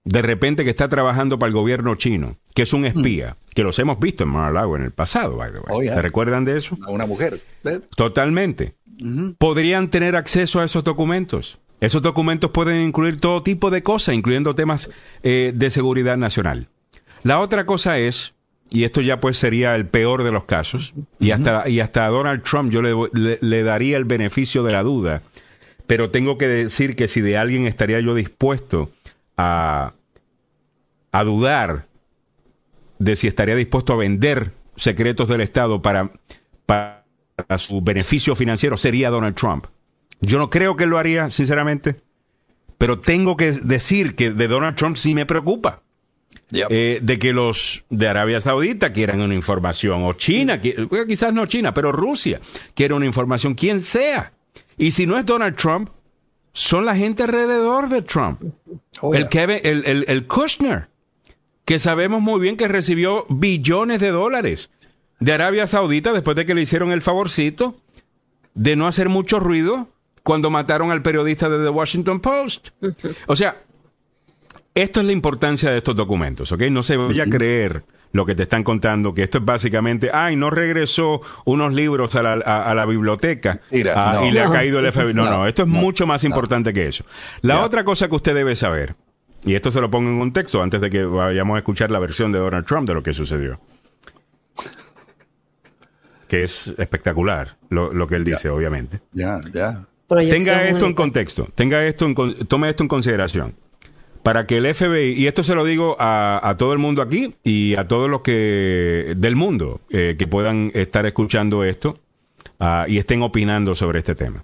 de 0.04 0.22
repente 0.22 0.64
que 0.64 0.70
está 0.70 0.88
trabajando 0.88 1.40
para 1.40 1.48
el 1.48 1.54
gobierno 1.56 1.96
chino, 1.96 2.38
que 2.54 2.62
es 2.62 2.74
un 2.74 2.86
espía, 2.86 3.38
que 3.56 3.64
los 3.64 3.80
hemos 3.80 4.00
visto 4.00 4.24
en 4.24 4.30
Mar-a-Lago 4.30 4.76
en 4.76 4.84
el 4.84 4.92
pasado, 4.92 5.36
by 5.38 5.52
the 5.52 5.60
way. 5.60 5.66
Oh, 5.70 5.82
yeah. 5.82 5.96
¿Se 5.96 6.02
recuerdan 6.02 6.46
de 6.46 6.58
eso? 6.58 6.78
A 6.86 6.92
una 6.92 7.08
mujer. 7.08 7.40
¿eh? 7.64 7.80
Totalmente. 7.96 8.76
Podrían 9.40 9.90
tener 9.90 10.16
acceso 10.16 10.60
a 10.60 10.66
esos 10.66 10.84
documentos. 10.84 11.58
Esos 11.82 12.04
documentos 12.04 12.52
pueden 12.52 12.82
incluir 12.82 13.20
todo 13.20 13.42
tipo 13.42 13.72
de 13.72 13.84
cosas, 13.84 14.16
incluyendo 14.16 14.54
temas 14.54 14.92
eh, 15.24 15.52
de 15.56 15.70
seguridad 15.70 16.18
nacional. 16.18 16.70
La 17.24 17.40
otra 17.40 17.66
cosa 17.66 17.98
es, 17.98 18.35
y 18.76 18.84
esto 18.84 19.02
ya 19.02 19.20
pues 19.20 19.38
sería 19.38 19.76
el 19.76 19.86
peor 19.88 20.24
de 20.24 20.32
los 20.32 20.46
casos, 20.46 20.94
y, 21.20 21.32
hasta, 21.32 21.68
y 21.70 21.80
hasta 21.80 22.06
a 22.06 22.10
Donald 22.10 22.44
Trump 22.44 22.72
yo 22.72 22.82
le, 22.82 22.94
le- 23.14 23.38
le 23.42 23.64
daría 23.64 23.98
el 23.98 24.06
beneficio 24.06 24.64
de 24.64 24.74
la 24.74 24.84
duda, 24.84 25.22
pero 25.88 26.10
tengo 26.10 26.38
que 26.38 26.48
decir 26.48 26.96
que 26.96 27.08
si 27.08 27.22
de 27.22 27.38
alguien 27.38 27.68
estaría 27.68 28.00
yo 28.00 28.14
dispuesto 28.16 28.92
a, 29.38 29.94
a 31.12 31.24
dudar 31.24 31.88
de 33.00 33.16
si 33.16 33.28
estaría 33.28 33.56
dispuesto 33.56 33.94
a 33.94 33.98
vender 33.98 34.52
secretos 34.76 35.30
del 35.30 35.42
Estado 35.42 35.82
para, 35.82 36.12
para 36.66 37.04
su 37.58 37.82
beneficio 37.82 38.36
financiero, 38.36 38.78
sería 38.78 39.10
Donald 39.10 39.36
Trump. 39.36 39.68
Yo 40.22 40.38
no 40.38 40.50
creo 40.50 40.76
que 40.76 40.86
lo 40.86 40.98
haría, 40.98 41.30
sinceramente, 41.30 42.02
pero 42.78 43.00
tengo 43.00 43.36
que 43.38 43.52
decir 43.52 44.16
que 44.16 44.32
de 44.32 44.48
Donald 44.48 44.76
Trump 44.76 44.96
sí 44.98 45.14
me 45.14 45.26
preocupa. 45.26 45.82
Yep. 46.52 46.68
Eh, 46.70 47.00
de 47.02 47.18
que 47.20 47.34
los 47.34 47.84
de 47.90 48.08
Arabia 48.08 48.40
Saudita 48.40 48.94
quieran 48.94 49.20
una 49.20 49.34
información, 49.34 50.04
o 50.04 50.14
China, 50.14 50.62
qui- 50.62 50.88
bueno, 50.88 51.06
quizás 51.08 51.34
no 51.34 51.48
China, 51.48 51.74
pero 51.74 51.92
Rusia 51.92 52.40
quiere 52.76 52.94
una 52.94 53.08
información, 53.08 53.56
quien 53.56 53.82
sea. 53.82 54.32
Y 54.78 54.92
si 54.92 55.08
no 55.08 55.18
es 55.18 55.26
Donald 55.26 55.56
Trump, 55.56 55.90
son 56.54 56.86
la 56.86 56.96
gente 56.96 57.24
alrededor 57.24 57.90
de 57.90 58.02
Trump. 58.04 58.42
Oh, 59.02 59.14
el, 59.16 59.22
yeah. 59.22 59.30
Kevin, 59.30 59.60
el, 59.64 59.86
el, 59.86 60.06
el 60.08 60.28
Kushner, 60.28 60.88
que 61.66 61.80
sabemos 61.80 62.22
muy 62.22 62.40
bien 62.40 62.58
que 62.58 62.68
recibió 62.68 63.26
billones 63.28 64.00
de 64.00 64.12
dólares 64.12 64.70
de 65.20 65.34
Arabia 65.34 65.66
Saudita 65.66 66.14
después 66.14 66.36
de 66.36 66.46
que 66.46 66.54
le 66.54 66.62
hicieron 66.62 66.92
el 66.92 67.02
favorcito 67.02 67.76
de 68.54 68.76
no 68.76 68.86
hacer 68.88 69.10
mucho 69.10 69.40
ruido 69.40 69.90
cuando 70.24 70.50
mataron 70.52 70.92
al 70.92 71.02
periodista 71.02 71.50
de 71.50 71.64
The 71.64 71.70
Washington 71.70 72.20
Post. 72.20 72.70
O 73.28 73.36
sea, 73.36 73.64
esto 74.76 75.00
es 75.00 75.06
la 75.06 75.12
importancia 75.14 75.72
de 75.72 75.78
estos 75.78 75.96
documentos, 75.96 76.52
¿ok? 76.52 76.62
No 76.70 76.84
se 76.84 76.98
vaya 76.98 77.24
a 77.24 77.28
creer 77.28 77.84
lo 78.12 78.26
que 78.26 78.36
te 78.36 78.44
están 78.44 78.64
contando, 78.64 79.14
que 79.14 79.24
esto 79.24 79.40
es 79.40 79.46
básicamente, 79.46 80.10
ay, 80.14 80.36
no 80.36 80.50
regresó 80.50 81.22
unos 81.46 81.74
libros 81.74 82.16
a 82.16 82.24
la, 82.24 82.34
a- 82.46 82.70
a 82.72 82.76
la 82.76 82.86
biblioteca 82.86 83.60
Mira, 83.72 83.94
ah, 83.96 84.14
no. 84.22 84.28
y 84.28 84.32
le 84.32 84.42
ha 84.42 84.50
caído 84.52 84.80
el 84.80 84.92
FBI. 84.92 85.14
No, 85.14 85.30
no, 85.30 85.48
esto 85.48 85.64
es 85.64 85.68
no, 85.68 85.80
mucho 85.80 86.06
más 86.08 86.24
importante 86.24 86.72
que 86.74 86.88
eso. 86.88 87.04
La 87.42 87.62
otra 87.64 87.84
cosa 87.84 88.08
que 88.08 88.16
usted 88.16 88.34
debe 88.36 88.56
saber, 88.56 88.96
y 89.46 89.56
esto 89.56 89.70
se 89.72 89.82
lo 89.82 89.90
pongo 89.92 90.10
en 90.10 90.20
contexto 90.20 90.62
antes 90.64 90.80
de 90.82 90.90
que 90.90 91.04
vayamos 91.04 91.56
a 91.56 91.58
escuchar 91.60 91.92
la 91.92 92.00
versión 92.00 92.32
de 92.32 92.40
Donald 92.40 92.66
Trump 92.66 92.88
de 92.88 92.94
lo 92.94 93.04
que 93.04 93.12
sucedió. 93.14 93.60
Que 96.28 96.44
es 96.44 96.74
espectacular 96.78 97.58
lo, 97.70 97.94
lo 97.94 98.08
que 98.08 98.16
él 98.16 98.24
dice, 98.24 98.50
obviamente. 98.50 99.00
Ya, 99.14 99.40
ya. 99.54 99.86
Tenga 100.08 100.68
esto 100.68 100.86
en 100.86 100.94
contexto, 100.94 101.48
tenga 101.56 101.84
esto 101.86 102.06
en, 102.06 102.14
con- 102.16 102.36
tome 102.48 102.70
esto 102.70 102.84
en 102.84 102.88
consideración. 102.88 103.56
Para 104.26 104.48
que 104.48 104.58
el 104.58 104.74
FBI, 104.74 105.14
y 105.14 105.28
esto 105.28 105.44
se 105.44 105.54
lo 105.54 105.64
digo 105.64 105.98
a, 106.00 106.50
a 106.50 106.58
todo 106.58 106.74
el 106.74 106.80
mundo 106.80 107.04
aquí 107.04 107.36
y 107.44 107.76
a 107.76 107.88
todos 107.88 108.10
los 108.10 108.22
que 108.22 109.14
del 109.16 109.36
mundo 109.36 109.82
eh, 109.92 110.16
que 110.18 110.26
puedan 110.26 110.72
estar 110.74 111.06
escuchando 111.06 111.64
esto 111.64 112.00
ah, 112.60 112.86
y 112.88 112.98
estén 112.98 113.22
opinando 113.22 113.76
sobre 113.76 114.00
este 114.00 114.16
tema. 114.16 114.44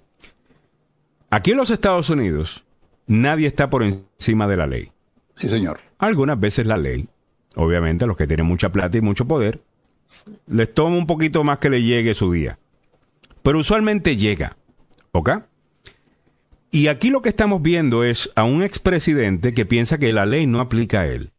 Aquí 1.30 1.50
en 1.50 1.56
los 1.56 1.70
Estados 1.70 2.10
Unidos, 2.10 2.64
nadie 3.08 3.48
está 3.48 3.70
por 3.70 3.82
encima 3.82 4.46
de 4.46 4.56
la 4.56 4.68
ley. 4.68 4.92
Sí, 5.34 5.48
señor. 5.48 5.80
Algunas 5.98 6.38
veces 6.38 6.64
la 6.64 6.76
ley, 6.76 7.08
obviamente 7.56 8.04
a 8.04 8.06
los 8.06 8.16
que 8.16 8.28
tienen 8.28 8.46
mucha 8.46 8.70
plata 8.70 8.96
y 8.96 9.00
mucho 9.00 9.26
poder, 9.26 9.62
les 10.46 10.72
toma 10.72 10.96
un 10.96 11.08
poquito 11.08 11.42
más 11.42 11.58
que 11.58 11.70
le 11.70 11.82
llegue 11.82 12.14
su 12.14 12.30
día. 12.30 12.56
Pero 13.42 13.58
usualmente 13.58 14.14
llega. 14.16 14.56
¿Ok? 15.10 15.30
Y 16.74 16.86
aquí 16.86 17.10
lo 17.10 17.20
que 17.20 17.28
estamos 17.28 17.60
viendo 17.60 18.02
es 18.02 18.30
a 18.34 18.44
un 18.44 18.62
expresidente 18.62 19.52
que 19.52 19.66
piensa 19.66 19.98
que 19.98 20.10
la 20.14 20.24
ley 20.24 20.46
no 20.46 20.58
aplica 20.58 21.02
a 21.02 21.06
él. 21.06 21.30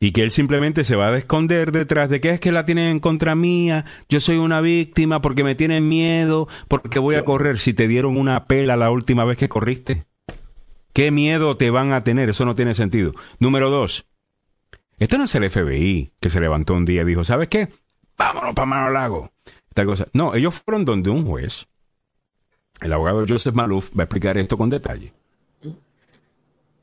Y 0.00 0.10
que 0.10 0.22
él 0.22 0.32
simplemente 0.32 0.82
se 0.82 0.96
va 0.96 1.06
a 1.06 1.16
esconder 1.16 1.70
detrás 1.70 2.10
de 2.10 2.20
que 2.20 2.30
es 2.30 2.40
que 2.40 2.50
la 2.50 2.64
tienen 2.64 2.86
en 2.86 2.98
contra 2.98 3.36
mía, 3.36 3.84
yo 4.08 4.18
soy 4.18 4.38
una 4.38 4.60
víctima 4.60 5.20
porque 5.20 5.44
me 5.44 5.54
tienen 5.54 5.88
miedo, 5.88 6.48
porque 6.66 6.98
voy 6.98 7.14
a 7.14 7.24
correr 7.24 7.60
si 7.60 7.74
te 7.74 7.86
dieron 7.86 8.16
una 8.16 8.46
pela 8.46 8.76
la 8.76 8.90
última 8.90 9.24
vez 9.24 9.38
que 9.38 9.48
corriste. 9.48 10.06
¿Qué 10.92 11.12
miedo 11.12 11.56
te 11.56 11.70
van 11.70 11.92
a 11.92 12.02
tener? 12.02 12.28
Eso 12.28 12.44
no 12.44 12.56
tiene 12.56 12.74
sentido. 12.74 13.14
Número 13.38 13.70
dos. 13.70 14.06
Esto 14.98 15.16
no 15.16 15.24
es 15.24 15.34
el 15.36 15.48
FBI 15.48 16.10
que 16.18 16.28
se 16.28 16.40
levantó 16.40 16.74
un 16.74 16.86
día 16.86 17.02
y 17.02 17.04
dijo, 17.04 17.22
¿sabes 17.22 17.46
qué? 17.46 17.68
Vámonos 18.18 18.54
para 18.54 18.66
Mar 18.66 18.90
Lago. 18.90 19.30
Esta 19.68 19.84
cosa. 19.84 20.08
No, 20.12 20.34
ellos 20.34 20.56
fueron 20.56 20.84
donde 20.84 21.10
un 21.10 21.24
juez. 21.24 21.68
El 22.80 22.92
abogado 22.92 23.24
Joseph 23.28 23.54
Malouf 23.54 23.90
va 23.96 24.02
a 24.02 24.04
explicar 24.04 24.38
esto 24.38 24.56
con 24.56 24.70
detalle. 24.70 25.12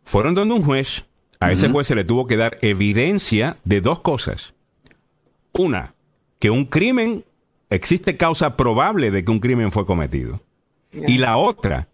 Fueron 0.04 0.36
donde 0.36 0.56
un 0.56 0.64
juez. 0.64 1.06
A 1.40 1.52
ese 1.52 1.70
juez 1.70 1.86
se 1.86 1.94
le 1.94 2.04
tuvo 2.04 2.26
que 2.26 2.38
dar 2.38 2.58
evidencia 2.62 3.58
de 3.64 3.80
dos 3.82 4.00
cosas. 4.00 4.56
Una, 5.54 5.94
que 6.40 6.50
un 6.50 6.66
crimen, 6.66 7.26
existe 7.70 8.18
causa 8.18 8.56
probable 8.56 9.12
de 9.12 9.24
que 9.24 9.32
un 9.32 9.40
crimen 9.40 9.72
fue 9.72 9.86
cometido. 9.86 10.42
Y 10.92 11.20
la 11.20 11.38
otra, 11.38 11.90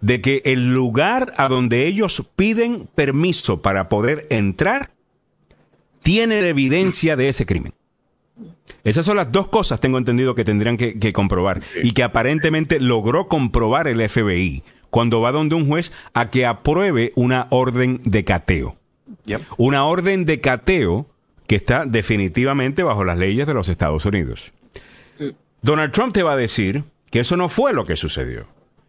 de 0.00 0.20
que 0.20 0.42
el 0.44 0.74
lugar 0.74 1.32
a 1.36 1.48
donde 1.48 1.86
ellos 1.86 2.24
piden 2.34 2.88
permiso 2.94 3.62
para 3.62 3.88
poder 3.88 4.26
entrar 4.30 4.90
tiene 6.02 6.46
evidencia 6.48 7.16
de 7.16 7.28
ese 7.28 7.46
crimen. 7.46 7.72
Esas 8.82 9.06
son 9.06 9.16
las 9.16 9.30
dos 9.32 9.48
cosas, 9.48 9.80
tengo 9.80 9.98
entendido, 9.98 10.34
que 10.34 10.44
tendrían 10.44 10.76
que, 10.76 10.98
que 10.98 11.12
comprobar 11.12 11.62
y 11.82 11.92
que 11.92 12.02
aparentemente 12.02 12.80
logró 12.80 13.28
comprobar 13.28 13.88
el 13.88 14.06
FBI 14.08 14.62
cuando 14.90 15.20
va 15.20 15.32
donde 15.32 15.54
un 15.54 15.66
juez 15.66 15.92
a 16.12 16.30
que 16.30 16.46
apruebe 16.46 17.12
una 17.16 17.46
orden 17.50 18.00
de 18.04 18.24
cateo. 18.24 18.76
Yep. 19.24 19.42
Una 19.56 19.84
orden 19.86 20.24
de 20.24 20.40
cateo 20.40 21.06
que 21.46 21.56
está 21.56 21.84
definitivamente 21.84 22.82
bajo 22.82 23.04
las 23.04 23.18
leyes 23.18 23.46
de 23.46 23.54
los 23.54 23.68
Estados 23.68 24.04
Unidos. 24.04 24.52
Donald 25.62 25.92
Trump 25.92 26.12
te 26.12 26.22
va 26.22 26.34
a 26.34 26.36
decir 26.36 26.84
que 27.10 27.20
eso 27.20 27.36
no 27.36 27.48
fue 27.48 27.72
lo 27.72 27.86
que 27.86 27.96
sucedió. 27.96 28.46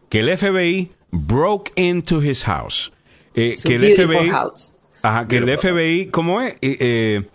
Que 0.09 0.19
el 0.19 0.37
FBI 0.37 0.91
broke 1.11 1.71
into 1.75 2.21
his 2.21 2.43
house. 2.43 2.91
Eh, 3.33 3.55
que 3.63 3.75
el 3.75 3.95
FBI, 3.95 4.29
house. 4.29 4.99
Ajá, 5.03 5.27
que 5.27 5.37
el 5.37 5.57
FBI, 5.57 6.07
¿cómo 6.07 6.41
es? 6.41 6.53
Eh, 6.61 6.77
eh, 6.79 7.27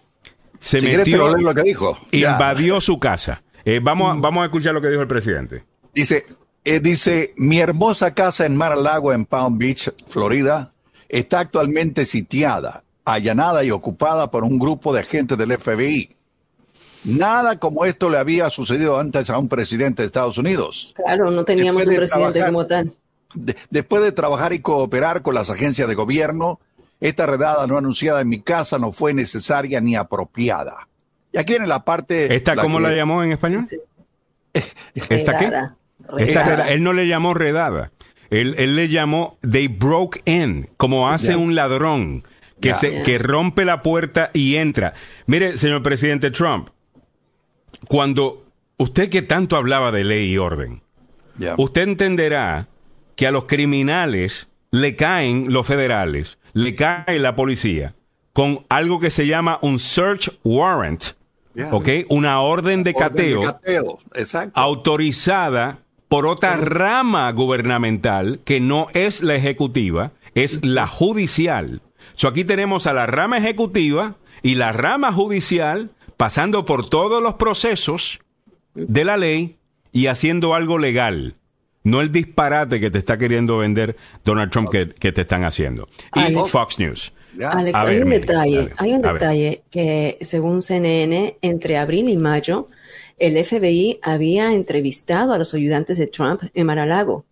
se 0.61 0.79
Si 0.79 0.87
metió, 0.87 1.37
lo 1.37 1.53
que 1.55 1.63
dijo. 1.63 1.99
Ya. 2.13 2.33
invadió 2.33 2.81
su 2.81 3.01
casa. 3.01 3.43
Eh, 3.65 3.81
vamos, 3.83 4.17
a, 4.17 4.21
vamos 4.21 4.43
a 4.43 4.45
escuchar 4.45 4.73
lo 4.75 4.81
que 4.81 4.89
dijo 4.89 5.03
el 5.03 5.09
presidente. 5.09 5.65
Dice, 5.93 6.23
eh, 6.65 6.79
dice, 6.79 7.35
mi 7.37 7.59
hermosa 7.59 8.13
casa 8.15 8.47
en 8.47 8.57
Mar 8.57 8.73
a 8.73 8.77
Lago, 8.77 9.13
en 9.13 9.25
Palm 9.25 9.59
Beach, 9.59 9.91
Florida, 10.07 10.73
está 11.09 11.41
actualmente 11.41 12.05
sitiada, 12.05 12.85
allanada 13.05 13.65
y 13.65 13.71
ocupada 13.73 14.31
por 14.31 14.45
un 14.45 14.59
grupo 14.59 14.93
de 14.95 15.01
agentes 15.01 15.37
del 15.37 15.59
FBI. 15.59 16.15
Nada 17.05 17.59
como 17.59 17.87
esto 17.87 18.11
le 18.11 18.19
había 18.19 18.51
sucedido 18.51 19.01
antes 19.01 19.31
a 19.31 19.39
un 19.39 19.49
presidente 19.49 20.03
de 20.03 20.07
Estados 20.07 20.37
Unidos. 20.37 20.93
Claro, 20.97 21.31
no 21.31 21.45
teníamos 21.45 21.87
Después 21.87 21.89
un 21.89 21.93
de 21.93 21.97
presidente 21.99 22.33
trabajar- 22.41 22.53
como 22.53 22.67
tal. 22.67 22.93
De- 23.35 23.57
después 23.71 24.03
de 24.03 24.13
trabajar 24.13 24.53
y 24.53 24.59
cooperar 24.61 25.23
con 25.23 25.35
las 25.35 25.49
agencias 25.51 25.89
de 25.89 25.95
gobierno, 25.95 26.61
esta 27.01 27.27
redada 27.27 27.67
no 27.67 27.79
anunciada 27.79 28.21
en 28.21 28.29
mi 28.29 28.41
casa 28.41 28.79
no 28.79 28.93
fue 28.93 29.15
necesaria 29.15 29.81
ni 29.81 29.97
apropiada. 29.97 30.89
Y 31.33 31.39
aquí 31.39 31.53
viene 31.55 31.67
la 31.67 31.85
parte... 31.85 32.35
¿Esta 32.35 32.57
cómo 32.57 32.79
que- 32.79 32.83
la 32.85 32.93
llamó 32.93 33.23
en 33.23 33.33
español? 33.33 33.67
¿Esta 35.09 35.39
qué? 35.39 35.47
Redada. 35.47 35.77
Esta 36.19 36.69
él 36.71 36.83
no 36.83 36.93
le 36.93 37.07
llamó 37.07 37.35
redada. 37.35 37.93
Él, 38.31 38.55
él 38.59 38.77
le 38.77 38.89
llamó 38.89 39.39
they 39.49 39.69
broke 39.69 40.23
in, 40.25 40.69
como 40.77 41.09
hace 41.11 41.37
un 41.37 41.55
ladrón 41.55 42.25
que, 42.61 42.75
se, 42.75 43.03
que 43.03 43.19
rompe 43.19 43.65
la 43.65 43.83
puerta 43.83 44.31
y 44.33 44.57
entra. 44.57 44.95
Mire, 45.27 45.57
señor 45.57 45.83
presidente 45.83 46.31
Trump, 46.31 46.69
cuando 47.89 48.47
usted 48.77 49.09
que 49.09 49.23
tanto 49.23 49.57
hablaba 49.57 49.91
de 49.93 50.05
ley 50.05 50.33
y 50.33 50.39
orden, 50.39 50.83
usted 51.57 51.83
entenderá 51.83 52.69
que 53.17 53.27
a 53.27 53.31
los 53.31 53.45
criminales 53.47 54.49
le 54.71 54.95
caen 54.97 55.53
los 55.53 55.67
federales, 55.67 56.39
le 56.53 56.75
cae 56.75 57.19
la 57.19 57.35
policía 57.35 57.95
con 58.33 58.65
algo 58.69 59.01
que 59.01 59.11
se 59.11 59.27
llama 59.27 59.59
un 59.63 59.79
search 59.79 60.31
warrant. 60.45 61.05
¿ok? 61.71 61.89
Una 62.09 62.41
orden 62.41 62.83
de 62.83 62.91
Orden 62.91 63.09
cateo 63.09 63.41
de 63.41 63.47
cateo, 63.47 63.99
exacto. 64.15 64.59
autorizada 64.59 65.81
por 66.09 66.27
otra 66.27 66.57
rama 66.57 67.31
gubernamental 67.33 68.41
que 68.45 68.61
no 68.61 68.87
es 68.95 69.23
la 69.23 69.35
ejecutiva 69.35 70.13
es 70.35 70.65
la 70.65 70.87
judicial. 70.87 71.83
So 72.15 72.29
aquí 72.29 72.45
tenemos 72.45 72.87
a 72.87 72.93
la 72.93 73.07
rama 73.07 73.39
ejecutiva 73.39 74.17
y 74.43 74.55
la 74.55 74.73
rama 74.73 75.13
judicial 75.13 75.91
pasando 76.17 76.65
por 76.65 76.89
todos 76.89 77.23
los 77.23 77.35
procesos 77.35 78.21
de 78.75 79.05
la 79.05 79.17
ley 79.17 79.57
y 79.93 80.07
haciendo 80.07 80.55
algo 80.55 80.79
legal. 80.79 81.37
No 81.83 82.01
el 82.01 82.13
disparate 82.13 82.79
que 82.79 82.91
te 82.91 82.99
está 82.99 83.17
queriendo 83.17 83.59
vender 83.59 83.97
Donald 84.25 84.51
Trump 84.51 84.71
que, 84.71 84.89
que 84.89 85.13
te 85.13 85.23
están 85.23 85.45
haciendo. 85.45 85.89
Y 86.15 86.21
Alex. 86.21 86.51
Fox 86.51 86.79
News. 86.79 87.13
Alex, 87.43 87.79
hay 87.79 87.99
un 87.99 88.11
detalle, 88.11 88.59
ver, 88.59 88.75
hay 88.77 88.93
un 88.93 89.03
detalle 89.03 89.63
que 89.71 90.19
según 90.21 90.61
CNN, 90.61 91.39
entre 91.41 91.79
abril 91.79 92.09
y 92.09 92.17
mayo, 92.17 92.69
el 93.19 93.43
FBI 93.43 94.01
había 94.03 94.53
entrevistado 94.53 95.33
a 95.33 95.39
los 95.39 95.55
ayudantes 95.55 95.97
de 95.99 96.07
Trump 96.07 96.43
en 96.55 96.67
Mar-a-Lago 96.67 97.25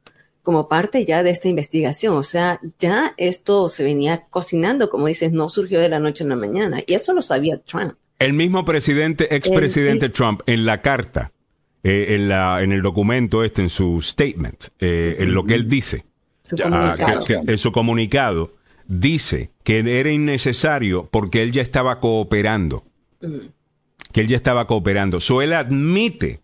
como 0.48 0.66
parte 0.66 1.04
ya 1.04 1.22
de 1.22 1.28
esta 1.28 1.48
investigación. 1.48 2.16
O 2.16 2.22
sea, 2.22 2.58
ya 2.78 3.12
esto 3.18 3.68
se 3.68 3.84
venía 3.84 4.24
cocinando, 4.30 4.88
como 4.88 5.06
dices, 5.06 5.30
no 5.30 5.50
surgió 5.50 5.78
de 5.78 5.90
la 5.90 5.98
noche 5.98 6.24
a 6.24 6.26
la 6.26 6.36
mañana. 6.36 6.80
Y 6.86 6.94
eso 6.94 7.12
lo 7.12 7.20
sabía 7.20 7.58
Trump. 7.58 7.96
El 8.18 8.32
mismo 8.32 8.64
presidente, 8.64 9.36
expresidente 9.36 10.08
Trump, 10.08 10.40
en 10.46 10.64
la 10.64 10.80
carta, 10.80 11.32
eh, 11.82 12.06
en, 12.10 12.28
la, 12.28 12.62
en 12.62 12.72
el 12.72 12.82
documento 12.82 13.44
este, 13.44 13.62
en 13.62 13.70
su 13.70 14.00
statement, 14.00 14.68
eh, 14.80 15.16
en 15.20 15.34
lo 15.34 15.44
que 15.44 15.54
él 15.54 15.68
dice, 15.68 16.04
Su 16.44 16.56
ah, 16.64 16.94
que- 16.96 17.34
que 17.44 17.52
en 17.52 17.58
su 17.58 17.72
comunicado, 17.72 18.54
dice 18.86 19.50
que 19.64 19.78
era 20.00 20.10
innecesario 20.10 21.08
porque 21.10 21.42
él 21.42 21.52
ya 21.52 21.62
estaba 21.62 22.00
cooperando. 22.00 22.84
Que 24.12 24.20
él 24.22 24.28
ya 24.28 24.36
estaba 24.36 24.66
cooperando. 24.66 25.20
So 25.20 25.42
él 25.42 25.52
admite 25.52 26.40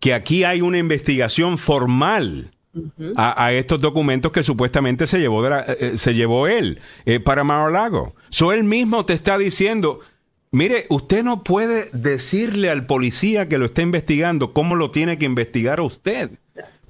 que 0.00 0.14
aquí 0.14 0.44
hay 0.44 0.60
una 0.60 0.78
investigación 0.78 1.58
formal. 1.58 2.50
A, 3.16 3.46
a 3.46 3.52
estos 3.54 3.80
documentos 3.80 4.30
que 4.30 4.44
supuestamente 4.44 5.08
se 5.08 5.18
llevó 5.18 5.42
de 5.42 5.50
la- 5.50 5.62
eh, 5.62 5.98
se 5.98 6.14
llevó 6.14 6.46
él 6.46 6.80
eh, 7.06 7.18
para 7.18 7.42
Mar-a-Lago. 7.42 8.14
So 8.28 8.52
él 8.52 8.62
mismo 8.62 9.04
te 9.04 9.14
está 9.14 9.36
diciendo, 9.36 9.98
mire, 10.50 10.86
usted 10.88 11.22
no 11.24 11.42
puede 11.42 11.88
decirle 11.92 12.70
al 12.70 12.86
policía 12.86 13.48
que 13.48 13.58
lo 13.58 13.66
está 13.66 13.82
investigando 13.82 14.52
cómo 14.52 14.74
lo 14.76 14.90
tiene 14.90 15.18
que 15.18 15.26
investigar 15.26 15.78
a 15.80 15.82
usted. 15.84 16.30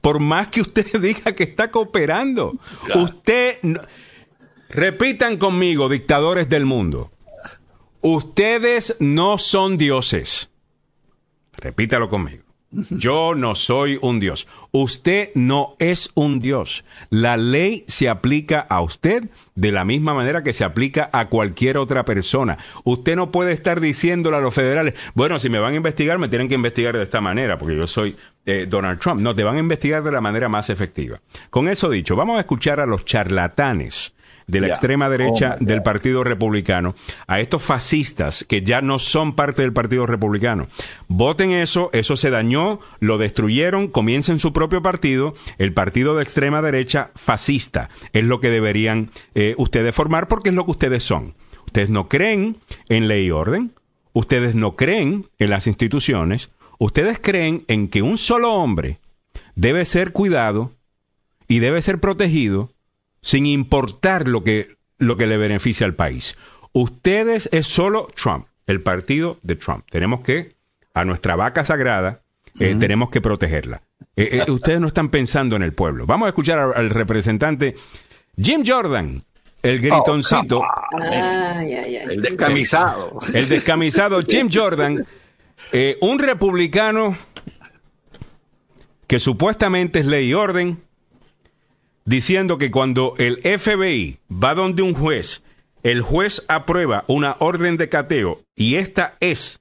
Por 0.01 0.21
más 0.21 0.49
que 0.49 0.61
usted 0.61 0.87
diga 1.01 1.35
que 1.35 1.45
está 1.45 1.71
cooperando. 1.71 2.59
Ya. 2.89 2.97
Usted 3.03 3.59
no- 3.63 3.81
repitan 4.71 5.37
conmigo, 5.39 5.89
dictadores 5.89 6.49
del 6.49 6.67
mundo. 6.67 7.11
Ustedes 8.01 8.97
no 9.01 9.39
son 9.39 9.77
dioses. 9.77 10.51
Repítalo 11.57 12.09
conmigo. 12.09 12.45
Yo 12.71 13.35
no 13.35 13.55
soy 13.55 13.99
un 14.03 14.21
dios. 14.21 14.47
Usted 14.73 15.31
no 15.35 15.75
es 15.79 16.11
un 16.15 16.39
dios. 16.39 16.85
La 17.09 17.39
ley 17.39 17.85
se 17.87 18.11
aplica 18.11 18.61
a 18.61 18.83
usted 18.83 19.31
de 19.55 19.73
la 19.73 19.85
misma 19.85 20.13
manera 20.13 20.43
que 20.43 20.53
se 20.53 20.65
aplica 20.65 21.09
a 21.13 21.29
cualquier 21.29 21.79
otra 21.79 22.05
persona. 22.05 22.59
Usted 22.85 23.17
no 23.17 23.31
puede 23.31 23.53
estar 23.53 23.81
diciéndole 23.81 24.37
a 24.37 24.41
los 24.41 24.53
federales, 24.53 24.95
bueno, 25.15 25.39
si 25.39 25.49
me 25.49 25.59
van 25.59 25.73
a 25.73 25.77
investigar, 25.77 26.19
me 26.19 26.29
tienen 26.29 26.49
que 26.49 26.57
investigar 26.57 26.95
de 26.95 27.05
esta 27.05 27.23
manera, 27.23 27.57
porque 27.57 27.77
yo 27.77 27.87
soy 27.87 28.15
eh, 28.45 28.67
Donald 28.69 28.99
Trump. 28.99 29.23
No, 29.23 29.35
te 29.35 29.45
van 29.45 29.57
a 29.57 29.61
investigar 29.61 30.03
de 30.03 30.13
la 30.13 30.21
manera 30.21 30.51
más 30.51 30.69
efectiva. 30.69 31.23
Con 31.49 31.69
eso 31.69 31.89
dicho, 31.89 32.17
vamos 32.17 32.37
a 32.37 32.41
escuchar 32.41 32.81
a 32.81 32.87
los 32.87 33.07
charlatanes 33.07 34.15
de 34.49 34.61
la 34.61 34.69
extrema 34.69 35.09
derecha 35.09 35.29
Oh, 35.61 35.65
del. 35.65 35.83
Partido 35.83 36.25
Republicano, 36.25 36.95
a 37.27 37.39
estos 37.41 37.63
fascistas 37.63 38.45
que 38.45 38.63
ya 38.63 38.81
no 38.83 38.99
son 38.99 39.35
parte 39.35 39.63
del 39.63 39.73
Partido 39.73 40.07
Republicano. 40.07 40.67
Voten 41.07 41.53
eso, 41.53 41.91
eso 41.93 42.17
se 42.17 42.31
dañó, 42.31 42.81
lo 42.99 43.17
destruyeron, 43.17 43.89
comiencen 43.89 44.39
su 44.41 44.53
propio 44.53 44.83
partido, 44.83 45.35
el 45.59 45.73
partido 45.73 46.17
de 46.17 46.23
extrema 46.25 46.61
derecha 46.63 47.11
fascista. 47.15 47.91
Es 48.13 48.25
lo 48.25 48.41
que 48.41 48.51
deberían 48.51 49.11
eh, 49.35 49.55
ustedes 49.57 49.95
formar 49.95 50.29
porque 50.29 50.49
es 50.49 50.55
lo 50.55 50.65
que 50.65 50.73
ustedes 50.73 51.05
son. 51.05 51.35
Ustedes 51.67 51.91
no 51.91 52.09
creen 52.09 52.57
en 52.89 53.07
ley 53.07 53.27
y 53.27 53.31
orden, 53.31 53.73
ustedes 54.13 54.55
no 54.55 54.75
creen 54.75 55.27
en 55.39 55.51
las 55.51 55.67
instituciones, 55.67 56.51
ustedes 56.79 57.19
creen 57.21 57.65
en 57.69 57.89
que 57.89 58.03
un 58.03 58.19
solo 58.19 58.55
hombre 58.55 58.99
debe 59.55 59.85
ser 59.85 60.13
cuidado 60.13 60.73
y 61.47 61.61
debe 61.61 61.83
ser 61.83 62.01
protegido 62.01 62.73
sin 63.21 63.47
importar 63.47 64.29
lo 64.29 64.45
que, 64.45 64.77
lo 64.99 65.17
que 65.17 65.27
le 65.27 65.37
beneficia 65.37 65.87
al 65.87 65.95
país. 65.95 66.37
Ustedes 66.73 67.49
es 67.53 67.67
solo 67.67 68.09
Trump, 68.15 68.47
el 68.67 68.83
partido 68.83 69.39
de 69.43 69.57
Trump. 69.57 69.85
Tenemos 69.91 70.21
que, 70.21 70.55
a 70.95 71.05
nuestra 71.05 71.37
vaca 71.37 71.65
sagrada, 71.65 72.23
eh, 72.61 72.77
tenemos 72.79 73.11
que 73.11 73.21
protegerla. 73.21 73.83
Eh, 74.17 74.43
eh, 74.47 74.51
ustedes 74.51 74.81
no 74.81 74.89
están 74.89 75.09
pensando 75.11 75.57
en 75.57 75.63
el 75.63 75.73
pueblo. 75.73 76.07
Vamos 76.07 76.27
a 76.27 76.31
escuchar 76.31 76.59
al, 76.59 76.73
al 76.75 76.91
representante 76.91 77.75
Jim 78.41 78.63
Jordan, 78.67 79.23
el 79.63 79.81
gritoncito, 79.81 80.63
Ay, 80.93 81.73
ay, 81.73 81.75
ay. 81.75 81.97
El 82.11 82.23
descamisado. 82.23 83.19
el 83.35 83.49
descamisado 83.49 84.23
Jim 84.23 84.49
Jordan, 84.53 85.05
eh, 85.73 85.99
un 86.01 86.19
republicano 86.19 87.17
que 89.07 89.19
supuestamente 89.19 90.01
es 90.01 90.07
ley 90.07 90.29
y 90.29 90.35
orden, 90.35 90.83
diciendo 92.09 92.57
que 92.57 92.71
cuando 92.71 93.15
el 93.19 93.37
FBI 93.43 94.19
va 94.31 94.55
donde 94.55 94.83
un 94.83 94.95
juez, 94.95 95.43
el 95.83 96.01
juez 96.01 96.43
aprueba 96.49 97.05
una 97.07 97.37
orden 97.39 97.77
de 97.77 97.91
cateo 97.91 98.41
y 98.57 98.77
esta 98.77 99.15
es 99.21 99.61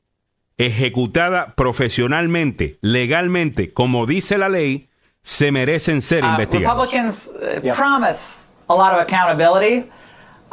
ejecutada 0.57 1.53
profesionalmente, 1.55 2.77
legalmente, 2.81 3.73
como 3.73 4.05
dice 4.05 4.37
la 4.37 4.47
ley, 4.47 4.87
se 5.23 5.51
merecen 5.51 6.01
ser 6.01 6.23
Uh, 6.23 6.29
investigados. 6.29 6.77
Republicans 6.77 7.31
uh, 7.35 7.75
promise 7.75 8.53
a 8.69 8.73
lot 8.73 8.93
of 8.93 9.01
accountability, 9.01 9.89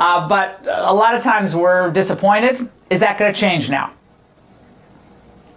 uh, 0.00 0.26
but 0.28 0.66
a 0.68 0.92
lot 0.92 1.14
of 1.14 1.22
times 1.22 1.54
we're 1.54 1.92
disappointed. 1.92 2.68
Is 2.90 2.98
that 2.98 3.18
going 3.18 3.32
to 3.32 3.38
change 3.38 3.70
now? 3.70 3.92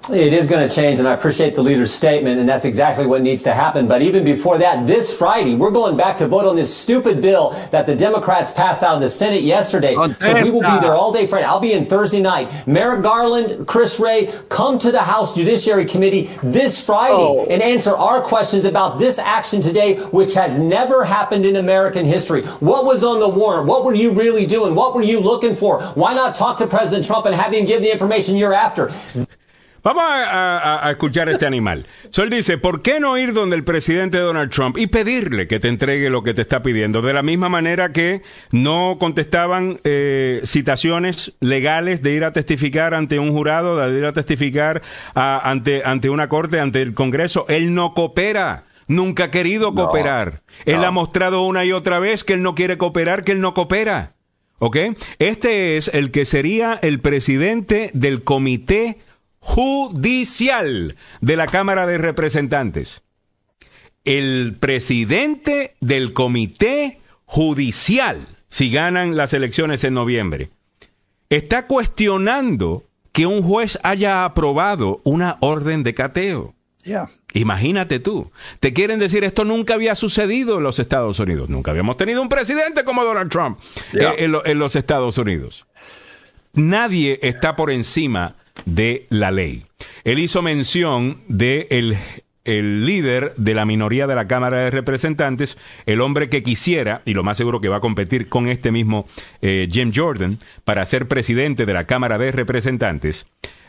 It 0.09 0.31
is 0.31 0.47
going 0.47 0.67
to 0.67 0.73
change, 0.73 0.99
and 0.99 1.07
I 1.07 1.13
appreciate 1.13 1.53
the 1.53 1.61
leader's 1.61 1.93
statement, 1.93 2.39
and 2.39 2.47
that's 2.47 2.63
exactly 2.63 3.05
what 3.05 3.21
needs 3.21 3.43
to 3.43 3.53
happen. 3.53 3.89
But 3.89 4.01
even 4.01 4.23
before 4.23 4.57
that, 4.57 4.87
this 4.87 5.17
Friday, 5.17 5.53
we're 5.53 5.71
going 5.71 5.97
back 5.97 6.17
to 6.19 6.27
vote 6.27 6.47
on 6.47 6.55
this 6.55 6.73
stupid 6.73 7.21
bill 7.21 7.49
that 7.71 7.85
the 7.85 7.95
Democrats 7.95 8.51
passed 8.53 8.83
out 8.83 8.95
of 8.95 9.01
the 9.01 9.09
Senate 9.09 9.41
yesterday. 9.41 9.95
So 9.95 10.33
we 10.43 10.49
will 10.49 10.61
be 10.61 10.79
there 10.79 10.93
all 10.93 11.11
day 11.11 11.27
Friday. 11.27 11.45
I'll 11.45 11.59
be 11.59 11.73
in 11.73 11.83
Thursday 11.83 12.21
night. 12.21 12.47
Merrick 12.65 13.03
Garland, 13.03 13.67
Chris 13.67 13.99
Ray, 13.99 14.29
come 14.47 14.79
to 14.79 14.91
the 14.93 15.01
House 15.01 15.35
Judiciary 15.35 15.83
Committee 15.85 16.29
this 16.41 16.83
Friday 16.83 17.13
Oh. 17.17 17.45
and 17.49 17.61
answer 17.61 17.95
our 17.95 18.21
questions 18.21 18.63
about 18.63 18.99
this 18.99 19.19
action 19.19 19.59
today, 19.59 19.95
which 20.11 20.33
has 20.35 20.57
never 20.57 21.03
happened 21.03 21.45
in 21.45 21.57
American 21.57 22.05
history. 22.05 22.43
What 22.61 22.85
was 22.85 23.03
on 23.03 23.19
the 23.19 23.29
warrant? 23.29 23.67
What 23.67 23.83
were 23.83 23.93
you 23.93 24.13
really 24.13 24.45
doing? 24.45 24.73
What 24.73 24.95
were 24.95 25.01
you 25.03 25.19
looking 25.19 25.55
for? 25.55 25.83
Why 25.95 26.13
not 26.13 26.33
talk 26.35 26.57
to 26.59 26.67
President 26.67 27.05
Trump 27.05 27.25
and 27.25 27.35
have 27.35 27.53
him 27.53 27.65
give 27.65 27.81
the 27.81 27.91
information 27.91 28.37
you're 28.37 28.53
after? 28.53 28.89
Vamos 29.83 30.03
a, 30.03 30.57
a- 30.57 30.87
a 30.87 30.91
escuchar 30.91 31.29
a 31.29 31.31
este 31.31 31.45
animal. 31.45 31.85
So, 32.09 32.23
él 32.23 32.29
dice, 32.29 32.57
¿por 32.57 32.81
qué 32.81 32.99
no 32.99 33.17
ir 33.17 33.33
donde 33.33 33.55
el 33.55 33.63
presidente 33.63 34.17
Donald 34.17 34.51
Trump 34.51 34.77
y 34.77 34.87
pedirle 34.87 35.47
que 35.47 35.59
te 35.59 35.67
entregue 35.69 36.09
lo 36.09 36.23
que 36.23 36.33
te 36.33 36.41
está 36.41 36.61
pidiendo? 36.61 37.01
De 37.01 37.13
la 37.13 37.23
misma 37.23 37.47
manera 37.49 37.91
que 37.93 38.21
no 38.51 38.97
contestaban 38.99 39.79
eh, 39.83 40.41
citaciones 40.45 41.33
legales 41.39 42.01
de 42.01 42.13
ir 42.13 42.23
a 42.25 42.31
testificar 42.33 42.93
ante 42.93 43.19
un 43.19 43.31
jurado, 43.31 43.77
de 43.77 43.97
ir 43.97 44.05
a 44.05 44.13
testificar 44.13 44.81
a- 45.15 45.49
ante, 45.49 45.83
ante 45.85 46.09
una 46.09 46.27
corte, 46.27 46.59
ante 46.59 46.81
el 46.81 46.93
Congreso. 46.93 47.45
Él 47.47 47.73
no 47.73 47.93
coopera. 47.93 48.65
Nunca 48.89 49.25
ha 49.25 49.31
querido 49.31 49.73
cooperar. 49.75 50.43
Él 50.65 50.83
ha 50.85 50.91
mostrado 50.91 51.41
una 51.43 51.65
y 51.65 51.73
otra 51.73 51.99
vez 51.99 52.23
que 52.23 52.33
él 52.33 52.41
no 52.41 52.55
quiere 52.55 52.77
cooperar, 52.77 53.23
que 53.25 53.33
él 53.33 53.41
no 53.41 53.53
coopera. 53.53 54.13
¿Ok? 54.59 54.77
Este 55.19 55.77
es 55.77 55.89
el 55.93 56.09
que 56.09 56.23
sería 56.25 56.79
el 56.81 56.99
presidente 57.01 57.91
del 57.93 58.23
comité 58.23 58.97
judicial 59.39 60.95
de 61.21 61.35
la 61.35 61.47
Cámara 61.47 61.85
de 61.85 61.97
Representantes. 61.97 63.01
El 64.05 64.55
presidente 64.59 65.75
del 65.81 66.13
comité 66.13 66.99
judicial, 67.25 68.27
si 68.47 68.71
ganan 68.71 69.17
las 69.17 69.33
elecciones 69.33 69.83
en 69.83 69.93
noviembre, 69.93 70.49
está 71.29 71.67
cuestionando 71.67 72.83
que 73.11 73.25
un 73.25 73.41
juez 73.43 73.79
haya 73.83 74.23
aprobado 74.23 75.01
una 75.03 75.37
orden 75.41 75.83
de 75.83 75.93
cateo. 75.93 76.53
Yeah. 76.83 77.09
Imagínate 77.33 77.99
tú. 77.99 78.31
Te 78.61 78.71
quieren 78.71 78.97
decir 78.99 79.25
esto 79.25 79.43
nunca 79.43 79.73
había 79.73 79.93
sucedido 79.95 80.57
en 80.57 80.63
los 80.63 80.79
Estados 80.79 81.19
Unidos. 81.19 81.49
Nunca 81.49 81.71
habíamos 81.71 81.97
tenido 81.97 82.21
un 82.21 82.29
presidente 82.29 82.85
como 82.85 83.03
Donald 83.03 83.29
Trump 83.29 83.59
eh, 83.93 84.15
en, 84.19 84.31
lo- 84.31 84.45
en 84.45 84.57
los 84.57 84.77
Estados 84.77 85.17
Unidos. 85.17 85.65
Nadie 86.53 87.19
está 87.23 87.57
por 87.57 87.71
encima 87.71 88.35
de 88.65 89.05
la 89.09 89.31
ley. 89.31 89.65
Él 90.03 90.19
hizo 90.19 90.41
mención 90.41 91.21
de 91.27 91.67
el, 91.69 91.97
el 92.43 92.85
líder 92.85 93.33
de 93.35 93.53
la 93.53 93.65
minoría 93.65 94.07
de 94.07 94.15
la 94.15 94.27
Cámara 94.27 94.59
de 94.59 94.71
Representantes, 94.71 95.57
el 95.85 96.01
hombre 96.01 96.29
que 96.29 96.43
quisiera, 96.43 97.01
y 97.05 97.13
lo 97.13 97.23
más 97.23 97.37
seguro 97.37 97.59
que 97.59 97.67
va 97.67 97.77
a 97.77 97.81
competir 97.81 98.29
con 98.29 98.47
este 98.47 98.71
mismo 98.71 99.05
eh, 99.41 99.67
Jim 99.71 99.91
Jordan, 99.93 100.39
para 100.63 100.85
ser 100.85 101.07
presidente 101.07 101.65
de 101.65 101.73
la 101.73 101.85
Cámara 101.85 102.17
de 102.17 102.31
Representantes 102.31 103.25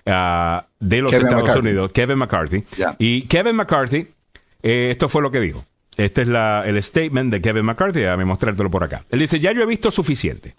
ah, 0.06 0.66
de 0.78 1.02
los 1.02 1.10
Kevin 1.10 1.27
Estados 1.27 1.44
McCarthy. 1.44 1.69
Unidos, 1.69 1.93
Kevin 1.93 2.19
McCarthy. 2.19 2.65
Y 2.98 3.23
Kevin 3.23 3.56
McCarthy, 3.56 4.06
eh, 4.62 4.89
esto 4.90 5.09
fue 5.09 5.23
lo 5.23 5.31
que 5.31 5.40
dijo. 5.40 5.65
este 5.97 6.23
es 6.23 6.28
la, 6.28 6.62
el 6.65 6.81
statement 6.81 7.32
de 7.32 7.40
Kevin 7.43 7.66
McCarthy. 7.66 8.01
Déjame 8.01 8.24
mostrártelo 8.24 8.70
por 8.70 8.85
acá. 8.85 9.05
Él 9.10 9.19
dice, 9.19 9.40
ya 9.40 9.52
yo 9.52 9.62
he 9.62 9.66
visto 9.66 9.90
suficiente. 9.90 10.55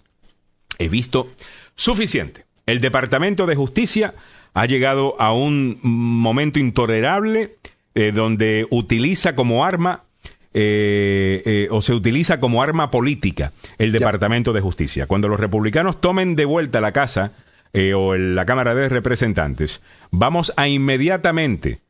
He 0.78 0.88
visto 0.88 1.32
suficiente. 1.74 2.44
El 2.66 2.80
Departamento 2.80 3.46
de 3.46 3.56
Justicia 3.56 4.14
ha 4.54 4.66
llegado 4.66 5.20
a 5.20 5.32
un 5.32 5.78
momento 5.82 6.58
intolerable 6.58 7.56
eh, 7.94 8.12
donde 8.12 8.66
utiliza 8.70 9.34
como 9.34 9.64
arma 9.64 10.04
eh, 10.52 11.42
eh, 11.46 11.68
o 11.70 11.80
se 11.82 11.94
utiliza 11.94 12.40
como 12.40 12.62
arma 12.62 12.90
política 12.90 13.52
el 13.78 13.92
Departamento 13.92 14.52
de 14.52 14.60
Justicia. 14.60 15.06
Cuando 15.06 15.28
los 15.28 15.38
republicanos 15.40 16.00
tomen 16.00 16.34
de 16.36 16.44
vuelta 16.44 16.80
la 16.80 16.92
casa 16.92 17.32
eh, 17.72 17.94
o 17.94 18.14
el- 18.14 18.34
la 18.34 18.44
Cámara 18.46 18.74
de 18.74 18.88
Representantes, 18.88 19.80
vamos 20.10 20.52
a 20.56 20.66
inmediatamente 20.68 21.80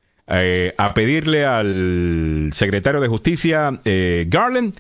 a 0.79 0.95
pedirle 0.95 1.45
al 1.45 2.51
secretario 2.55 3.01
de 3.01 3.09
Justicia 3.09 3.81
eh, 3.85 4.27
Garland 4.29 4.75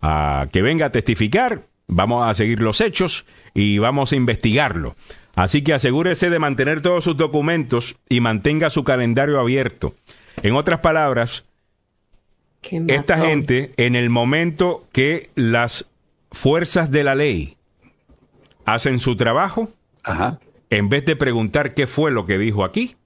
a 0.00 0.46
que 0.50 0.62
venga 0.62 0.86
a 0.86 0.92
testificar. 0.92 1.64
Vamos 1.88 2.26
a 2.26 2.32
seguir 2.32 2.60
los 2.60 2.80
hechos 2.80 3.26
y 3.52 3.76
vamos 3.76 4.12
a 4.12 4.16
investigarlo. 4.16 4.96
Así 5.36 5.62
que 5.62 5.74
asegúrese 5.74 6.30
de 6.30 6.38
mantener 6.38 6.80
todos 6.80 7.04
sus 7.04 7.16
documentos 7.16 7.96
y 8.08 8.20
mantenga 8.20 8.70
su 8.70 8.84
calendario 8.84 9.40
abierto. 9.40 9.94
En 10.42 10.54
otras 10.54 10.80
palabras, 10.80 11.44
esta 12.62 13.18
gente, 13.18 13.72
en 13.76 13.96
el 13.96 14.10
momento 14.10 14.86
que 14.92 15.30
las 15.34 15.86
fuerzas 16.30 16.90
de 16.90 17.04
la 17.04 17.14
ley 17.14 17.56
hacen 18.64 19.00
su 19.00 19.16
trabajo, 19.16 19.70
Ajá. 20.04 20.38
en 20.70 20.88
vez 20.88 21.04
de 21.04 21.16
preguntar 21.16 21.74
qué 21.74 21.86
fue 21.86 22.10
lo 22.10 22.26
que 22.26 22.38
dijo 22.38 22.64
aquí, 22.64 22.96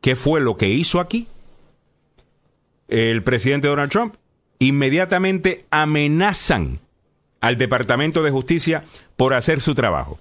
qué 0.00 0.16
fue 0.16 0.40
lo 0.40 0.56
que 0.56 0.68
hizo 0.68 1.00
aquí, 1.00 1.26
el 2.88 3.22
presidente 3.22 3.68
Donald 3.68 3.90
Trump, 3.90 4.14
inmediatamente 4.58 5.64
amenazan 5.70 6.78
al 7.40 7.56
Departamento 7.56 8.22
de 8.22 8.30
Justicia 8.30 8.84
por 9.16 9.34
hacer 9.34 9.60
su 9.60 9.74
trabajo. 9.74 10.18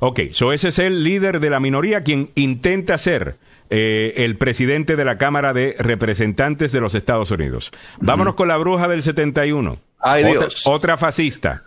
Ok, 0.00 0.20
so 0.32 0.52
ese 0.52 0.68
es 0.68 0.78
el 0.78 1.04
líder 1.04 1.40
de 1.40 1.50
la 1.50 1.60
minoría 1.60 2.02
quien 2.02 2.30
intenta 2.34 2.98
ser 2.98 3.36
eh, 3.70 4.12
el 4.18 4.36
presidente 4.36 4.94
de 4.96 5.04
la 5.04 5.18
Cámara 5.18 5.52
de 5.52 5.74
Representantes 5.78 6.70
de 6.72 6.80
los 6.80 6.94
Estados 6.94 7.30
Unidos. 7.30 7.72
Vámonos 8.00 8.34
con 8.34 8.48
la 8.48 8.56
bruja 8.58 8.86
del 8.88 9.02
71. 9.02 9.74
Ay, 9.98 10.24
otra, 10.24 10.38
Dios. 10.40 10.66
otra 10.66 10.96
fascista. 10.96 11.64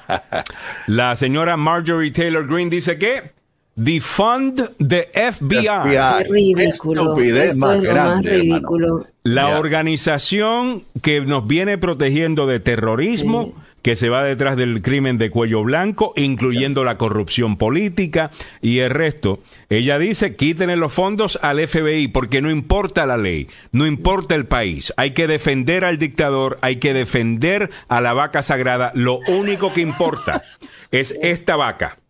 La 0.86 1.14
señora 1.16 1.56
Marjorie 1.56 2.10
Taylor 2.10 2.46
Greene 2.46 2.70
dice 2.70 2.98
que 2.98 3.32
defund 3.74 4.70
the 4.78 5.10
FBI. 5.14 5.66
FBI. 5.68 6.24
Qué 6.24 6.28
ridículo. 6.30 7.02
Estupidez 7.02 7.52
Eso 7.56 7.66
más 7.66 7.76
es 7.76 7.82
lo 7.84 7.90
grande, 7.90 8.10
más 8.12 8.26
hermano. 8.26 8.42
ridículo. 8.42 9.06
La 9.22 9.58
organización 9.58 10.84
que 11.02 11.20
nos 11.20 11.46
viene 11.46 11.78
protegiendo 11.78 12.46
de 12.46 12.60
terrorismo, 12.60 13.44
Sí. 13.44 13.54
Que 13.82 13.96
se 13.96 14.08
va 14.08 14.24
detrás 14.24 14.56
del 14.56 14.80
crimen 14.82 15.18
de 15.18 15.30
cuello 15.30 15.62
blanco, 15.62 16.12
incluyendo 16.16 16.84
la 16.84 16.98
corrupción 16.98 17.56
política 17.56 18.30
y 18.60 18.78
el 18.78 18.90
resto. 18.90 19.40
Ella 19.68 19.98
dice, 19.98 20.36
quítenle 20.36 20.76
los 20.76 20.92
fondos 20.92 21.38
al 21.42 21.66
FBI 21.66 22.08
porque 22.08 22.42
no 22.42 22.50
importa 22.50 23.06
la 23.06 23.16
ley, 23.16 23.48
no 23.72 23.86
importa 23.86 24.34
el 24.34 24.46
país. 24.46 24.92
Hay 24.96 25.12
que 25.12 25.26
defender 25.26 25.84
al 25.84 25.98
dictador, 25.98 26.58
hay 26.62 26.76
que 26.76 26.94
defender 26.94 27.70
a 27.88 28.00
la 28.00 28.12
vaca 28.12 28.42
sagrada. 28.42 28.92
Lo 28.94 29.18
único 29.28 29.72
que 29.72 29.80
importa 29.80 30.42
es 30.90 31.16
esta 31.22 31.56
vaca. 31.56 32.01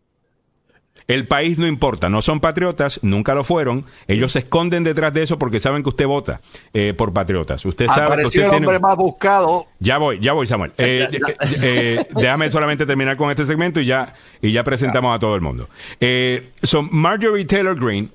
El 1.08 1.26
país 1.26 1.58
no 1.58 1.66
importa, 1.66 2.08
no 2.08 2.22
son 2.22 2.40
patriotas, 2.40 3.00
nunca 3.02 3.34
lo 3.34 3.44
fueron. 3.44 3.84
Ellos 4.06 4.32
se 4.32 4.40
esconden 4.40 4.84
detrás 4.84 5.12
de 5.12 5.22
eso 5.22 5.38
porque 5.38 5.60
saben 5.60 5.82
que 5.82 5.88
usted 5.88 6.06
vota 6.06 6.40
eh, 6.72 6.94
por 6.96 7.12
patriotas. 7.12 7.64
Usted 7.64 7.86
sabe 7.86 7.98
que 7.98 8.04
Apareció 8.04 8.28
usted 8.28 8.42
el 8.44 8.50
tiene... 8.50 8.66
hombre 8.66 8.78
más 8.80 8.96
buscado. 8.96 9.66
Ya 9.78 9.98
voy, 9.98 10.18
ya 10.20 10.32
voy, 10.32 10.46
Samuel. 10.46 10.72
Eh, 10.78 11.08
eh, 11.62 12.06
déjame 12.14 12.50
solamente 12.50 12.86
terminar 12.86 13.16
con 13.16 13.30
este 13.30 13.46
segmento 13.46 13.80
y 13.80 13.86
ya, 13.86 14.14
y 14.40 14.52
ya 14.52 14.62
presentamos 14.64 15.14
a 15.14 15.18
todo 15.18 15.34
el 15.34 15.40
mundo. 15.40 15.68
Eh, 16.00 16.50
so, 16.62 16.82
Marjorie 16.82 17.44
Taylor 17.44 17.78
Greene 17.78 18.08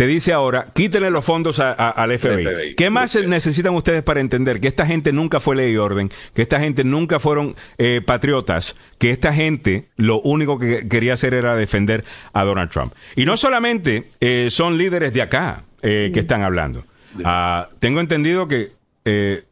te 0.00 0.06
dice 0.06 0.32
ahora, 0.32 0.68
quítenle 0.72 1.10
los 1.10 1.22
fondos 1.22 1.60
a- 1.60 1.72
a- 1.72 1.90
al 1.90 2.10
FBI. 2.12 2.42
FBI. 2.46 2.74
¿Qué 2.74 2.88
más 2.88 3.14
necesitan 3.16 3.74
ustedes 3.74 4.02
para 4.02 4.20
entender 4.22 4.58
que 4.58 4.66
esta 4.68 4.86
gente 4.86 5.12
nunca 5.12 5.40
fue 5.40 5.56
ley 5.56 5.74
y 5.74 5.76
orden, 5.76 6.10
que 6.32 6.40
esta 6.40 6.58
gente 6.58 6.84
nunca 6.84 7.20
fueron 7.20 7.54
eh, 7.76 8.00
patriotas, 8.00 8.76
que 8.96 9.10
esta 9.10 9.34
gente 9.34 9.88
lo 9.96 10.18
único 10.22 10.58
que 10.58 10.88
quería 10.88 11.12
hacer 11.12 11.34
era 11.34 11.54
defender 11.54 12.02
a 12.32 12.44
Donald 12.44 12.70
Trump? 12.70 12.94
Y 13.14 13.26
no 13.26 13.36
solamente 13.36 14.08
eh, 14.20 14.46
son 14.48 14.78
líderes 14.78 15.12
de 15.12 15.20
acá 15.20 15.64
eh, 15.82 16.10
que 16.14 16.20
están 16.20 16.44
hablando. 16.44 16.86
Ah, 17.22 17.68
tengo 17.78 18.00
entendido 18.00 18.48
que 18.48 18.72
eh, 19.04 19.42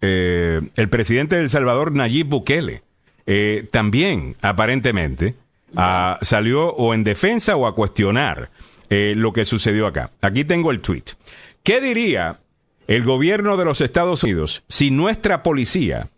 eh, 0.00 0.60
el 0.76 0.88
presidente 0.90 1.34
de 1.34 1.42
El 1.42 1.50
Salvador, 1.50 1.90
Nayib 1.90 2.28
Bukele, 2.28 2.82
eh, 3.26 3.66
también 3.72 4.36
aparentemente 4.42 5.34
ah, 5.74 6.20
salió 6.22 6.68
o 6.72 6.94
en 6.94 7.02
defensa 7.02 7.56
o 7.56 7.66
a 7.66 7.74
cuestionar 7.74 8.50
eh, 8.94 9.14
lo 9.16 9.32
que 9.32 9.44
sucedió 9.44 9.86
acá. 9.86 10.10
Aquí 10.20 10.44
tengo 10.44 10.70
el 10.70 10.80
tweet. 10.80 11.04
¿Qué 11.62 11.80
diría 11.80 12.40
el 12.86 13.02
gobierno 13.04 13.56
de 13.56 13.64
los 13.64 13.80
Estados 13.80 14.22
Unidos 14.22 14.64
si 14.68 14.90
nuestra 14.90 15.42
policía 15.42 16.08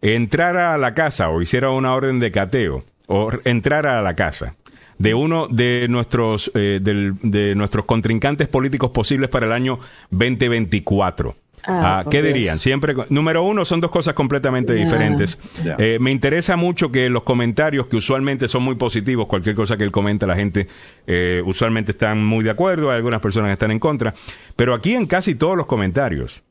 entrara 0.00 0.72
a 0.74 0.78
la 0.78 0.94
casa 0.94 1.28
o 1.28 1.42
hiciera 1.42 1.70
una 1.70 1.92
orden 1.94 2.20
de 2.20 2.30
cateo 2.30 2.84
o 3.06 3.30
entrara 3.44 3.98
a 3.98 4.02
la 4.02 4.14
casa 4.14 4.54
de 4.98 5.12
uno 5.14 5.48
de 5.48 5.86
nuestros 5.88 6.50
eh, 6.54 6.78
del- 6.80 7.14
de 7.22 7.54
nuestros 7.56 7.84
contrincantes 7.84 8.46
políticos 8.48 8.90
posibles 8.90 9.28
para 9.28 9.46
el 9.46 9.52
año 9.52 9.78
2024. 10.10 11.36
Ah, 11.66 12.00
Ah, 12.00 12.04
¿Qué 12.10 12.22
Dios. 12.22 12.34
dirían? 12.34 12.56
Siempre, 12.58 12.94
número 13.08 13.42
uno, 13.42 13.64
son 13.64 13.80
dos 13.80 13.90
cosas 13.90 14.14
completamente 14.14 14.74
diferentes. 14.74 15.38
Eh, 15.78 15.98
me 16.00 16.10
interesa 16.10 16.56
mucho 16.56 16.90
que 16.92 17.08
los 17.08 17.22
comentarios, 17.22 17.86
que 17.86 17.96
usualmente 17.96 18.48
son 18.48 18.62
muy 18.62 18.74
positivos, 18.74 19.26
cualquier 19.26 19.54
cosa 19.54 19.76
que 19.76 19.84
él 19.84 19.90
comenta, 19.90 20.26
la 20.26 20.36
gente 20.36 20.66
eh, 21.06 21.42
usualmente 21.44 21.92
están 21.92 22.24
muy 22.24 22.44
de 22.44 22.50
acuerdo, 22.50 22.90
hay 22.90 22.96
algunas 22.96 23.20
personas 23.20 23.48
que 23.48 23.54
están 23.54 23.70
en 23.70 23.78
contra, 23.78 24.12
pero 24.56 24.74
aquí 24.74 24.94
en 24.94 25.06
casi 25.06 25.34
todos 25.34 25.56
los 25.56 25.66
comentarios, 25.66 26.42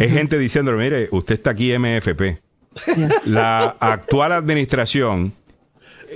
es 0.00 0.10
gente 0.12 0.38
diciéndole, 0.38 0.78
mire, 0.78 1.08
usted 1.10 1.34
está 1.34 1.50
aquí 1.50 1.76
MFP. 1.76 2.38
La 3.26 3.76
actual 3.78 4.32
administración 4.32 5.34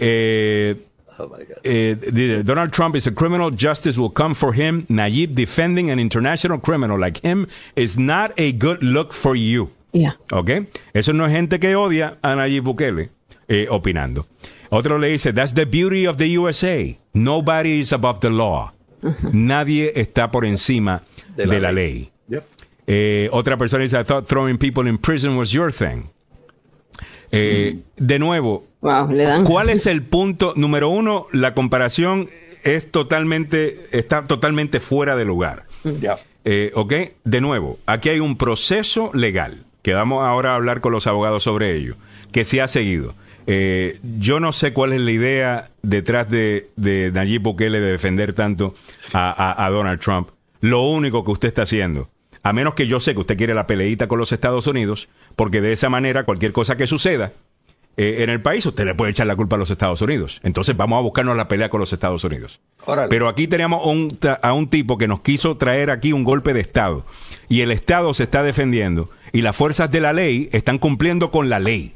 eh, 0.01 0.77
eh, 1.65 1.95
dice, 2.13 2.43
Donald 2.45 2.73
Trump 2.73 2.97
is 2.97 3.07
a 3.07 3.13
criminal. 3.13 3.51
Justice 3.51 3.99
will 3.99 4.11
come 4.13 4.35
for 4.35 4.53
him. 4.55 4.87
Nayib 4.89 5.35
defending 5.35 5.91
an 5.91 5.99
international 5.99 6.59
criminal 6.59 6.99
like 6.99 7.19
him 7.25 7.47
is 7.75 7.99
not 7.99 8.33
a 8.37 8.53
good 8.53 8.83
look 8.83 9.13
for 9.13 9.35
you. 9.37 9.71
Yeah. 9.93 10.13
¿Ok? 10.33 10.51
Eso 10.93 11.13
no 11.13 11.25
es 11.27 11.33
gente 11.33 11.59
que 11.59 11.75
odia 11.75 12.19
a 12.23 12.35
Nayib 12.37 12.65
Bukele 12.65 13.11
eh, 13.49 13.67
opinando. 13.71 14.27
Otro 14.71 14.99
le 14.99 15.09
dice, 15.09 15.33
that's 15.33 15.53
the 15.55 15.65
beauty 15.65 16.07
of 16.07 16.17
the 16.19 16.37
USA. 16.37 16.99
Nobody 17.15 17.81
is 17.81 17.93
above 17.93 18.21
the 18.21 18.31
law. 18.31 18.73
Nadie 19.33 19.93
está 19.95 20.31
por 20.31 20.45
encima 20.45 21.03
de, 21.37 21.47
De 21.47 21.61
la 21.61 21.69
la 21.69 21.73
ley. 21.73 21.93
ley. 21.93 22.13
Yep. 22.29 22.45
Eh, 22.89 23.29
otra 23.33 23.57
persona 23.57 23.85
dice, 23.85 23.95
I 23.99 24.03
thought 24.05 24.27
throwing 24.27 24.59
people 24.59 24.87
in 24.89 24.99
prison 24.99 25.37
was 25.37 25.53
your 25.53 25.71
thing. 25.71 26.11
Eh, 27.33 27.79
De 27.97 28.19
nuevo, 28.19 28.65
Wow, 28.81 29.11
le 29.11 29.25
dan. 29.25 29.45
¿Cuál 29.45 29.71
es 29.71 29.87
el 29.87 30.03
punto? 30.03 30.53
Número 30.57 30.89
uno, 30.89 31.27
la 31.33 31.55
comparación 31.55 32.29
es 32.63 32.91
totalmente, 32.91 33.77
está 33.93 34.23
totalmente 34.25 34.81
fuera 34.81 35.17
de 35.17 35.25
lugar. 35.25 35.65
Ya. 36.01 36.17
Eh, 36.45 36.71
¿Ok? 36.75 36.93
De 37.25 37.41
nuevo, 37.41 37.79
aquí 37.87 38.11
hay 38.11 38.21
un 38.21 38.37
proceso 38.39 39.11
legal, 39.15 39.65
que 39.83 39.95
vamos 39.95 40.25
ahora 40.25 40.53
a 40.53 40.55
hablar 40.57 40.81
con 40.81 40.93
los 40.93 41.07
abogados 41.09 41.43
sobre 41.43 41.75
ello, 41.77 41.97
que 42.33 42.45
se 42.45 42.61
ha 42.61 42.69
seguido. 42.69 43.15
Eh, 43.49 43.99
yo 44.19 44.39
no 44.41 44.53
sé 44.53 44.73
cuál 44.73 44.93
es 44.93 45.01
la 45.01 45.11
idea 45.11 45.71
detrás 45.83 46.29
de, 46.31 46.69
de 46.77 47.11
Nayib 47.13 47.43
Bukele 47.43 47.81
de 47.81 47.93
defender 47.93 48.35
tanto 48.35 48.75
a, 49.13 49.31
a- 49.31 49.65
a 49.67 49.71
Donald 49.71 50.01
Trump. 50.01 50.29
Lo 50.61 50.83
único 50.83 51.25
que 51.25 51.31
usted 51.33 51.49
está 51.49 51.63
haciendo, 51.63 52.09
a 52.49 52.53
menos 52.53 52.75
que 52.75 52.87
yo 52.87 53.01
sé 53.01 53.15
que 53.15 53.21
usted 53.21 53.37
quiere 53.37 53.55
la 53.55 53.67
peleita 53.67 54.07
con 54.07 54.19
los 54.19 54.31
Estados 54.31 54.67
Unidos, 54.67 55.09
porque 55.35 55.61
de 55.61 55.73
esa 55.73 55.89
manera 55.89 56.25
cualquier 56.25 56.53
cosa 56.53 56.77
que 56.77 56.87
suceda, 56.87 57.33
eh, 57.97 58.23
en 58.23 58.31
el 58.31 58.43
país, 58.43 58.65
usted 58.67 58.85
le 58.85 58.95
puede 58.95 59.11
echar 59.11 59.27
la 59.27 59.35
culpa 59.37 59.57
a 59.57 59.59
los 59.59 59.71
Estados 59.71 60.01
Unidos. 60.03 60.41
Entonces 60.43 60.77
vamos 60.77 60.99
a 60.99 61.01
buscarnos 61.01 61.37
la 61.37 61.49
pelea 61.49 61.71
con 61.71 61.81
los 61.81 61.93
Estados 61.93 62.23
Unidos. 62.25 62.61
Órale. 62.85 63.09
Pero 63.09 63.27
aquí 63.29 63.49
un, 63.85 64.11
ta- 64.11 64.39
a 64.43 64.53
un 64.53 64.69
tipo 64.69 64.97
que 64.99 65.09
nos 65.09 65.23
quiso 65.23 65.57
traer 65.57 65.91
aquí 65.91 66.13
un 66.13 66.23
golpe 66.23 66.53
de 66.53 66.61
Estado. 66.61 67.05
Y 67.49 67.63
el 67.63 67.73
Estado 67.73 68.13
se 68.15 68.25
está 68.25 68.43
defendiendo. 68.43 69.11
Y 69.33 69.41
las 69.41 69.57
fuerzas 69.57 69.91
de 69.91 70.01
la 70.01 70.13
ley 70.13 70.49
están 70.53 70.79
cumpliendo 70.79 71.31
con 71.31 71.49
la 71.49 71.59
ley. 71.59 71.95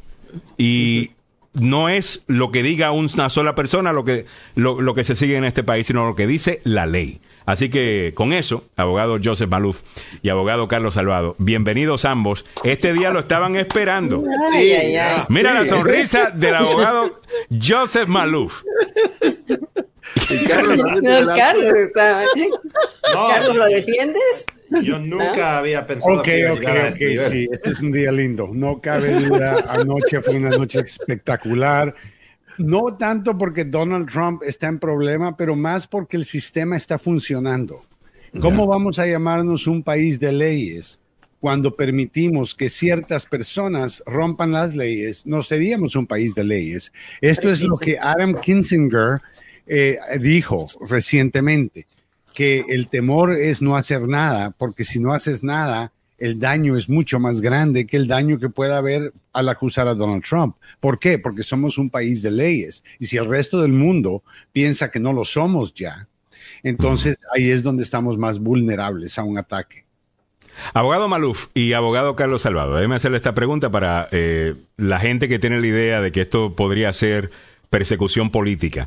Y 0.56 1.10
no 1.52 1.89
es 1.89 2.24
lo 2.27 2.51
que 2.51 2.62
diga 2.62 2.93
una 2.93 3.28
sola 3.28 3.55
persona 3.55 3.93
lo 3.93 4.05
que, 4.05 4.24
lo, 4.55 4.81
lo 4.81 4.94
que 4.94 5.05
se 5.05 5.16
sigue 5.16 5.36
en 5.36 5.44
este 5.44 5.62
país, 5.64 5.86
sino 5.86 6.06
lo 6.06 6.16
que 6.16 6.27
dice 6.27 6.60
la 6.64 6.86
ley. 6.86 7.20
Así 7.51 7.68
que 7.68 8.12
con 8.14 8.32
eso, 8.32 8.62
abogado 8.77 9.18
Joseph 9.20 9.51
Maluf 9.51 9.81
y 10.22 10.28
abogado 10.28 10.68
Carlos 10.68 10.94
Salvado, 10.94 11.35
bienvenidos 11.39 12.05
ambos. 12.05 12.47
Este 12.62 12.93
día 12.93 13.10
lo 13.10 13.18
estaban 13.18 13.56
esperando. 13.56 14.22
Ay. 14.55 14.97
Mira 15.28 15.52
la 15.55 15.64
sonrisa 15.64 16.31
del 16.31 16.55
abogado 16.55 17.20
Joseph 17.51 18.06
Maluf. 18.06 18.62
Y 20.31 20.44
Carlos, 20.47 20.77
también 20.77 21.01
tiene 21.01 21.20
No, 21.22 21.27
la- 21.27 21.35
Carlos 21.35 21.74
está. 21.77 22.22
Carlos, 23.12 23.56
¿lo 23.56 23.64
defiendes? 23.64 24.47
Yo 24.85 25.01
nunca 25.01 25.59
había 25.59 25.85
pensado 25.85 26.18
Ok, 26.18 26.22
que 26.22 26.39
iba 26.39 26.51
a 26.51 26.52
ok, 26.52 26.64
a 26.68 26.70
ok, 26.70 26.77
este 27.01 27.28
sí, 27.31 27.48
este 27.51 27.70
es 27.70 27.81
un 27.81 27.90
día 27.90 28.12
lindo. 28.12 28.48
No 28.52 28.81
cabe 28.81 29.12
duda, 29.14 29.64
anoche 29.68 30.22
fue 30.22 30.36
una 30.36 30.51
noche 30.51 30.78
espectacular. 30.82 31.97
No 32.61 32.97
tanto 32.97 33.37
porque 33.37 33.65
Donald 33.65 34.11
Trump 34.11 34.43
está 34.45 34.69
en 34.69 34.78
problema, 34.78 35.37
pero 35.37 35.57
más 35.57 35.87
porque 35.87 36.16
el 36.16 36.24
sistema 36.24 36.77
está 36.77 36.99
funcionando. 36.99 37.82
¿Cómo 38.41 38.66
vamos 38.66 38.99
a 38.99 39.07
llamarnos 39.07 39.66
un 39.66 39.82
país 39.82 40.20
de 40.20 40.32
leyes 40.32 41.01
cuando 41.41 41.74
permitimos 41.74 42.55
que 42.55 42.69
ciertas 42.69 43.27
personas 43.27 44.03
rompan 44.07 44.53
las 44.53 44.74
leyes? 44.74 45.27
No 45.27 45.43
seríamos 45.43 45.97
un 45.97 46.07
país 46.07 46.35
de 46.35 46.45
leyes. 46.45 46.93
Esto 47.20 47.49
es 47.49 47.61
lo 47.61 47.77
que 47.77 47.99
Adam 47.99 48.35
Kinzinger 48.41 49.20
eh, 49.66 49.99
dijo 50.20 50.66
recientemente, 50.89 51.87
que 52.35 52.65
el 52.69 52.89
temor 52.89 53.35
es 53.35 53.61
no 53.61 53.77
hacer 53.77 54.07
nada, 54.07 54.51
porque 54.51 54.85
si 54.85 55.01
no 55.01 55.12
haces 55.12 55.43
nada, 55.43 55.93
el 56.20 56.38
daño 56.38 56.76
es 56.76 56.88
mucho 56.88 57.18
más 57.18 57.40
grande 57.40 57.86
que 57.86 57.97
el 57.97 58.06
daño 58.06 58.38
que 58.38 58.51
pueda 58.51 58.76
haber 58.78 59.12
al 59.32 59.48
acusar 59.48 59.88
a 59.88 59.94
Donald 59.94 60.22
Trump. 60.22 60.56
¿Por 60.78 60.98
qué? 60.98 61.18
Porque 61.18 61.42
somos 61.42 61.78
un 61.78 61.90
país 61.90 62.22
de 62.22 62.30
leyes. 62.30 62.84
Y 62.98 63.06
si 63.06 63.16
el 63.16 63.26
resto 63.26 63.60
del 63.60 63.72
mundo 63.72 64.22
piensa 64.52 64.90
que 64.90 65.01
no 65.01 65.12
lo 65.12 65.24
somos 65.24 65.74
ya, 65.74 66.06
entonces 66.62 67.18
ahí 67.34 67.51
es 67.51 67.62
donde 67.62 67.82
estamos 67.82 68.18
más 68.18 68.38
vulnerables 68.38 69.18
a 69.18 69.24
un 69.24 69.38
ataque. 69.38 69.86
Abogado 70.74 71.09
Maluf 71.09 71.48
y 71.55 71.72
abogado 71.72 72.16
Carlos 72.16 72.42
Salvador, 72.42 72.76
déjeme 72.76 72.97
hacerle 72.97 73.16
esta 73.16 73.34
pregunta 73.34 73.70
para 73.70 74.09
eh, 74.12 74.56
la 74.76 75.01
gente 75.01 75.28
que 75.28 75.38
tiene 75.38 75.60
la 75.60 75.66
idea 75.66 76.01
de 76.01 76.12
que 76.12 76.20
esto 76.20 76.55
podría 76.55 76.92
ser 76.92 77.30
persecución 77.70 78.30
política. 78.30 78.84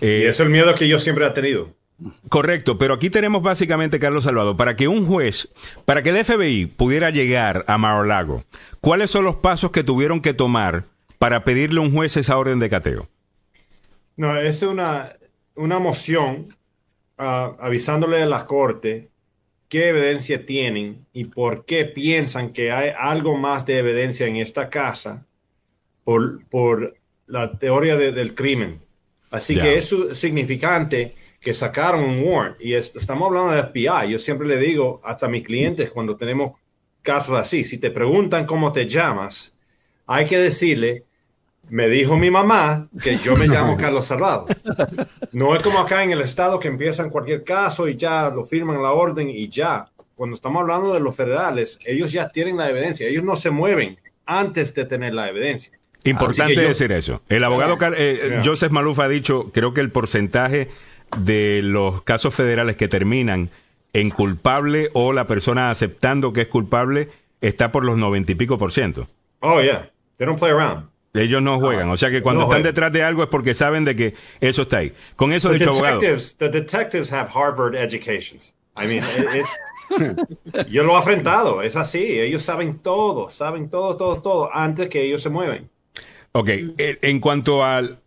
Eh, 0.00 0.20
Y 0.22 0.24
eso 0.24 0.42
es 0.42 0.46
el 0.46 0.50
miedo 0.50 0.74
que 0.74 0.88
yo 0.88 0.98
siempre 0.98 1.26
he 1.26 1.30
tenido. 1.30 1.74
Correcto, 2.28 2.76
pero 2.76 2.94
aquí 2.94 3.08
tenemos 3.08 3.42
básicamente, 3.42 3.98
Carlos 4.00 4.24
Salvador, 4.24 4.56
para 4.56 4.74
que 4.76 4.88
un 4.88 5.06
juez, 5.06 5.48
para 5.84 6.02
que 6.02 6.10
el 6.10 6.24
FBI 6.24 6.66
pudiera 6.66 7.10
llegar 7.10 7.64
a 7.68 7.78
Mar-a-Lago, 7.78 8.44
¿cuáles 8.80 9.10
son 9.10 9.24
los 9.24 9.36
pasos 9.36 9.70
que 9.70 9.84
tuvieron 9.84 10.20
que 10.20 10.34
tomar 10.34 10.86
para 11.18 11.44
pedirle 11.44 11.78
a 11.78 11.82
un 11.84 11.92
juez 11.92 12.16
esa 12.16 12.36
orden 12.36 12.58
de 12.58 12.68
cateo? 12.68 13.08
No, 14.16 14.36
es 14.38 14.62
una, 14.62 15.12
una 15.54 15.78
moción 15.78 16.46
ah, 17.16 17.54
avisándole 17.60 18.22
a 18.22 18.26
la 18.26 18.44
corte 18.44 19.08
qué 19.68 19.88
evidencia 19.90 20.44
tienen 20.44 21.06
y 21.12 21.26
por 21.26 21.64
qué 21.64 21.84
piensan 21.84 22.52
que 22.52 22.72
hay 22.72 22.90
algo 22.98 23.36
más 23.36 23.66
de 23.66 23.78
evidencia 23.78 24.26
en 24.26 24.36
esta 24.36 24.68
casa 24.68 25.26
por, 26.02 26.44
por 26.46 26.96
la 27.26 27.56
teoría 27.58 27.96
de- 27.96 28.12
del 28.12 28.34
crimen. 28.34 28.80
Así 29.30 29.56
que 29.56 29.78
es 29.78 29.92
significante 30.12 31.16
que 31.44 31.54
sacaron 31.54 32.02
un 32.02 32.22
warrant. 32.24 32.56
Y 32.60 32.74
es- 32.74 32.92
estamos 32.96 33.28
hablando 33.28 33.52
de 33.52 33.60
FBI. 33.62 34.10
Yo 34.10 34.18
siempre 34.18 34.48
le 34.48 34.56
digo 34.58 35.00
hasta 35.04 35.26
a 35.26 35.28
mis 35.28 35.44
clientes 35.44 35.90
cuando 35.90 36.16
tenemos 36.16 36.52
casos 37.02 37.38
así, 37.38 37.64
si 37.64 37.76
te 37.78 37.90
preguntan 37.90 38.46
cómo 38.46 38.72
te 38.72 38.86
llamas, 38.88 39.54
hay 40.06 40.26
que 40.26 40.38
decirle, 40.38 41.04
me 41.68 41.86
dijo 41.88 42.16
mi 42.16 42.30
mamá 42.30 42.88
que 43.02 43.16
yo 43.18 43.36
me 43.36 43.46
llamo 43.46 43.76
Carlos 43.78 44.06
Salvado. 44.06 44.46
No 45.32 45.54
es 45.54 45.62
como 45.62 45.78
acá 45.80 46.02
en 46.02 46.12
el 46.12 46.20
estado 46.22 46.58
que 46.58 46.68
empiezan 46.68 47.10
cualquier 47.10 47.44
caso 47.44 47.88
y 47.88 47.96
ya 47.96 48.30
lo 48.30 48.44
firman 48.44 48.82
la 48.82 48.92
orden 48.92 49.28
y 49.30 49.48
ya. 49.48 49.86
Cuando 50.14 50.36
estamos 50.36 50.60
hablando 50.62 50.94
de 50.94 51.00
los 51.00 51.14
federales, 51.16 51.78
ellos 51.84 52.10
ya 52.12 52.28
tienen 52.30 52.56
la 52.56 52.70
evidencia. 52.70 53.06
Ellos 53.06 53.24
no 53.24 53.36
se 53.36 53.50
mueven 53.50 53.98
antes 54.26 54.72
de 54.74 54.84
tener 54.86 55.12
la 55.14 55.28
evidencia. 55.28 55.72
Importante 56.04 56.54
yo- 56.54 56.62
decir 56.68 56.92
eso. 56.92 57.22
El 57.28 57.42
abogado 57.44 57.76
eh, 57.96 58.18
Yeah. 58.28 58.42
Joseph 58.44 58.70
Maluf 58.70 58.98
ha 59.00 59.08
dicho, 59.08 59.50
creo 59.52 59.72
que 59.74 59.80
el 59.80 59.90
porcentaje 59.90 60.68
de 61.18 61.60
los 61.62 62.02
casos 62.02 62.34
federales 62.34 62.76
que 62.76 62.88
terminan 62.88 63.50
en 63.92 64.10
culpable 64.10 64.90
o 64.92 65.12
la 65.12 65.26
persona 65.26 65.70
aceptando 65.70 66.32
que 66.32 66.42
es 66.42 66.48
culpable 66.48 67.08
está 67.40 67.70
por 67.70 67.84
los 67.84 67.96
noventa 67.96 68.32
y 68.32 68.34
pico 68.34 68.58
por 68.58 68.72
ciento. 68.72 69.08
Oh, 69.40 69.60
yeah. 69.60 69.90
They 70.16 70.26
don't 70.26 70.38
play 70.38 70.50
around. 70.52 70.88
Ellos 71.12 71.40
no 71.42 71.60
juegan. 71.60 71.90
O 71.90 71.96
sea 71.96 72.10
que 72.10 72.22
cuando 72.22 72.40
No 72.42 72.46
están 72.48 72.64
detrás 72.64 72.92
de 72.92 73.04
algo 73.04 73.22
es 73.22 73.28
porque 73.28 73.54
saben 73.54 73.84
de 73.84 73.94
que 73.94 74.14
eso 74.40 74.62
está 74.62 74.78
ahí. 74.78 74.92
Con 75.14 75.32
eso 75.32 75.48
The 75.50 75.58
dicho, 75.58 75.70
abogado. 75.70 76.00
detectives, 76.00 76.36
the 76.38 76.48
detectives 76.48 77.12
have 77.12 77.28
Harvard 77.32 77.76
educations. 77.76 78.52
I 78.76 78.86
mean, 78.86 79.04
es, 79.32 79.48
yo 80.68 80.82
lo 80.82 80.94
he 80.94 80.98
afrentado, 80.98 81.62
es 81.62 81.76
así. 81.76 82.18
Ellos 82.18 82.42
saben 82.42 82.78
todo, 82.80 83.30
saben 83.30 83.70
todo, 83.70 83.96
todo, 83.96 84.20
todo 84.22 84.50
antes 84.52 84.88
que 84.88 85.02
ellos 85.02 85.22
se 85.22 85.28
mueven. 85.30 85.70
Ok, 86.32 86.48
eh, 86.48 86.98
en 87.02 87.20
cuanto 87.20 87.64
al... 87.64 88.00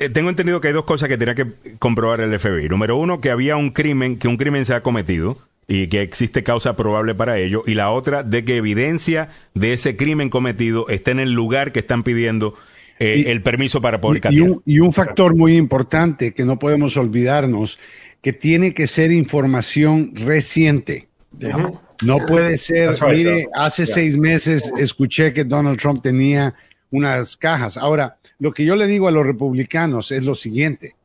eh, 0.00 0.08
tengo 0.10 0.28
entendido 0.30 0.60
que 0.60 0.68
hay 0.68 0.74
dos 0.74 0.84
cosas 0.84 1.08
que 1.08 1.16
tenía 1.18 1.34
que 1.34 1.46
comprobar 1.78 2.20
el 2.20 2.38
FBI. 2.38 2.68
Número 2.68 2.96
uno, 2.96 3.20
que 3.20 3.30
había 3.30 3.56
un 3.56 3.70
crimen, 3.70 4.18
que 4.18 4.28
un 4.28 4.36
crimen 4.36 4.64
se 4.64 4.74
ha 4.74 4.82
cometido 4.82 5.38
y 5.68 5.86
que 5.88 6.02
existe 6.02 6.42
causa 6.42 6.74
probable 6.76 7.14
para 7.14 7.38
ello. 7.38 7.62
Y 7.66 7.74
la 7.74 7.90
otra, 7.90 8.22
de 8.22 8.44
que 8.44 8.56
evidencia 8.56 9.28
de 9.54 9.72
ese 9.72 9.96
crimen 9.96 10.28
cometido 10.28 10.88
está 10.88 11.10
en 11.12 11.20
el 11.20 11.32
lugar 11.32 11.70
que 11.72 11.80
están 11.80 12.02
pidiendo 12.02 12.54
eh, 12.98 13.22
Y- 13.24 13.30
el 13.30 13.42
permiso 13.42 13.80
para 13.80 14.00
poder 14.00 14.20
Y, 14.30 14.36
y 14.36 14.40
un, 14.40 14.62
y 14.66 14.78
un 14.80 14.92
factor 14.92 15.34
muy 15.34 15.56
importante 15.56 16.34
que 16.34 16.44
no 16.44 16.58
podemos 16.58 16.96
olvidarnos, 16.96 17.78
que 18.20 18.32
tiene 18.34 18.74
que 18.74 18.86
ser 18.86 19.10
información 19.12 20.12
reciente. 20.14 21.08
No 22.04 22.18
puede 22.26 22.56
ser, 22.56 22.90
mire, 23.10 23.46
hace 23.54 23.84
Yeah. 23.84 23.94
seis 23.94 24.16
meses 24.18 24.72
escuché 24.78 25.32
que 25.32 25.44
Donald 25.44 25.78
Trump 25.78 26.02
tenía 26.02 26.54
unas 26.90 27.36
cajas. 27.36 27.76
Ahora, 27.76 28.16
lo 28.40 28.52
que 28.52 28.64
yo 28.64 28.74
le 28.74 28.86
digo 28.86 29.06
a 29.06 29.12
los 29.12 29.24
republicanos 29.24 30.10
es 30.10 30.22
lo 30.24 30.34
siguiente, 30.34 30.96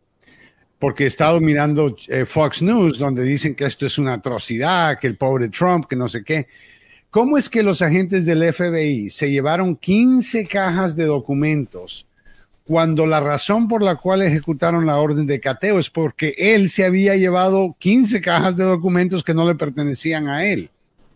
porque 0.80 1.04
he 1.04 1.08
estado 1.08 1.40
mirando 1.40 1.96
eh, 2.08 2.26
Fox 2.26 2.62
News, 2.62 2.98
donde 2.98 3.24
dicen 3.24 3.56
que 3.56 3.66
esto 3.66 3.86
es 3.86 3.98
una 3.98 4.14
atrocidad, 4.14 4.98
que 5.00 5.08
el 5.08 5.18
pobre 5.18 5.50
Trump, 5.50 5.86
que 5.86 5.96
no 5.96 6.08
sé 6.08 6.24
qué. 6.24 6.48
¿Cómo 7.12 7.38
es 7.38 7.48
que 7.50 7.64
los 7.64 7.82
agentes 7.82 8.26
del 8.26 8.54
FBI 8.54 9.10
se 9.10 9.32
llevaron 9.32 9.76
15 9.76 10.48
cajas 10.48 10.96
de 10.96 11.06
documentos 11.06 12.08
cuando 12.66 13.06
la 13.06 13.20
razón 13.20 13.68
por 13.68 13.82
la 13.84 13.96
cual 13.96 14.22
ejecutaron 14.22 14.86
la 14.86 14.98
orden 14.98 15.26
de 15.26 15.40
cateo 15.40 15.78
es 15.80 15.90
porque 15.90 16.34
él 16.38 16.70
se 16.70 16.84
había 16.84 17.16
llevado 17.16 17.76
15 17.80 18.20
cajas 18.22 18.58
de 18.58 18.64
documentos 18.64 19.24
que 19.24 19.34
no 19.34 19.48
le 19.48 19.56
pertenecían 19.56 20.28
a 20.28 20.46
él? 20.46 20.70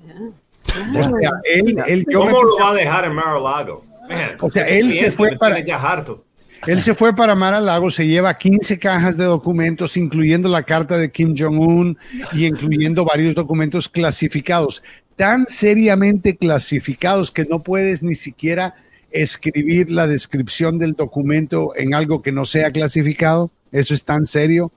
O 0.07 1.03
sea, 1.03 1.31
él, 1.53 1.75
él- 1.87 2.05
yo 2.09 2.23
me 2.23 2.31
¿Cómo 2.31 2.43
lo 2.43 2.57
va 2.57 2.71
a 2.71 2.75
dejar 2.75 3.05
en 3.05 3.13
Mar-a-Lago? 3.13 3.83
Man, 4.09 4.37
O 4.41 4.51
sea, 4.51 4.67
él 4.67 4.91
se 4.91 5.11
fue 5.11 5.37
para- 5.37 5.59
ya 5.59 5.77
harto. 5.77 6.25
Él 6.67 6.81
se 6.81 6.93
fue 6.93 7.15
para 7.15 7.35
Mar 7.35 7.53
a 7.53 7.61
Lago, 7.61 7.89
se 7.89 8.05
lleva 8.05 8.37
15 8.37 8.77
cajas 8.79 9.15
de 9.15 9.23
documentos, 9.23 9.95
incluyendo 9.95 10.49
la 10.49 10.63
carta 10.63 10.97
de 10.97 11.09
Kim 11.09 11.33
Jong-un 11.37 11.97
y 12.33 12.45
incluyendo 12.47 13.05
varios 13.05 13.33
documentos 13.33 13.87
clasificados, 13.87 14.83
tan 15.15 15.45
seriamente 15.47 16.35
clasificados 16.35 17.31
que 17.31 17.45
no 17.45 17.59
puedes 17.63 18.03
ni 18.03 18.15
siquiera 18.15 18.75
escribir 19.11 19.89
la 19.89 20.05
descripción 20.05 20.77
del 20.79 20.93
documento 20.93 21.71
en 21.77 21.93
algo 21.93 22.21
que 22.21 22.33
no 22.33 22.43
sea 22.43 22.71
clasificado. 22.71 23.51
Eso 23.71 23.93
es 23.93 24.03
tan 24.03 24.25
serio. 24.27 24.71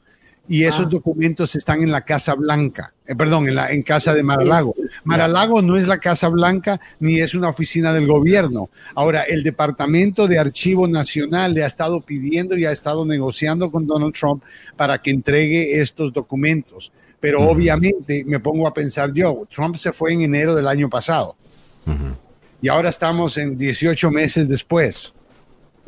Y 0.48 0.64
esos 0.64 0.90
documentos 0.90 1.54
están 1.54 1.82
en 1.82 1.92
la 1.92 2.00
Casa 2.00 2.34
Blanca, 2.34 2.92
eh, 3.06 3.14
perdón, 3.14 3.48
en 3.48 3.54
la 3.54 3.70
en 3.70 3.82
casa 3.82 4.12
de 4.12 4.22
Mar-a-Lago. 4.22 4.74
Mar-a-Lago 5.04 5.62
no 5.62 5.76
es 5.76 5.86
la 5.86 5.98
Casa 5.98 6.28
Blanca 6.28 6.80
ni 6.98 7.20
es 7.20 7.34
una 7.34 7.48
oficina 7.48 7.92
del 7.92 8.06
gobierno. 8.06 8.68
Ahora, 8.94 9.22
el 9.22 9.44
Departamento 9.44 10.26
de 10.26 10.38
Archivo 10.38 10.88
Nacional 10.88 11.54
le 11.54 11.62
ha 11.62 11.66
estado 11.66 12.00
pidiendo 12.00 12.58
y 12.58 12.64
ha 12.64 12.72
estado 12.72 13.04
negociando 13.04 13.70
con 13.70 13.86
Donald 13.86 14.14
Trump 14.14 14.42
para 14.76 15.00
que 15.00 15.10
entregue 15.10 15.80
estos 15.80 16.12
documentos. 16.12 16.92
Pero 17.20 17.40
obviamente 17.42 18.24
me 18.26 18.40
pongo 18.40 18.66
a 18.66 18.74
pensar 18.74 19.12
yo, 19.12 19.46
Trump 19.48 19.76
se 19.76 19.92
fue 19.92 20.12
en 20.12 20.22
enero 20.22 20.56
del 20.56 20.66
año 20.66 20.90
pasado 20.90 21.36
y 22.60 22.68
ahora 22.68 22.88
estamos 22.88 23.36
en 23.38 23.58
18 23.58 24.10
meses 24.10 24.48
después 24.48 25.12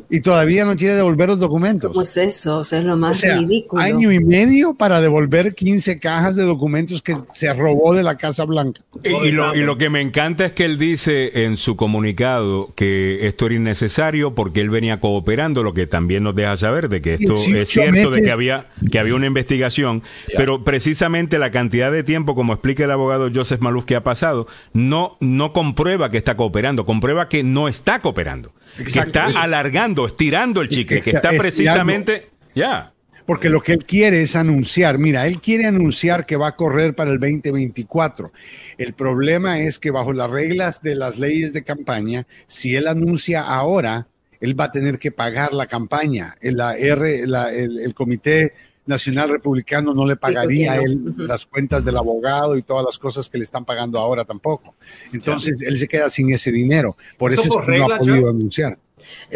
y 0.09 0.21
todavía 0.21 0.65
no 0.65 0.75
quiere 0.75 0.95
devolver 0.95 1.29
los 1.29 1.39
documentos. 1.39 1.91
¿Cómo 1.91 2.03
es 2.03 2.17
eso? 2.17 2.59
O 2.59 2.63
sea, 2.63 2.79
es 2.79 2.85
lo 2.85 2.93
O 2.93 2.97
más 2.97 3.19
sea, 3.19 3.37
ridículo. 3.37 3.81
año 3.81 4.11
y 4.11 4.23
medio 4.23 4.73
para 4.73 5.01
devolver 5.01 5.53
15 5.55 5.99
cajas 5.99 6.35
de 6.35 6.43
documentos 6.43 7.01
que 7.01 7.15
se 7.33 7.53
robó 7.53 7.93
de 7.93 8.03
la 8.03 8.17
Casa 8.17 8.45
Blanca. 8.45 8.81
Y, 9.03 9.09
y 9.27 9.31
lo, 9.31 9.55
y 9.55 9.61
lo 9.61 9.77
que 9.77 9.89
me 9.89 10.01
encanta 10.01 10.45
es 10.45 10.53
que 10.53 10.65
él 10.65 10.77
dice 10.77 11.43
en 11.45 11.57
su 11.57 11.75
comunicado 11.75 12.73
que 12.75 13.27
esto 13.27 13.45
era 13.47 13.55
innecesario 13.55 14.35
porque 14.35 14.61
él 14.61 14.69
venía 14.69 14.99
cooperando, 14.99 15.63
lo 15.63 15.73
que 15.73 15.87
también 15.87 16.23
nos 16.23 16.35
deja 16.35 16.55
saber 16.57 16.89
de 16.89 17.01
que 17.01 17.15
esto 17.15 17.33
18 17.33 17.57
es 17.61 17.69
cierto, 17.69 18.09
de 18.11 18.21
que 18.21 18.31
había, 18.31 18.67
que 18.91 18.99
había 18.99 19.15
una 19.15 19.27
investigación, 19.27 20.03
pero 20.37 20.63
precisamente 20.63 21.39
la 21.39 21.51
cantidad 21.51 21.91
de 21.91 22.03
tiempo, 22.03 22.35
como 22.35 22.53
explica 22.53 22.83
el 22.85 22.91
abogado 22.91 23.29
Joseph 23.33 23.59
Maluf, 23.61 23.85
que 23.85 23.95
ha 23.95 24.03
pasado, 24.03 24.47
no, 24.73 25.17
no 25.19 25.53
comprueba 25.53 26.11
que 26.11 26.17
está 26.17 26.35
cooperando, 26.37 26.85
comprueba 26.85 27.29
que 27.29 27.43
no 27.43 27.67
está 27.67 27.99
cooperando, 27.99 28.51
Exacto, 28.77 29.11
que 29.21 29.27
está 29.29 29.41
alargando, 29.41 30.05
estirando 30.07 30.61
el 30.61 30.69
chicle, 30.69 30.99
que 30.99 31.11
está 31.11 31.29
precisamente, 31.41 32.29
ya. 32.53 32.91
Porque 33.25 33.49
lo 33.49 33.59
que 33.61 33.71
él 33.73 33.85
quiere 33.85 34.21
es 34.21 34.35
anunciar, 34.35 34.99
mira, 34.99 35.25
él 35.25 35.41
quiere 35.41 35.65
anunciar 35.65 36.27
que 36.27 36.35
va 36.35 36.49
a 36.49 36.55
correr 36.55 36.93
para 36.93 37.09
el 37.09 37.19
2024. 37.19 38.31
El 38.77 38.93
problema 38.93 39.59
es 39.59 39.79
que 39.79 39.89
bajo 39.89 40.13
las 40.13 40.29
reglas 40.29 40.83
de 40.83 40.93
las 40.93 41.17
leyes 41.17 41.51
de 41.51 41.63
campaña, 41.63 42.27
si 42.45 42.75
él 42.75 42.87
anuncia 42.87 43.41
ahora, 43.41 44.07
él 44.39 44.59
va 44.59 44.65
a 44.65 44.71
tener 44.71 44.99
que 44.99 45.11
pagar 45.11 45.53
la 45.53 45.65
campaña. 45.65 46.35
El, 46.39 46.57
la 46.57 46.75
R, 46.77 47.25
la- 47.25 47.51
el, 47.51 47.79
el 47.79 47.95
comité 47.95 48.53
Nacional 48.85 49.29
Republicano 49.29 49.93
no 49.93 50.05
le 50.05 50.15
pagaría 50.15 50.73
a 50.73 50.75
él 50.77 51.13
las 51.17 51.45
cuentas 51.45 51.83
del 51.83 51.97
abogado 51.97 52.57
y 52.57 52.61
todas 52.61 52.85
las 52.85 52.99
cosas 52.99 53.29
que 53.29 53.37
le 53.37 53.43
están 53.43 53.65
pagando 53.65 53.99
ahora 53.99 54.25
tampoco. 54.25 54.75
Entonces, 55.11 55.61
él 55.61 55.77
se 55.77 55.87
queda 55.87 56.09
sin 56.09 56.31
ese 56.31 56.51
dinero. 56.51 56.95
Por 57.17 57.33
eso, 57.33 57.43
es 57.43 57.65
que 57.65 57.77
no 57.77 57.85
ha 57.85 57.97
podido 57.97 58.29
anunciar. 58.29 58.77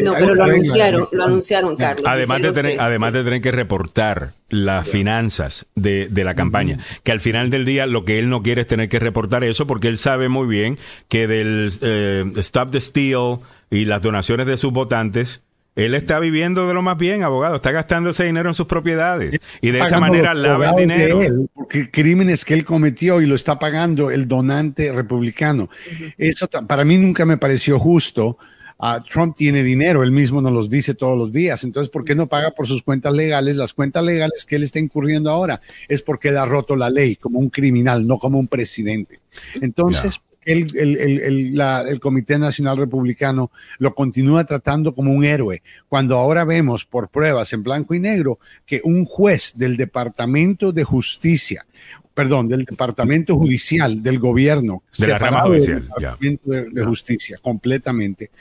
No, 0.04 0.14
pero 0.14 0.36
lo 0.36 0.44
anunciaron, 0.44 1.08
lo 1.12 1.24
anunciaron, 1.24 1.76
Carlos. 1.76 2.06
Además 2.08 2.42
de, 2.42 2.52
tener, 2.52 2.82
además 2.82 3.14
de 3.14 3.24
tener 3.24 3.42
que 3.42 3.52
reportar 3.52 4.34
las 4.50 4.88
finanzas 4.88 5.66
de, 5.76 6.08
de 6.10 6.24
la 6.24 6.36
campaña, 6.36 6.80
que 7.04 7.12
al 7.12 7.20
final 7.20 7.50
del 7.50 7.66
día 7.66 7.86
lo 7.86 8.06
que 8.06 8.20
él 8.20 8.30
no 8.30 8.42
quiere 8.42 8.62
es 8.62 8.68
tener 8.68 8.90
que 8.90 9.00
reportar 9.00 9.44
eso 9.44 9.68
porque 9.68 9.88
él 9.88 9.98
sabe 9.98 10.30
muy 10.30 10.48
bien 10.48 10.78
que 11.08 11.28
del 11.28 11.72
eh, 11.82 12.32
Stop 12.38 12.72
the 12.72 12.82
Steal 12.82 13.40
y 13.70 13.86
las 13.86 14.02
donaciones 14.02 14.48
de 14.48 14.58
sus 14.58 14.72
votantes, 14.72 15.42
él 15.86 15.96
está 15.96 16.20
viviendo 16.20 16.68
de 16.68 16.74
lo 16.74 16.82
más 16.82 16.98
bien, 16.98 17.24
abogado, 17.24 17.56
está 17.56 17.72
gastando 17.72 18.12
ese 18.12 18.26
dinero 18.26 18.50
en 18.50 18.56
sus 18.56 18.68
propiedades 18.68 19.40
y 19.62 19.72
de 19.72 19.80
esa 19.80 20.00
manera 20.00 20.34
lava 20.34 20.72
el 20.72 20.76
dinero. 20.76 21.22
Él, 21.22 21.50
porque 21.54 21.90
crímenes 21.90 22.46
que 22.46 22.54
él 22.54 22.66
cometió 22.66 23.22
y 23.22 23.26
lo 23.26 23.36
está 23.36 23.60
pagando 23.60 24.12
el 24.12 24.28
donante 24.28 24.92
republicano. 24.92 25.70
Eso 26.18 26.48
para 26.68 26.84
mí 26.86 26.98
nunca 26.98 27.26
me 27.26 27.38
pareció 27.38 27.80
justo 27.80 28.38
Uh, 28.82 29.04
Trump 29.04 29.36
tiene 29.36 29.62
dinero, 29.62 30.04
él 30.04 30.12
mismo 30.12 30.42
nos 30.42 30.54
los 30.54 30.70
dice 30.70 30.96
todos 30.96 31.18
los 31.18 31.34
días. 31.34 31.66
Entonces, 31.66 31.92
¿por 31.92 32.06
qué 32.06 32.16
no 32.16 32.28
paga 32.28 32.52
por 32.52 32.66
sus 32.66 32.82
cuentas 32.82 33.12
legales? 33.12 33.58
Las 33.58 33.74
cuentas 33.74 34.06
legales 34.06 34.46
que 34.46 34.56
él 34.56 34.64
está 34.64 34.80
incurriendo 34.80 35.30
ahora 35.30 35.60
es 35.90 36.02
porque 36.02 36.30
él 36.30 36.38
ha 36.38 36.46
roto 36.46 36.78
la 36.78 36.90
ley 36.90 37.18
como 37.18 37.40
un 37.40 37.50
criminal, 37.50 38.08
no 38.08 38.18
como 38.18 38.40
un 38.40 38.48
presidente. 38.48 39.20
Entonces, 39.60 40.22
el, 40.52 40.68
el, 40.76 40.98
el, 41.22 41.56
la, 41.56 41.82
el, 41.82 42.00
Comité 42.00 42.40
Nacional 42.40 42.78
Republicano 42.78 43.52
lo 43.78 43.94
continúa 43.94 44.44
tratando 44.44 44.94
como 44.94 45.14
un 45.14 45.24
héroe, 45.24 45.62
cuando 45.88 46.18
ahora 46.18 46.44
vemos 46.44 46.86
por 46.86 47.10
pruebas 47.10 47.54
en 47.54 47.64
blanco 47.64 47.94
y 47.94 48.00
negro 48.00 48.40
que 48.66 48.82
un 48.84 49.06
juez 49.06 49.54
del 49.56 49.78
Departamento 49.78 50.72
de 50.72 50.84
Justicia, 50.84 51.66
perdón, 52.14 52.48
del 52.48 52.66
Departamento 52.66 53.36
Judicial 53.36 54.02
del 54.02 54.20
gobierno, 54.20 54.84
de 54.98 55.08
la 55.08 55.18
rama 55.20 55.42
judicial, 55.44 55.82
del 55.82 55.88
Departamento 55.88 56.50
de, 56.50 56.70
de, 56.72 56.86
Justicia, 56.86 57.38
completamente, 57.42 58.32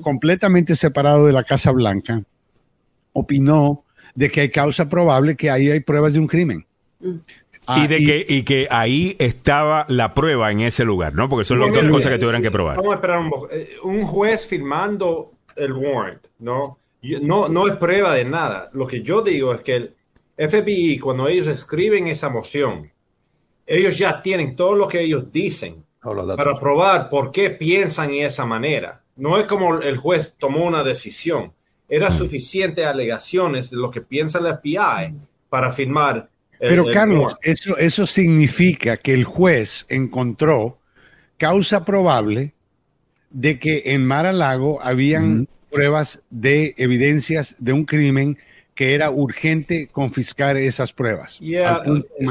completamente 0.00 0.74
separado 0.74 1.26
de 1.26 1.32
la 1.32 1.44
Casa 1.44 1.70
Blanca, 1.70 2.22
opinó 3.12 3.84
de 4.14 4.30
que 4.30 4.42
hay 4.42 4.50
causa 4.50 4.88
probable 4.88 5.36
que 5.36 5.50
ahí 5.50 5.70
hay 5.70 5.80
pruebas 5.80 6.12
de 6.12 6.20
un 6.20 6.26
crimen. 6.26 6.66
Ah, 7.66 7.82
y 7.82 7.86
de 7.86 7.98
y, 7.98 8.06
que 8.06 8.26
y 8.28 8.42
que 8.42 8.68
ahí 8.70 9.16
estaba 9.18 9.86
la 9.88 10.12
prueba 10.12 10.52
en 10.52 10.60
ese 10.60 10.84
lugar, 10.84 11.14
¿no? 11.14 11.28
Porque 11.28 11.44
son 11.44 11.60
las 11.60 11.72
dos 11.72 11.88
cosas 11.90 12.12
que 12.12 12.18
tuvieran 12.18 12.42
que 12.42 12.50
probar. 12.50 12.76
Vamos 12.76 12.92
a 12.92 12.96
esperar 12.96 13.18
un 13.20 13.30
poco. 13.30 13.48
Un 13.84 14.04
juez 14.04 14.46
firmando 14.46 15.32
el 15.56 15.72
warrant, 15.72 16.26
¿no? 16.38 16.78
No, 17.22 17.48
no 17.48 17.66
es 17.66 17.74
prueba 17.74 18.14
de 18.14 18.24
nada. 18.24 18.70
Lo 18.72 18.86
que 18.86 19.02
yo 19.02 19.22
digo 19.22 19.54
es 19.54 19.60
que 19.60 19.76
el 19.76 19.94
FBI, 20.36 20.98
cuando 20.98 21.28
ellos 21.28 21.46
escriben 21.46 22.06
esa 22.08 22.28
moción, 22.28 22.90
ellos 23.66 23.98
ya 23.98 24.20
tienen 24.20 24.56
todo 24.56 24.74
lo 24.74 24.88
que 24.88 25.00
ellos 25.00 25.30
dicen 25.30 25.84
para 26.36 26.58
probar 26.58 27.08
por 27.08 27.30
qué 27.30 27.50
piensan 27.50 28.10
en 28.10 28.26
esa 28.26 28.44
manera. 28.44 29.02
No 29.16 29.38
es 29.38 29.46
como 29.46 29.80
el 29.80 29.96
juez 29.96 30.34
tomó 30.38 30.64
una 30.64 30.82
decisión. 30.82 31.52
Era 31.88 32.10
suficiente 32.10 32.84
alegaciones 32.84 33.70
de 33.70 33.76
lo 33.76 33.90
que 33.90 34.00
piensa 34.00 34.38
el 34.38 34.46
FBI 34.46 35.14
para 35.48 35.70
firmar 35.70 36.28
pero 36.58 36.86
Carlos, 36.92 37.36
eso, 37.42 37.76
eso 37.76 38.06
significa 38.06 38.96
que 38.96 39.14
el 39.14 39.24
juez 39.24 39.86
encontró 39.88 40.78
causa 41.36 41.84
probable 41.84 42.54
de 43.30 43.58
que 43.58 43.82
en 43.86 44.06
Mar-a-Lago 44.06 44.80
habían 44.82 45.40
mm. 45.40 45.46
pruebas 45.70 46.20
de 46.30 46.74
evidencias 46.78 47.56
de 47.58 47.72
un 47.72 47.84
crimen 47.84 48.38
que 48.74 48.94
era 48.94 49.10
urgente 49.10 49.88
confiscar 49.90 50.56
esas 50.56 50.92
pruebas. 50.92 51.38
Yeah, 51.38 51.82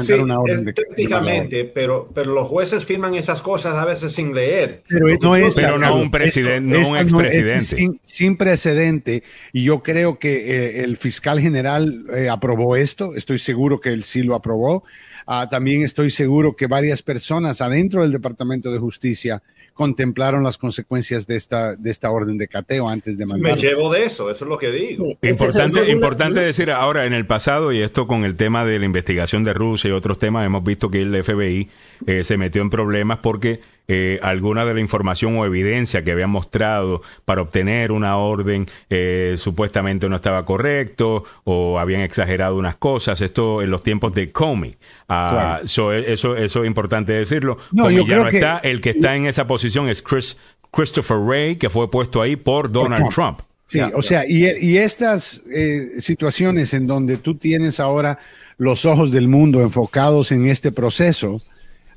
sí, 0.02 0.12
una 0.12 0.38
orden 0.38 0.66
de, 0.66 0.72
técnicamente, 0.74 1.56
de 1.56 1.64
pero, 1.64 2.10
pero 2.14 2.32
los 2.34 2.46
jueces 2.46 2.84
firman 2.84 3.14
esas 3.14 3.40
cosas 3.40 3.76
a 3.76 3.84
veces 3.84 4.12
sin 4.12 4.34
leer. 4.34 4.82
Pero 4.86 5.06
no 5.22 5.36
es, 5.36 5.54
pero 5.54 5.78
no 5.78 5.96
un 5.96 6.10
presidente, 6.10 6.78
no 6.78 6.88
un 6.88 6.96
expresidente. 6.98 7.54
No 7.54 7.60
sin, 7.60 8.00
sin, 8.02 8.36
precedente. 8.36 9.22
Y 9.52 9.64
yo 9.64 9.82
creo 9.82 10.18
que 10.18 10.34
eh, 10.34 10.84
el 10.84 10.98
fiscal 10.98 11.40
general 11.40 12.04
eh, 12.14 12.28
aprobó 12.28 12.76
esto. 12.76 13.14
Estoy 13.14 13.38
seguro 13.38 13.80
que 13.80 13.90
él 13.90 14.04
sí 14.04 14.22
lo 14.22 14.34
aprobó. 14.34 14.84
Uh, 15.26 15.48
también 15.48 15.82
estoy 15.82 16.10
seguro 16.10 16.54
que 16.54 16.66
varias 16.66 17.02
personas 17.02 17.62
adentro 17.62 18.02
del 18.02 18.12
Departamento 18.12 18.70
de 18.70 18.78
Justicia 18.78 19.42
contemplaron 19.74 20.44
las 20.44 20.56
consecuencias 20.56 21.26
de 21.26 21.36
esta, 21.36 21.74
de 21.74 21.90
esta 21.90 22.10
orden 22.10 22.38
de 22.38 22.46
cateo 22.46 22.88
antes 22.88 23.18
de 23.18 23.26
mandar. 23.26 23.56
Me 23.56 23.60
llevo 23.60 23.92
de 23.92 24.04
eso, 24.04 24.30
eso 24.30 24.44
es 24.44 24.48
lo 24.48 24.56
que 24.56 24.70
digo. 24.70 25.04
Sí, 25.04 25.18
importante, 25.22 25.82
es 25.82 25.88
importante 25.88 26.33
decir 26.40 26.70
ahora, 26.70 27.06
en 27.06 27.12
el 27.12 27.26
pasado, 27.26 27.72
y 27.72 27.80
esto 27.80 28.06
con 28.06 28.24
el 28.24 28.36
tema 28.36 28.64
de 28.64 28.78
la 28.78 28.84
investigación 28.84 29.44
de 29.44 29.52
Rusia 29.54 29.88
y 29.88 29.92
otros 29.92 30.18
temas, 30.18 30.44
hemos 30.46 30.62
visto 30.64 30.90
que 30.90 31.02
el 31.02 31.22
FBI 31.22 31.68
eh, 32.06 32.24
se 32.24 32.36
metió 32.36 32.62
en 32.62 32.70
problemas 32.70 33.18
porque 33.18 33.60
eh, 33.86 34.18
alguna 34.22 34.64
de 34.64 34.72
la 34.74 34.80
información 34.80 35.36
o 35.36 35.44
evidencia 35.44 36.02
que 36.04 36.12
habían 36.12 36.30
mostrado 36.30 37.02
para 37.26 37.42
obtener 37.42 37.92
una 37.92 38.16
orden 38.16 38.66
eh, 38.88 39.34
supuestamente 39.36 40.08
no 40.08 40.16
estaba 40.16 40.44
correcto 40.46 41.24
o 41.44 41.78
habían 41.78 42.00
exagerado 42.00 42.56
unas 42.56 42.76
cosas. 42.76 43.20
Esto 43.20 43.60
en 43.62 43.70
los 43.70 43.82
tiempos 43.82 44.14
de 44.14 44.32
Comey. 44.32 44.76
Claro. 45.06 45.66
so, 45.68 45.92
eso, 45.92 46.34
eso 46.36 46.62
es 46.62 46.66
importante 46.66 47.12
decirlo. 47.12 47.58
No, 47.72 47.84
Comey 47.84 47.96
yo 47.98 48.02
ya 48.02 48.08
creo 48.08 48.24
no 48.24 48.30
que- 48.30 48.36
está. 48.38 48.58
El 48.58 48.80
que 48.80 48.90
está 48.90 49.16
en 49.16 49.26
esa 49.26 49.46
posición 49.46 49.88
es 49.88 50.00
Chris, 50.02 50.38
Christopher 50.72 51.18
Wray, 51.18 51.56
que 51.56 51.68
fue 51.70 51.90
puesto 51.90 52.22
ahí 52.22 52.36
por 52.36 52.72
Donald 52.72 53.08
Trump. 53.10 53.40
Sí, 53.66 53.80
o 53.94 54.02
sea, 54.02 54.24
y, 54.28 54.46
y 54.60 54.76
estas 54.78 55.40
eh, 55.52 55.88
situaciones 55.98 56.74
en 56.74 56.86
donde 56.86 57.16
tú 57.16 57.36
tienes 57.36 57.80
ahora 57.80 58.18
los 58.58 58.84
ojos 58.84 59.10
del 59.10 59.26
mundo 59.26 59.62
enfocados 59.62 60.30
en 60.32 60.46
este 60.46 60.70
proceso 60.70 61.42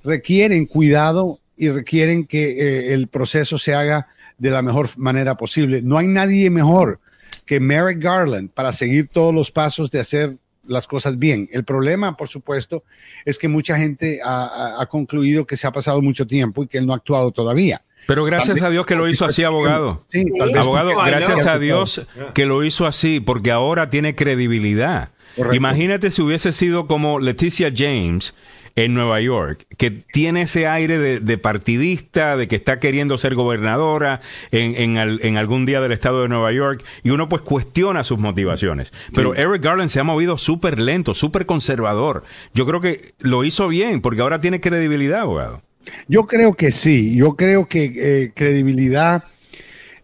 requieren 0.04 0.66
cuidado 0.66 1.40
y 1.58 1.70
requieren 1.70 2.26
que 2.26 2.52
eh, 2.52 2.94
el 2.94 3.08
proceso 3.08 3.58
se 3.58 3.74
haga 3.76 4.08
de 4.38 4.50
la 4.52 4.62
mejor 4.62 4.90
manera 4.98 5.36
posible. 5.36 5.82
No 5.82 5.98
hay 5.98 6.08
nadie 6.08 6.50
mejor 6.50 7.00
que 7.46 7.60
Merrick 7.60 8.00
Garland 8.02 8.50
para 8.52 8.72
seguir 8.72 9.10
todos 9.10 9.34
los 9.34 9.52
pasos 9.52 9.92
de 9.92 10.00
hacer 10.00 10.38
las 10.66 10.88
cosas 10.88 11.18
bien. 11.18 11.48
El 11.52 11.64
problema, 11.64 12.16
por 12.18 12.28
supuesto, 12.28 12.84
es 13.26 13.38
que 13.38 13.48
mucha 13.48 13.78
gente 13.78 14.20
ha, 14.24 14.46
ha- 14.48 14.82
ha 14.82 14.86
concluido 14.88 15.46
que 15.46 15.58
se 15.58 15.66
ha 15.68 15.72
pasado 15.72 16.02
mucho 16.02 16.26
tiempo 16.28 16.64
y 16.64 16.68
que 16.68 16.78
él 16.78 16.86
no 16.86 16.94
ha 16.94 16.98
actuado 16.98 17.32
todavía. 17.32 17.82
Pero 18.06 18.24
gracias 18.24 18.62
a 18.62 18.70
Dios 18.70 18.86
que 18.86 18.96
lo 18.96 19.10
hizo 19.10 19.26
así, 19.26 19.44
abogado. 19.44 20.04
Sí, 20.08 20.24
Abogado, 20.58 20.92
gracias 21.06 21.46
a 21.48 21.60
Dios 21.60 22.06
que 22.34 22.46
lo 22.46 22.64
hizo 22.64 22.86
así, 22.86 23.20
porque 23.20 23.52
ahora 23.52 23.90
tiene 23.90 24.16
credibilidad. 24.16 25.12
Correcto. 25.36 25.56
Imagínate 25.56 26.10
si 26.12 26.22
hubiese 26.22 26.54
sido 26.54 26.88
como 26.88 27.20
Leticia 27.20 27.72
James 27.76 28.34
en 28.76 28.94
Nueva 28.94 29.20
York, 29.22 29.66
que 29.78 29.90
tiene 29.92 30.44
ese 30.44 30.68
aire 30.68 31.00
de, 31.00 31.20
de 31.20 31.38
partidista, 31.40 32.38
de 32.38 32.48
que 32.48 32.56
está 32.56 32.80
queriendo 32.80 33.18
ser 33.18 33.34
gobernadora 33.36 34.22
en, 34.52 34.76
en, 34.76 34.98
al- 35.00 35.20
en 35.24 35.38
algún 35.38 35.66
día 35.66 35.82
del 35.82 35.92
estado 35.92 36.22
de 36.22 36.30
Nueva 36.30 36.52
York, 36.52 36.84
y 37.04 37.10
uno 37.10 37.28
pues 37.28 37.42
cuestiona 37.42 38.04
sus 38.04 38.20
motivaciones. 38.20 38.94
Pero 39.16 39.34
Eric 39.36 39.64
Garland 39.64 39.90
se 39.90 40.00
ha 40.00 40.04
movido 40.04 40.38
súper 40.38 40.80
lento, 40.80 41.14
súper 41.16 41.46
conservador. 41.48 42.24
Yo 42.54 42.66
creo 42.68 42.80
que 42.80 43.14
lo 43.20 43.44
hizo 43.44 43.68
bien, 43.68 44.00
porque 44.02 44.22
ahora 44.22 44.40
tiene 44.40 44.62
credibilidad, 44.62 45.22
abogado. 45.22 45.64
Yo 46.08 46.26
creo 46.26 46.54
que 46.54 46.72
sí, 46.72 47.16
yo 47.16 47.36
creo 47.36 47.68
que 47.68 47.94
eh, 47.96 48.32
credibilidad 48.34 49.24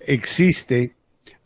existe 0.05 0.93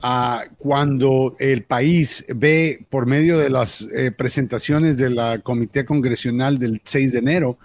ah, 0.02 0.44
cuando 0.58 1.34
el 1.40 1.64
país 1.64 2.26
ve 2.36 2.86
por 2.90 3.06
medio 3.06 3.38
de 3.38 3.50
las 3.50 3.82
eh, 3.82 4.12
presentaciones 4.12 4.98
de 4.98 5.10
la 5.10 5.40
Comité 5.40 5.86
Congresional 5.86 6.60
del 6.60 6.82
6 6.84 7.12
de 7.14 7.20
enero 7.20 7.58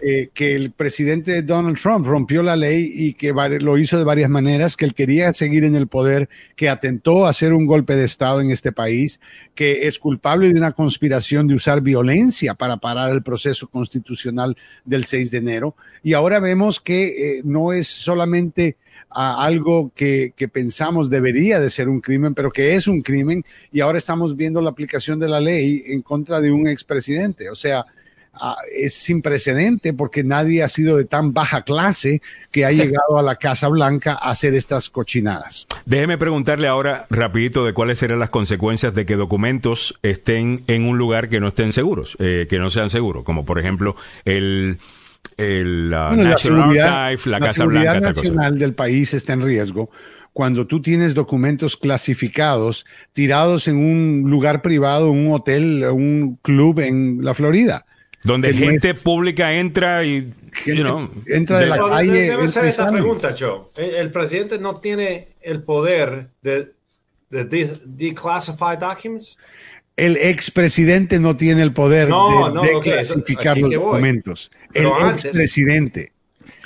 eh, 0.00 0.28
que 0.34 0.54
el 0.54 0.70
presidente 0.70 1.42
Donald 1.42 1.78
Trump 1.80 2.06
rompió 2.06 2.42
la 2.42 2.56
ley 2.56 2.90
y 2.92 3.14
que 3.14 3.32
lo 3.60 3.78
hizo 3.78 3.98
de 3.98 4.04
varias 4.04 4.30
maneras, 4.30 4.76
que 4.76 4.84
él 4.84 4.94
quería 4.94 5.32
seguir 5.32 5.64
en 5.64 5.74
el 5.74 5.86
poder, 5.86 6.28
que 6.54 6.68
atentó 6.68 7.26
a 7.26 7.30
hacer 7.30 7.52
un 7.52 7.66
golpe 7.66 7.96
de 7.96 8.04
Estado 8.04 8.40
en 8.40 8.50
este 8.50 8.72
país, 8.72 9.20
que 9.54 9.86
es 9.86 9.98
culpable 9.98 10.52
de 10.52 10.58
una 10.58 10.72
conspiración 10.72 11.46
de 11.46 11.54
usar 11.54 11.80
violencia 11.80 12.54
para 12.54 12.76
parar 12.76 13.10
el 13.12 13.22
proceso 13.22 13.68
constitucional 13.68 14.56
del 14.84 15.04
6 15.04 15.30
de 15.30 15.38
enero. 15.38 15.76
Y 16.02 16.12
ahora 16.12 16.40
vemos 16.40 16.80
que 16.80 17.38
eh, 17.38 17.42
no 17.44 17.72
es 17.72 17.86
solamente 17.88 18.76
a 19.10 19.44
algo 19.44 19.92
que, 19.94 20.32
que 20.36 20.48
pensamos 20.48 21.10
debería 21.10 21.60
de 21.60 21.70
ser 21.70 21.88
un 21.88 22.00
crimen, 22.00 22.34
pero 22.34 22.50
que 22.50 22.74
es 22.74 22.86
un 22.86 23.02
crimen, 23.02 23.44
y 23.72 23.80
ahora 23.80 23.98
estamos 23.98 24.36
viendo 24.36 24.60
la 24.60 24.70
aplicación 24.70 25.18
de 25.18 25.28
la 25.28 25.40
ley 25.40 25.82
en 25.86 26.02
contra 26.02 26.40
de 26.40 26.50
un 26.50 26.68
expresidente. 26.68 27.48
O 27.48 27.54
sea, 27.54 27.80
ah, 27.80 27.86
es 28.76 28.94
sin 28.94 29.22
precedente 29.22 29.92
porque 29.92 30.24
nadie 30.24 30.62
ha 30.62 30.68
sido 30.68 30.96
de 30.96 31.04
tan 31.04 31.32
baja 31.32 31.62
clase 31.62 32.20
que 32.50 32.64
ha 32.64 32.72
llegado 32.72 33.18
a 33.18 33.22
la 33.22 33.36
Casa 33.36 33.68
Blanca 33.68 34.12
a 34.20 34.30
hacer 34.30 34.54
estas 34.54 34.90
cochinadas. 34.90 35.66
Déjeme 35.84 36.18
preguntarle 36.18 36.68
ahora 36.68 37.06
rapidito 37.10 37.64
de 37.64 37.72
cuáles 37.72 37.98
serían 37.98 38.18
las 38.18 38.30
consecuencias 38.30 38.94
de 38.94 39.06
que 39.06 39.16
documentos 39.16 39.98
estén 40.02 40.64
en 40.66 40.84
un 40.84 40.98
lugar 40.98 41.28
que 41.28 41.40
no 41.40 41.48
estén 41.48 41.72
seguros, 41.72 42.16
eh, 42.20 42.46
que 42.48 42.58
no 42.58 42.70
sean 42.70 42.90
seguros, 42.90 43.24
como 43.24 43.44
por 43.44 43.58
ejemplo 43.58 43.96
el, 44.24 44.78
el 45.36 45.92
uh, 45.94 46.08
Bueno, 46.08 46.22
la 46.24 46.28
National 46.30 46.38
seguridad- 46.62 47.04
Archive, 47.06 47.30
la, 47.30 47.38
la 47.38 47.46
Casa 47.46 47.56
seguridad 47.58 47.82
Blanca, 47.92 48.08
cosa. 48.14 48.22
nacional 48.28 48.58
del 48.58 48.74
país 48.74 49.14
está 49.14 49.32
en 49.34 49.42
riesgo 49.42 49.90
cuando 50.32 50.66
tú 50.66 50.82
tienes 50.82 51.14
documentos 51.14 51.78
clasificados 51.78 52.84
tirados 53.14 53.68
en 53.68 53.76
un 53.78 54.24
lugar 54.30 54.60
privado, 54.60 55.10
un 55.10 55.32
hotel, 55.32 55.82
un 55.90 56.38
club 56.42 56.80
en 56.80 57.20
la 57.24 57.32
Florida. 57.32 57.86
Donde 58.26 58.52
gente 58.52 58.94
pública 58.94 59.54
entra 59.54 60.04
y 60.04 60.32
gente, 60.52 60.90
entra 61.28 61.58
de 61.60 61.66
la 61.66 61.78
calle. 61.78 62.30
Debe 62.30 62.48
ser 62.48 62.66
esta 62.66 62.90
pregunta, 62.90 63.34
Joe. 63.38 63.66
El, 63.76 64.10
presidente 64.10 64.58
no 64.58 64.76
tiene 64.76 65.28
el 65.40 65.62
poder 65.62 66.30
de, 66.42 66.72
de 67.30 67.70
declassify 67.86 68.76
documents. 68.78 69.36
El 69.96 70.16
expresidente 70.16 71.18
no 71.18 71.36
tiene 71.36 71.62
el 71.62 71.72
poder 71.72 72.08
de, 72.08 72.80
clasificar 72.82 73.56
los 73.56 73.72
documentos. 73.72 74.50
el 74.74 74.88
expresidente. 75.10 76.12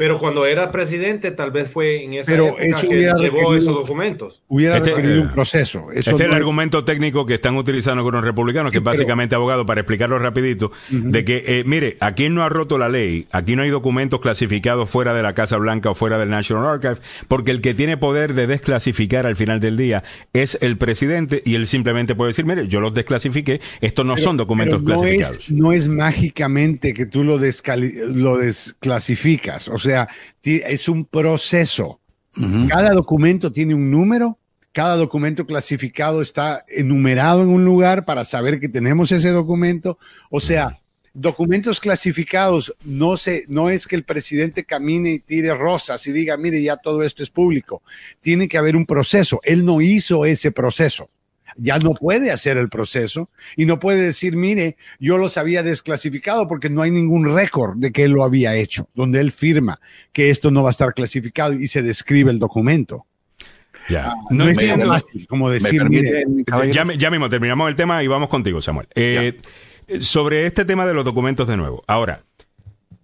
Pero 0.01 0.19
cuando 0.19 0.47
era 0.47 0.73
presidente, 0.73 1.31
tal 1.31 1.51
vez 1.51 1.71
fue 1.71 2.05
en 2.05 2.15
esa 2.15 2.33
Pero 2.33 2.57
época 2.59 2.81
que 2.81 3.13
llevó 3.19 3.55
esos 3.55 3.75
documentos. 3.75 4.41
Hubiera 4.49 4.79
este, 4.79 4.95
requerido 4.95 5.21
un 5.21 5.29
eh, 5.29 5.33
proceso. 5.35 5.89
este 5.93 6.15
es 6.15 6.21
el 6.23 6.33
argumento 6.33 6.87
técnico 6.87 7.27
que 7.27 7.35
están 7.35 7.55
utilizando 7.55 8.03
con 8.03 8.15
los 8.15 8.25
republicanos, 8.25 8.73
que 8.73 8.79
es 8.79 8.83
básicamente 8.83 9.35
abogado, 9.35 9.67
para 9.67 9.83
explicarlo 9.83 10.19
rapidito, 10.19 10.73
de 10.89 11.23
que, 11.23 11.45
eh, 11.47 11.65
mire, 11.67 11.99
aquí 12.01 12.31
no 12.31 12.43
ha 12.43 12.49
roto 12.49 12.79
la 12.79 12.89
ley, 12.89 13.27
aquí 13.31 13.57
no 13.57 13.63
hay 13.63 13.69
documentos 13.69 14.21
clasificados 14.21 14.89
fuera 14.89 15.13
de 15.13 15.23
la 15.23 15.35
Casa 15.35 15.59
Blanca 15.59 15.91
o 15.91 15.95
fuera 15.95 16.17
del 16.17 16.31
National 16.31 16.67
Archive, 16.67 16.97
porque 17.29 17.51
el 17.51 17.61
que 17.61 17.75
tiene 17.75 17.99
poder 17.99 18.33
de 18.33 18.47
desclasificar 18.47 19.27
al 19.27 19.37
final 19.37 19.61
del 19.61 19.77
día 19.77 20.03
es 20.33 20.57
el 20.63 20.79
presidente 20.79 21.43
y 21.45 21.57
él 21.57 21.67
simplemente 21.67 22.15
puede 22.15 22.31
decir, 22.31 22.47
mire, 22.47 22.69
yo 22.69 22.81
los 22.81 22.95
desclasifiqué, 22.95 23.61
estos 23.83 24.07
no 24.07 24.17
son 24.17 24.39
documentos 24.39 24.83
no 24.83 24.87
clasificados. 24.87 25.37
Es, 25.37 25.51
no 25.51 25.73
es 25.73 25.89
mágicamente 25.89 26.95
que 26.95 27.05
tú 27.05 27.23
lo, 27.23 27.39
lo 27.39 28.39
desclasificas, 28.39 29.69
o 29.69 29.79
sea, 29.79 29.90
sea, 29.91 30.09
es 30.43 30.89
un 30.89 31.05
proceso. 31.05 32.01
Cada 32.69 32.91
documento 32.91 33.53
tiene 33.53 33.75
un 33.75 33.91
número, 33.91 34.39
cada 34.73 34.97
documento 34.97 35.47
clasificado 35.47 36.23
está 36.23 36.65
enumerado 36.69 37.43
en 37.43 37.49
un 37.49 37.65
lugar 37.65 38.05
para 38.05 38.23
saber 38.23 38.61
que 38.61 38.69
tenemos 38.69 39.11
ese 39.11 39.31
documento. 39.31 39.99
O 40.31 40.39
sea, 40.39 40.81
documentos 41.13 41.81
clasificados 41.81 42.75
no 42.85 43.17
se, 43.17 43.45
no 43.49 43.69
es 43.69 43.89
que 43.89 43.97
el 43.97 44.05
presidente 44.05 44.65
camine 44.65 45.11
y 45.11 45.19
tire 45.19 45.55
rosas 45.55 46.07
y 46.07 46.13
diga, 46.13 46.37
mire, 46.37 46.63
ya 46.63 46.77
todo 46.77 47.03
esto 47.03 47.25
es 47.25 47.31
público. 47.31 47.83
Tiene 48.21 48.49
que 48.49 48.59
haber 48.59 48.77
un 48.77 48.87
proceso. 48.87 49.41
Él 49.43 49.65
no 49.65 49.81
hizo 49.81 50.25
ese 50.25 50.53
proceso 50.53 51.11
ya 51.57 51.79
no 51.79 51.95
puede 51.95 52.31
hacer 52.31 52.57
el 52.57 52.69
proceso 52.69 53.31
y 53.57 53.67
no 53.67 53.79
puede 53.79 54.03
decir, 54.03 54.37
mire, 54.37 54.77
yo 54.99 55.19
los 55.19 55.37
había 55.37 55.63
desclasificado 55.63 56.49
porque 56.49 56.71
no 56.71 56.83
hay 56.83 56.91
ningún 56.91 57.35
récord 57.35 57.77
de 57.77 57.93
que 57.93 58.05
él 58.05 58.13
lo 58.13 58.25
había 58.25 58.55
hecho, 58.57 58.89
donde 58.95 59.21
él 59.21 59.33
firma 59.33 59.81
que 60.13 60.31
esto 60.31 60.51
no 60.51 60.63
va 60.63 60.71
a 60.71 60.73
estar 60.73 60.95
clasificado 60.95 61.53
y 61.53 61.69
se 61.69 61.83
describe 61.83 62.31
el 62.31 62.39
documento. 62.39 63.07
Ya. 63.89 64.11
Ah, 64.11 64.15
no, 64.31 64.49
es 64.49 64.59
fácil 64.59 65.27
como 65.27 65.51
decir, 65.51 65.89
mire, 65.89 66.25
ya, 66.73 66.85
ya, 66.97 67.11
mismo 67.11 67.29
terminamos 67.29 67.69
el 67.69 67.77
tema 67.77 68.03
y 68.03 68.07
vamos 68.07 68.29
contigo, 68.29 68.61
Samuel. 68.61 68.87
Eh, 68.95 69.41
sobre 70.01 70.47
este 70.47 70.65
tema 70.65 70.87
de 70.87 70.95
los 70.95 71.05
documentos 71.05 71.49
de 71.49 71.57
nuevo. 71.57 71.83
Ahora, 71.87 72.23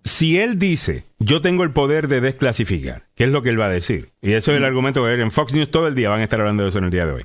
si 0.04 0.38
él 0.38 0.58
dice, 0.58 1.04
yo 1.18 1.40
tengo 1.40 1.64
el 1.64 1.72
poder 1.72 2.06
de 2.06 2.20
desclasificar, 2.20 3.06
¿qué 3.16 3.24
es 3.24 3.30
lo 3.30 3.42
que 3.42 3.48
él 3.48 3.60
va 3.60 3.66
a 3.66 3.70
decir? 3.70 4.10
Y 4.22 4.32
eso 4.32 4.52
es 4.52 4.58
el 4.58 4.64
argumento 4.64 5.02
que 5.04 5.20
en 5.20 5.32
Fox 5.32 5.52
News 5.52 5.70
todo 5.70 5.88
el 5.88 5.96
día 5.96 6.10
van 6.10 6.20
a 6.20 6.24
estar 6.24 6.38
hablando 6.40 6.62
de 6.62 6.68
eso 6.68 6.78
en 6.78 6.84
el 6.84 6.90
día 6.90 7.06
de 7.06 7.12
hoy. 7.12 7.24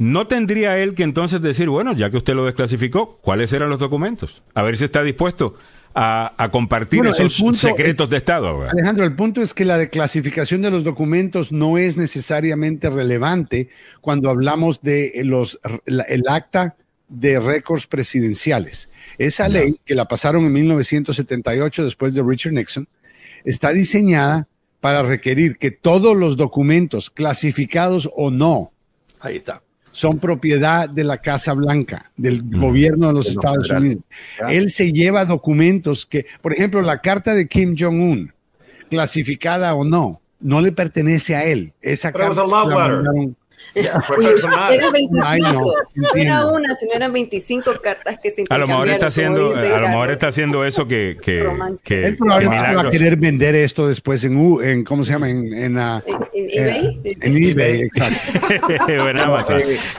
¿No 0.00 0.26
tendría 0.26 0.78
él 0.78 0.94
que 0.94 1.02
entonces 1.02 1.42
decir, 1.42 1.68
bueno, 1.68 1.92
ya 1.92 2.08
que 2.08 2.16
usted 2.16 2.32
lo 2.34 2.46
desclasificó, 2.46 3.18
cuáles 3.20 3.52
eran 3.52 3.68
los 3.68 3.78
documentos? 3.78 4.42
A 4.54 4.62
ver 4.62 4.78
si 4.78 4.84
está 4.84 5.02
dispuesto 5.02 5.56
a, 5.94 6.48
compartir 6.50 7.04
esos 7.04 7.36
secretos 7.52 8.08
de 8.08 8.16
Estado. 8.16 8.66
Alejandro, 8.66 9.04
el 9.04 9.14
punto 9.14 9.42
es 9.42 9.52
que 9.52 9.66
la 9.66 9.76
declasificación 9.76 10.62
de 10.62 10.70
los 10.70 10.84
documentos 10.84 11.52
no 11.52 11.76
es 11.76 11.98
necesariamente 11.98 12.88
relevante 12.88 13.68
cuando 14.00 14.30
hablamos 14.30 14.80
de 14.80 15.20
los, 15.22 15.60
el 15.84 16.24
acta 16.28 16.76
de 17.10 17.38
récords 17.38 17.86
presidenciales. 17.86 18.88
Esa 19.18 19.50
ley, 19.50 19.78
que 19.84 19.94
la 19.94 20.08
pasaron 20.08 20.46
en 20.46 20.52
1978 20.54 21.84
después 21.84 22.14
de 22.14 22.22
Richard 22.22 22.54
Nixon, 22.54 22.88
está 23.44 23.74
diseñada 23.74 24.48
para 24.80 25.02
requerir 25.02 25.58
que 25.58 25.70
todos 25.70 26.16
los 26.16 26.38
documentos, 26.38 27.10
clasificados 27.10 28.08
o 28.14 28.30
no, 28.30 28.72
Ahí 29.20 29.36
está 29.36 29.60
son 29.90 30.18
propiedad 30.18 30.88
de 30.88 31.04
la 31.04 31.18
Casa 31.18 31.52
Blanca, 31.52 32.10
del 32.16 32.42
gobierno 32.42 33.08
de 33.08 33.14
los 33.14 33.28
Estados 33.28 33.70
Unidos. 33.70 34.04
Él 34.48 34.70
se 34.70 34.92
lleva 34.92 35.24
documentos 35.24 36.06
que, 36.06 36.26
por 36.42 36.52
ejemplo, 36.52 36.82
la 36.82 37.00
carta 37.00 37.34
de 37.34 37.48
Kim 37.48 37.74
Jong-un, 37.78 38.32
clasificada 38.88 39.74
o 39.74 39.84
no, 39.84 40.20
no 40.40 40.60
le 40.60 40.72
pertenece 40.72 41.36
a 41.36 41.44
él. 41.44 41.72
Esa 41.82 42.12
carta 42.12 42.42
era 43.74 44.90
25. 44.90 45.74
era 46.14 46.46
una, 46.46 46.74
sino 46.74 46.92
eran 46.94 47.12
25 47.12 47.72
cartas 47.82 48.18
que 48.22 48.30
se 48.30 48.44
A 48.48 48.58
lo 48.58 48.66
mejor 48.66 48.88
está 48.88 49.06
haciendo, 49.06 49.54
a 49.54 49.78
lo 49.78 49.88
mejor 49.88 50.10
está 50.10 50.28
haciendo 50.28 50.64
eso 50.64 50.86
que, 50.86 51.18
que, 51.20 51.46
que, 51.84 52.06
Él 52.06 52.16
probablemente 52.16 52.74
va 52.74 52.82
a 52.82 52.90
querer 52.90 53.16
vender 53.16 53.54
esto 53.54 53.88
después 53.88 54.24
en, 54.24 54.36
U, 54.36 54.60
en 54.60 54.84
¿cómo 54.84 55.04
se 55.04 55.12
llama? 55.12 55.30
En, 55.30 55.52
en, 55.52 55.78
uh, 55.78 56.00
eBay. 56.32 57.00
Eh, 57.04 57.16
en 57.20 57.44
eBay, 57.44 57.82
exacto. 57.82 58.20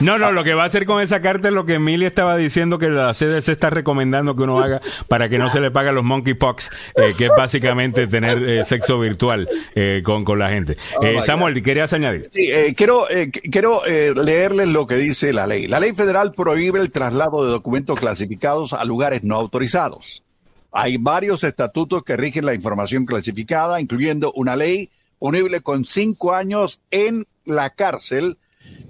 no, 0.00 0.18
no, 0.18 0.32
lo 0.32 0.44
que 0.44 0.54
va 0.54 0.64
a 0.64 0.66
hacer 0.66 0.86
con 0.86 1.00
esa 1.00 1.20
carta 1.20 1.48
es 1.48 1.54
lo 1.54 1.66
que 1.66 1.74
Emilia 1.74 2.08
estaba 2.08 2.36
diciendo 2.36 2.78
que 2.78 2.88
la 2.88 3.12
CDC 3.14 3.48
está 3.48 3.70
recomendando 3.70 4.36
que 4.36 4.42
uno 4.42 4.60
haga 4.60 4.80
para 5.08 5.28
que 5.28 5.38
no 5.38 5.48
se 5.48 5.60
le 5.60 5.70
pague 5.70 5.92
los 5.92 6.04
monkeypox, 6.04 6.70
eh, 6.96 7.14
que 7.16 7.26
es 7.26 7.30
básicamente 7.36 8.06
tener 8.06 8.48
eh, 8.48 8.64
sexo 8.64 8.98
virtual 8.98 9.48
eh, 9.74 10.02
con, 10.04 10.24
con 10.24 10.38
la 10.38 10.50
gente. 10.50 10.76
Oh 10.96 11.04
eh, 11.04 11.22
Samuel, 11.22 11.62
¿querías 11.62 11.92
añadir? 11.92 12.28
Sí, 12.30 12.50
quiero, 12.76 13.06
quiero 13.50 13.61
eh, 13.86 14.12
leerles 14.14 14.68
lo 14.68 14.86
que 14.86 14.96
dice 14.96 15.32
la 15.32 15.46
ley. 15.46 15.68
La 15.68 15.80
ley 15.80 15.94
federal 15.94 16.32
prohíbe 16.32 16.80
el 16.80 16.90
traslado 16.90 17.44
de 17.44 17.50
documentos 17.50 17.98
clasificados 17.98 18.72
a 18.72 18.84
lugares 18.84 19.22
no 19.22 19.36
autorizados. 19.36 20.24
Hay 20.70 20.96
varios 20.96 21.44
estatutos 21.44 22.02
que 22.02 22.16
rigen 22.16 22.46
la 22.46 22.54
información 22.54 23.04
clasificada, 23.04 23.80
incluyendo 23.80 24.32
una 24.32 24.56
ley 24.56 24.90
punible 25.18 25.60
con 25.60 25.84
cinco 25.84 26.34
años 26.34 26.80
en 26.90 27.26
la 27.44 27.70
cárcel 27.70 28.38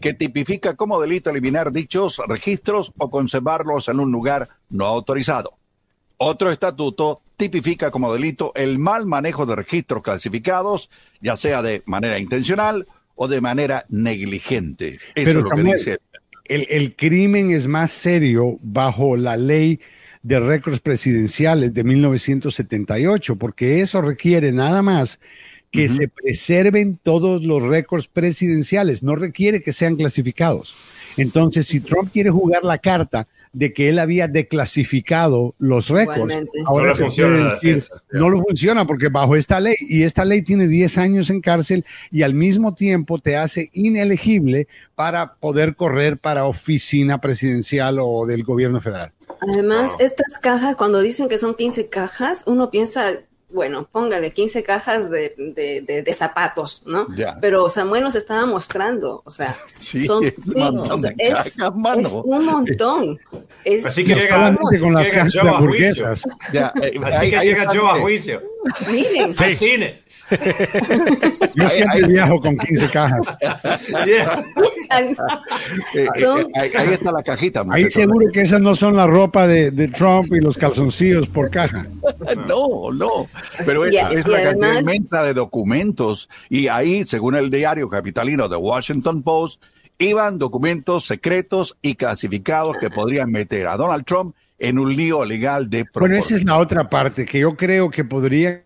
que 0.00 0.14
tipifica 0.14 0.76
como 0.76 1.00
delito 1.00 1.30
eliminar 1.30 1.72
dichos 1.72 2.20
registros 2.26 2.92
o 2.98 3.10
conservarlos 3.10 3.88
en 3.88 4.00
un 4.00 4.12
lugar 4.12 4.48
no 4.68 4.86
autorizado. 4.86 5.58
Otro 6.16 6.50
estatuto 6.50 7.20
tipifica 7.36 7.90
como 7.90 8.12
delito 8.12 8.52
el 8.54 8.78
mal 8.78 9.06
manejo 9.06 9.44
de 9.44 9.56
registros 9.56 10.02
clasificados, 10.02 10.88
ya 11.20 11.36
sea 11.36 11.62
de 11.62 11.82
manera 11.86 12.18
intencional 12.18 12.86
o 13.22 13.28
de 13.28 13.40
manera 13.40 13.86
negligente. 13.88 14.94
Eso 14.94 15.00
Pero 15.14 15.38
es 15.38 15.44
lo 15.44 15.50
que 15.50 15.62
dice. 15.62 15.98
El, 16.46 16.66
el 16.68 16.96
crimen 16.96 17.52
es 17.52 17.68
más 17.68 17.92
serio 17.92 18.58
bajo 18.62 19.16
la 19.16 19.36
ley 19.36 19.78
de 20.24 20.40
récords 20.40 20.80
presidenciales 20.80 21.72
de 21.72 21.84
1978, 21.84 23.36
porque 23.36 23.80
eso 23.80 24.02
requiere 24.02 24.50
nada 24.50 24.82
más 24.82 25.20
que 25.70 25.88
se 25.88 26.08
preserven 26.08 26.98
todos 27.00 27.44
los 27.44 27.62
récords 27.62 28.08
presidenciales, 28.08 29.04
no 29.04 29.14
requiere 29.14 29.62
que 29.62 29.72
sean 29.72 29.94
clasificados. 29.94 30.74
Entonces, 31.16 31.66
si 31.66 31.78
Trump 31.78 32.10
quiere 32.12 32.28
jugar 32.28 32.64
la 32.64 32.78
carta 32.78 33.28
de 33.52 33.72
que 33.72 33.88
él 33.88 33.98
había 33.98 34.28
declasificado 34.28 35.54
los 35.58 35.88
récords. 35.88 36.34
Ahora 36.66 36.88
no, 36.88 36.94
funciona 36.94 37.58
no 38.10 38.30
lo 38.30 38.42
funciona 38.42 38.86
porque 38.86 39.08
bajo 39.08 39.36
esta 39.36 39.60
ley, 39.60 39.76
y 39.80 40.04
esta 40.04 40.24
ley 40.24 40.42
tiene 40.42 40.66
10 40.66 40.98
años 40.98 41.30
en 41.30 41.40
cárcel 41.40 41.84
y 42.10 42.22
al 42.22 42.34
mismo 42.34 42.74
tiempo 42.74 43.18
te 43.18 43.36
hace 43.36 43.70
inelegible 43.72 44.68
para 44.94 45.34
poder 45.34 45.76
correr 45.76 46.18
para 46.18 46.46
oficina 46.46 47.20
presidencial 47.20 47.98
o 48.00 48.26
del 48.26 48.42
gobierno 48.42 48.80
federal. 48.80 49.12
Además, 49.40 49.96
estas 49.98 50.38
cajas, 50.38 50.76
cuando 50.76 51.00
dicen 51.00 51.28
que 51.28 51.36
son 51.36 51.54
15 51.54 51.88
cajas, 51.88 52.44
uno 52.46 52.70
piensa, 52.70 53.10
bueno, 53.52 53.88
póngale 53.90 54.32
15 54.32 54.62
cajas 54.62 55.10
de, 55.10 55.34
de, 55.36 56.02
de, 56.02 56.14
zapatos, 56.14 56.82
¿no? 56.86 57.06
Pero 57.40 57.68
Samuel 57.68 58.02
nos 58.02 58.14
estaba 58.14 58.46
mostrando, 58.46 59.22
o 59.24 59.30
sea, 59.30 59.56
son, 60.06 60.24
es, 60.24 60.34
es, 61.18 61.56
un 62.24 62.44
montón. 62.44 63.18
así 63.84 64.04
que 64.04 64.14
llega, 64.14 64.56
con 64.80 64.94
las 64.94 65.10
cajas 65.10 65.32
de 65.32 65.40
hamburguesas. 65.40 66.24
Eh, 66.52 67.00
así 67.04 67.30
que 67.30 67.40
llega 67.40 67.72
yo 67.72 67.88
a 67.88 67.98
juicio. 68.00 68.42
Miren, 68.90 69.34
al 69.36 69.56
cine. 69.56 70.02
Yo 71.54 71.68
siempre 71.68 72.06
viajo 72.06 72.40
con 72.40 72.56
15 72.56 72.88
cajas. 72.88 73.38
Eh, 74.94 76.06
eh, 76.14 76.52
ahí, 76.54 76.88
está 76.92 77.12
la 77.12 77.22
cajita. 77.22 77.64
Ahí 77.70 77.90
seguro 77.90 78.30
que 78.30 78.42
esas 78.42 78.60
no 78.60 78.76
son 78.76 78.94
la 78.94 79.06
ropa 79.06 79.46
de, 79.46 79.70
de, 79.70 79.88
Trump 79.88 80.30
y 80.34 80.40
los 80.40 80.58
calzoncillos 80.58 81.28
por 81.28 81.50
caja. 81.50 81.86
No, 82.46 82.92
no. 82.92 83.26
Pero 83.64 83.86
es, 83.86 83.94
es 83.94 84.26
una 84.26 84.42
cantidad 84.42 84.80
inmensa 84.80 85.22
de 85.22 85.32
documentos. 85.32 86.28
Y 86.50 86.68
ahí, 86.68 87.04
según 87.04 87.36
el 87.36 87.50
diario 87.50 87.88
capitalino 87.88 88.48
de 88.48 88.56
Washington 88.56 89.22
Post, 89.22 89.62
iban 89.98 90.38
documentos 90.38 91.06
secretos 91.06 91.78
y 91.80 91.94
clasificados 91.94 92.76
que 92.76 92.90
podrían 92.90 93.30
meter 93.30 93.68
a 93.68 93.76
Donald 93.76 94.04
Trump 94.04 94.34
en 94.58 94.78
un 94.78 94.94
lío 94.94 95.24
legal 95.24 95.68
de 95.70 95.84
Bueno, 95.94 96.16
esa 96.16 96.36
es 96.36 96.44
la 96.44 96.58
otra 96.58 96.88
parte, 96.88 97.24
que 97.24 97.40
yo 97.40 97.56
creo 97.56 97.90
que 97.90 98.04
podría 98.04 98.62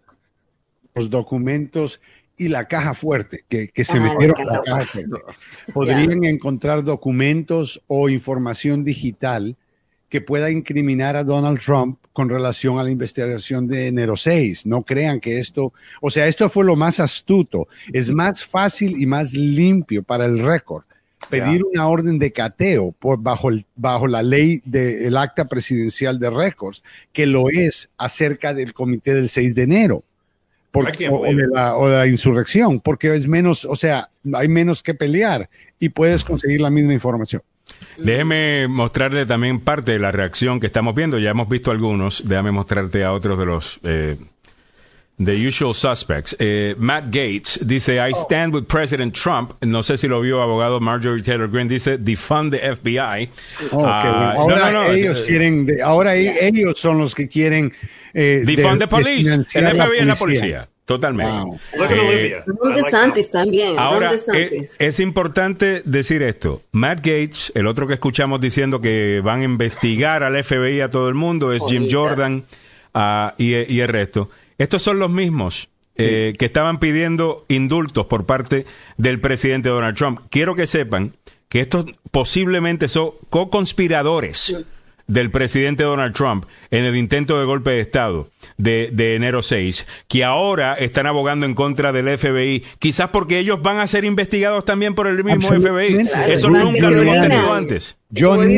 los 0.96 1.10
documentos 1.10 2.00
y 2.38 2.48
la 2.48 2.66
caja 2.66 2.94
fuerte, 2.94 3.44
que, 3.48 3.68
que 3.68 3.84
se 3.84 3.98
Ah, 3.98 4.00
metieron 4.00 4.40
en 4.40 4.46
la 4.46 4.62
caja 4.62 4.84
fuerte. 4.84 5.08
Podrían 5.72 6.24
encontrar 6.24 6.82
documentos 6.82 7.82
o 7.86 8.08
información 8.08 8.82
digital 8.82 9.56
que 10.08 10.20
pueda 10.20 10.50
incriminar 10.50 11.16
a 11.16 11.24
Donald 11.24 11.60
Trump 11.60 11.98
con 12.12 12.28
relación 12.28 12.78
a 12.78 12.82
la 12.82 12.90
investigación 12.90 13.66
de 13.66 13.88
enero 13.88 14.16
6. 14.16 14.66
No 14.66 14.82
crean 14.82 15.20
que 15.20 15.38
esto, 15.38 15.72
o 16.00 16.10
sea, 16.10 16.26
esto 16.26 16.48
fue 16.48 16.64
lo 16.64 16.76
más 16.76 17.00
astuto. 17.00 17.68
Es 17.92 18.10
más 18.10 18.44
fácil 18.44 19.00
y 19.00 19.06
más 19.06 19.32
limpio 19.32 20.02
para 20.02 20.24
el 20.24 20.38
récord 20.38 20.84
pedir 21.28 21.64
una 21.64 21.88
orden 21.88 22.18
de 22.18 22.32
cateo 22.32 22.92
por, 22.92 23.20
bajo, 23.20 23.48
el, 23.48 23.66
bajo 23.74 24.06
la 24.06 24.22
ley 24.22 24.62
del 24.64 25.16
acta 25.16 25.46
presidencial 25.46 26.18
de 26.18 26.30
récords 26.30 26.82
que 27.12 27.26
lo 27.26 27.48
es 27.50 27.90
acerca 27.98 28.54
del 28.54 28.72
comité 28.72 29.14
del 29.14 29.28
6 29.28 29.54
de 29.54 29.62
enero. 29.62 30.04
De 30.84 31.48
la, 31.52 31.76
o 31.76 31.88
de 31.88 31.96
la 31.96 32.06
insurrección, 32.06 32.80
porque 32.80 33.14
es 33.14 33.28
menos, 33.28 33.64
o 33.64 33.76
sea, 33.76 34.08
hay 34.34 34.48
menos 34.48 34.82
que 34.82 34.94
pelear 34.94 35.48
y 35.78 35.90
puedes 35.90 36.24
conseguir 36.24 36.60
la 36.60 36.70
misma 36.70 36.92
información. 36.92 37.42
Déjeme 37.98 38.68
mostrarle 38.68 39.26
también 39.26 39.60
parte 39.60 39.92
de 39.92 39.98
la 39.98 40.12
reacción 40.12 40.60
que 40.60 40.66
estamos 40.66 40.94
viendo. 40.94 41.18
Ya 41.18 41.30
hemos 41.30 41.48
visto 41.48 41.70
algunos. 41.70 42.22
Déjame 42.26 42.52
mostrarte 42.52 43.04
a 43.04 43.12
otros 43.12 43.38
de 43.38 43.46
los 43.46 43.80
eh, 43.82 44.16
The 45.18 45.34
Usual 45.34 45.72
Suspects. 45.74 46.36
Eh, 46.38 46.74
Matt 46.76 47.06
Gates 47.10 47.58
dice, 47.66 47.98
I 47.98 48.12
stand 48.12 48.54
with 48.54 48.64
President 48.66 49.14
Trump. 49.14 49.52
No 49.62 49.82
sé 49.82 49.96
si 49.96 50.08
lo 50.08 50.20
vio 50.20 50.42
abogado 50.42 50.78
Marjorie 50.78 51.22
Taylor 51.22 51.48
Greene. 51.48 51.70
Dice, 51.70 51.96
defund 51.98 52.50
the 52.50 52.58
FBI. 52.58 53.30
Oh, 53.72 53.82
Ah, 53.86 54.32
no, 54.36 54.40
Ahora 54.42 54.70
no, 54.72 54.84
no, 54.84 54.90
ellos 54.92 55.22
eh, 55.22 55.24
quieren, 55.26 55.66
ahora 55.82 56.16
e- 56.16 56.46
ellos 56.48 56.78
son 56.78 56.98
los 56.98 57.14
que 57.14 57.28
quieren 57.28 57.72
eh, 58.12 58.42
Defund 58.44 58.78
de- 58.78 58.86
the 58.86 58.88
police. 58.88 59.34
El 59.54 59.66
FBI 59.76 59.98
es 60.00 60.06
la 60.06 60.14
policía. 60.16 60.68
Totalmente. 60.84 61.32
Wow. 61.32 61.58
Look 61.78 61.86
at 61.86 61.92
Eh. 61.96 62.42
Ron 62.46 62.68
like 62.70 62.82
DeSantis 62.82 63.30
también. 63.32 63.76
Ahora, 63.78 64.08
eh, 64.08 64.12
DeSantis. 64.12 64.76
es 64.78 65.00
importante 65.00 65.82
decir 65.84 66.22
esto. 66.22 66.62
Matt 66.72 66.98
Gates, 66.98 67.50
el 67.56 67.66
otro 67.66 67.88
que 67.88 67.94
escuchamos 67.94 68.40
diciendo 68.40 68.80
que 68.80 69.20
van 69.24 69.40
a 69.40 69.44
investigar 69.44 70.22
al 70.22 70.36
FBI 70.44 70.82
a 70.82 70.90
todo 70.90 71.08
el 71.08 71.14
mundo, 71.14 71.52
es 71.52 71.62
Jim. 71.66 71.88
Jordan 71.90 72.44
ah, 72.94 73.34
y, 73.38 73.54
y 73.72 73.80
el 73.80 73.88
resto. 73.88 74.30
Estos 74.58 74.82
son 74.82 74.98
los 74.98 75.10
mismos 75.10 75.68
eh, 75.96 76.34
que 76.38 76.44
estaban 76.44 76.78
pidiendo 76.78 77.44
indultos 77.48 78.06
por 78.06 78.26
parte 78.26 78.66
del 78.96 79.20
presidente 79.20 79.70
Donald 79.70 79.96
Trump. 79.96 80.20
Quiero 80.30 80.54
que 80.54 80.66
sepan 80.66 81.12
que 81.48 81.60
estos 81.60 81.86
posiblemente 82.10 82.88
son 82.88 83.12
co-conspiradores 83.30 84.56
del 85.06 85.30
presidente 85.30 85.84
Donald 85.84 86.14
Trump 86.14 86.44
en 86.70 86.84
el 86.84 86.96
intento 86.96 87.38
de 87.38 87.46
golpe 87.46 87.70
de 87.70 87.80
Estado 87.80 88.28
de, 88.58 88.90
de 88.92 89.14
enero 89.14 89.40
6, 89.42 89.86
que 90.08 90.24
ahora 90.24 90.74
están 90.74 91.06
abogando 91.06 91.46
en 91.46 91.54
contra 91.54 91.92
del 91.92 92.18
FBI, 92.18 92.64
quizás 92.78 93.10
porque 93.10 93.38
ellos 93.38 93.62
van 93.62 93.78
a 93.78 93.86
ser 93.86 94.04
investigados 94.04 94.64
también 94.64 94.94
por 94.94 95.06
el 95.06 95.22
mismo 95.22 95.48
FBI. 95.48 96.08
Eso 96.28 96.50
nunca 96.50 96.90
lo 96.90 97.02
hemos 97.02 97.20
tenido 97.20 97.52
antes. 97.54 97.96
John 98.14 98.50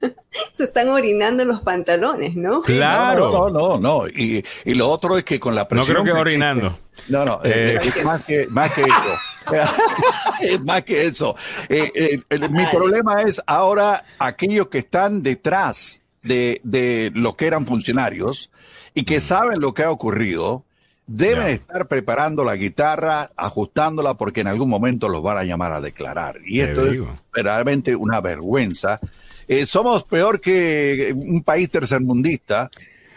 Se 0.52 0.64
están 0.64 0.88
orinando 0.88 1.42
en 1.42 1.48
los 1.48 1.60
pantalones, 1.62 2.36
¿no? 2.36 2.60
Claro. 2.62 3.30
No, 3.32 3.48
no, 3.50 3.68
no. 3.78 3.80
no. 4.02 4.08
Y, 4.08 4.44
y 4.64 4.74
lo 4.74 4.88
otro 4.88 5.18
es 5.18 5.24
que 5.24 5.40
con 5.40 5.54
la 5.54 5.62
No 5.62 5.68
presión. 5.68 6.02
creo 6.02 6.04
que 6.04 6.10
existe- 6.10 6.20
orinando. 6.20 6.78
No, 7.08 7.24
no, 7.24 7.40
Eh, 7.44 7.74
eh, 7.74 7.78
es 7.82 8.04
más 8.04 8.24
que, 8.24 8.46
más 8.48 8.72
que 8.72 8.82
eso. 8.82 9.50
es 10.40 10.60
más 10.62 10.82
que 10.84 11.02
eso. 11.04 11.34
Eh, 11.68 11.90
eh, 11.94 12.20
el- 12.28 12.50
mi 12.50 12.66
problema 12.66 13.22
es 13.22 13.40
ahora 13.46 14.04
aquellos 14.18 14.68
que 14.68 14.78
están 14.78 15.22
detrás 15.22 16.02
de, 16.22 16.60
de 16.64 17.10
lo 17.14 17.36
que 17.36 17.46
eran 17.46 17.66
funcionarios 17.66 18.50
y 18.94 19.04
que 19.04 19.20
saben 19.20 19.60
lo 19.60 19.74
que 19.74 19.84
ha 19.84 19.90
ocurrido, 19.90 20.64
deben 21.06 21.48
estar 21.48 21.86
preparando 21.88 22.44
la 22.44 22.56
guitarra, 22.56 23.30
ajustándola, 23.36 24.14
porque 24.14 24.42
en 24.42 24.48
algún 24.48 24.68
momento 24.68 25.08
los 25.08 25.22
van 25.22 25.38
a 25.38 25.44
llamar 25.44 25.72
a 25.72 25.80
declarar. 25.80 26.38
Y 26.44 26.58
Te 26.58 26.64
esto 26.70 26.86
es 26.90 27.00
verdaderamente 27.32 27.96
una 27.96 28.20
vergüenza. 28.20 29.00
Eh, 29.48 29.64
somos 29.66 30.04
peor 30.04 30.40
que 30.40 31.12
un 31.16 31.42
país 31.42 31.70
tercermundista. 31.70 32.70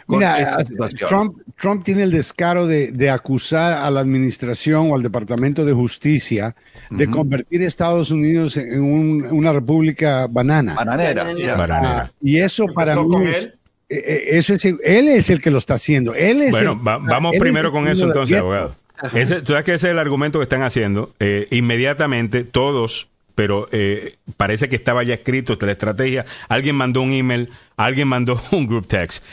Mira, 0.07 0.41
eh. 0.59 0.65
Trump, 1.07 1.37
Trump 1.57 1.83
tiene 1.85 2.03
el 2.03 2.11
descaro 2.11 2.67
de, 2.67 2.91
de 2.91 3.09
acusar 3.09 3.73
a 3.73 3.89
la 3.91 4.01
administración 4.01 4.91
o 4.91 4.95
al 4.95 5.03
Departamento 5.03 5.63
de 5.63 5.71
Justicia 5.73 6.55
de 6.89 7.09
convertir 7.09 7.61
a 7.61 7.65
Estados 7.67 8.11
Unidos 8.11 8.57
en 8.57 8.81
un- 8.81 9.25
una 9.31 9.53
república 9.53 10.27
banana. 10.29 10.73
Bananera. 10.73 11.23
Bananera. 11.55 12.11
y 12.21 12.39
eso 12.39 12.65
para 12.73 12.95
mí 13.01 13.25
es, 13.27 13.45
eh, 13.45 13.95
eh, 14.05 14.23
eso 14.31 14.53
es, 14.53 14.65
él 14.65 15.07
es 15.07 15.29
el 15.29 15.41
que 15.41 15.49
lo 15.51 15.59
está 15.59 15.75
haciendo. 15.75 16.13
Él 16.13 16.41
es 16.41 16.51
Bueno, 16.51 16.73
el- 16.73 16.85
va- 16.85 16.97
vamos 16.97 17.33
es 17.35 17.39
primero 17.39 17.71
con 17.71 17.87
eso 17.87 18.07
entonces, 18.07 18.37
abogado. 18.37 18.75
Ese, 19.13 19.41
tú 19.41 19.53
sabes 19.53 19.63
que 19.65 19.73
ese 19.75 19.87
es 19.87 19.91
el 19.93 19.99
argumento 19.99 20.39
que 20.39 20.43
están 20.43 20.61
haciendo. 20.63 21.13
Eh, 21.19 21.47
inmediatamente 21.51 22.43
todos, 22.43 23.07
pero 23.35 23.67
eh, 23.71 24.15
parece 24.37 24.69
que 24.69 24.75
estaba 24.75 25.03
ya 25.03 25.13
escrito 25.13 25.53
esta 25.53 25.65
la 25.65 25.71
estrategia. 25.73 26.25
Alguien 26.49 26.75
mandó 26.75 27.01
un 27.01 27.11
email, 27.11 27.49
alguien 27.77 28.07
mandó 28.07 28.41
un 28.51 28.67
group 28.67 28.87
text. 28.87 29.23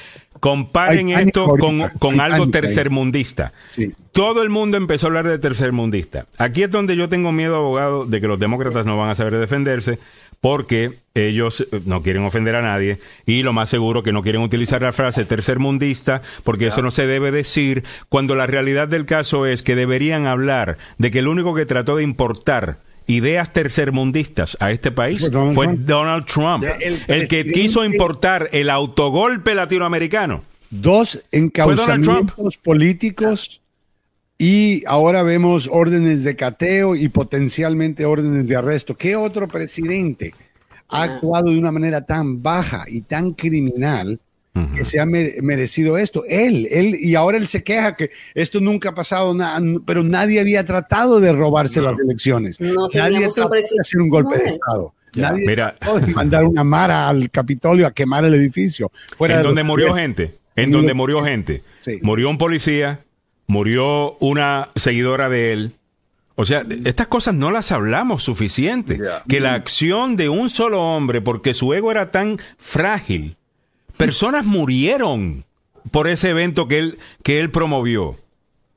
Comparen 0.40 1.08
Hay 1.16 1.26
esto 1.26 1.48
con, 1.58 1.80
ahorita, 1.80 1.98
con 1.98 2.20
hay 2.20 2.32
algo 2.32 2.48
tercermundista. 2.48 3.52
Sí. 3.70 3.92
Todo 4.12 4.42
el 4.42 4.50
mundo 4.50 4.76
empezó 4.76 5.06
a 5.06 5.08
hablar 5.08 5.26
de 5.26 5.38
tercermundista. 5.38 6.26
Aquí 6.38 6.62
es 6.62 6.70
donde 6.70 6.96
yo 6.96 7.08
tengo 7.08 7.32
miedo, 7.32 7.56
abogado, 7.56 8.04
de 8.04 8.20
que 8.20 8.28
los 8.28 8.38
demócratas 8.38 8.86
no 8.86 8.96
van 8.96 9.10
a 9.10 9.14
saber 9.14 9.36
defenderse 9.36 9.98
porque 10.40 11.00
ellos 11.14 11.66
eh, 11.72 11.80
no 11.84 12.02
quieren 12.02 12.24
ofender 12.24 12.54
a 12.54 12.62
nadie 12.62 12.98
y 13.26 13.42
lo 13.42 13.52
más 13.52 13.68
seguro 13.68 14.02
que 14.02 14.12
no 14.12 14.22
quieren 14.22 14.42
utilizar 14.42 14.82
la 14.82 14.92
frase 14.92 15.24
tercermundista 15.24 16.22
porque 16.44 16.68
eso 16.68 16.82
no 16.82 16.90
se 16.90 17.06
debe 17.06 17.32
decir 17.32 17.84
cuando 18.08 18.34
la 18.34 18.46
realidad 18.46 18.88
del 18.88 19.04
caso 19.04 19.46
es 19.46 19.62
que 19.62 19.74
deberían 19.74 20.26
hablar 20.26 20.78
de 20.98 21.10
que 21.10 21.18
el 21.18 21.28
único 21.28 21.54
que 21.54 21.66
trató 21.66 21.96
de 21.96 22.04
importar 22.04 22.78
ideas 23.08 23.52
tercermundistas 23.52 24.56
a 24.60 24.70
este 24.70 24.92
país 24.92 25.22
Fue 25.22 25.30
Donald 25.30 25.54
fue 25.54 25.66
Trump. 25.66 25.86
Donald 25.86 26.26
Trump, 26.26 26.64
El 26.80 27.02
el 27.08 27.28
que 27.28 27.44
quiso 27.46 27.84
importar 27.84 28.48
el 28.52 28.70
autogolpe 28.70 29.54
latinoamericano. 29.54 30.44
Dos 30.70 31.24
encauzamientos 31.32 32.58
políticos 32.58 33.62
y 34.36 34.84
ahora 34.86 35.22
vemos 35.24 35.68
órdenes 35.72 36.22
de 36.22 36.36
cateo 36.36 36.94
y 36.94 37.08
potencialmente 37.08 38.04
órdenes 38.04 38.46
de 38.46 38.56
arresto. 38.56 38.94
¿Qué 38.94 39.16
otro 39.16 39.48
presidente 39.48 40.34
ha 40.88 41.02
actuado 41.02 41.50
de 41.50 41.58
una 41.58 41.72
manera 41.72 42.02
tan 42.04 42.42
baja 42.42 42.84
y 42.86 43.00
tan 43.00 43.32
criminal 43.32 44.20
que 44.74 44.84
se 44.84 45.00
ha 45.00 45.06
me- 45.06 45.32
merecido 45.42 45.98
esto? 45.98 46.24
Él, 46.28 46.66
él, 46.70 46.94
y 47.00 47.14
ahora 47.14 47.36
él 47.38 47.46
se 47.48 47.62
queja 47.62 47.96
que 47.96 48.10
esto 48.34 48.60
nunca 48.60 48.90
ha 48.90 48.94
pasado, 48.94 49.34
na- 49.34 49.60
pero 49.86 50.02
nadie 50.02 50.40
había 50.40 50.64
tratado 50.64 51.20
de 51.20 51.32
robarse 51.32 51.80
las 51.80 51.98
elecciones. 52.00 52.60
No 52.60 52.88
nadie 52.94 53.28
trató 53.28 53.48
de 53.50 53.60
hacer 53.80 54.00
un 54.00 54.08
golpe 54.08 54.36
de. 54.38 54.44
Estado. 54.50 54.94
Ya, 55.14 55.30
Nadie 55.30 55.46
mira. 55.46 55.74
trató 55.78 56.00
de 56.00 56.06
mandar 56.08 56.44
una 56.44 56.64
mara 56.64 57.08
al 57.08 57.30
Capitolio 57.30 57.86
a 57.86 57.92
quemar 57.92 58.24
el 58.26 58.34
edificio. 58.34 58.92
Fuera 59.16 59.36
en 59.36 59.40
de 59.40 59.46
donde 59.46 59.62
murió 59.64 59.94
gente, 59.94 60.36
en 60.54 60.64
En 60.64 60.70
donde 60.70 60.92
murió 60.94 61.24
gente. 61.24 61.62
Sí. 61.80 61.98
Murió 62.02 62.28
un 62.28 62.36
policía, 62.38 63.00
murió 63.46 64.16
una 64.18 64.68
seguidora 64.76 65.28
de 65.30 65.52
él. 65.52 65.72
O 66.34 66.44
sea, 66.44 66.64
estas 66.84 67.08
cosas 67.08 67.34
no 67.34 67.50
las 67.50 67.72
hablamos 67.72 68.22
suficiente. 68.22 69.00
Que 69.28 69.40
la 69.40 69.54
acción 69.54 70.14
de 70.14 70.28
un 70.28 70.50
solo 70.50 70.82
hombre, 70.82 71.20
porque 71.20 71.52
su 71.54 71.72
ego 71.74 71.90
era 71.90 72.10
tan 72.12 72.38
frágil, 72.58 73.37
personas 73.98 74.46
murieron 74.46 75.44
por 75.90 76.08
ese 76.08 76.30
evento 76.30 76.66
que 76.68 76.78
él, 76.78 76.98
que 77.22 77.40
él 77.40 77.50
promovió. 77.50 78.16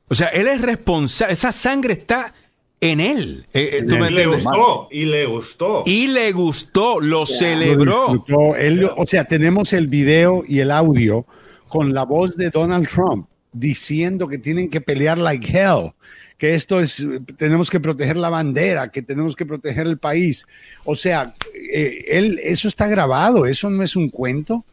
O 0.09 0.15
sea, 0.15 0.27
él 0.27 0.47
es 0.47 0.61
responsable, 0.61 1.33
esa 1.33 1.53
sangre 1.53 1.93
está 1.93 2.33
en 2.81 2.99
él. 2.99 3.45
Eh, 3.53 3.77
eh, 3.79 3.85
¿tú 3.87 3.95
me 3.95 4.09
Y 4.09 4.13
le 4.13 4.25
gustó, 4.27 4.87
y 4.91 5.05
le 5.05 5.25
gustó. 5.25 5.83
Y 5.85 6.07
le 6.07 6.31
gustó, 6.33 6.99
lo 6.99 7.25
celebró. 7.25 8.25
Él 8.55 8.89
o 8.97 9.05
sea, 9.05 9.23
tenemos 9.25 9.71
el 9.71 9.87
video 9.87 10.43
y 10.45 10.59
el 10.59 10.71
audio 10.71 11.25
con 11.69 11.93
la 11.93 12.03
voz 12.03 12.35
de 12.35 12.49
Donald 12.49 12.89
Trump 12.89 13.27
diciendo 13.53 14.27
que 14.27 14.37
tienen 14.37 14.69
que 14.69 14.81
pelear 14.81 15.17
like 15.17 15.47
hell, 15.47 15.93
que 16.37 16.55
esto 16.55 16.79
es, 16.79 17.05
tenemos 17.37 17.69
que 17.69 17.79
proteger 17.79 18.17
la 18.17 18.29
bandera, 18.29 18.89
que 18.89 19.01
tenemos 19.01 19.35
que 19.35 19.45
proteger 19.45 19.85
el 19.87 19.97
país. 19.97 20.47
O 20.83 20.95
sea, 20.95 21.35
eh, 21.73 22.05
él, 22.09 22.39
eso 22.43 22.67
está 22.67 22.87
grabado, 22.87 23.45
eso 23.45 23.69
no 23.69 23.83
es 23.83 23.95
un 23.95 24.09
cuento. 24.09 24.65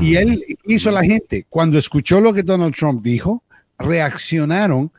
Y 0.00 0.16
él 0.16 0.44
hizo 0.66 0.88
a 0.88 0.92
la 0.92 1.04
gente, 1.04 1.46
cuando 1.48 1.78
escuchó 1.78 2.20
lo 2.20 2.34
que 2.34 2.42
Donald 2.42 2.74
Trump 2.74 3.02
dijo, 3.02 3.44
reaccionaron 3.78 4.92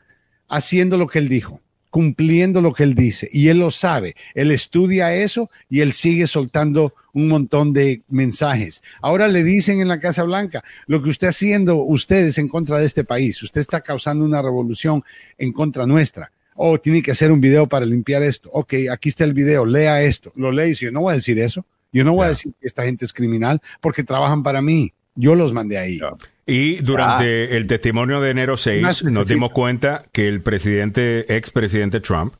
haciendo 0.48 0.96
lo 0.96 1.06
que 1.06 1.18
él 1.18 1.28
dijo, 1.28 1.60
cumpliendo 1.90 2.60
lo 2.60 2.72
que 2.72 2.84
él 2.84 2.94
dice. 2.94 3.28
Y 3.32 3.48
él 3.48 3.58
lo 3.58 3.70
sabe. 3.70 4.16
Él 4.34 4.50
estudia 4.50 5.14
eso 5.14 5.50
y 5.68 5.80
él 5.80 5.92
sigue 5.92 6.26
soltando 6.26 6.94
un 7.12 7.28
montón 7.28 7.72
de 7.72 8.02
mensajes. 8.08 8.82
Ahora 9.02 9.28
le 9.28 9.42
dicen 9.42 9.80
en 9.80 9.88
la 9.88 10.00
Casa 10.00 10.22
Blanca, 10.22 10.62
lo 10.86 11.02
que 11.02 11.10
usted 11.10 11.28
haciendo 11.28 11.76
ustedes 11.76 12.38
en 12.38 12.48
contra 12.48 12.78
de 12.78 12.86
este 12.86 13.04
país, 13.04 13.42
usted 13.42 13.60
está 13.60 13.80
causando 13.80 14.24
una 14.24 14.42
revolución 14.42 15.04
en 15.38 15.52
contra 15.52 15.86
nuestra. 15.86 16.32
Oh, 16.54 16.78
tiene 16.78 17.02
que 17.02 17.12
hacer 17.12 17.32
un 17.32 17.40
video 17.40 17.66
para 17.66 17.86
limpiar 17.86 18.22
esto. 18.22 18.50
Ok, 18.52 18.74
aquí 18.90 19.08
está 19.08 19.24
el 19.24 19.34
video, 19.34 19.64
lea 19.64 20.02
esto. 20.02 20.32
Lo 20.34 20.52
lee 20.52 20.64
y 20.64 20.68
dice, 20.68 20.84
yo 20.86 20.92
no 20.92 21.02
voy 21.02 21.12
a 21.12 21.14
decir 21.14 21.38
eso. 21.38 21.64
Yo 21.92 22.04
no 22.04 22.12
voy 22.12 22.26
a 22.26 22.28
decir 22.28 22.52
que 22.60 22.66
esta 22.66 22.84
gente 22.84 23.04
es 23.04 23.12
criminal 23.12 23.60
porque 23.80 24.04
trabajan 24.04 24.42
para 24.42 24.62
mí. 24.62 24.92
Yo 25.14 25.34
los 25.34 25.52
mandé 25.52 25.78
ahí. 25.78 25.98
Y 26.46 26.76
durante 26.76 27.56
el 27.56 27.66
testimonio 27.66 28.20
de 28.20 28.30
enero 28.30 28.56
6 28.56 28.82
Más 28.82 29.04
nos 29.04 29.28
dimos 29.28 29.52
cuenta 29.52 30.04
que 30.12 30.28
el 30.28 30.40
presidente, 30.40 31.36
expresidente 31.36 32.00
Trump, 32.00 32.34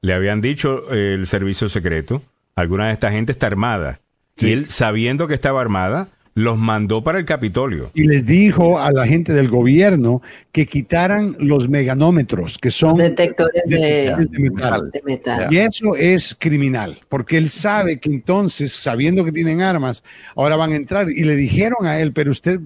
le 0.00 0.14
habían 0.14 0.40
dicho 0.40 0.92
eh, 0.92 1.14
el 1.14 1.26
servicio 1.26 1.68
secreto, 1.68 2.22
alguna 2.54 2.88
de 2.88 2.92
esta 2.92 3.10
gente 3.10 3.32
está 3.32 3.46
armada. 3.46 4.00
Y 4.36 4.50
él, 4.50 4.66
sabiendo 4.66 5.28
que 5.28 5.34
estaba 5.34 5.60
armada, 5.60 6.08
los 6.34 6.58
mandó 6.58 7.02
para 7.04 7.18
el 7.20 7.24
Capitolio. 7.24 7.90
Y 7.94 8.04
les 8.04 8.26
dijo 8.26 8.80
a 8.80 8.90
la 8.90 9.06
gente 9.06 9.32
del 9.32 9.48
gobierno 9.48 10.20
que 10.50 10.66
quitaran 10.66 11.36
los 11.38 11.68
meganómetros, 11.68 12.58
que 12.58 12.70
son 12.70 12.96
Detectores 12.96 13.62
de, 13.68 13.76
detectores 13.78 14.30
de 14.30 14.38
metal. 14.40 14.90
de 14.90 15.02
metal. 15.04 15.48
Y 15.52 15.58
eso 15.58 15.94
es 15.94 16.36
criminal, 16.38 16.98
porque 17.08 17.36
él 17.38 17.50
sabe 17.50 17.98
que 18.00 18.10
entonces, 18.10 18.72
sabiendo 18.72 19.24
que 19.24 19.30
tienen 19.32 19.62
armas, 19.62 20.02
ahora 20.34 20.56
van 20.56 20.72
a 20.72 20.76
entrar. 20.76 21.08
Y 21.10 21.22
le 21.22 21.36
dijeron 21.36 21.86
a 21.86 22.00
él, 22.00 22.12
pero 22.12 22.32
usted 22.32 22.58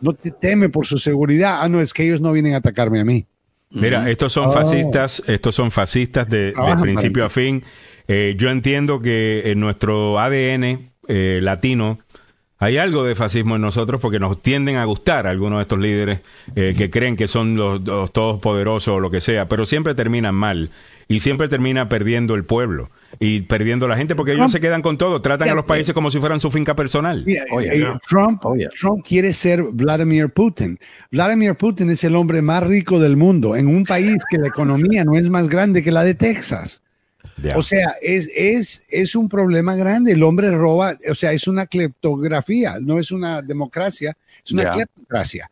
no 0.00 0.12
te 0.12 0.30
teme 0.30 0.68
por 0.68 0.86
su 0.86 0.96
seguridad. 0.98 1.58
Ah, 1.62 1.68
no, 1.68 1.80
es 1.80 1.92
que 1.92 2.04
ellos 2.04 2.20
no 2.20 2.32
vienen 2.32 2.54
a 2.54 2.58
atacarme 2.58 3.00
a 3.00 3.04
mí. 3.04 3.26
Mira, 3.70 4.08
estos 4.08 4.32
son 4.32 4.46
Oh. 4.46 4.52
fascistas, 4.52 5.22
estos 5.26 5.54
son 5.54 5.70
fascistas 5.70 6.28
de, 6.28 6.54
principio 6.80 7.24
a 7.24 7.28
fin. 7.28 7.62
Eh, 8.06 8.34
yo 8.38 8.48
entiendo 8.48 9.02
que 9.02 9.50
en 9.50 9.60
nuestro 9.60 10.18
ADN 10.18 10.90
eh, 11.08 11.40
latino 11.42 11.98
hay 12.58 12.76
algo 12.76 13.04
de 13.04 13.14
fascismo 13.14 13.56
en 13.56 13.62
nosotros 13.62 14.00
porque 14.00 14.18
nos 14.18 14.42
tienden 14.42 14.76
a 14.76 14.84
gustar 14.84 15.26
algunos 15.26 15.58
de 15.58 15.62
estos 15.62 15.78
líderes 15.78 16.20
eh, 16.56 16.74
que 16.76 16.90
creen 16.90 17.16
que 17.16 17.28
son 17.28 17.56
los, 17.56 17.80
los 17.86 18.12
todos 18.12 18.40
poderosos 18.40 18.94
o 18.94 19.00
lo 19.00 19.10
que 19.10 19.20
sea, 19.20 19.48
pero 19.48 19.64
siempre 19.64 19.94
terminan 19.94 20.34
mal 20.34 20.70
y 21.06 21.20
siempre 21.20 21.48
termina 21.48 21.88
perdiendo 21.88 22.34
el 22.34 22.44
pueblo 22.44 22.90
y 23.20 23.42
perdiendo 23.42 23.86
la 23.86 23.96
gente 23.96 24.14
porque 24.14 24.32
ellos 24.32 24.52
se 24.52 24.60
quedan 24.60 24.82
con 24.82 24.98
todo, 24.98 25.22
tratan 25.22 25.48
a 25.48 25.54
los 25.54 25.64
países 25.64 25.94
como 25.94 26.10
si 26.10 26.18
fueran 26.18 26.40
su 26.40 26.50
finca 26.50 26.74
personal. 26.74 27.24
Oh, 27.50 27.60
eh, 27.60 27.86
Trump, 28.08 28.44
Oh, 28.44 28.54
yeah. 28.54 28.68
Trump 28.78 29.04
quiere 29.06 29.32
ser 29.32 29.62
Vladimir 29.62 30.28
Putin. 30.28 30.78
Vladimir 31.10 31.54
Putin 31.54 31.90
es 31.90 32.04
el 32.04 32.16
hombre 32.16 32.42
más 32.42 32.62
rico 32.64 32.98
del 32.98 33.16
mundo 33.16 33.56
en 33.56 33.68
un 33.68 33.84
país 33.84 34.16
que 34.28 34.38
la 34.38 34.48
economía 34.48 35.04
no 35.04 35.14
es 35.14 35.30
más 35.30 35.48
grande 35.48 35.82
que 35.82 35.92
la 35.92 36.04
de 36.04 36.14
Texas. 36.14 36.82
O 37.56 37.62
sea, 37.62 37.92
es, 38.02 38.28
es, 38.36 38.84
es 38.88 39.14
un 39.14 39.28
problema 39.28 39.74
grande. 39.76 40.12
El 40.12 40.22
hombre 40.22 40.50
roba, 40.50 40.96
o 41.10 41.14
sea, 41.14 41.32
es 41.32 41.46
una 41.46 41.66
cleptografía, 41.66 42.78
no 42.80 42.98
es 42.98 43.10
una 43.10 43.42
democracia, 43.42 44.16
es 44.44 44.52
una 44.52 44.64
cleptocracia. 44.72 45.50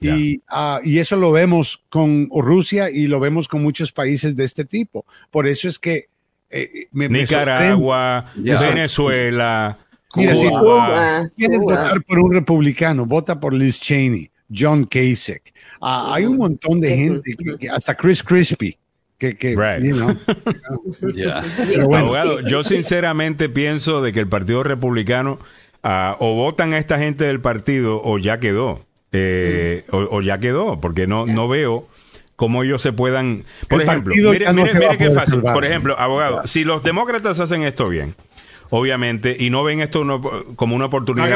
Y, 0.00 0.42
ah, 0.48 0.80
y 0.84 0.98
eso 0.98 1.16
lo 1.16 1.32
vemos 1.32 1.82
con 1.88 2.28
Rusia 2.30 2.90
y 2.90 3.06
lo 3.06 3.20
vemos 3.20 3.48
con 3.48 3.62
muchos 3.62 3.90
países 3.90 4.36
de 4.36 4.44
este 4.44 4.64
tipo. 4.64 5.06
Por 5.30 5.46
eso 5.46 5.66
es 5.66 5.78
que 5.78 6.08
eh, 6.50 6.68
me, 6.92 7.08
me 7.08 7.20
Nicaragua. 7.20 8.26
Venezuela, 8.36 9.78
Mira, 10.16 10.34
si 10.34 10.46
Cuba. 10.48 10.60
Cuba, 10.60 11.30
quieres 11.36 11.58
Cuba. 11.58 11.74
votar 11.84 12.04
por 12.04 12.18
un 12.18 12.32
republicano, 12.32 13.06
vota 13.06 13.40
por 13.40 13.52
Liz 13.54 13.80
Cheney, 13.80 14.30
John 14.54 14.84
Kasich. 14.84 15.52
Ah, 15.80 16.12
hay 16.14 16.26
un 16.26 16.36
montón 16.36 16.80
de 16.80 16.96
gente, 16.96 17.34
que- 17.36 17.56
que 17.58 17.70
hasta 17.70 17.94
Chris 17.96 18.22
Crispy, 18.22 18.76
que, 19.18 19.36
que 19.36 19.56
Right. 19.56 19.84
you 19.84 19.94
know, 19.96 20.14
Ya. 21.14 21.42
pero 21.56 21.86
bueno, 21.86 22.04
Abogado, 22.06 22.40
yo 22.40 22.62
sinceramente 22.64 23.48
pienso 23.48 24.02
de 24.02 24.12
que 24.12 24.20
el 24.20 24.28
Partido 24.28 24.62
Republicano 24.62 25.38
ah, 25.82 26.16
o 26.20 26.34
votan 26.34 26.72
a 26.72 26.78
esta 26.78 26.98
gente 26.98 27.24
del 27.24 27.40
partido 27.40 28.00
o 28.02 28.18
ya 28.18 28.38
quedó. 28.40 28.84
Eh, 29.16 29.84
o, 29.92 29.98
o 30.16 30.22
ya 30.22 30.38
quedó, 30.38 30.80
porque 30.80 31.06
no, 31.06 31.24
no 31.26 31.46
veo 31.46 31.86
cómo 32.34 32.64
ellos 32.64 32.82
se 32.82 32.92
puedan... 32.92 33.44
Por 33.68 33.80
El 33.80 33.88
ejemplo, 33.88 34.10
partido 34.10 34.32
mire, 34.32 34.44
ya 34.46 34.52
no 34.52 34.62
mire- 34.62 34.72
se 34.72 34.78
va 34.80 34.84
mire 34.86 34.94
a 34.94 34.98
qué 34.98 35.04
poder 35.06 35.20
fácil. 35.20 35.34
salvar. 35.34 35.54
Por 35.54 35.64
ejemplo, 35.64 35.96
abogado, 36.00 36.40
si 36.46 36.64
los 36.64 36.82
demócratas 36.82 37.38
hacen 37.38 37.62
esto 37.62 37.88
bien, 37.88 38.16
obviamente, 38.70 39.36
y 39.38 39.50
no 39.50 39.62
ven 39.62 39.80
esto 39.80 40.00
uno- 40.00 40.20
como 40.56 40.74
una 40.74 40.86
oportunidad... 40.86 41.28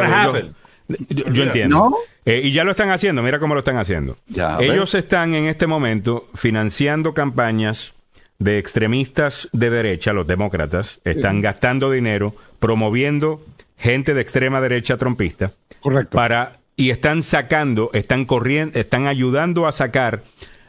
Yo, 0.88 1.30
yo 1.32 1.44
entiendo. 1.44 1.76
¿No? 1.90 1.96
Eh, 2.24 2.42
y 2.44 2.52
ya 2.52 2.64
lo 2.64 2.70
están 2.70 2.90
haciendo, 2.90 3.22
mira 3.22 3.38
cómo 3.38 3.54
lo 3.54 3.60
están 3.60 3.78
haciendo. 3.78 4.16
Ya. 4.26 4.58
Ellos 4.60 4.94
están 4.94 5.34
en 5.34 5.46
este 5.46 5.66
momento 5.66 6.28
financiando 6.34 7.14
campañas 7.14 7.94
de 8.38 8.58
extremistas 8.58 9.48
de 9.52 9.70
derecha, 9.70 10.12
los 10.12 10.26
demócratas, 10.26 11.00
están 11.04 11.40
gastando 11.40 11.90
dinero 11.90 12.34
promoviendo 12.58 13.44
gente 13.76 14.14
de 14.14 14.20
extrema 14.20 14.60
derecha 14.60 14.96
trompista 14.96 15.52
correcto. 15.80 16.16
para 16.16 16.58
y 16.76 16.90
están 16.90 17.22
sacando, 17.22 17.90
están 17.92 18.24
corriendo, 18.24 18.78
están 18.78 19.06
ayudando 19.06 19.66
a 19.66 19.72
sacar 19.72 20.22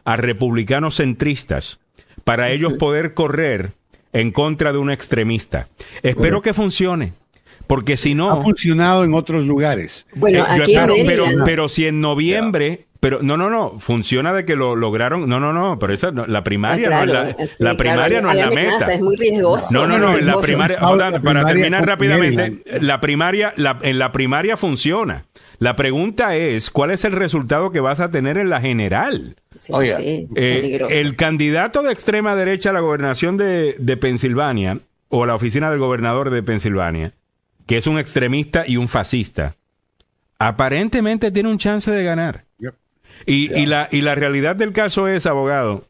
a 0.06 0.16
republicanos 0.16 0.98
centristas 0.98 1.80
para 2.24 2.50
ellos 2.50 2.74
poder 2.74 3.14
correr 3.14 3.74
en 4.12 4.32
contra 4.32 4.72
de 4.72 4.80
un 4.80 4.90
extremista. 4.90 5.68
Espero 6.02 6.42
que 6.42 6.54
funcione, 6.54 7.14
porque 7.70 7.98
si 7.98 8.16
no 8.16 8.32
ha 8.32 8.42
funcionado 8.42 9.04
en 9.04 9.14
otros 9.14 9.46
lugares. 9.46 10.08
Bueno, 10.16 10.40
eh, 10.40 10.58
yo 10.58 10.64
aquí 10.64 10.76
en 10.76 11.06
pero, 11.06 11.26
pero 11.46 11.70
si 11.70 11.86
en 11.86 12.02
noviembre, 12.02 12.88
pero 13.00 13.20
no, 13.22 13.38
no, 13.38 13.52
no, 13.52 13.78
funciona 13.78 14.34
de 14.34 14.44
que 14.44 14.56
lo 14.56 14.76
lograron. 14.76 15.30
No, 15.30 15.40
no, 15.40 15.54
no, 15.54 15.78
pero 15.78 15.94
esa 15.94 16.10
no- 16.10 16.26
la 16.26 16.40
Ah, 16.40 16.44
primaria 16.44 16.88
claro, 16.88 17.14
no 17.14 17.20
es 17.22 17.36
la, 17.38 17.44
eh, 17.44 17.48
sí, 17.52 17.64
la 17.64 17.78
primaria 17.78 18.20
claro, 18.22 18.24
no 18.24 18.32
es 18.32 18.38
la 18.48 18.52
meta. 18.52 18.92
Es 18.94 19.02
muy 19.02 19.16
riesgoso. 19.16 19.68
No, 19.72 19.86
no, 19.86 20.00
no, 20.00 20.18
en 20.18 20.26
la 20.26 20.40
primaria, 20.42 20.74
Estado 20.78 20.92
hold 20.94 21.02
on, 21.04 21.12
la 21.14 21.22
para 21.22 21.46
terminar 21.46 21.86
rápidamente, 21.86 22.64
la 22.82 23.00
primaria, 23.00 23.54
la- 23.56 23.78
en 23.84 24.00
la 24.00 24.12
primaria 24.12 24.58
funciona. 24.58 25.26
La 25.60 25.76
pregunta 25.76 26.36
es, 26.36 26.72
¿cuál 26.72 26.90
es 26.90 27.04
el 27.06 27.12
resultado 27.12 27.72
que 27.72 27.82
vas 27.82 28.00
a 28.00 28.10
tener 28.10 28.40
en 28.40 28.50
la 28.50 28.62
general? 28.62 29.36
Sí, 29.56 29.72
Oye, 29.76 29.96
sí, 29.96 30.28
Eh, 30.36 30.60
peligroso. 30.62 30.92
el 30.92 31.16
candidato 31.16 31.84
de 31.84 31.94
extrema 31.94 32.36
derecha 32.36 32.72
a 32.72 32.74
la 32.74 32.80
gobernación 32.80 33.38
de, 33.38 33.76
de 33.78 33.96
Pensilvania, 33.98 34.80
o 35.10 35.26
la 35.28 35.36
oficina 35.36 35.70
del 35.70 35.80
gobernador 35.80 36.30
de 36.32 36.42
Pensilvania, 36.44 37.12
que 37.70 37.78
es 37.78 37.86
un 37.86 38.00
extremista 38.00 38.64
y 38.66 38.78
un 38.78 38.88
fascista, 38.88 39.56
aparentemente 40.40 41.30
tiene 41.30 41.50
un 41.50 41.60
chance 41.60 41.92
de 41.92 42.04
ganar. 42.04 42.46
Yep. 42.58 42.74
Y, 43.28 43.54
y 43.54 43.68
la, 43.68 43.88
y 43.92 44.02
la 44.02 44.16
realidad 44.16 44.56
del 44.56 44.74
caso 44.74 45.08
es, 45.08 45.28
abogado, 45.28 45.86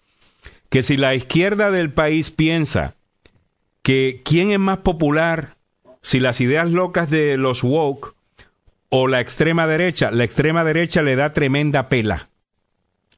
que 0.67 0.83
si 0.83 0.97
la 0.97 1.15
izquierda 1.15 1.71
del 1.71 1.89
país 1.93 2.31
piensa 2.31 2.95
que 3.81 4.21
quién 4.25 4.51
es 4.51 4.59
más 4.59 4.79
popular, 4.79 5.55
si 6.01 6.19
las 6.19 6.41
ideas 6.41 6.69
locas 6.69 7.09
de 7.09 7.37
los 7.37 7.63
woke 7.63 8.13
o 8.89 9.07
la 9.07 9.21
extrema 9.21 9.65
derecha, 9.65 10.11
la 10.11 10.25
extrema 10.25 10.65
derecha 10.65 11.01
le 11.01 11.15
da 11.15 11.31
tremenda 11.31 11.87
pela 11.87 12.27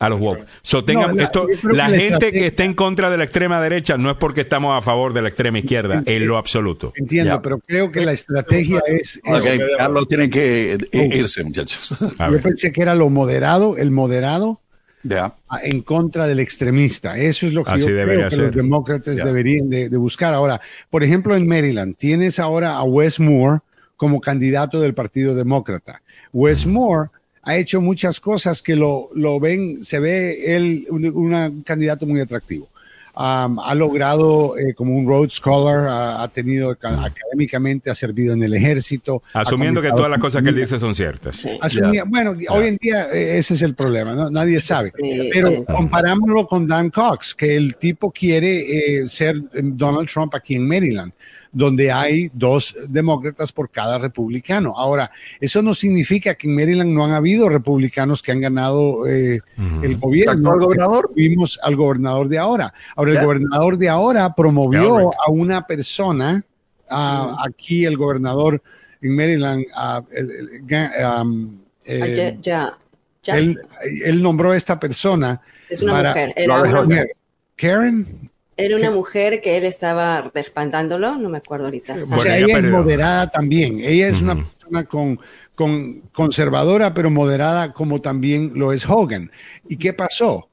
a 0.02 0.10
los 0.10 0.20
woke. 0.20 0.46
So, 0.64 0.84
tengan 0.84 1.12
No, 1.12 1.16
la- 1.18 1.24
esto, 1.24 1.48
la 1.64 1.88
que 1.92 1.98
gente 2.00 2.32
que 2.32 2.48
está 2.48 2.64
en 2.66 2.74
contra 2.74 3.10
de 3.10 3.18
la 3.18 3.24
extrema 3.24 3.62
derecha 3.62 3.98
no 3.98 4.10
es 4.12 4.18
porque 4.18 4.42
estamos 4.42 4.78
a 4.78 4.82
favor 4.82 5.14
de 5.14 5.22
la 5.22 5.30
extrema 5.30 5.60
izquierda, 5.60 6.04
en 6.06 6.28
lo 6.28 6.38
absoluto. 6.38 6.92
Entiendo, 6.96 7.36
Ya. 7.36 7.42
pero 7.42 7.60
creo 7.60 7.92
que 7.92 8.02
la 8.06 8.12
estrategia 8.12 8.82
es, 8.88 9.22
es- 9.24 9.46
Ok, 9.46 9.62
Carlos 9.78 10.08
tiene 10.08 10.30
que 10.30 10.74
eh, 10.92 11.10
irse, 11.14 11.44
muchachos. 11.44 11.98
A 12.18 12.26
yo 12.28 12.32
ver. 12.34 12.42
pensé 12.42 12.72
que 12.72 12.82
era 12.82 12.96
lo 12.96 13.10
moderado, 13.10 13.78
el 13.78 13.92
moderado 13.92 14.60
Ya. 15.04 15.36
ah, 15.50 15.60
en 15.64 15.82
contra 15.82 16.28
del 16.28 16.40
extremista. 16.40 17.18
Eso 17.18 17.46
es 17.48 17.54
lo 17.54 17.64
que 17.64 17.72
Así 17.72 17.82
yo 17.82 17.88
creo 17.88 18.24
que 18.30 18.36
ser. 18.36 18.46
los 18.46 18.56
demócratas 18.56 19.18
Ya. 19.18 19.26
deberían 19.26 19.70
de, 19.70 19.90
de 19.90 19.98
buscar. 19.98 20.34
Ahora, 20.34 20.60
por 20.90 21.04
ejemplo, 21.04 21.36
en 21.36 21.48
Maryland 21.48 21.96
tienes 21.96 22.40
ahora 22.40 22.78
a 22.78 22.84
Wes 22.84 23.20
Moore 23.20 23.60
como 23.98 24.20
candidato 24.20 24.80
del 24.82 24.94
Partido 24.96 25.36
Demócrata. 25.36 26.02
Wes 26.34 26.66
Moore 26.66 27.10
ha 27.44 27.58
hecho 27.58 27.82
muchas 27.82 28.20
cosas 28.20 28.62
que 28.62 28.76
lo, 28.76 29.10
lo 29.16 29.40
ven, 29.40 29.84
se 29.84 30.00
ve 30.00 30.56
él 30.56 30.86
un, 30.90 31.06
un 31.06 31.62
candidato 31.64 32.06
muy 32.06 32.20
atractivo. 32.20 32.70
Um, 33.14 33.60
ha 33.60 33.76
logrado 33.76 34.58
eh, 34.58 34.74
como 34.74 34.96
un 34.96 35.06
Rhodes 35.06 35.34
Scholar, 35.34 35.86
ha, 35.86 36.24
ha 36.24 36.28
tenido 36.30 36.74
ca- 36.78 37.04
académicamente, 37.04 37.90
ha 37.90 37.94
servido 37.94 38.34
en 38.34 38.42
el 38.42 38.54
ejército. 38.54 39.22
Asumiendo 39.34 39.82
que 39.82 39.90
todas 39.90 40.10
las 40.10 40.18
cosas 40.20 40.42
que 40.42 40.48
él 40.50 40.56
dice 40.56 40.80
son 40.80 40.96
ciertas. 40.96 41.46
Asumía- 41.60 42.06
bueno, 42.08 42.34
hoy 42.50 42.68
en 42.68 42.78
día 42.78 43.08
eh, 43.14 43.38
ese 43.38 43.56
es 43.56 43.64
el 43.64 43.76
problema, 43.76 44.14
¿no? 44.14 44.32
nadie 44.32 44.60
sabe. 44.62 44.94
Sí, 44.98 45.30
Pero 45.34 45.66
comparámoslo 45.66 46.48
con 46.48 46.66
Dan 46.66 46.90
Cox, 46.90 47.36
que 47.36 47.58
el 47.58 47.76
tipo 47.76 48.12
quiere 48.12 49.02
eh, 49.02 49.08
ser 49.10 49.36
eh, 49.54 49.60
Donald 49.62 50.08
Trump 50.10 50.34
aquí 50.34 50.56
en 50.56 50.66
Maryland, 50.66 51.12
donde 51.54 51.92
hay 51.92 52.30
dos 52.34 52.76
demócratas 52.88 53.52
por 53.52 53.70
cada 53.70 53.98
republicano. 53.98 54.74
Ahora, 54.78 55.12
eso 55.40 55.62
no 55.62 55.74
significa 55.74 56.36
que 56.36 56.48
en 56.48 56.56
Maryland 56.56 56.92
no 56.92 57.04
han 57.04 57.12
habido 57.14 57.50
republicanos 57.50 58.22
que 58.22 58.32
han 58.32 58.40
ganado 58.40 59.06
eh, 59.08 59.42
el 59.84 59.98
gobierno. 59.98 60.32
¿El 60.32 60.38
actual 60.40 60.60
gobernador? 60.60 61.12
Vimos 61.16 61.60
al 61.62 61.76
gobernador 61.76 62.30
de 62.30 62.38
ahora. 62.38 62.74
Ahora, 62.96 63.12
el 63.12 63.18
Ya. 63.18 63.24
gobernador 63.26 63.78
de 63.78 63.90
ahora 63.90 64.34
promovió 64.34 65.12
a 65.12 65.30
una 65.30 65.68
persona, 65.68 66.42
aquí 66.90 67.86
el 67.86 67.98
gobernador 67.98 68.62
en 69.02 69.16
Maryland, 69.16 69.66
el- 70.12 70.32
el- 70.32 70.50
ga- 70.66 71.22
um, 71.22 71.58
eh, 71.86 72.14
ya, 72.16 72.40
ya, 72.42 72.78
ya. 73.24 73.38
él, 73.38 73.60
él 74.06 74.22
nombró 74.22 74.52
a 74.52 74.58
esta 74.58 74.80
persona. 74.80 75.42
es 75.70 75.82
una 75.82 75.94
para- 75.94 76.10
mujer. 76.10 76.34
Era 76.36 76.62
una, 76.62 76.82
Hubbard. 76.84 77.08
Karen, 77.56 78.31
era 78.58 78.76
una 78.76 78.92
mujer 78.92 79.42
que 79.42 79.58
él 79.58 79.64
estaba 79.64 80.30
respaldándolo, 80.34 81.18
no 81.18 81.30
me 81.30 81.38
acuerdo 81.38 81.66
ahorita. 81.66 81.94
o 81.94 82.08
Bueno, 82.08 82.22
sea, 82.22 82.38
ella 82.38 82.58
ella 82.58 82.58
es 82.60 82.72
moderada 82.72 83.32
también. 83.32 83.80
Ella 83.80 84.08
es 84.08 84.22
una 84.22 84.36
persona 84.36 84.86
con, 84.86 85.20
con 85.56 86.02
conservadora, 86.12 86.94
pero 86.94 87.10
moderada 87.10 87.74
como 87.74 88.02
también 88.02 88.52
lo 88.56 88.74
es 88.74 88.88
Hogan. 88.88 89.32
¿Y 89.68 89.78
qué 89.78 89.94
pasó? 89.94 90.50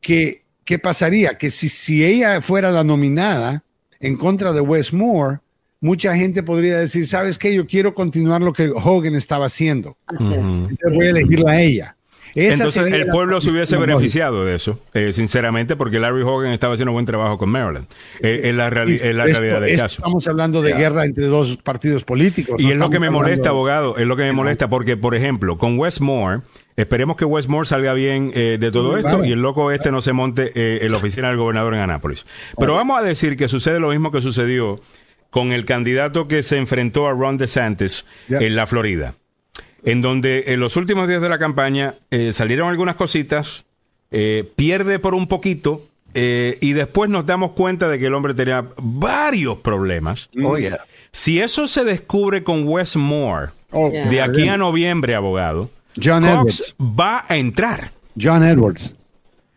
Que, 0.00 0.42
¿Qué 0.64 0.78
pasaría? 0.78 1.36
Que 1.38 1.50
si, 1.50 1.68
si 1.68 2.04
ella 2.04 2.40
fuera 2.40 2.70
la 2.70 2.84
nominada 2.84 3.62
en 4.00 4.16
contra 4.16 4.52
de 4.52 4.60
Wes 4.60 4.92
Moore, 4.92 5.38
mucha 5.80 6.16
gente 6.16 6.42
podría 6.42 6.78
decir, 6.78 7.06
¿sabes 7.06 7.38
qué? 7.38 7.54
Yo 7.54 7.66
quiero 7.66 7.92
continuar 7.92 8.40
lo 8.40 8.52
que 8.52 8.70
Hogan 8.70 9.14
estaba 9.14 9.46
haciendo. 9.46 9.96
Así 10.06 10.32
es, 10.32 10.38
Entonces 10.38 10.88
sí. 10.88 10.94
voy 10.94 11.06
a 11.06 11.10
elegirla 11.10 11.52
a 11.52 11.60
ella. 11.60 11.96
Entonces 12.34 12.92
el 12.92 13.06
la- 13.06 13.12
pueblo 13.12 13.40
se 13.40 13.50
hubiese 13.50 13.76
beneficiado 13.76 14.44
de 14.44 14.54
eso, 14.56 14.80
eh, 14.92 15.12
sinceramente, 15.12 15.76
porque 15.76 16.00
Larry 16.00 16.22
Hogan 16.22 16.52
estaba 16.52 16.74
haciendo 16.74 16.92
buen 16.92 17.06
trabajo 17.06 17.38
con 17.38 17.48
Maryland. 17.48 17.86
Eh, 18.20 18.40
es 18.44 18.54
la, 18.54 18.70
reali- 18.70 18.94
es 18.94 19.14
la 19.14 19.26
Esto- 19.26 19.40
realidad 19.40 19.60
del 19.60 19.78
caso. 19.78 19.96
Estamos 19.98 20.26
hablando 20.26 20.60
de 20.62 20.72
guerra 20.74 21.04
entre 21.04 21.26
dos 21.26 21.56
partidos 21.58 22.04
políticos. 22.04 22.56
Y 22.58 22.64
no 22.66 22.70
es 22.72 22.78
lo 22.78 22.90
que 22.90 22.98
me 23.00 23.10
molesta, 23.10 23.50
abogado, 23.50 23.96
es 23.96 24.06
lo 24.06 24.16
que 24.16 24.22
me 24.24 24.32
molesta, 24.32 24.68
porque, 24.68 24.96
por 24.96 25.14
ejemplo, 25.14 25.58
con 25.58 25.78
Westmore, 25.78 26.40
esperemos 26.76 27.16
que 27.16 27.24
Westmore 27.24 27.66
salga 27.66 27.94
bien 27.94 28.32
eh, 28.34 28.58
de 28.58 28.70
todo 28.72 28.96
esto 28.96 29.24
y 29.24 29.30
el 29.32 29.40
loco 29.40 29.70
este 29.70 29.92
no 29.92 30.02
se 30.02 30.12
monte 30.12 30.50
eh, 30.56 30.80
en 30.82 30.90
la 30.90 30.98
oficina 30.98 31.28
del 31.28 31.36
gobernador 31.36 31.74
en 31.74 31.80
Anápolis. 31.80 32.26
Pero 32.58 32.74
vamos 32.74 32.98
a 32.98 33.02
decir 33.02 33.36
que 33.36 33.46
sucede 33.48 33.78
lo 33.78 33.90
mismo 33.90 34.10
que 34.10 34.20
sucedió 34.20 34.80
con 35.30 35.52
el 35.52 35.64
candidato 35.64 36.26
que 36.28 36.42
se 36.42 36.56
enfrentó 36.56 37.06
a 37.08 37.12
Ron 37.12 37.36
DeSantis 37.36 38.04
en 38.28 38.54
la 38.56 38.66
Florida, 38.66 39.14
en 39.84 40.02
donde 40.02 40.44
en 40.48 40.60
los 40.60 40.76
últimos 40.76 41.08
días 41.08 41.20
de 41.22 41.28
la 41.28 41.38
campaña 41.38 41.96
eh, 42.10 42.32
salieron 42.32 42.68
algunas 42.68 42.96
cositas, 42.96 43.64
eh, 44.10 44.50
pierde 44.56 44.98
por 44.98 45.14
un 45.14 45.26
poquito. 45.28 45.82
eh, 46.16 46.58
y 46.60 46.74
después 46.74 47.10
nos 47.10 47.26
damos 47.26 47.52
cuenta 47.52 47.88
de 47.88 47.98
que 47.98 48.06
el 48.06 48.14
hombre 48.14 48.34
tenía 48.34 48.64
varios 48.76 49.58
problemas. 49.58 50.28
Oh, 50.44 50.56
yeah. 50.56 50.78
Si 51.10 51.40
eso 51.40 51.66
se 51.66 51.82
descubre 51.84 52.44
con 52.44 52.68
Wes 52.68 52.94
Moore 52.96 53.50
Oh, 53.72 53.90
Yeah. 53.90 54.08
de 54.08 54.22
aquí 54.22 54.48
a 54.48 54.56
noviembre, 54.56 55.16
abogado, 55.16 55.70
John 56.00 56.22
Cox 56.22 56.30
Edwards. 56.30 56.76
va 56.80 57.24
a 57.28 57.36
entrar. 57.36 57.90
John 58.20 58.44
Edwards. 58.44 58.94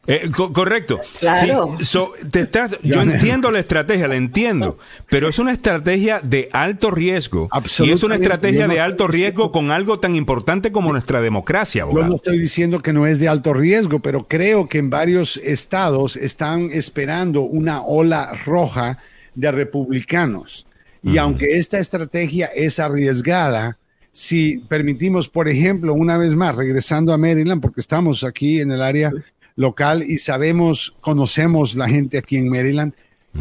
Eh, 0.09 0.31
co- 0.33 0.53
correcto. 0.53 1.01
Claro. 1.19 1.75
Sí, 1.79 1.83
so, 1.85 2.11
te 2.31 2.39
estás- 2.41 2.77
yo 2.81 3.01
entiendo 3.01 3.51
la 3.51 3.59
estrategia, 3.65 4.07
la 4.07 4.15
entiendo, 4.15 4.77
pero 5.09 5.27
es 5.27 5.37
una 5.37 5.51
estrategia 5.51 6.21
de 6.23 6.47
alto 6.53 6.91
riesgo 6.91 7.49
y 7.79 7.91
es 7.91 8.03
una 8.03 8.15
estrategia 8.15 8.61
Yo 8.61 8.67
no 8.67 8.73
de 8.73 8.79
alto 8.79 9.07
riesgo 9.07 9.51
con 9.51 9.69
algo 9.69 9.99
tan 9.99 10.15
importante 10.15 10.71
como 10.71 10.93
nuestra 10.93 11.19
democracia, 11.19 11.81
Yo 11.81 11.87
abogado. 11.87 12.07
no 12.07 12.15
estoy 12.15 12.39
diciendo 12.39 12.79
que 12.79 12.93
no 12.93 13.05
es 13.05 13.19
de 13.19 13.27
alto 13.27 13.53
riesgo, 13.53 13.99
pero 13.99 14.27
creo 14.27 14.69
que 14.69 14.77
en 14.77 14.89
varios 14.89 15.35
estados 15.37 16.15
están 16.15 16.69
esperando 16.71 17.41
una 17.41 17.81
ola 17.81 18.31
roja 18.45 18.99
de 19.35 19.51
republicanos. 19.51 20.65
Y 21.03 21.17
aunque 21.17 21.57
esta 21.57 21.79
estrategia 21.79 22.47
es 22.47 22.79
arriesgada, 22.79 23.77
si 24.11 24.57
permitimos, 24.67 25.29
por 25.29 25.47
ejemplo, 25.47 25.93
una 25.93 26.17
vez 26.17 26.33
más, 26.33 26.55
regresando 26.55 27.13
a 27.13 27.17
Maryland, 27.17 27.61
porque 27.61 27.81
estamos 27.81 28.23
aquí 28.23 28.59
en 28.61 28.71
el 28.71 28.81
área 28.81 29.11
local 29.57 30.03
y 30.03 30.19
sabemos, 30.19 30.95
conocemos 31.01 31.75
la 31.75 31.89
gente 31.89 32.17
aquí 32.17 32.37
en 32.37 32.47
Maryland, 32.47 32.93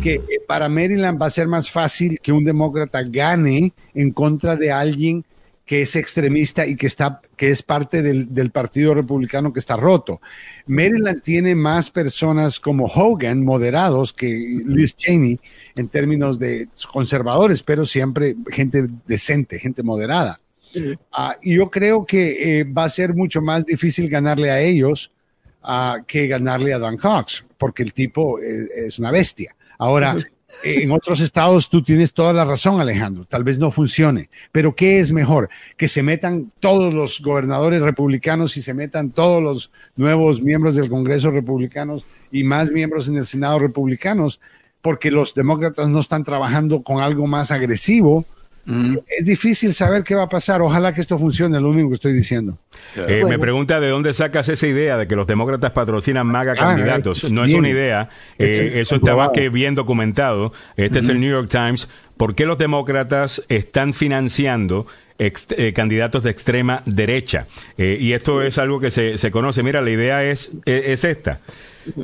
que 0.02 0.14
eh, 0.14 0.22
para 0.46 0.68
Maryland 0.68 1.20
va 1.20 1.26
a 1.26 1.30
ser 1.30 1.46
más 1.46 1.70
fácil 1.70 2.18
que 2.20 2.32
un 2.32 2.44
demócrata 2.44 3.02
gane 3.04 3.72
en 3.94 4.10
contra 4.10 4.56
de 4.56 4.72
alguien 4.72 5.24
que 5.64 5.82
es 5.82 5.96
extremista 5.96 6.66
y 6.66 6.76
que 6.76 6.86
está 6.86 7.20
que 7.36 7.50
es 7.50 7.62
parte 7.62 8.00
del, 8.00 8.32
del 8.32 8.50
partido 8.50 8.94
republicano 8.94 9.52
que 9.52 9.60
está 9.60 9.76
roto. 9.76 10.20
Maryland 10.66 11.22
tiene 11.22 11.54
más 11.54 11.90
personas 11.90 12.60
como 12.60 12.86
Hogan 12.86 13.44
moderados 13.44 14.12
que 14.12 14.62
Liz 14.64 14.96
Cheney 14.96 15.38
en 15.74 15.88
términos 15.88 16.38
de 16.38 16.68
conservadores, 16.90 17.62
pero 17.62 17.84
siempre 17.84 18.36
gente 18.50 18.86
decente, 19.06 19.58
gente 19.58 19.82
moderada. 19.82 20.40
Ah, 21.12 21.36
y 21.42 21.56
yo 21.56 21.70
creo 21.70 22.04
que 22.04 22.60
eh, 22.60 22.64
va 22.64 22.84
a 22.84 22.88
ser 22.88 23.14
mucho 23.14 23.40
más 23.40 23.64
difícil 23.64 24.08
ganarle 24.08 24.50
a 24.50 24.60
ellos 24.60 25.10
ah, 25.66 25.98
que 26.06 26.26
ganarle 26.26 26.72
a 26.72 26.78
Dan 26.78 26.96
Cox, 26.96 27.44
porque 27.58 27.82
el 27.82 27.92
tipo 27.92 28.38
eh, 28.40 28.66
es 28.86 28.98
una 28.98 29.10
bestia. 29.10 29.54
Ahora, 29.78 30.16
eh, 30.62 30.82
en 30.82 30.92
otros 30.92 31.20
estados 31.20 31.68
tú 31.68 31.82
tienes 31.82 32.14
toda 32.14 32.32
la 32.32 32.44
razón, 32.44 32.80
Alejandro. 32.80 33.24
Tal 33.24 33.44
vez 33.44 33.58
no 33.58 33.70
funcione, 33.70 34.30
pero 34.52 34.74
¿qué 34.74 34.98
es 34.98 35.12
mejor? 35.12 35.48
Que 35.76 35.88
se 35.88 36.02
metan 36.02 36.50
todos 36.60 36.94
los 36.94 37.20
gobernadores 37.20 37.80
republicanos 37.82 38.56
y 38.56 38.62
se 38.62 38.72
metan 38.72 39.10
todos 39.10 39.42
los 39.42 39.70
nuevos 39.96 40.40
miembros 40.40 40.76
del 40.76 40.88
Congreso 40.88 41.30
republicanos 41.30 42.06
y 42.30 42.44
más 42.44 42.70
miembros 42.70 43.08
en 43.08 43.16
el 43.16 43.26
Senado 43.26 43.58
republicanos, 43.58 44.40
porque 44.80 45.10
los 45.10 45.34
demócratas 45.34 45.88
no 45.88 45.98
están 45.98 46.24
trabajando 46.24 46.82
con 46.82 47.02
algo 47.02 47.26
más 47.26 47.50
agresivo. 47.50 48.24
Es 49.18 49.24
difícil 49.24 49.72
saber 49.74 50.02
qué 50.02 50.14
va 50.14 50.24
a 50.24 50.28
pasar. 50.28 50.60
Ojalá 50.60 50.92
que 50.92 51.00
esto 51.00 51.16
funcione, 51.18 51.60
lo 51.60 51.70
único 51.70 51.88
que 51.90 51.94
estoy 51.94 52.12
diciendo. 52.12 52.58
Eh, 52.96 53.22
Me 53.28 53.38
pregunta 53.38 53.78
de 53.78 53.88
dónde 53.88 54.12
sacas 54.12 54.48
esa 54.48 54.66
idea 54.66 54.96
de 54.96 55.06
que 55.06 55.14
los 55.14 55.26
demócratas 55.26 55.70
patrocinan 55.70 56.26
MAGA 56.26 56.52
Ah, 56.52 56.56
candidatos. 56.56 57.24
es 57.24 57.32
No 57.32 57.44
es 57.44 57.52
una 57.54 57.68
idea, 57.68 58.08
eh, 58.38 58.50
es 58.50 58.58
eso 58.60 58.96
está 58.96 58.96
más 58.96 59.00
comprobado. 59.28 59.32
que 59.32 59.48
bien 59.50 59.74
documentado. 59.76 60.52
Este 60.76 60.98
es 60.98 61.08
el 61.08 61.20
New 61.20 61.30
York 61.30 61.48
Times. 61.48 61.88
¿Por 62.16 62.34
qué 62.34 62.44
los 62.46 62.58
demócratas 62.58 63.42
están 63.48 63.94
financiando 63.94 64.86
ex- 65.18 65.46
eh, 65.56 65.72
candidatos 65.72 66.22
de 66.24 66.30
extrema 66.30 66.82
derecha? 66.86 67.46
Eh, 67.78 67.96
y 68.00 68.14
esto 68.14 68.42
es 68.42 68.58
algo 68.58 68.80
que 68.80 68.90
se, 68.90 69.16
se 69.18 69.30
conoce. 69.30 69.62
Mira, 69.62 69.80
la 69.80 69.90
idea 69.90 70.24
es, 70.24 70.50
es, 70.64 70.82
es 70.86 71.04
esta. 71.04 71.40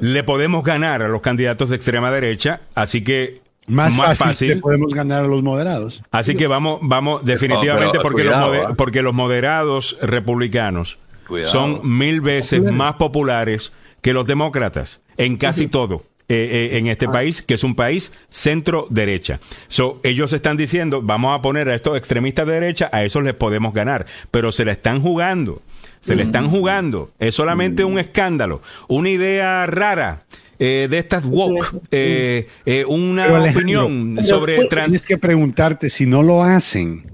Le 0.00 0.22
podemos 0.22 0.62
ganar 0.64 1.02
a 1.02 1.08
los 1.08 1.22
candidatos 1.22 1.68
de 1.70 1.76
extrema 1.76 2.10
derecha, 2.12 2.60
así 2.76 3.02
que 3.02 3.40
Más, 3.66 3.96
fácil, 4.18 4.54
que 4.54 4.56
podemos 4.56 4.92
ganar 4.92 5.24
a 5.24 5.28
los 5.28 5.42
moderados. 5.42 6.02
Así 6.10 6.34
que 6.34 6.46
vamos, 6.46 6.80
vamos 6.82 7.24
definitivamente 7.24 7.92
pero 7.92 8.02
porque, 8.02 8.22
cuidado, 8.22 8.54
los 8.54 8.70
¿eh? 8.70 8.74
porque 8.76 9.02
los 9.02 9.14
moderados 9.14 9.96
republicanos 10.02 10.98
Cuidado. 11.26 11.52
son 11.52 11.80
mil 11.84 12.20
veces 12.20 12.60
más 12.62 12.94
populares 12.94 13.72
que 14.00 14.12
los 14.12 14.26
demócratas 14.26 15.00
en 15.16 15.36
casi 15.36 15.68
todo. 15.68 16.04
eh, 16.28 16.70
eh, 16.72 16.78
en 16.78 16.86
este 16.86 17.08
país, 17.08 17.42
que 17.42 17.54
es 17.54 17.64
un 17.64 17.74
país 17.74 18.12
centro 18.30 18.86
derecha. 18.88 19.38
So, 19.66 20.00
ellos 20.02 20.32
están 20.32 20.56
diciendo, 20.56 21.02
vamos 21.02 21.38
a 21.38 21.42
poner 21.42 21.68
a 21.68 21.74
estos 21.74 21.98
extremistas 21.98 22.46
de 22.46 22.54
derecha, 22.54 22.88
a 22.90 23.04
esos 23.04 23.22
les 23.22 23.34
podemos 23.34 23.74
ganar, 23.74 24.06
pero 24.30 24.50
se 24.50 24.64
la 24.64 24.72
están 24.72 25.02
jugando, 25.02 25.60
se 26.00 26.16
le 26.16 26.22
están 26.22 26.48
jugando, 26.48 27.10
es 27.18 27.34
solamente 27.34 27.84
un 27.84 27.98
escándalo, 27.98 28.62
una 28.88 29.10
idea 29.10 29.66
rara. 29.66 30.22
Eh, 30.58 30.86
de 30.90 30.98
estas 30.98 31.24
woke, 31.26 31.80
eh, 31.90 32.46
eh, 32.66 32.84
una 32.86 33.24
Pero, 33.24 33.36
Alejandro, 33.36 33.60
opinión 33.60 34.12
pero 34.16 34.26
sobre 34.26 34.66
trans 34.68 34.90
Tienes 34.90 35.06
que 35.06 35.18
preguntarte 35.18 35.88
si 35.90 36.06
no 36.06 36.22
lo 36.22 36.42
hacen. 36.42 37.12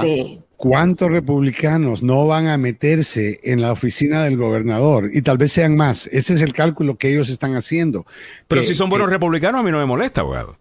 Sí. 0.00 0.40
¿Cuántos 0.56 1.08
republicanos 1.10 2.02
no 2.02 2.26
van 2.26 2.48
a 2.48 2.58
meterse 2.58 3.38
en 3.44 3.60
la 3.60 3.70
oficina 3.70 4.24
del 4.24 4.36
gobernador? 4.36 5.08
Y 5.12 5.22
tal 5.22 5.38
vez 5.38 5.52
sean 5.52 5.76
más. 5.76 6.08
Ese 6.08 6.34
es 6.34 6.42
el 6.42 6.52
cálculo 6.52 6.96
que 6.96 7.12
ellos 7.12 7.28
están 7.28 7.54
haciendo. 7.54 8.06
Pero 8.48 8.62
Que- 8.62 8.66
si 8.66 8.74
son 8.74 8.90
buenos 8.90 9.06
que- 9.08 9.14
republicanos, 9.14 9.60
a 9.60 9.62
mí 9.62 9.70
no 9.70 9.78
me 9.78 9.86
molesta, 9.86 10.22
abogado. 10.22 10.58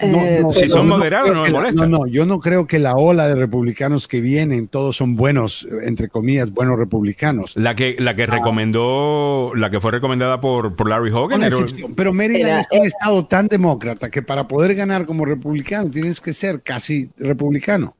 No, 0.00 0.18
Eh, 0.18 0.38
no, 0.42 0.52
si 0.52 0.68
son 0.68 0.88
no 0.88 0.96
moderados, 0.98 1.30
creo 1.30 1.34
no 1.36 1.42
me 1.42 1.46
que 1.46 1.52
la- 1.52 1.58
molesta. 1.60 1.86
No, 1.86 1.98
no, 1.98 2.06
yo 2.06 2.26
no 2.26 2.40
creo 2.40 2.66
que 2.66 2.78
la 2.78 2.94
ola 2.94 3.28
de 3.28 3.34
republicanos 3.36 4.08
que 4.08 4.20
vienen, 4.20 4.66
todos 4.68 4.96
son 4.96 5.14
buenos, 5.16 5.66
entre 5.82 6.08
comillas, 6.08 6.50
buenos 6.52 6.78
republicanos. 6.78 7.54
La 7.56 7.74
que, 7.74 7.96
la 7.98 8.14
que 8.14 8.26
recomendó, 8.26 9.52
la 9.54 9.70
que 9.70 9.80
fue 9.80 9.92
recomendada 9.92 10.40
por, 10.40 10.74
por 10.74 10.88
Larry 10.88 11.10
Hogan. 11.10 11.38
Una 11.38 11.46
era-. 11.48 11.56
Pero 11.94 12.12
Maryland 12.12 12.42
Era- 12.44 12.60
es 12.60 12.66
un 12.72 12.78
era- 12.78 12.86
estado 12.86 13.24
tan 13.26 13.46
demócrata 13.48 14.10
que 14.10 14.22
para 14.22 14.48
poder 14.48 14.74
ganar 14.74 15.06
como 15.06 15.24
republicano 15.24 15.90
tienes 15.90 16.20
que 16.20 16.32
ser 16.32 16.62
casi 16.62 17.10
republicano. 17.18 17.96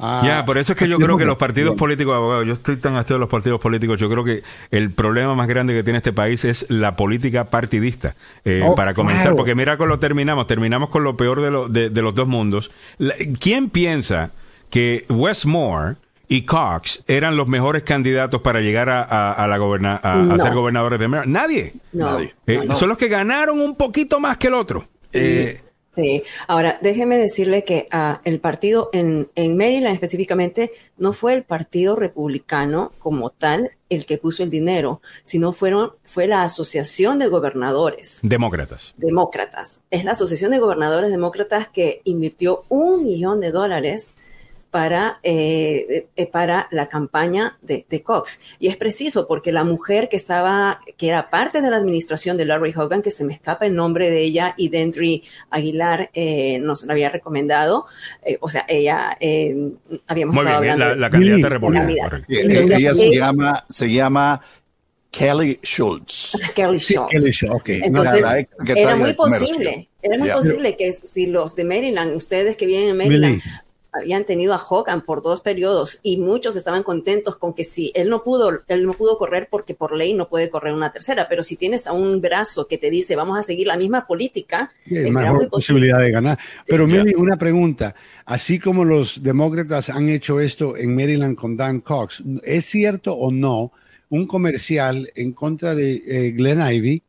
Ah, 0.00 0.22
Ya, 0.24 0.44
por 0.44 0.58
eso 0.58 0.72
es 0.72 0.78
que 0.78 0.88
yo 0.88 0.98
creo 0.98 1.16
que 1.18 1.24
los 1.24 1.36
partidos 1.36 1.74
políticos, 1.76 2.14
abogado, 2.16 2.42
yo 2.42 2.54
estoy 2.54 2.76
tan 2.76 2.96
hastiado 2.96 3.18
de 3.18 3.20
los 3.20 3.28
partidos 3.28 3.60
políticos, 3.60 4.00
yo 4.00 4.08
creo 4.08 4.24
que 4.24 4.42
el 4.70 4.90
problema 4.92 5.34
más 5.34 5.46
grande 5.48 5.74
que 5.74 5.82
tiene 5.82 5.98
este 5.98 6.12
país 6.12 6.44
es 6.44 6.66
la 6.70 6.96
política 6.96 7.44
partidista. 7.50 8.14
Eh, 8.44 8.62
Oh, 8.64 8.74
para 8.74 8.94
comenzar, 8.94 9.22
claro. 9.22 9.36
porque 9.36 9.54
mira 9.54 9.76
con 9.76 9.88
lo 9.88 9.98
terminamos, 9.98 10.46
terminamos 10.46 10.88
con 10.90 11.04
lo 11.04 11.16
peor 11.16 11.40
de, 11.42 11.50
lo- 11.50 11.68
de, 11.68 11.90
de 11.90 12.02
los 12.02 12.14
dos 12.14 12.26
mundos. 12.28 12.70
La- 12.98 13.14
¿Quién 13.38 13.70
piensa 13.70 14.30
que 14.70 15.04
Westmore 15.08 15.96
y 16.28 16.42
Cox 16.42 17.04
eran 17.08 17.36
los 17.36 17.48
mejores 17.48 17.82
candidatos 17.82 18.40
para 18.42 18.60
llegar 18.60 18.88
a, 18.88 19.02
a- 19.02 19.32
a 19.32 19.46
la 19.48 19.56
goberna- 19.58 19.96
a, 20.02 20.38
ser 20.38 20.54
gobernadores 20.54 21.00
de 21.00 21.08
Maryland? 21.08 21.32
Nadie. 21.36 21.74
No, 21.92 22.12
Nadie. 22.12 22.34
Eh, 22.46 22.60
no. 22.66 22.74
Son 22.74 22.88
los 22.88 22.96
que 22.98 23.08
ganaron 23.08 23.60
un 23.60 23.74
poquito 23.76 24.20
más 24.20 24.36
que 24.36 24.46
el 24.48 24.54
otro. 24.54 24.86
Eh, 25.12 25.60
Sí, 25.92 26.22
ahora 26.46 26.78
déjeme 26.82 27.18
decirle 27.18 27.64
que 27.64 27.88
ah, 27.90 28.20
el 28.24 28.38
partido 28.38 28.90
en, 28.92 29.28
en 29.34 29.56
Maryland 29.56 29.94
específicamente 29.94 30.72
no 30.96 31.12
fue 31.12 31.34
el 31.34 31.42
partido 31.42 31.96
republicano 31.96 32.92
como 33.00 33.30
tal 33.30 33.72
el 33.88 34.06
que 34.06 34.16
puso 34.16 34.44
el 34.44 34.50
dinero, 34.50 35.02
sino 35.24 35.52
fueron, 35.52 35.94
fue 36.04 36.28
la 36.28 36.44
Asociación 36.44 37.18
de 37.18 37.26
Gobernadores 37.26 38.20
demócratas. 38.22 38.94
Demócratas. 38.96 39.82
Es 39.90 40.04
la 40.04 40.12
Asociación 40.12 40.52
de 40.52 40.60
Gobernadores 40.60 41.10
Demócratas 41.10 41.68
que 41.68 42.00
invirtió 42.04 42.64
un 42.68 43.02
millón 43.04 43.40
de 43.40 43.50
dólares 43.50 44.14
para, 44.70 45.18
eh, 45.22 46.06
eh, 46.14 46.26
para 46.26 46.68
la 46.70 46.88
campaña 46.88 47.58
de, 47.60 47.84
de 47.88 48.02
Cox. 48.02 48.40
Y 48.60 48.68
es 48.68 48.76
preciso 48.76 49.26
porque 49.26 49.50
la 49.52 49.64
mujer 49.64 50.08
que 50.08 50.16
estaba, 50.16 50.80
que 50.96 51.08
era 51.08 51.28
parte 51.30 51.60
de 51.60 51.70
la 51.70 51.76
administración 51.76 52.36
de 52.36 52.44
Larry 52.44 52.72
Hogan, 52.76 53.02
que 53.02 53.10
se 53.10 53.24
me 53.24 53.34
escapa 53.34 53.66
el 53.66 53.74
nombre 53.74 54.10
de 54.10 54.22
ella, 54.22 54.54
y 54.56 54.68
Dendry 54.68 55.24
Aguilar 55.50 56.10
eh, 56.14 56.58
nos 56.60 56.84
la 56.84 56.92
había 56.92 57.08
recomendado, 57.10 57.86
eh, 58.24 58.38
o 58.40 58.48
sea, 58.48 58.64
ella, 58.68 59.16
eh, 59.20 59.56
habíamos 60.06 60.36
Muy 60.36 60.44
estado 60.44 60.60
bien, 60.62 60.78
la, 60.78 60.84
hablando 60.86 61.00
la 61.00 61.06
de- 61.08 61.12
candidata 61.12 61.48
republicana. 61.48 62.22
Sí, 62.28 62.38
Entonces, 62.38 62.78
ella 62.78 62.94
se 62.94 63.10
llama, 63.14 63.66
se 63.68 63.92
llama 63.92 64.40
Kelly 65.10 65.58
Schultz. 65.64 66.38
Kelly 66.54 66.78
Sí, 66.78 66.94
Schultz. 66.94 67.10
Kelly 67.10 67.32
Schultz, 67.32 67.54
ok. 67.56 67.68
Entonces, 67.70 68.20
la 68.22 68.34
secretaria 68.36 68.82
era 68.84 68.96
muy 68.96 69.12
posible, 69.14 69.88
era 70.00 70.16
muy 70.18 70.30
posible 70.30 70.76
que 70.76 70.92
si 70.92 71.26
los 71.26 71.56
de 71.56 71.64
Maryland, 71.64 72.14
ustedes 72.14 72.56
que 72.56 72.66
viven 72.66 72.90
en 72.90 72.96
Maryland. 72.96 73.42
Habían 73.92 74.24
tenido 74.24 74.54
a 74.54 74.60
Hogan 74.62 75.02
por 75.02 75.22
dos 75.22 75.40
periodos 75.40 76.00
y 76.02 76.18
muchos 76.18 76.56
estaban 76.56 76.82
contentos 76.82 77.36
con 77.36 77.54
que 77.54 77.64
si 77.64 77.92
él 77.94 78.08
no 78.08 78.22
pudo, 78.22 78.62
él 78.68 78.84
no 78.84 78.92
pudo 78.92 79.18
correr 79.18 79.48
porque 79.50 79.74
por 79.74 79.96
ley 79.96 80.14
no 80.14 80.28
puede 80.28 80.50
correr 80.50 80.74
una 80.74 80.92
tercera, 80.92 81.26
pero 81.28 81.42
si 81.42 81.56
tienes 81.56 81.86
a 81.86 81.92
un 81.92 82.20
brazo 82.20 82.68
que 82.68 82.78
te 82.78 82.90
dice 82.90 83.16
vamos 83.16 83.38
a 83.38 83.42
seguir 83.42 83.66
la 83.66 83.76
misma 83.76 84.06
política, 84.06 84.72
sí, 84.86 84.96
es 84.96 85.10
mejor 85.10 85.48
posibilidad 85.50 85.98
de 85.98 86.10
ganar. 86.10 86.38
Pero 86.66 86.86
sí, 86.86 86.92
Meli, 86.92 87.14
una 87.14 87.36
pregunta, 87.36 87.94
así 88.24 88.58
como 88.58 88.84
los 88.84 89.22
demócratas 89.22 89.90
han 89.90 90.08
hecho 90.08 90.40
esto 90.40 90.76
en 90.76 90.94
Maryland 90.94 91.36
con 91.36 91.56
Dan 91.56 91.80
Cox, 91.80 92.22
¿es 92.44 92.64
cierto 92.66 93.14
o 93.14 93.32
no 93.32 93.72
un 94.08 94.26
comercial 94.26 95.10
en 95.14 95.32
contra 95.32 95.74
de 95.74 96.02
eh, 96.06 96.30
Glenn 96.32 96.60
Ivy? 96.60 97.02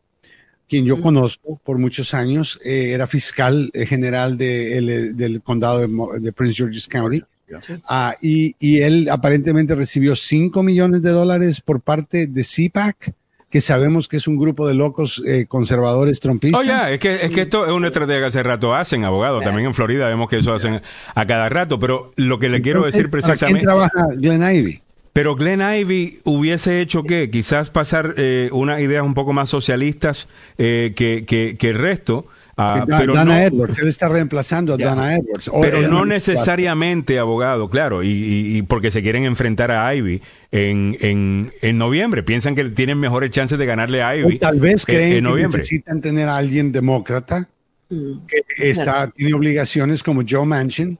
Quien 0.71 0.85
yo 0.85 1.01
conozco 1.01 1.59
por 1.65 1.77
muchos 1.79 2.13
años, 2.13 2.57
eh, 2.63 2.91
era 2.93 3.05
fiscal 3.05 3.69
eh, 3.73 3.85
general 3.85 4.37
de, 4.37 4.77
el, 4.77 5.17
del 5.17 5.41
condado 5.41 5.79
de, 5.79 6.21
de, 6.21 6.31
Prince 6.31 6.55
George's 6.55 6.87
County. 6.87 7.21
Sí. 7.59 7.73
Ah, 7.89 8.15
y, 8.21 8.55
y, 8.57 8.79
él 8.79 9.09
aparentemente 9.11 9.75
recibió 9.75 10.15
5 10.15 10.63
millones 10.63 11.01
de 11.01 11.09
dólares 11.09 11.59
por 11.59 11.81
parte 11.81 12.25
de 12.25 12.45
CPAC, 12.45 13.13
que 13.49 13.59
sabemos 13.59 14.07
que 14.07 14.15
es 14.15 14.29
un 14.29 14.37
grupo 14.37 14.65
de 14.65 14.73
locos 14.73 15.21
eh, 15.27 15.45
conservadores 15.45 16.21
trompistas. 16.21 16.61
Oh, 16.61 16.63
ya, 16.63 16.89
es 16.89 17.01
que, 17.01 17.15
es 17.15 17.31
que 17.31 17.41
esto 17.41 17.65
es 17.65 17.73
una 17.73 17.87
estrategia 17.87 18.21
que 18.21 18.27
hace 18.27 18.41
rato 18.41 18.73
hacen, 18.73 19.03
abogados. 19.03 19.43
También 19.43 19.67
en 19.67 19.73
Florida 19.73 20.07
vemos 20.07 20.29
que 20.29 20.37
eso 20.37 20.53
hacen 20.53 20.81
a 21.13 21.25
cada 21.25 21.49
rato. 21.49 21.79
Pero 21.79 22.13
lo 22.15 22.39
que 22.39 22.47
le 22.47 22.55
Entonces, 22.55 22.63
quiero 22.63 22.85
decir 22.85 23.09
precisamente. 23.11 23.47
¿Quién 23.47 23.61
trabaja 23.63 24.07
Glenn 24.15 24.41
Ivy? 24.41 24.81
Pero 25.13 25.35
Glenn 25.35 25.61
Ivy 25.61 26.19
hubiese 26.23 26.79
hecho 26.81 27.03
qué? 27.03 27.29
Quizás 27.29 27.69
pasar 27.69 28.13
eh, 28.17 28.49
unas 28.53 28.79
ideas 28.79 29.03
un 29.03 29.13
poco 29.13 29.33
más 29.33 29.49
socialistas 29.49 30.29
eh, 30.57 30.93
que, 30.95 31.25
que, 31.25 31.57
que, 31.57 31.69
el 31.69 31.77
resto. 31.77 32.27
Uh, 32.57 32.85
Dan, 32.85 32.87
pero 32.87 33.13
Dana 33.13 33.33
no, 33.33 33.41
Edwards, 33.41 33.79
él 33.79 33.87
está 33.87 34.07
reemplazando 34.07 34.73
a 34.73 34.77
yeah. 34.77 34.89
Dana 34.89 35.15
Edwards. 35.15 35.51
Pero 35.61 35.81
no 35.81 36.05
necesariamente, 36.05 37.17
abogado, 37.17 37.69
claro, 37.69 38.03
y, 38.03 38.09
y, 38.09 38.57
y, 38.57 38.61
porque 38.61 38.91
se 38.91 39.01
quieren 39.01 39.23
enfrentar 39.23 39.71
a 39.71 39.93
Ivy 39.93 40.21
en, 40.51 40.97
en, 41.01 41.51
en, 41.61 41.77
noviembre. 41.77 42.23
Piensan 42.23 42.55
que 42.55 42.65
tienen 42.65 42.99
mejores 42.99 43.31
chances 43.31 43.57
de 43.57 43.65
ganarle 43.65 44.03
a 44.03 44.15
Ivy. 44.15 44.35
O 44.35 44.39
tal 44.39 44.59
vez 44.59 44.85
creen 44.85 45.11
en, 45.11 45.17
en 45.17 45.23
noviembre. 45.23 45.57
que 45.57 45.61
necesitan 45.63 46.01
tener 46.01 46.29
a 46.29 46.37
alguien 46.37 46.71
demócrata 46.71 47.49
que 47.89 48.69
está, 48.69 48.83
claro. 48.83 49.11
tiene 49.13 49.33
obligaciones 49.33 50.03
como 50.03 50.21
Joe 50.27 50.45
Manchin 50.45 50.97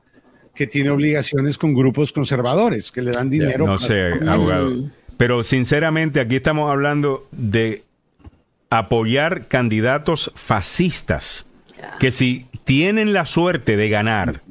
que 0.61 0.67
tiene 0.67 0.91
obligaciones 0.91 1.57
con 1.57 1.73
grupos 1.73 2.13
conservadores 2.13 2.91
que 2.91 3.01
le 3.01 3.09
dan 3.09 3.31
dinero. 3.31 3.65
No 3.65 3.79
sé, 3.79 4.11
abogado. 4.27 4.91
Pero 5.17 5.43
sinceramente 5.43 6.19
aquí 6.19 6.35
estamos 6.35 6.69
hablando 6.69 7.27
de 7.31 7.83
apoyar 8.69 9.47
candidatos 9.47 10.31
fascistas 10.35 11.47
que 11.99 12.11
si 12.11 12.45
tienen 12.63 13.11
la 13.11 13.25
suerte 13.25 13.75
de 13.75 13.89
ganar, 13.89 14.43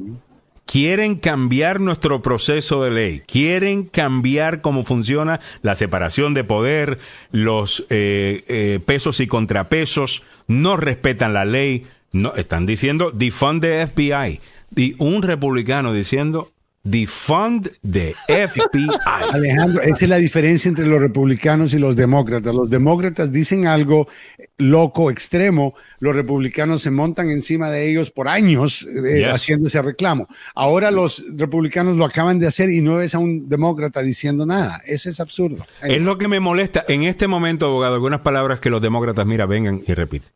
quieren 0.67 1.15
cambiar 1.15 1.79
nuestro 1.79 2.23
proceso 2.23 2.83
de 2.83 2.91
ley, 2.91 3.23
quieren 3.25 3.85
cambiar 3.85 4.63
cómo 4.63 4.83
funciona 4.83 5.39
la 5.63 5.77
separación 5.77 6.35
de 6.35 6.43
poder, 6.43 6.99
los 7.31 7.87
eh, 7.89 8.43
eh, 8.49 8.81
pesos 8.85 9.21
y 9.21 9.29
contrapesos, 9.29 10.25
no 10.49 10.77
respetan 10.77 11.35
la 11.35 11.45
ley, 11.45 11.87
no 12.11 12.35
están 12.35 12.67
diciendo 12.67 13.13
defund 13.13 13.63
the 13.63 13.87
FBI 13.87 14.41
y 14.75 14.95
un 14.99 15.23
republicano 15.23 15.93
diciendo 15.93 16.53
defund 16.83 17.71
the 17.83 18.15
FBI. 18.27 18.89
Alejandro, 19.33 19.83
esa 19.83 20.05
es 20.05 20.09
la 20.09 20.17
diferencia 20.17 20.69
entre 20.69 20.87
los 20.87 21.01
republicanos 21.01 21.75
y 21.75 21.79
los 21.79 21.95
demócratas. 21.95 22.55
Los 22.55 22.71
demócratas 22.71 23.31
dicen 23.33 23.67
algo 23.67 24.09
loco, 24.57 25.11
extremo, 25.11 25.75
los 25.99 26.15
republicanos 26.15 26.83
se 26.83 26.91
montan 26.91 27.31
encima 27.31 27.71
de 27.71 27.91
ellos 27.91 28.11
por 28.11 28.29
años 28.29 28.87
eh, 28.87 29.19
yes. 29.19 29.29
haciendo 29.29 29.69
ese 29.69 29.83
reclamo. 29.83 30.27
Ahora 30.55 30.91
los 30.91 31.25
republicanos 31.37 31.97
lo 31.97 32.05
acaban 32.05 32.39
de 32.39 32.47
hacer 32.47 32.71
y 32.71 32.81
no 32.81 32.97
ves 32.97 33.15
a 33.15 33.19
un 33.19 33.49
demócrata 33.49 34.01
diciendo 34.01 34.47
nada. 34.47 34.81
Eso 34.87 35.11
es 35.11 35.21
absurdo. 35.21 35.67
Es 35.83 36.01
lo 36.01 36.17
que 36.17 36.29
me 36.29 36.41
molesta 36.41 36.85
en 36.89 37.03
este 37.03 37.29
momento, 37.29 37.67
abogado, 37.67 37.95
algunas 37.95 38.21
palabras 38.21 38.61
que 38.61 38.71
los 38.71 38.81
demócratas, 38.81 39.27
mira, 39.27 39.45
vengan 39.47 39.83
y 39.87 39.93
repiten. 39.93 40.31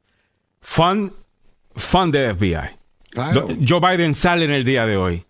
Fund, 0.61 1.13
fund 1.75 2.13
the 2.13 2.35
FBI. 2.35 2.84
Claro. 3.15 3.49
Joe 3.67 3.81
Biden 3.81 4.15
sale 4.15 4.45
en 4.45 4.51
el 4.51 4.65
día 4.65 4.87
de 4.87 4.97
hoy 4.97 5.25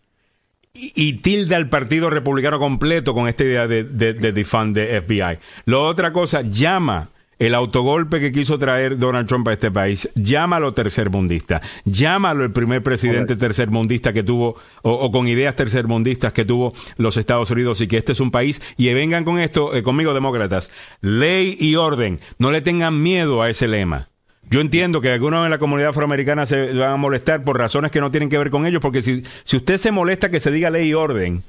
y, 0.72 0.92
y 0.94 1.12
tilda 1.18 1.56
al 1.56 1.68
partido 1.68 2.10
republicano 2.10 2.58
completo 2.58 3.14
con 3.14 3.28
esta 3.28 3.44
idea 3.44 3.66
de, 3.68 3.84
de, 3.84 4.14
de 4.14 4.32
defund 4.32 4.74
de 4.74 5.00
FBI. 5.00 5.38
Lo 5.66 5.86
otra 5.86 6.12
cosa, 6.12 6.42
llama 6.42 7.10
el 7.38 7.54
autogolpe 7.54 8.20
que 8.20 8.32
quiso 8.32 8.58
traer 8.58 8.98
Donald 8.98 9.28
Trump 9.28 9.46
a 9.48 9.52
este 9.52 9.70
país, 9.70 10.08
llámalo 10.14 10.72
tercermundista, 10.72 11.60
llámalo 11.84 12.44
el 12.44 12.52
primer 12.52 12.82
presidente 12.82 13.36
tercermundista 13.36 14.12
que 14.12 14.22
tuvo, 14.22 14.56
o, 14.82 14.92
o, 14.92 15.10
con 15.10 15.28
ideas 15.28 15.54
tercermundistas 15.56 16.32
que 16.32 16.44
tuvo 16.44 16.72
los 16.96 17.16
Estados 17.16 17.50
Unidos 17.50 17.80
y 17.80 17.88
que 17.88 17.98
este 17.98 18.12
es 18.12 18.20
un 18.20 18.30
país, 18.30 18.62
y 18.76 18.92
vengan 18.92 19.24
con 19.24 19.38
esto, 19.38 19.74
eh, 19.74 19.82
conmigo 19.82 20.14
demócratas, 20.14 20.70
ley 21.00 21.56
y 21.58 21.76
orden, 21.76 22.20
no 22.38 22.50
le 22.50 22.62
tengan 22.62 23.02
miedo 23.02 23.42
a 23.42 23.50
ese 23.50 23.68
lema. 23.68 24.08
Yo 24.50 24.60
entiendo 24.60 25.00
que 25.00 25.10
algunos 25.10 25.44
en 25.44 25.50
la 25.50 25.58
comunidad 25.58 25.90
afroamericana 25.90 26.46
se 26.46 26.72
van 26.74 26.90
a 26.90 26.96
molestar 26.96 27.44
por 27.44 27.58
razones 27.58 27.90
que 27.90 28.00
no 28.00 28.10
tienen 28.10 28.28
que 28.28 28.38
ver 28.38 28.50
con 28.50 28.66
ellos, 28.66 28.80
porque 28.80 29.02
si, 29.02 29.24
si 29.44 29.56
usted 29.56 29.78
se 29.78 29.90
molesta 29.90 30.30
que 30.30 30.40
se 30.40 30.50
diga 30.50 30.70
ley 30.70 30.88
y 30.88 30.94
orden, 30.94 31.42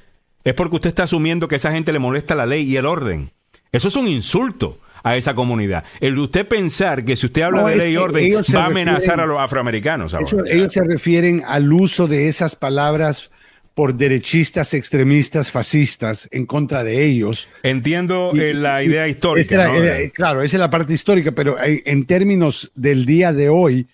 es 0.43 0.53
porque 0.53 0.75
usted 0.75 0.89
está 0.89 1.03
asumiendo 1.03 1.47
que 1.47 1.55
esa 1.55 1.71
gente 1.71 1.91
le 1.91 1.99
molesta 1.99 2.35
la 2.35 2.45
ley 2.45 2.63
y 2.63 2.77
el 2.77 2.85
orden. 2.85 3.31
Eso 3.71 3.87
es 3.89 3.95
un 3.95 4.07
insulto 4.07 4.79
a 5.03 5.15
esa 5.17 5.35
comunidad. 5.35 5.83
El 5.99 6.15
de 6.15 6.21
usted 6.21 6.47
pensar 6.47 7.05
que 7.05 7.15
si 7.15 7.27
usted 7.27 7.43
habla 7.43 7.61
no, 7.61 7.67
de 7.67 7.75
ley 7.75 7.93
y 7.93 7.97
orden 7.97 8.41
va 8.55 8.63
a 8.63 8.65
amenazar 8.65 9.19
a 9.19 9.25
los 9.25 9.39
afroamericanos. 9.39 10.15
Eso, 10.19 10.43
ellos 10.45 10.73
se 10.73 10.83
refieren 10.83 11.43
al 11.45 11.71
uso 11.71 12.07
de 12.07 12.27
esas 12.27 12.55
palabras 12.55 13.29
por 13.75 13.93
derechistas, 13.93 14.73
extremistas, 14.73 15.51
fascistas 15.51 16.29
en 16.31 16.45
contra 16.45 16.83
de 16.83 17.03
ellos. 17.03 17.49
Entiendo 17.61 18.31
y, 18.33 18.53
la 18.53 18.81
idea 18.81 19.07
histórica. 19.07 19.55
Esa 19.55 19.67
¿no? 19.67 19.83
era, 19.83 20.09
claro, 20.11 20.41
esa 20.41 20.55
es 20.55 20.59
la 20.61 20.69
parte 20.69 20.93
histórica, 20.93 21.33
pero 21.33 21.57
en 21.61 22.05
términos 22.05 22.71
del 22.73 23.05
día 23.05 23.33
de 23.33 23.49
hoy, 23.49 23.87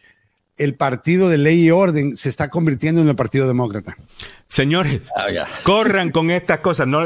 el 0.57 0.75
partido 0.75 1.29
de 1.29 1.39
ley 1.39 1.65
y 1.65 1.71
orden 1.71 2.15
se 2.15 2.29
está 2.29 2.49
convirtiendo 2.49 3.01
en 3.01 3.09
el 3.09 3.15
partido 3.15 3.47
demócrata. 3.47 3.97
Señores, 4.47 5.01
oh, 5.15 5.29
yeah. 5.31 5.47
corran 5.63 6.11
con 6.11 6.29
estas 6.29 6.59
cosas. 6.59 6.87
No, 6.87 7.03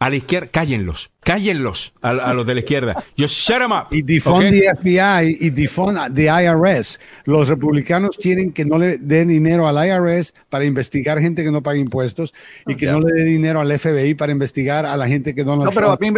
a 0.00 0.08
la 0.08 0.16
izquierda, 0.16 0.48
cállenlos, 0.50 1.10
cállenlos 1.20 1.92
a, 2.00 2.08
a, 2.08 2.32
los 2.32 2.46
de 2.46 2.54
la 2.54 2.60
izquierda. 2.60 3.04
Just 3.18 3.34
shut 3.34 3.58
them 3.58 3.70
up. 3.70 3.88
Y 3.90 4.02
defund 4.02 4.46
okay? 4.46 4.60
the 4.60 4.74
FBI 4.74 5.36
y 5.40 5.50
defund 5.50 6.14
the 6.14 6.24
IRS. 6.24 6.98
Los 7.26 7.48
republicanos 7.48 8.16
quieren 8.16 8.52
que 8.52 8.64
no 8.64 8.78
le 8.78 8.96
den 8.96 9.28
dinero 9.28 9.68
al 9.68 9.76
IRS 9.76 10.34
para 10.48 10.64
investigar 10.64 11.20
gente 11.20 11.44
que 11.44 11.52
no 11.52 11.62
paga 11.62 11.76
impuestos 11.76 12.32
y 12.66 12.76
que 12.76 12.86
yeah. 12.86 12.92
no 12.94 13.00
le 13.00 13.12
dé 13.12 13.24
dinero 13.24 13.60
al 13.60 13.78
FBI 13.78 14.14
para 14.14 14.32
investigar 14.32 14.86
a 14.86 14.96
la 14.96 15.06
gente 15.06 15.34
que 15.34 15.44
no 15.44 15.54
No, 15.56 15.70
pero 15.70 15.92
a 15.92 15.98
mí, 16.00 16.08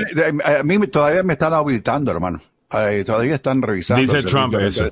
a 0.44 0.62
mí 0.62 0.86
todavía 0.86 1.24
me 1.24 1.32
están 1.32 1.52
auditando, 1.52 2.12
hermano. 2.12 2.40
Ay, 2.70 3.04
todavía 3.04 3.34
están 3.34 3.60
revisando. 3.60 4.00
Dice 4.00 4.22
Trump 4.22 4.54
eso. 4.54 4.90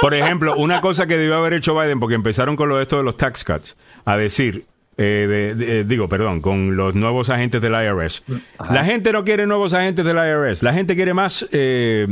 Por 0.00 0.14
ejemplo, 0.14 0.56
una 0.56 0.80
cosa 0.80 1.06
que 1.06 1.18
debió 1.18 1.34
haber 1.34 1.54
hecho 1.54 1.78
Biden, 1.78 1.98
porque 1.98 2.14
empezaron 2.14 2.56
con 2.56 2.68
lo 2.68 2.76
de 2.76 2.84
esto 2.84 2.96
de 2.96 3.02
los 3.02 3.16
tax 3.16 3.44
cuts, 3.44 3.76
a 4.04 4.16
decir, 4.16 4.66
eh, 5.02 5.26
de, 5.26 5.54
de, 5.54 5.84
digo, 5.84 6.10
perdón, 6.10 6.42
con 6.42 6.76
los 6.76 6.94
nuevos 6.94 7.30
agentes 7.30 7.62
del 7.62 7.72
IRS. 7.72 8.22
Ajá. 8.58 8.74
La 8.74 8.84
gente 8.84 9.12
no 9.12 9.24
quiere 9.24 9.46
nuevos 9.46 9.72
agentes 9.72 10.04
del 10.04 10.18
IRS, 10.18 10.62
la 10.62 10.74
gente 10.74 10.94
quiere 10.94 11.14
más 11.14 11.48
eh, 11.52 12.06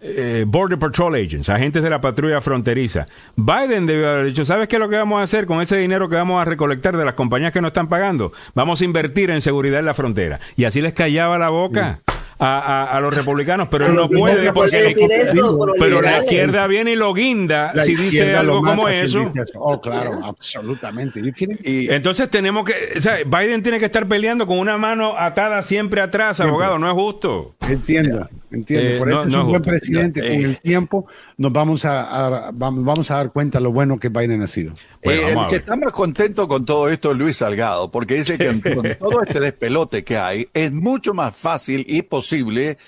eh, 0.00 0.44
Border 0.46 0.78
Patrol 0.78 1.16
Agents, 1.16 1.48
agentes 1.48 1.82
de 1.82 1.90
la 1.90 2.00
patrulla 2.00 2.40
fronteriza. 2.40 3.06
Biden 3.34 3.86
debió 3.86 4.08
haber 4.08 4.26
dicho, 4.26 4.44
¿sabes 4.44 4.68
qué 4.68 4.76
es 4.76 4.80
lo 4.80 4.88
que 4.88 4.98
vamos 4.98 5.18
a 5.18 5.24
hacer 5.24 5.46
con 5.46 5.60
ese 5.60 5.76
dinero 5.76 6.08
que 6.08 6.14
vamos 6.14 6.40
a 6.40 6.44
recolectar 6.44 6.96
de 6.96 7.04
las 7.04 7.14
compañías 7.14 7.52
que 7.52 7.60
no 7.60 7.66
están 7.66 7.88
pagando? 7.88 8.32
Vamos 8.54 8.80
a 8.80 8.84
invertir 8.84 9.30
en 9.30 9.42
seguridad 9.42 9.80
en 9.80 9.86
la 9.86 9.94
frontera. 9.94 10.38
Y 10.54 10.64
así 10.64 10.80
les 10.80 10.94
callaba 10.94 11.38
la 11.38 11.50
boca. 11.50 12.02
Sí. 12.06 12.12
A, 12.38 12.58
a, 12.58 12.96
a, 12.96 13.00
los 13.00 13.14
republicanos, 13.14 13.68
pero 13.70 13.86
él 13.86 13.94
no 13.94 14.08
puede 14.08 14.52
porque 14.52 14.76
decir 14.82 15.12
eso, 15.12 15.56
por 15.56 15.74
pero 15.78 16.02
la 16.02 16.20
izquierda 16.20 16.66
viene 16.66 16.92
y 16.92 16.96
lo 16.96 17.14
guinda 17.14 17.72
la 17.74 17.82
si 17.82 17.94
dice 17.94 18.34
algo 18.34 18.62
como 18.62 18.88
eso. 18.88 19.32
Oh, 19.54 19.80
claro, 19.80 20.20
absolutamente. 20.24 21.20
Y 21.62 21.90
entonces 21.90 22.28
tenemos 22.30 22.64
que, 22.64 22.74
o 22.96 23.00
sea, 23.00 23.18
Biden 23.24 23.62
tiene 23.62 23.78
que 23.78 23.86
estar 23.86 24.06
peleando 24.08 24.46
con 24.46 24.58
una 24.58 24.76
mano 24.78 25.16
atada 25.16 25.62
siempre 25.62 26.00
atrás, 26.00 26.36
siempre. 26.36 26.52
abogado, 26.52 26.78
no 26.78 26.88
es 26.88 26.94
justo. 26.94 27.54
Entiendo, 27.68 28.28
entiendo. 28.50 28.88
Eh, 28.88 28.98
por 28.98 29.10
eso 29.10 29.24
no, 29.24 29.28
es 29.28 29.34
un 29.36 29.48
buen 29.50 29.62
presidente. 29.62 30.20
No, 30.20 30.26
eh. 30.26 30.36
Con 30.36 30.44
el 30.50 30.60
tiempo 30.60 31.06
nos 31.36 31.52
vamos 31.52 31.84
a, 31.84 32.46
a, 32.46 32.50
vamos 32.52 33.10
a 33.10 33.16
dar 33.16 33.32
cuenta 33.32 33.60
lo 33.60 33.72
bueno 33.72 33.98
que 33.98 34.08
Biden 34.08 34.42
ha 34.42 34.46
sido. 34.46 34.74
Bueno, 35.04 35.22
eh, 35.22 35.32
el 35.32 35.48
que 35.48 35.56
está 35.56 35.76
más 35.76 35.92
contento 35.92 36.46
con 36.46 36.64
todo 36.64 36.88
esto 36.88 37.10
es 37.10 37.18
Luis 37.18 37.38
Salgado, 37.38 37.90
porque 37.90 38.14
dice 38.14 38.38
que 38.38 38.46
con 38.74 38.96
todo 38.98 39.22
este 39.22 39.40
despelote 39.40 40.04
que 40.04 40.16
hay, 40.16 40.48
es 40.54 40.72
mucho 40.72 41.12
más 41.12 41.34
fácil 41.34 41.84
y 41.88 42.02
posible 42.02 42.78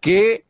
que 0.00 0.44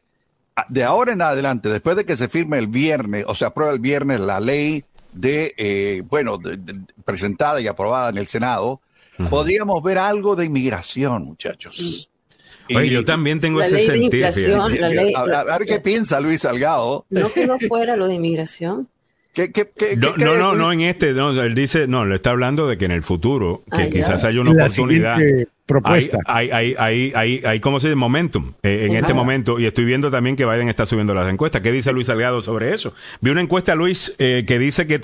de 0.68 0.84
ahora 0.84 1.12
en 1.12 1.22
adelante, 1.22 1.68
después 1.68 1.96
de 1.96 2.05
que 2.05 2.16
se 2.16 2.28
firme 2.28 2.59
el 2.59 2.68
viernes, 2.68 3.24
o 3.26 3.34
se 3.34 3.44
aprueba 3.44 3.72
el 3.72 3.80
viernes 3.80 4.20
la 4.20 4.38
ley 4.38 4.84
de, 5.12 5.55
eh, 5.56 6.02
bueno, 6.09 6.38
de, 6.38 6.56
de, 6.56 6.74
presentada 7.05 7.60
y 7.60 7.66
aprobada 7.66 8.10
en 8.10 8.18
el 8.18 8.26
Senado, 8.26 8.80
uh 9.18 9.22
-huh. 9.22 9.28
podríamos 9.28 9.82
ver 9.82 9.98
algo 9.98 10.36
de 10.36 10.44
inmigración, 10.44 11.24
muchachos. 11.24 12.10
Oye, 12.68 12.86
y, 12.86 12.90
yo 12.90 13.05
también 13.05 13.40
tengo 13.40 13.60
ese 13.60 13.80
sentido. 13.80 14.68
La 14.68 14.88
ley, 14.88 15.12
a, 15.14 15.20
a, 15.20 15.59
ver 15.59 15.66
qué 15.66 15.80
piensa 15.80 16.20
Luis 16.20 16.42
Salgado. 16.42 17.06
No 17.10 17.32
que 17.32 17.46
no 17.46 17.59
fuera 17.59 17.96
lo 17.96 18.06
de 18.09 18.14
inmigración 18.14 18.88
¿Qué, 19.35 19.51
qué, 19.52 19.70
qué, 19.77 19.97
No, 19.97 20.15
qué- 20.15 20.24
no, 20.24 20.36
no, 20.36 20.55
no 20.55 20.73
en 20.73 20.81
este, 20.82 21.12
no, 21.12 21.31
él 21.43 21.55
dice, 21.55 21.89
no, 21.89 22.06
le 22.06 22.15
está 22.15 22.31
hablando 22.31 22.69
de 22.69 22.78
que 22.78 22.85
en 22.85 22.93
el 22.93 23.02
futuro, 23.02 23.65
que 23.70 23.82
Ah, 23.82 23.85
ya. 23.86 23.90
quizás 23.90 24.24
haya 24.24 24.40
una 24.40 24.55
La 24.55 24.65
oportunidad. 24.65 25.19
siguiente 25.19 25.48
propuesta. 25.66 26.19
Hay, 26.27 26.51
hay, 26.51 26.74
hay, 26.78 27.12
hay, 27.15 27.41
hay, 27.45 27.61
¿cómo 27.61 27.81
se 27.81 27.89
dice? 27.89 27.97
Momentum 27.97 28.53
eh, 28.62 28.86
en 28.89 28.97
este 28.97 29.15
momento. 29.15 29.59
Y 29.59 29.66
estoy 29.66 29.85
viendo 29.85 30.11
también 30.11 30.36
que 30.36 30.45
Biden 30.45 30.69
está 30.69 30.85
subiendo 30.86 31.15
las 31.15 31.28
encuestas. 31.32 31.62
¿Qué 31.62 31.73
dice 31.73 31.93
Luis 31.93 32.07
Salgado 32.07 32.41
sobre 32.41 32.74
eso? 32.74 32.93
Vi 33.20 33.31
una 33.31 33.41
encuesta, 33.41 33.74
Luis, 33.74 34.15
eh, 34.19 34.45
que 34.47 34.59
dice 34.59 34.86
que 34.86 35.01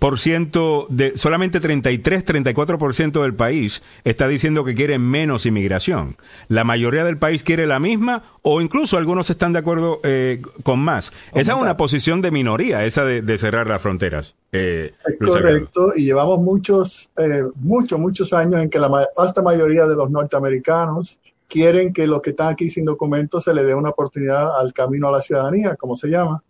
33%, 0.00 0.86
de, 0.88 1.16
solamente 1.18 1.60
33, 1.60 2.24
34% 2.26 3.22
del 3.22 3.34
país 3.34 3.82
está 4.04 4.28
diciendo 4.28 4.64
que 4.64 4.74
quiere 4.74 4.98
menos 4.98 5.46
inmigración. 5.46 6.16
La 6.48 6.64
mayoría 6.64 7.04
del 7.04 7.18
país 7.18 7.42
quiere 7.44 7.66
la 7.66 7.78
misma 7.78 8.22
o 8.42 8.60
incluso 8.60 8.96
algunos 8.98 9.30
están 9.30 9.52
de 9.52 9.58
acuerdo 9.60 10.00
eh, 10.04 10.42
con 10.62 10.78
más. 10.80 11.12
Esa 11.34 11.52
es 11.54 11.58
una 11.60 11.76
posición 11.76 12.20
de 12.20 12.30
minoría, 12.30 12.84
esa 12.84 13.04
de, 13.04 13.22
de 13.22 13.38
cerrar 13.38 13.66
las 13.66 13.80
fronteras. 13.82 14.34
Eh, 14.52 14.92
Es 15.06 15.16
Luis 15.18 15.32
Salgado. 15.32 15.54
correcto, 15.56 15.92
y 15.96 16.04
llevamos 16.04 16.38
muchos, 16.40 17.10
eh, 17.16 17.42
muchos, 17.56 17.98
muchos 17.98 18.32
años 18.32 18.62
en 18.62 18.68
que 18.70 18.78
la 18.78 18.88
ma- 18.88 19.06
vasta 19.34 19.42
mayoría 19.42 19.86
de 19.86 19.96
los 19.96 20.10
norteamericanos 20.10 21.18
quieren 21.48 21.92
que 21.92 22.06
los 22.06 22.22
que 22.22 22.30
están 22.30 22.48
aquí 22.48 22.70
sin 22.70 22.84
documentos 22.84 23.44
se 23.44 23.52
le 23.52 23.64
dé 23.64 23.74
una 23.74 23.90
oportunidad 23.90 24.58
al 24.58 24.72
camino 24.72 25.08
a 25.08 25.12
la 25.12 25.20
ciudadanía, 25.20 25.76
como 25.76 25.96
se 25.96 26.08
llama, 26.08 26.42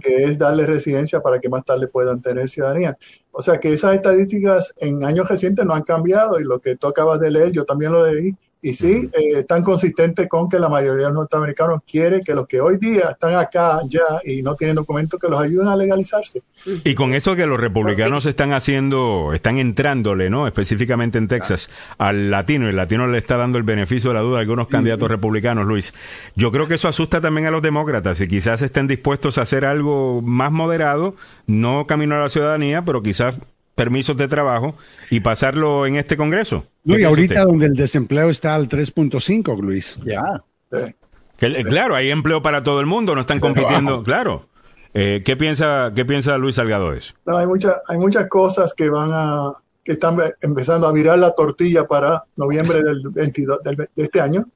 que 0.00 0.24
es 0.24 0.38
darle 0.38 0.66
residencia 0.66 1.20
para 1.20 1.38
que 1.38 1.48
más 1.48 1.64
tarde 1.64 1.88
puedan 1.88 2.20
tener 2.20 2.48
ciudadanía. 2.48 2.96
O 3.30 3.40
sea 3.40 3.58
que 3.60 3.72
esas 3.72 3.94
estadísticas 3.94 4.74
en 4.78 5.04
años 5.04 5.28
recientes 5.28 5.64
no 5.64 5.74
han 5.74 5.82
cambiado 5.82 6.40
y 6.40 6.44
lo 6.44 6.60
que 6.60 6.76
tú 6.76 6.86
acabas 6.86 7.20
de 7.20 7.30
leer, 7.30 7.52
yo 7.52 7.64
también 7.64 7.92
lo 7.92 8.06
leí. 8.06 8.34
Y 8.64 8.74
sí, 8.74 9.10
eh, 9.12 9.40
están 9.40 9.64
consistentes 9.64 10.28
con 10.28 10.48
que 10.48 10.60
la 10.60 10.68
mayoría 10.68 11.06
de 11.06 11.12
los 11.12 11.14
norteamericanos 11.14 11.80
quiere 11.84 12.20
que 12.20 12.32
los 12.32 12.46
que 12.46 12.60
hoy 12.60 12.78
día 12.78 13.10
están 13.10 13.34
acá 13.34 13.80
ya 13.88 14.04
y 14.24 14.40
no 14.40 14.54
tienen 14.54 14.76
documentos 14.76 15.18
que 15.18 15.28
los 15.28 15.40
ayuden 15.40 15.66
a 15.66 15.74
legalizarse. 15.74 16.42
Y 16.84 16.94
con 16.94 17.12
esto 17.12 17.34
que 17.34 17.44
los 17.44 17.58
republicanos 17.58 18.24
están 18.24 18.52
haciendo, 18.52 19.32
están 19.34 19.58
entrándole, 19.58 20.30
¿no? 20.30 20.46
Específicamente 20.46 21.18
en 21.18 21.26
Texas, 21.26 21.70
al 21.98 22.30
latino, 22.30 22.66
y 22.66 22.68
el 22.70 22.76
latino 22.76 23.08
le 23.08 23.18
está 23.18 23.36
dando 23.36 23.58
el 23.58 23.64
beneficio 23.64 24.10
de 24.10 24.14
la 24.14 24.20
duda 24.20 24.38
a 24.38 24.40
algunos 24.42 24.68
candidatos 24.68 25.10
republicanos, 25.10 25.66
Luis. 25.66 25.92
Yo 26.36 26.52
creo 26.52 26.68
que 26.68 26.74
eso 26.74 26.86
asusta 26.86 27.20
también 27.20 27.48
a 27.48 27.50
los 27.50 27.62
demócratas 27.62 28.20
y 28.20 28.28
quizás 28.28 28.62
estén 28.62 28.86
dispuestos 28.86 29.38
a 29.38 29.42
hacer 29.42 29.64
algo 29.64 30.22
más 30.22 30.52
moderado, 30.52 31.16
no 31.48 31.88
camino 31.88 32.14
a 32.14 32.20
la 32.20 32.28
ciudadanía, 32.28 32.84
pero 32.84 33.02
quizás 33.02 33.40
permisos 33.74 34.16
de 34.16 34.28
trabajo 34.28 34.74
y 35.10 35.20
pasarlo 35.20 35.86
en 35.86 35.96
este 35.96 36.16
Congreso. 36.16 36.62
¿Qué 36.62 36.68
Luis, 36.84 36.96
piensa 36.96 37.08
ahorita 37.08 37.34
usted? 37.34 37.46
donde 37.46 37.66
el 37.66 37.74
desempleo 37.74 38.30
está 38.30 38.54
al 38.54 38.68
3.5, 38.68 39.60
Luis. 39.60 39.98
Ya. 40.04 40.22
Sí. 40.70 40.94
Que, 41.38 41.64
claro, 41.64 41.94
hay 41.96 42.10
empleo 42.10 42.42
para 42.42 42.62
todo 42.62 42.80
el 42.80 42.86
mundo, 42.86 43.14
no 43.14 43.22
están 43.22 43.40
compitiendo, 43.40 44.02
claro. 44.02 44.46
Eh, 44.94 45.22
¿qué 45.24 45.36
piensa, 45.36 45.90
qué 45.94 46.04
piensa 46.04 46.36
Luis 46.38 46.56
Salgado 46.56 46.92
de 46.92 46.98
eso? 46.98 47.14
No, 47.24 47.38
hay, 47.38 47.46
muchas 47.46 47.76
hay 47.88 47.98
muchas 47.98 48.28
cosas 48.28 48.74
que 48.74 48.90
van 48.90 49.10
a 49.12 49.52
que 49.84 49.92
están 49.92 50.16
empezando 50.42 50.86
a 50.86 50.92
virar 50.92 51.18
la 51.18 51.34
tortilla 51.34 51.86
para 51.88 52.22
noviembre 52.36 52.82
del 52.84 53.02
22 53.10 53.62
del- 53.64 53.76
de 53.76 53.88
este 54.04 54.20
año 54.20 54.46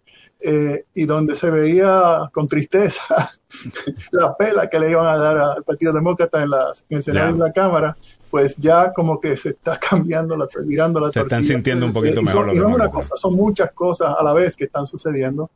eh, 0.41 0.85
y 0.95 1.05
donde 1.07 1.35
se 1.35 1.51
veía 1.51 2.29
con 2.33 2.47
tristeza 2.47 3.31
la 4.13 4.37
pela 4.37 4.69
que 4.69 4.79
le 4.79 4.91
iban 4.91 5.07
a 5.07 5.17
dar 5.17 5.39
al 5.39 5.65
Partido 5.65 5.93
Demócrata 5.93 6.43
en, 6.43 6.51
las, 6.51 6.85
en 6.91 6.99
el 6.99 7.03
Senado 7.03 7.27
Ya. 7.27 7.31
y 7.31 7.35
en 7.35 7.41
la 7.41 7.53
Cámara, 7.53 7.97
pues 8.31 8.57
ya 8.57 8.93
como 8.93 9.21
que 9.21 9.37
se 9.37 9.51
está 9.51 9.77
cambiando, 9.91 10.37
la, 10.37 10.47
virando 10.65 11.01
la 11.01 11.09
Se 11.09 11.21
tortilla. 11.21 11.39
están 11.39 11.45
sintiendo 11.57 11.87
un 11.87 11.93
poquito 11.93 12.21
Eh, 12.21 12.25
mejor 12.25 12.33
son- 12.41 12.47
los 12.49 12.57
y 12.57 12.59
no 12.61 12.69
es 12.69 12.75
una 12.75 12.91
cosa, 12.91 13.17
son 13.17 13.35
muchas 13.35 13.73
cosas 13.73 14.15
a 14.19 14.23
la 14.23 14.33
vez 14.33 14.57
que 14.57 14.65
están 14.65 14.87
sucediendo. 14.87 15.51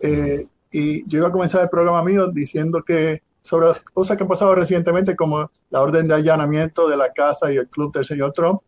Eh, 0.00 0.46
y 0.70 1.08
yo 1.08 1.18
iba 1.18 1.28
a 1.28 1.32
comenzar 1.32 1.62
el 1.62 1.68
programa 1.70 2.02
mío 2.02 2.28
diciendo 2.28 2.82
que 2.84 3.22
sobre 3.42 3.68
las 3.68 3.80
cosas 3.80 4.16
que 4.16 4.24
han 4.24 4.28
pasado 4.28 4.54
recientemente, 4.54 5.16
como 5.16 5.50
la 5.70 5.80
orden 5.80 6.06
de 6.06 6.14
allanamiento 6.14 6.86
de 6.88 6.96
la 6.98 7.12
casa 7.12 7.50
y 7.50 7.56
el 7.56 7.66
club 7.68 7.92
del 7.94 8.04
señor 8.04 8.32
Trump, 8.32 8.60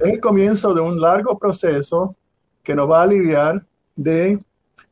es 0.00 0.08
el 0.12 0.20
comienzo 0.20 0.74
de 0.74 0.82
un 0.82 1.00
largo 1.00 1.38
proceso 1.38 2.14
que 2.62 2.74
nos 2.74 2.90
va 2.90 3.00
a 3.00 3.04
aliviar 3.04 3.64
de 3.96 4.38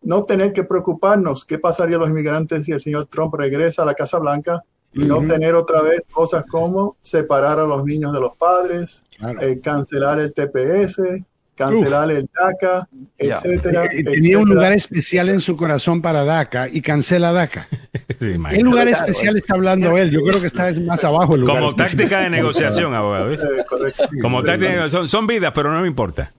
no 0.00 0.22
tener 0.24 0.54
que 0.54 0.64
preocuparnos 0.64 1.44
qué 1.44 1.58
pasaría 1.58 1.96
a 1.96 2.00
los 2.00 2.08
inmigrantes 2.08 2.64
si 2.64 2.72
el 2.72 2.80
señor 2.80 3.06
Trump 3.06 3.34
regresa 3.34 3.82
a 3.82 3.84
la 3.86 3.92
Casa 3.94 4.18
Blanca 4.18 4.64
y 4.92 5.04
no 5.04 5.24
tener 5.26 5.54
otra 5.54 5.82
vez 5.82 6.02
cosas 6.10 6.44
como 6.48 6.96
separar 7.02 7.58
a 7.60 7.64
los 7.64 7.84
niños 7.84 8.12
de 8.12 8.20
los 8.20 8.36
padres, 8.36 9.04
Claro. 9.18 9.40
eh, 9.42 9.60
cancelar 9.60 10.18
el 10.20 10.32
TPS, 10.32 11.24
cancelar 11.54 12.10
el 12.10 12.28
DACA, 12.32 12.88
Ya. 13.18 13.34
etcétera. 13.36 13.84
Eh, 13.86 14.02
tenía 14.04 14.38
un 14.38 14.48
lugar 14.48 14.72
especial 14.72 15.28
en 15.28 15.40
su 15.40 15.56
corazón 15.56 16.00
para 16.00 16.24
DACA 16.24 16.68
y 16.68 16.80
cancela 16.82 17.32
DACA. 17.32 17.66
Sí, 18.20 18.34
¿Qué 18.50 18.60
lugar 18.62 18.88
especial 18.88 19.36
está 19.36 19.54
hablando 19.54 19.96
él? 19.96 20.10
Yo 20.10 20.20
creo 20.22 20.40
que 20.40 20.46
está 20.48 20.72
más 20.80 21.04
abajo 21.04 21.34
el 21.36 21.42
lugar 21.42 21.56
Como 21.58 21.68
especial. 21.68 21.96
táctica 21.98 22.20
de 22.20 22.30
negociación, 22.36 22.94
abogado. 22.94 23.28
¿ves? 23.28 23.44
Eh, 23.44 23.64
correcto. 23.68 24.04
Como 24.20 24.42
táctica 24.42 24.70
de 24.70 24.76
negociación. 24.76 25.08
Son 25.08 25.26
vidas, 25.28 25.52
pero 25.54 25.72
no 25.72 25.80
me 25.82 25.86
importa. 25.86 26.32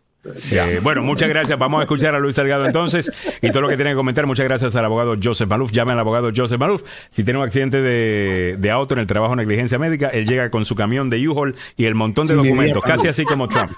Eh, 0.52 0.80
bueno, 0.84 1.02
muchas 1.02 1.30
gracias. 1.30 1.58
Vamos 1.58 1.80
a 1.80 1.84
escuchar 1.84 2.14
a 2.14 2.20
Luis 2.20 2.36
Salgado 2.36 2.66
entonces. 2.66 3.10
Y 3.42 3.50
todo 3.52 3.62
lo 3.62 3.70
que 3.70 3.78
tienen 3.78 3.94
que 3.94 3.98
comentar, 3.98 4.26
muchas 4.28 4.44
gracias 4.46 4.76
al 4.76 4.84
abogado 4.86 5.16
Joseph 5.22 5.48
Maluf. 5.50 5.72
Llamen 5.72 5.94
al 5.94 6.00
abogado 6.02 6.30
Joseph 6.36 6.60
Maluf. 6.60 6.84
Si 7.12 7.24
tiene 7.24 7.40
un 7.40 7.46
accidente 7.46 7.82
de, 7.82 8.58
de 8.60 8.72
auto 8.72 8.94
en 8.96 9.00
el 9.00 9.08
trabajo, 9.08 9.34
negligencia 9.36 9.80
médica, 9.80 10.10
él 10.10 10.28
llega 10.28 10.50
con 10.52 10.66
su 10.66 10.76
camión 10.76 11.10
de 11.10 11.26
U-Haul 11.28 11.56
y 11.78 11.86
el 11.86 11.96
montón 11.96 12.28
de 12.28 12.36
documentos, 12.36 12.84
casi 12.84 13.08
así 13.08 13.24
como 13.24 13.48
Trump. 13.48 13.72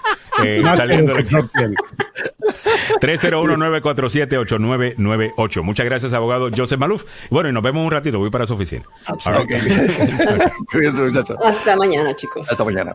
Eh, 0.44 0.62
saliendo 0.76 1.14
de- 1.14 1.22
Trump 1.24 1.50
tiene. 1.56 1.76
301-947-8998. 3.00 5.62
Muchas 5.62 5.86
gracias, 5.86 6.12
abogado 6.12 6.48
Joseph 6.54 6.78
Maluf. 6.78 7.04
Bueno, 7.30 7.48
y 7.48 7.52
nos 7.52 7.62
vemos 7.62 7.82
un 7.84 7.90
ratito. 7.92 8.18
Voy 8.18 8.30
para 8.30 8.46
su 8.46 8.52
oficina. 8.54 8.82
Cuídense, 10.72 11.02
muchachos. 11.02 11.36
Hasta 11.44 11.76
mañana, 11.76 12.14
chicos. 12.16 12.50
Hasta 12.50 12.64
mañana. 12.64 12.94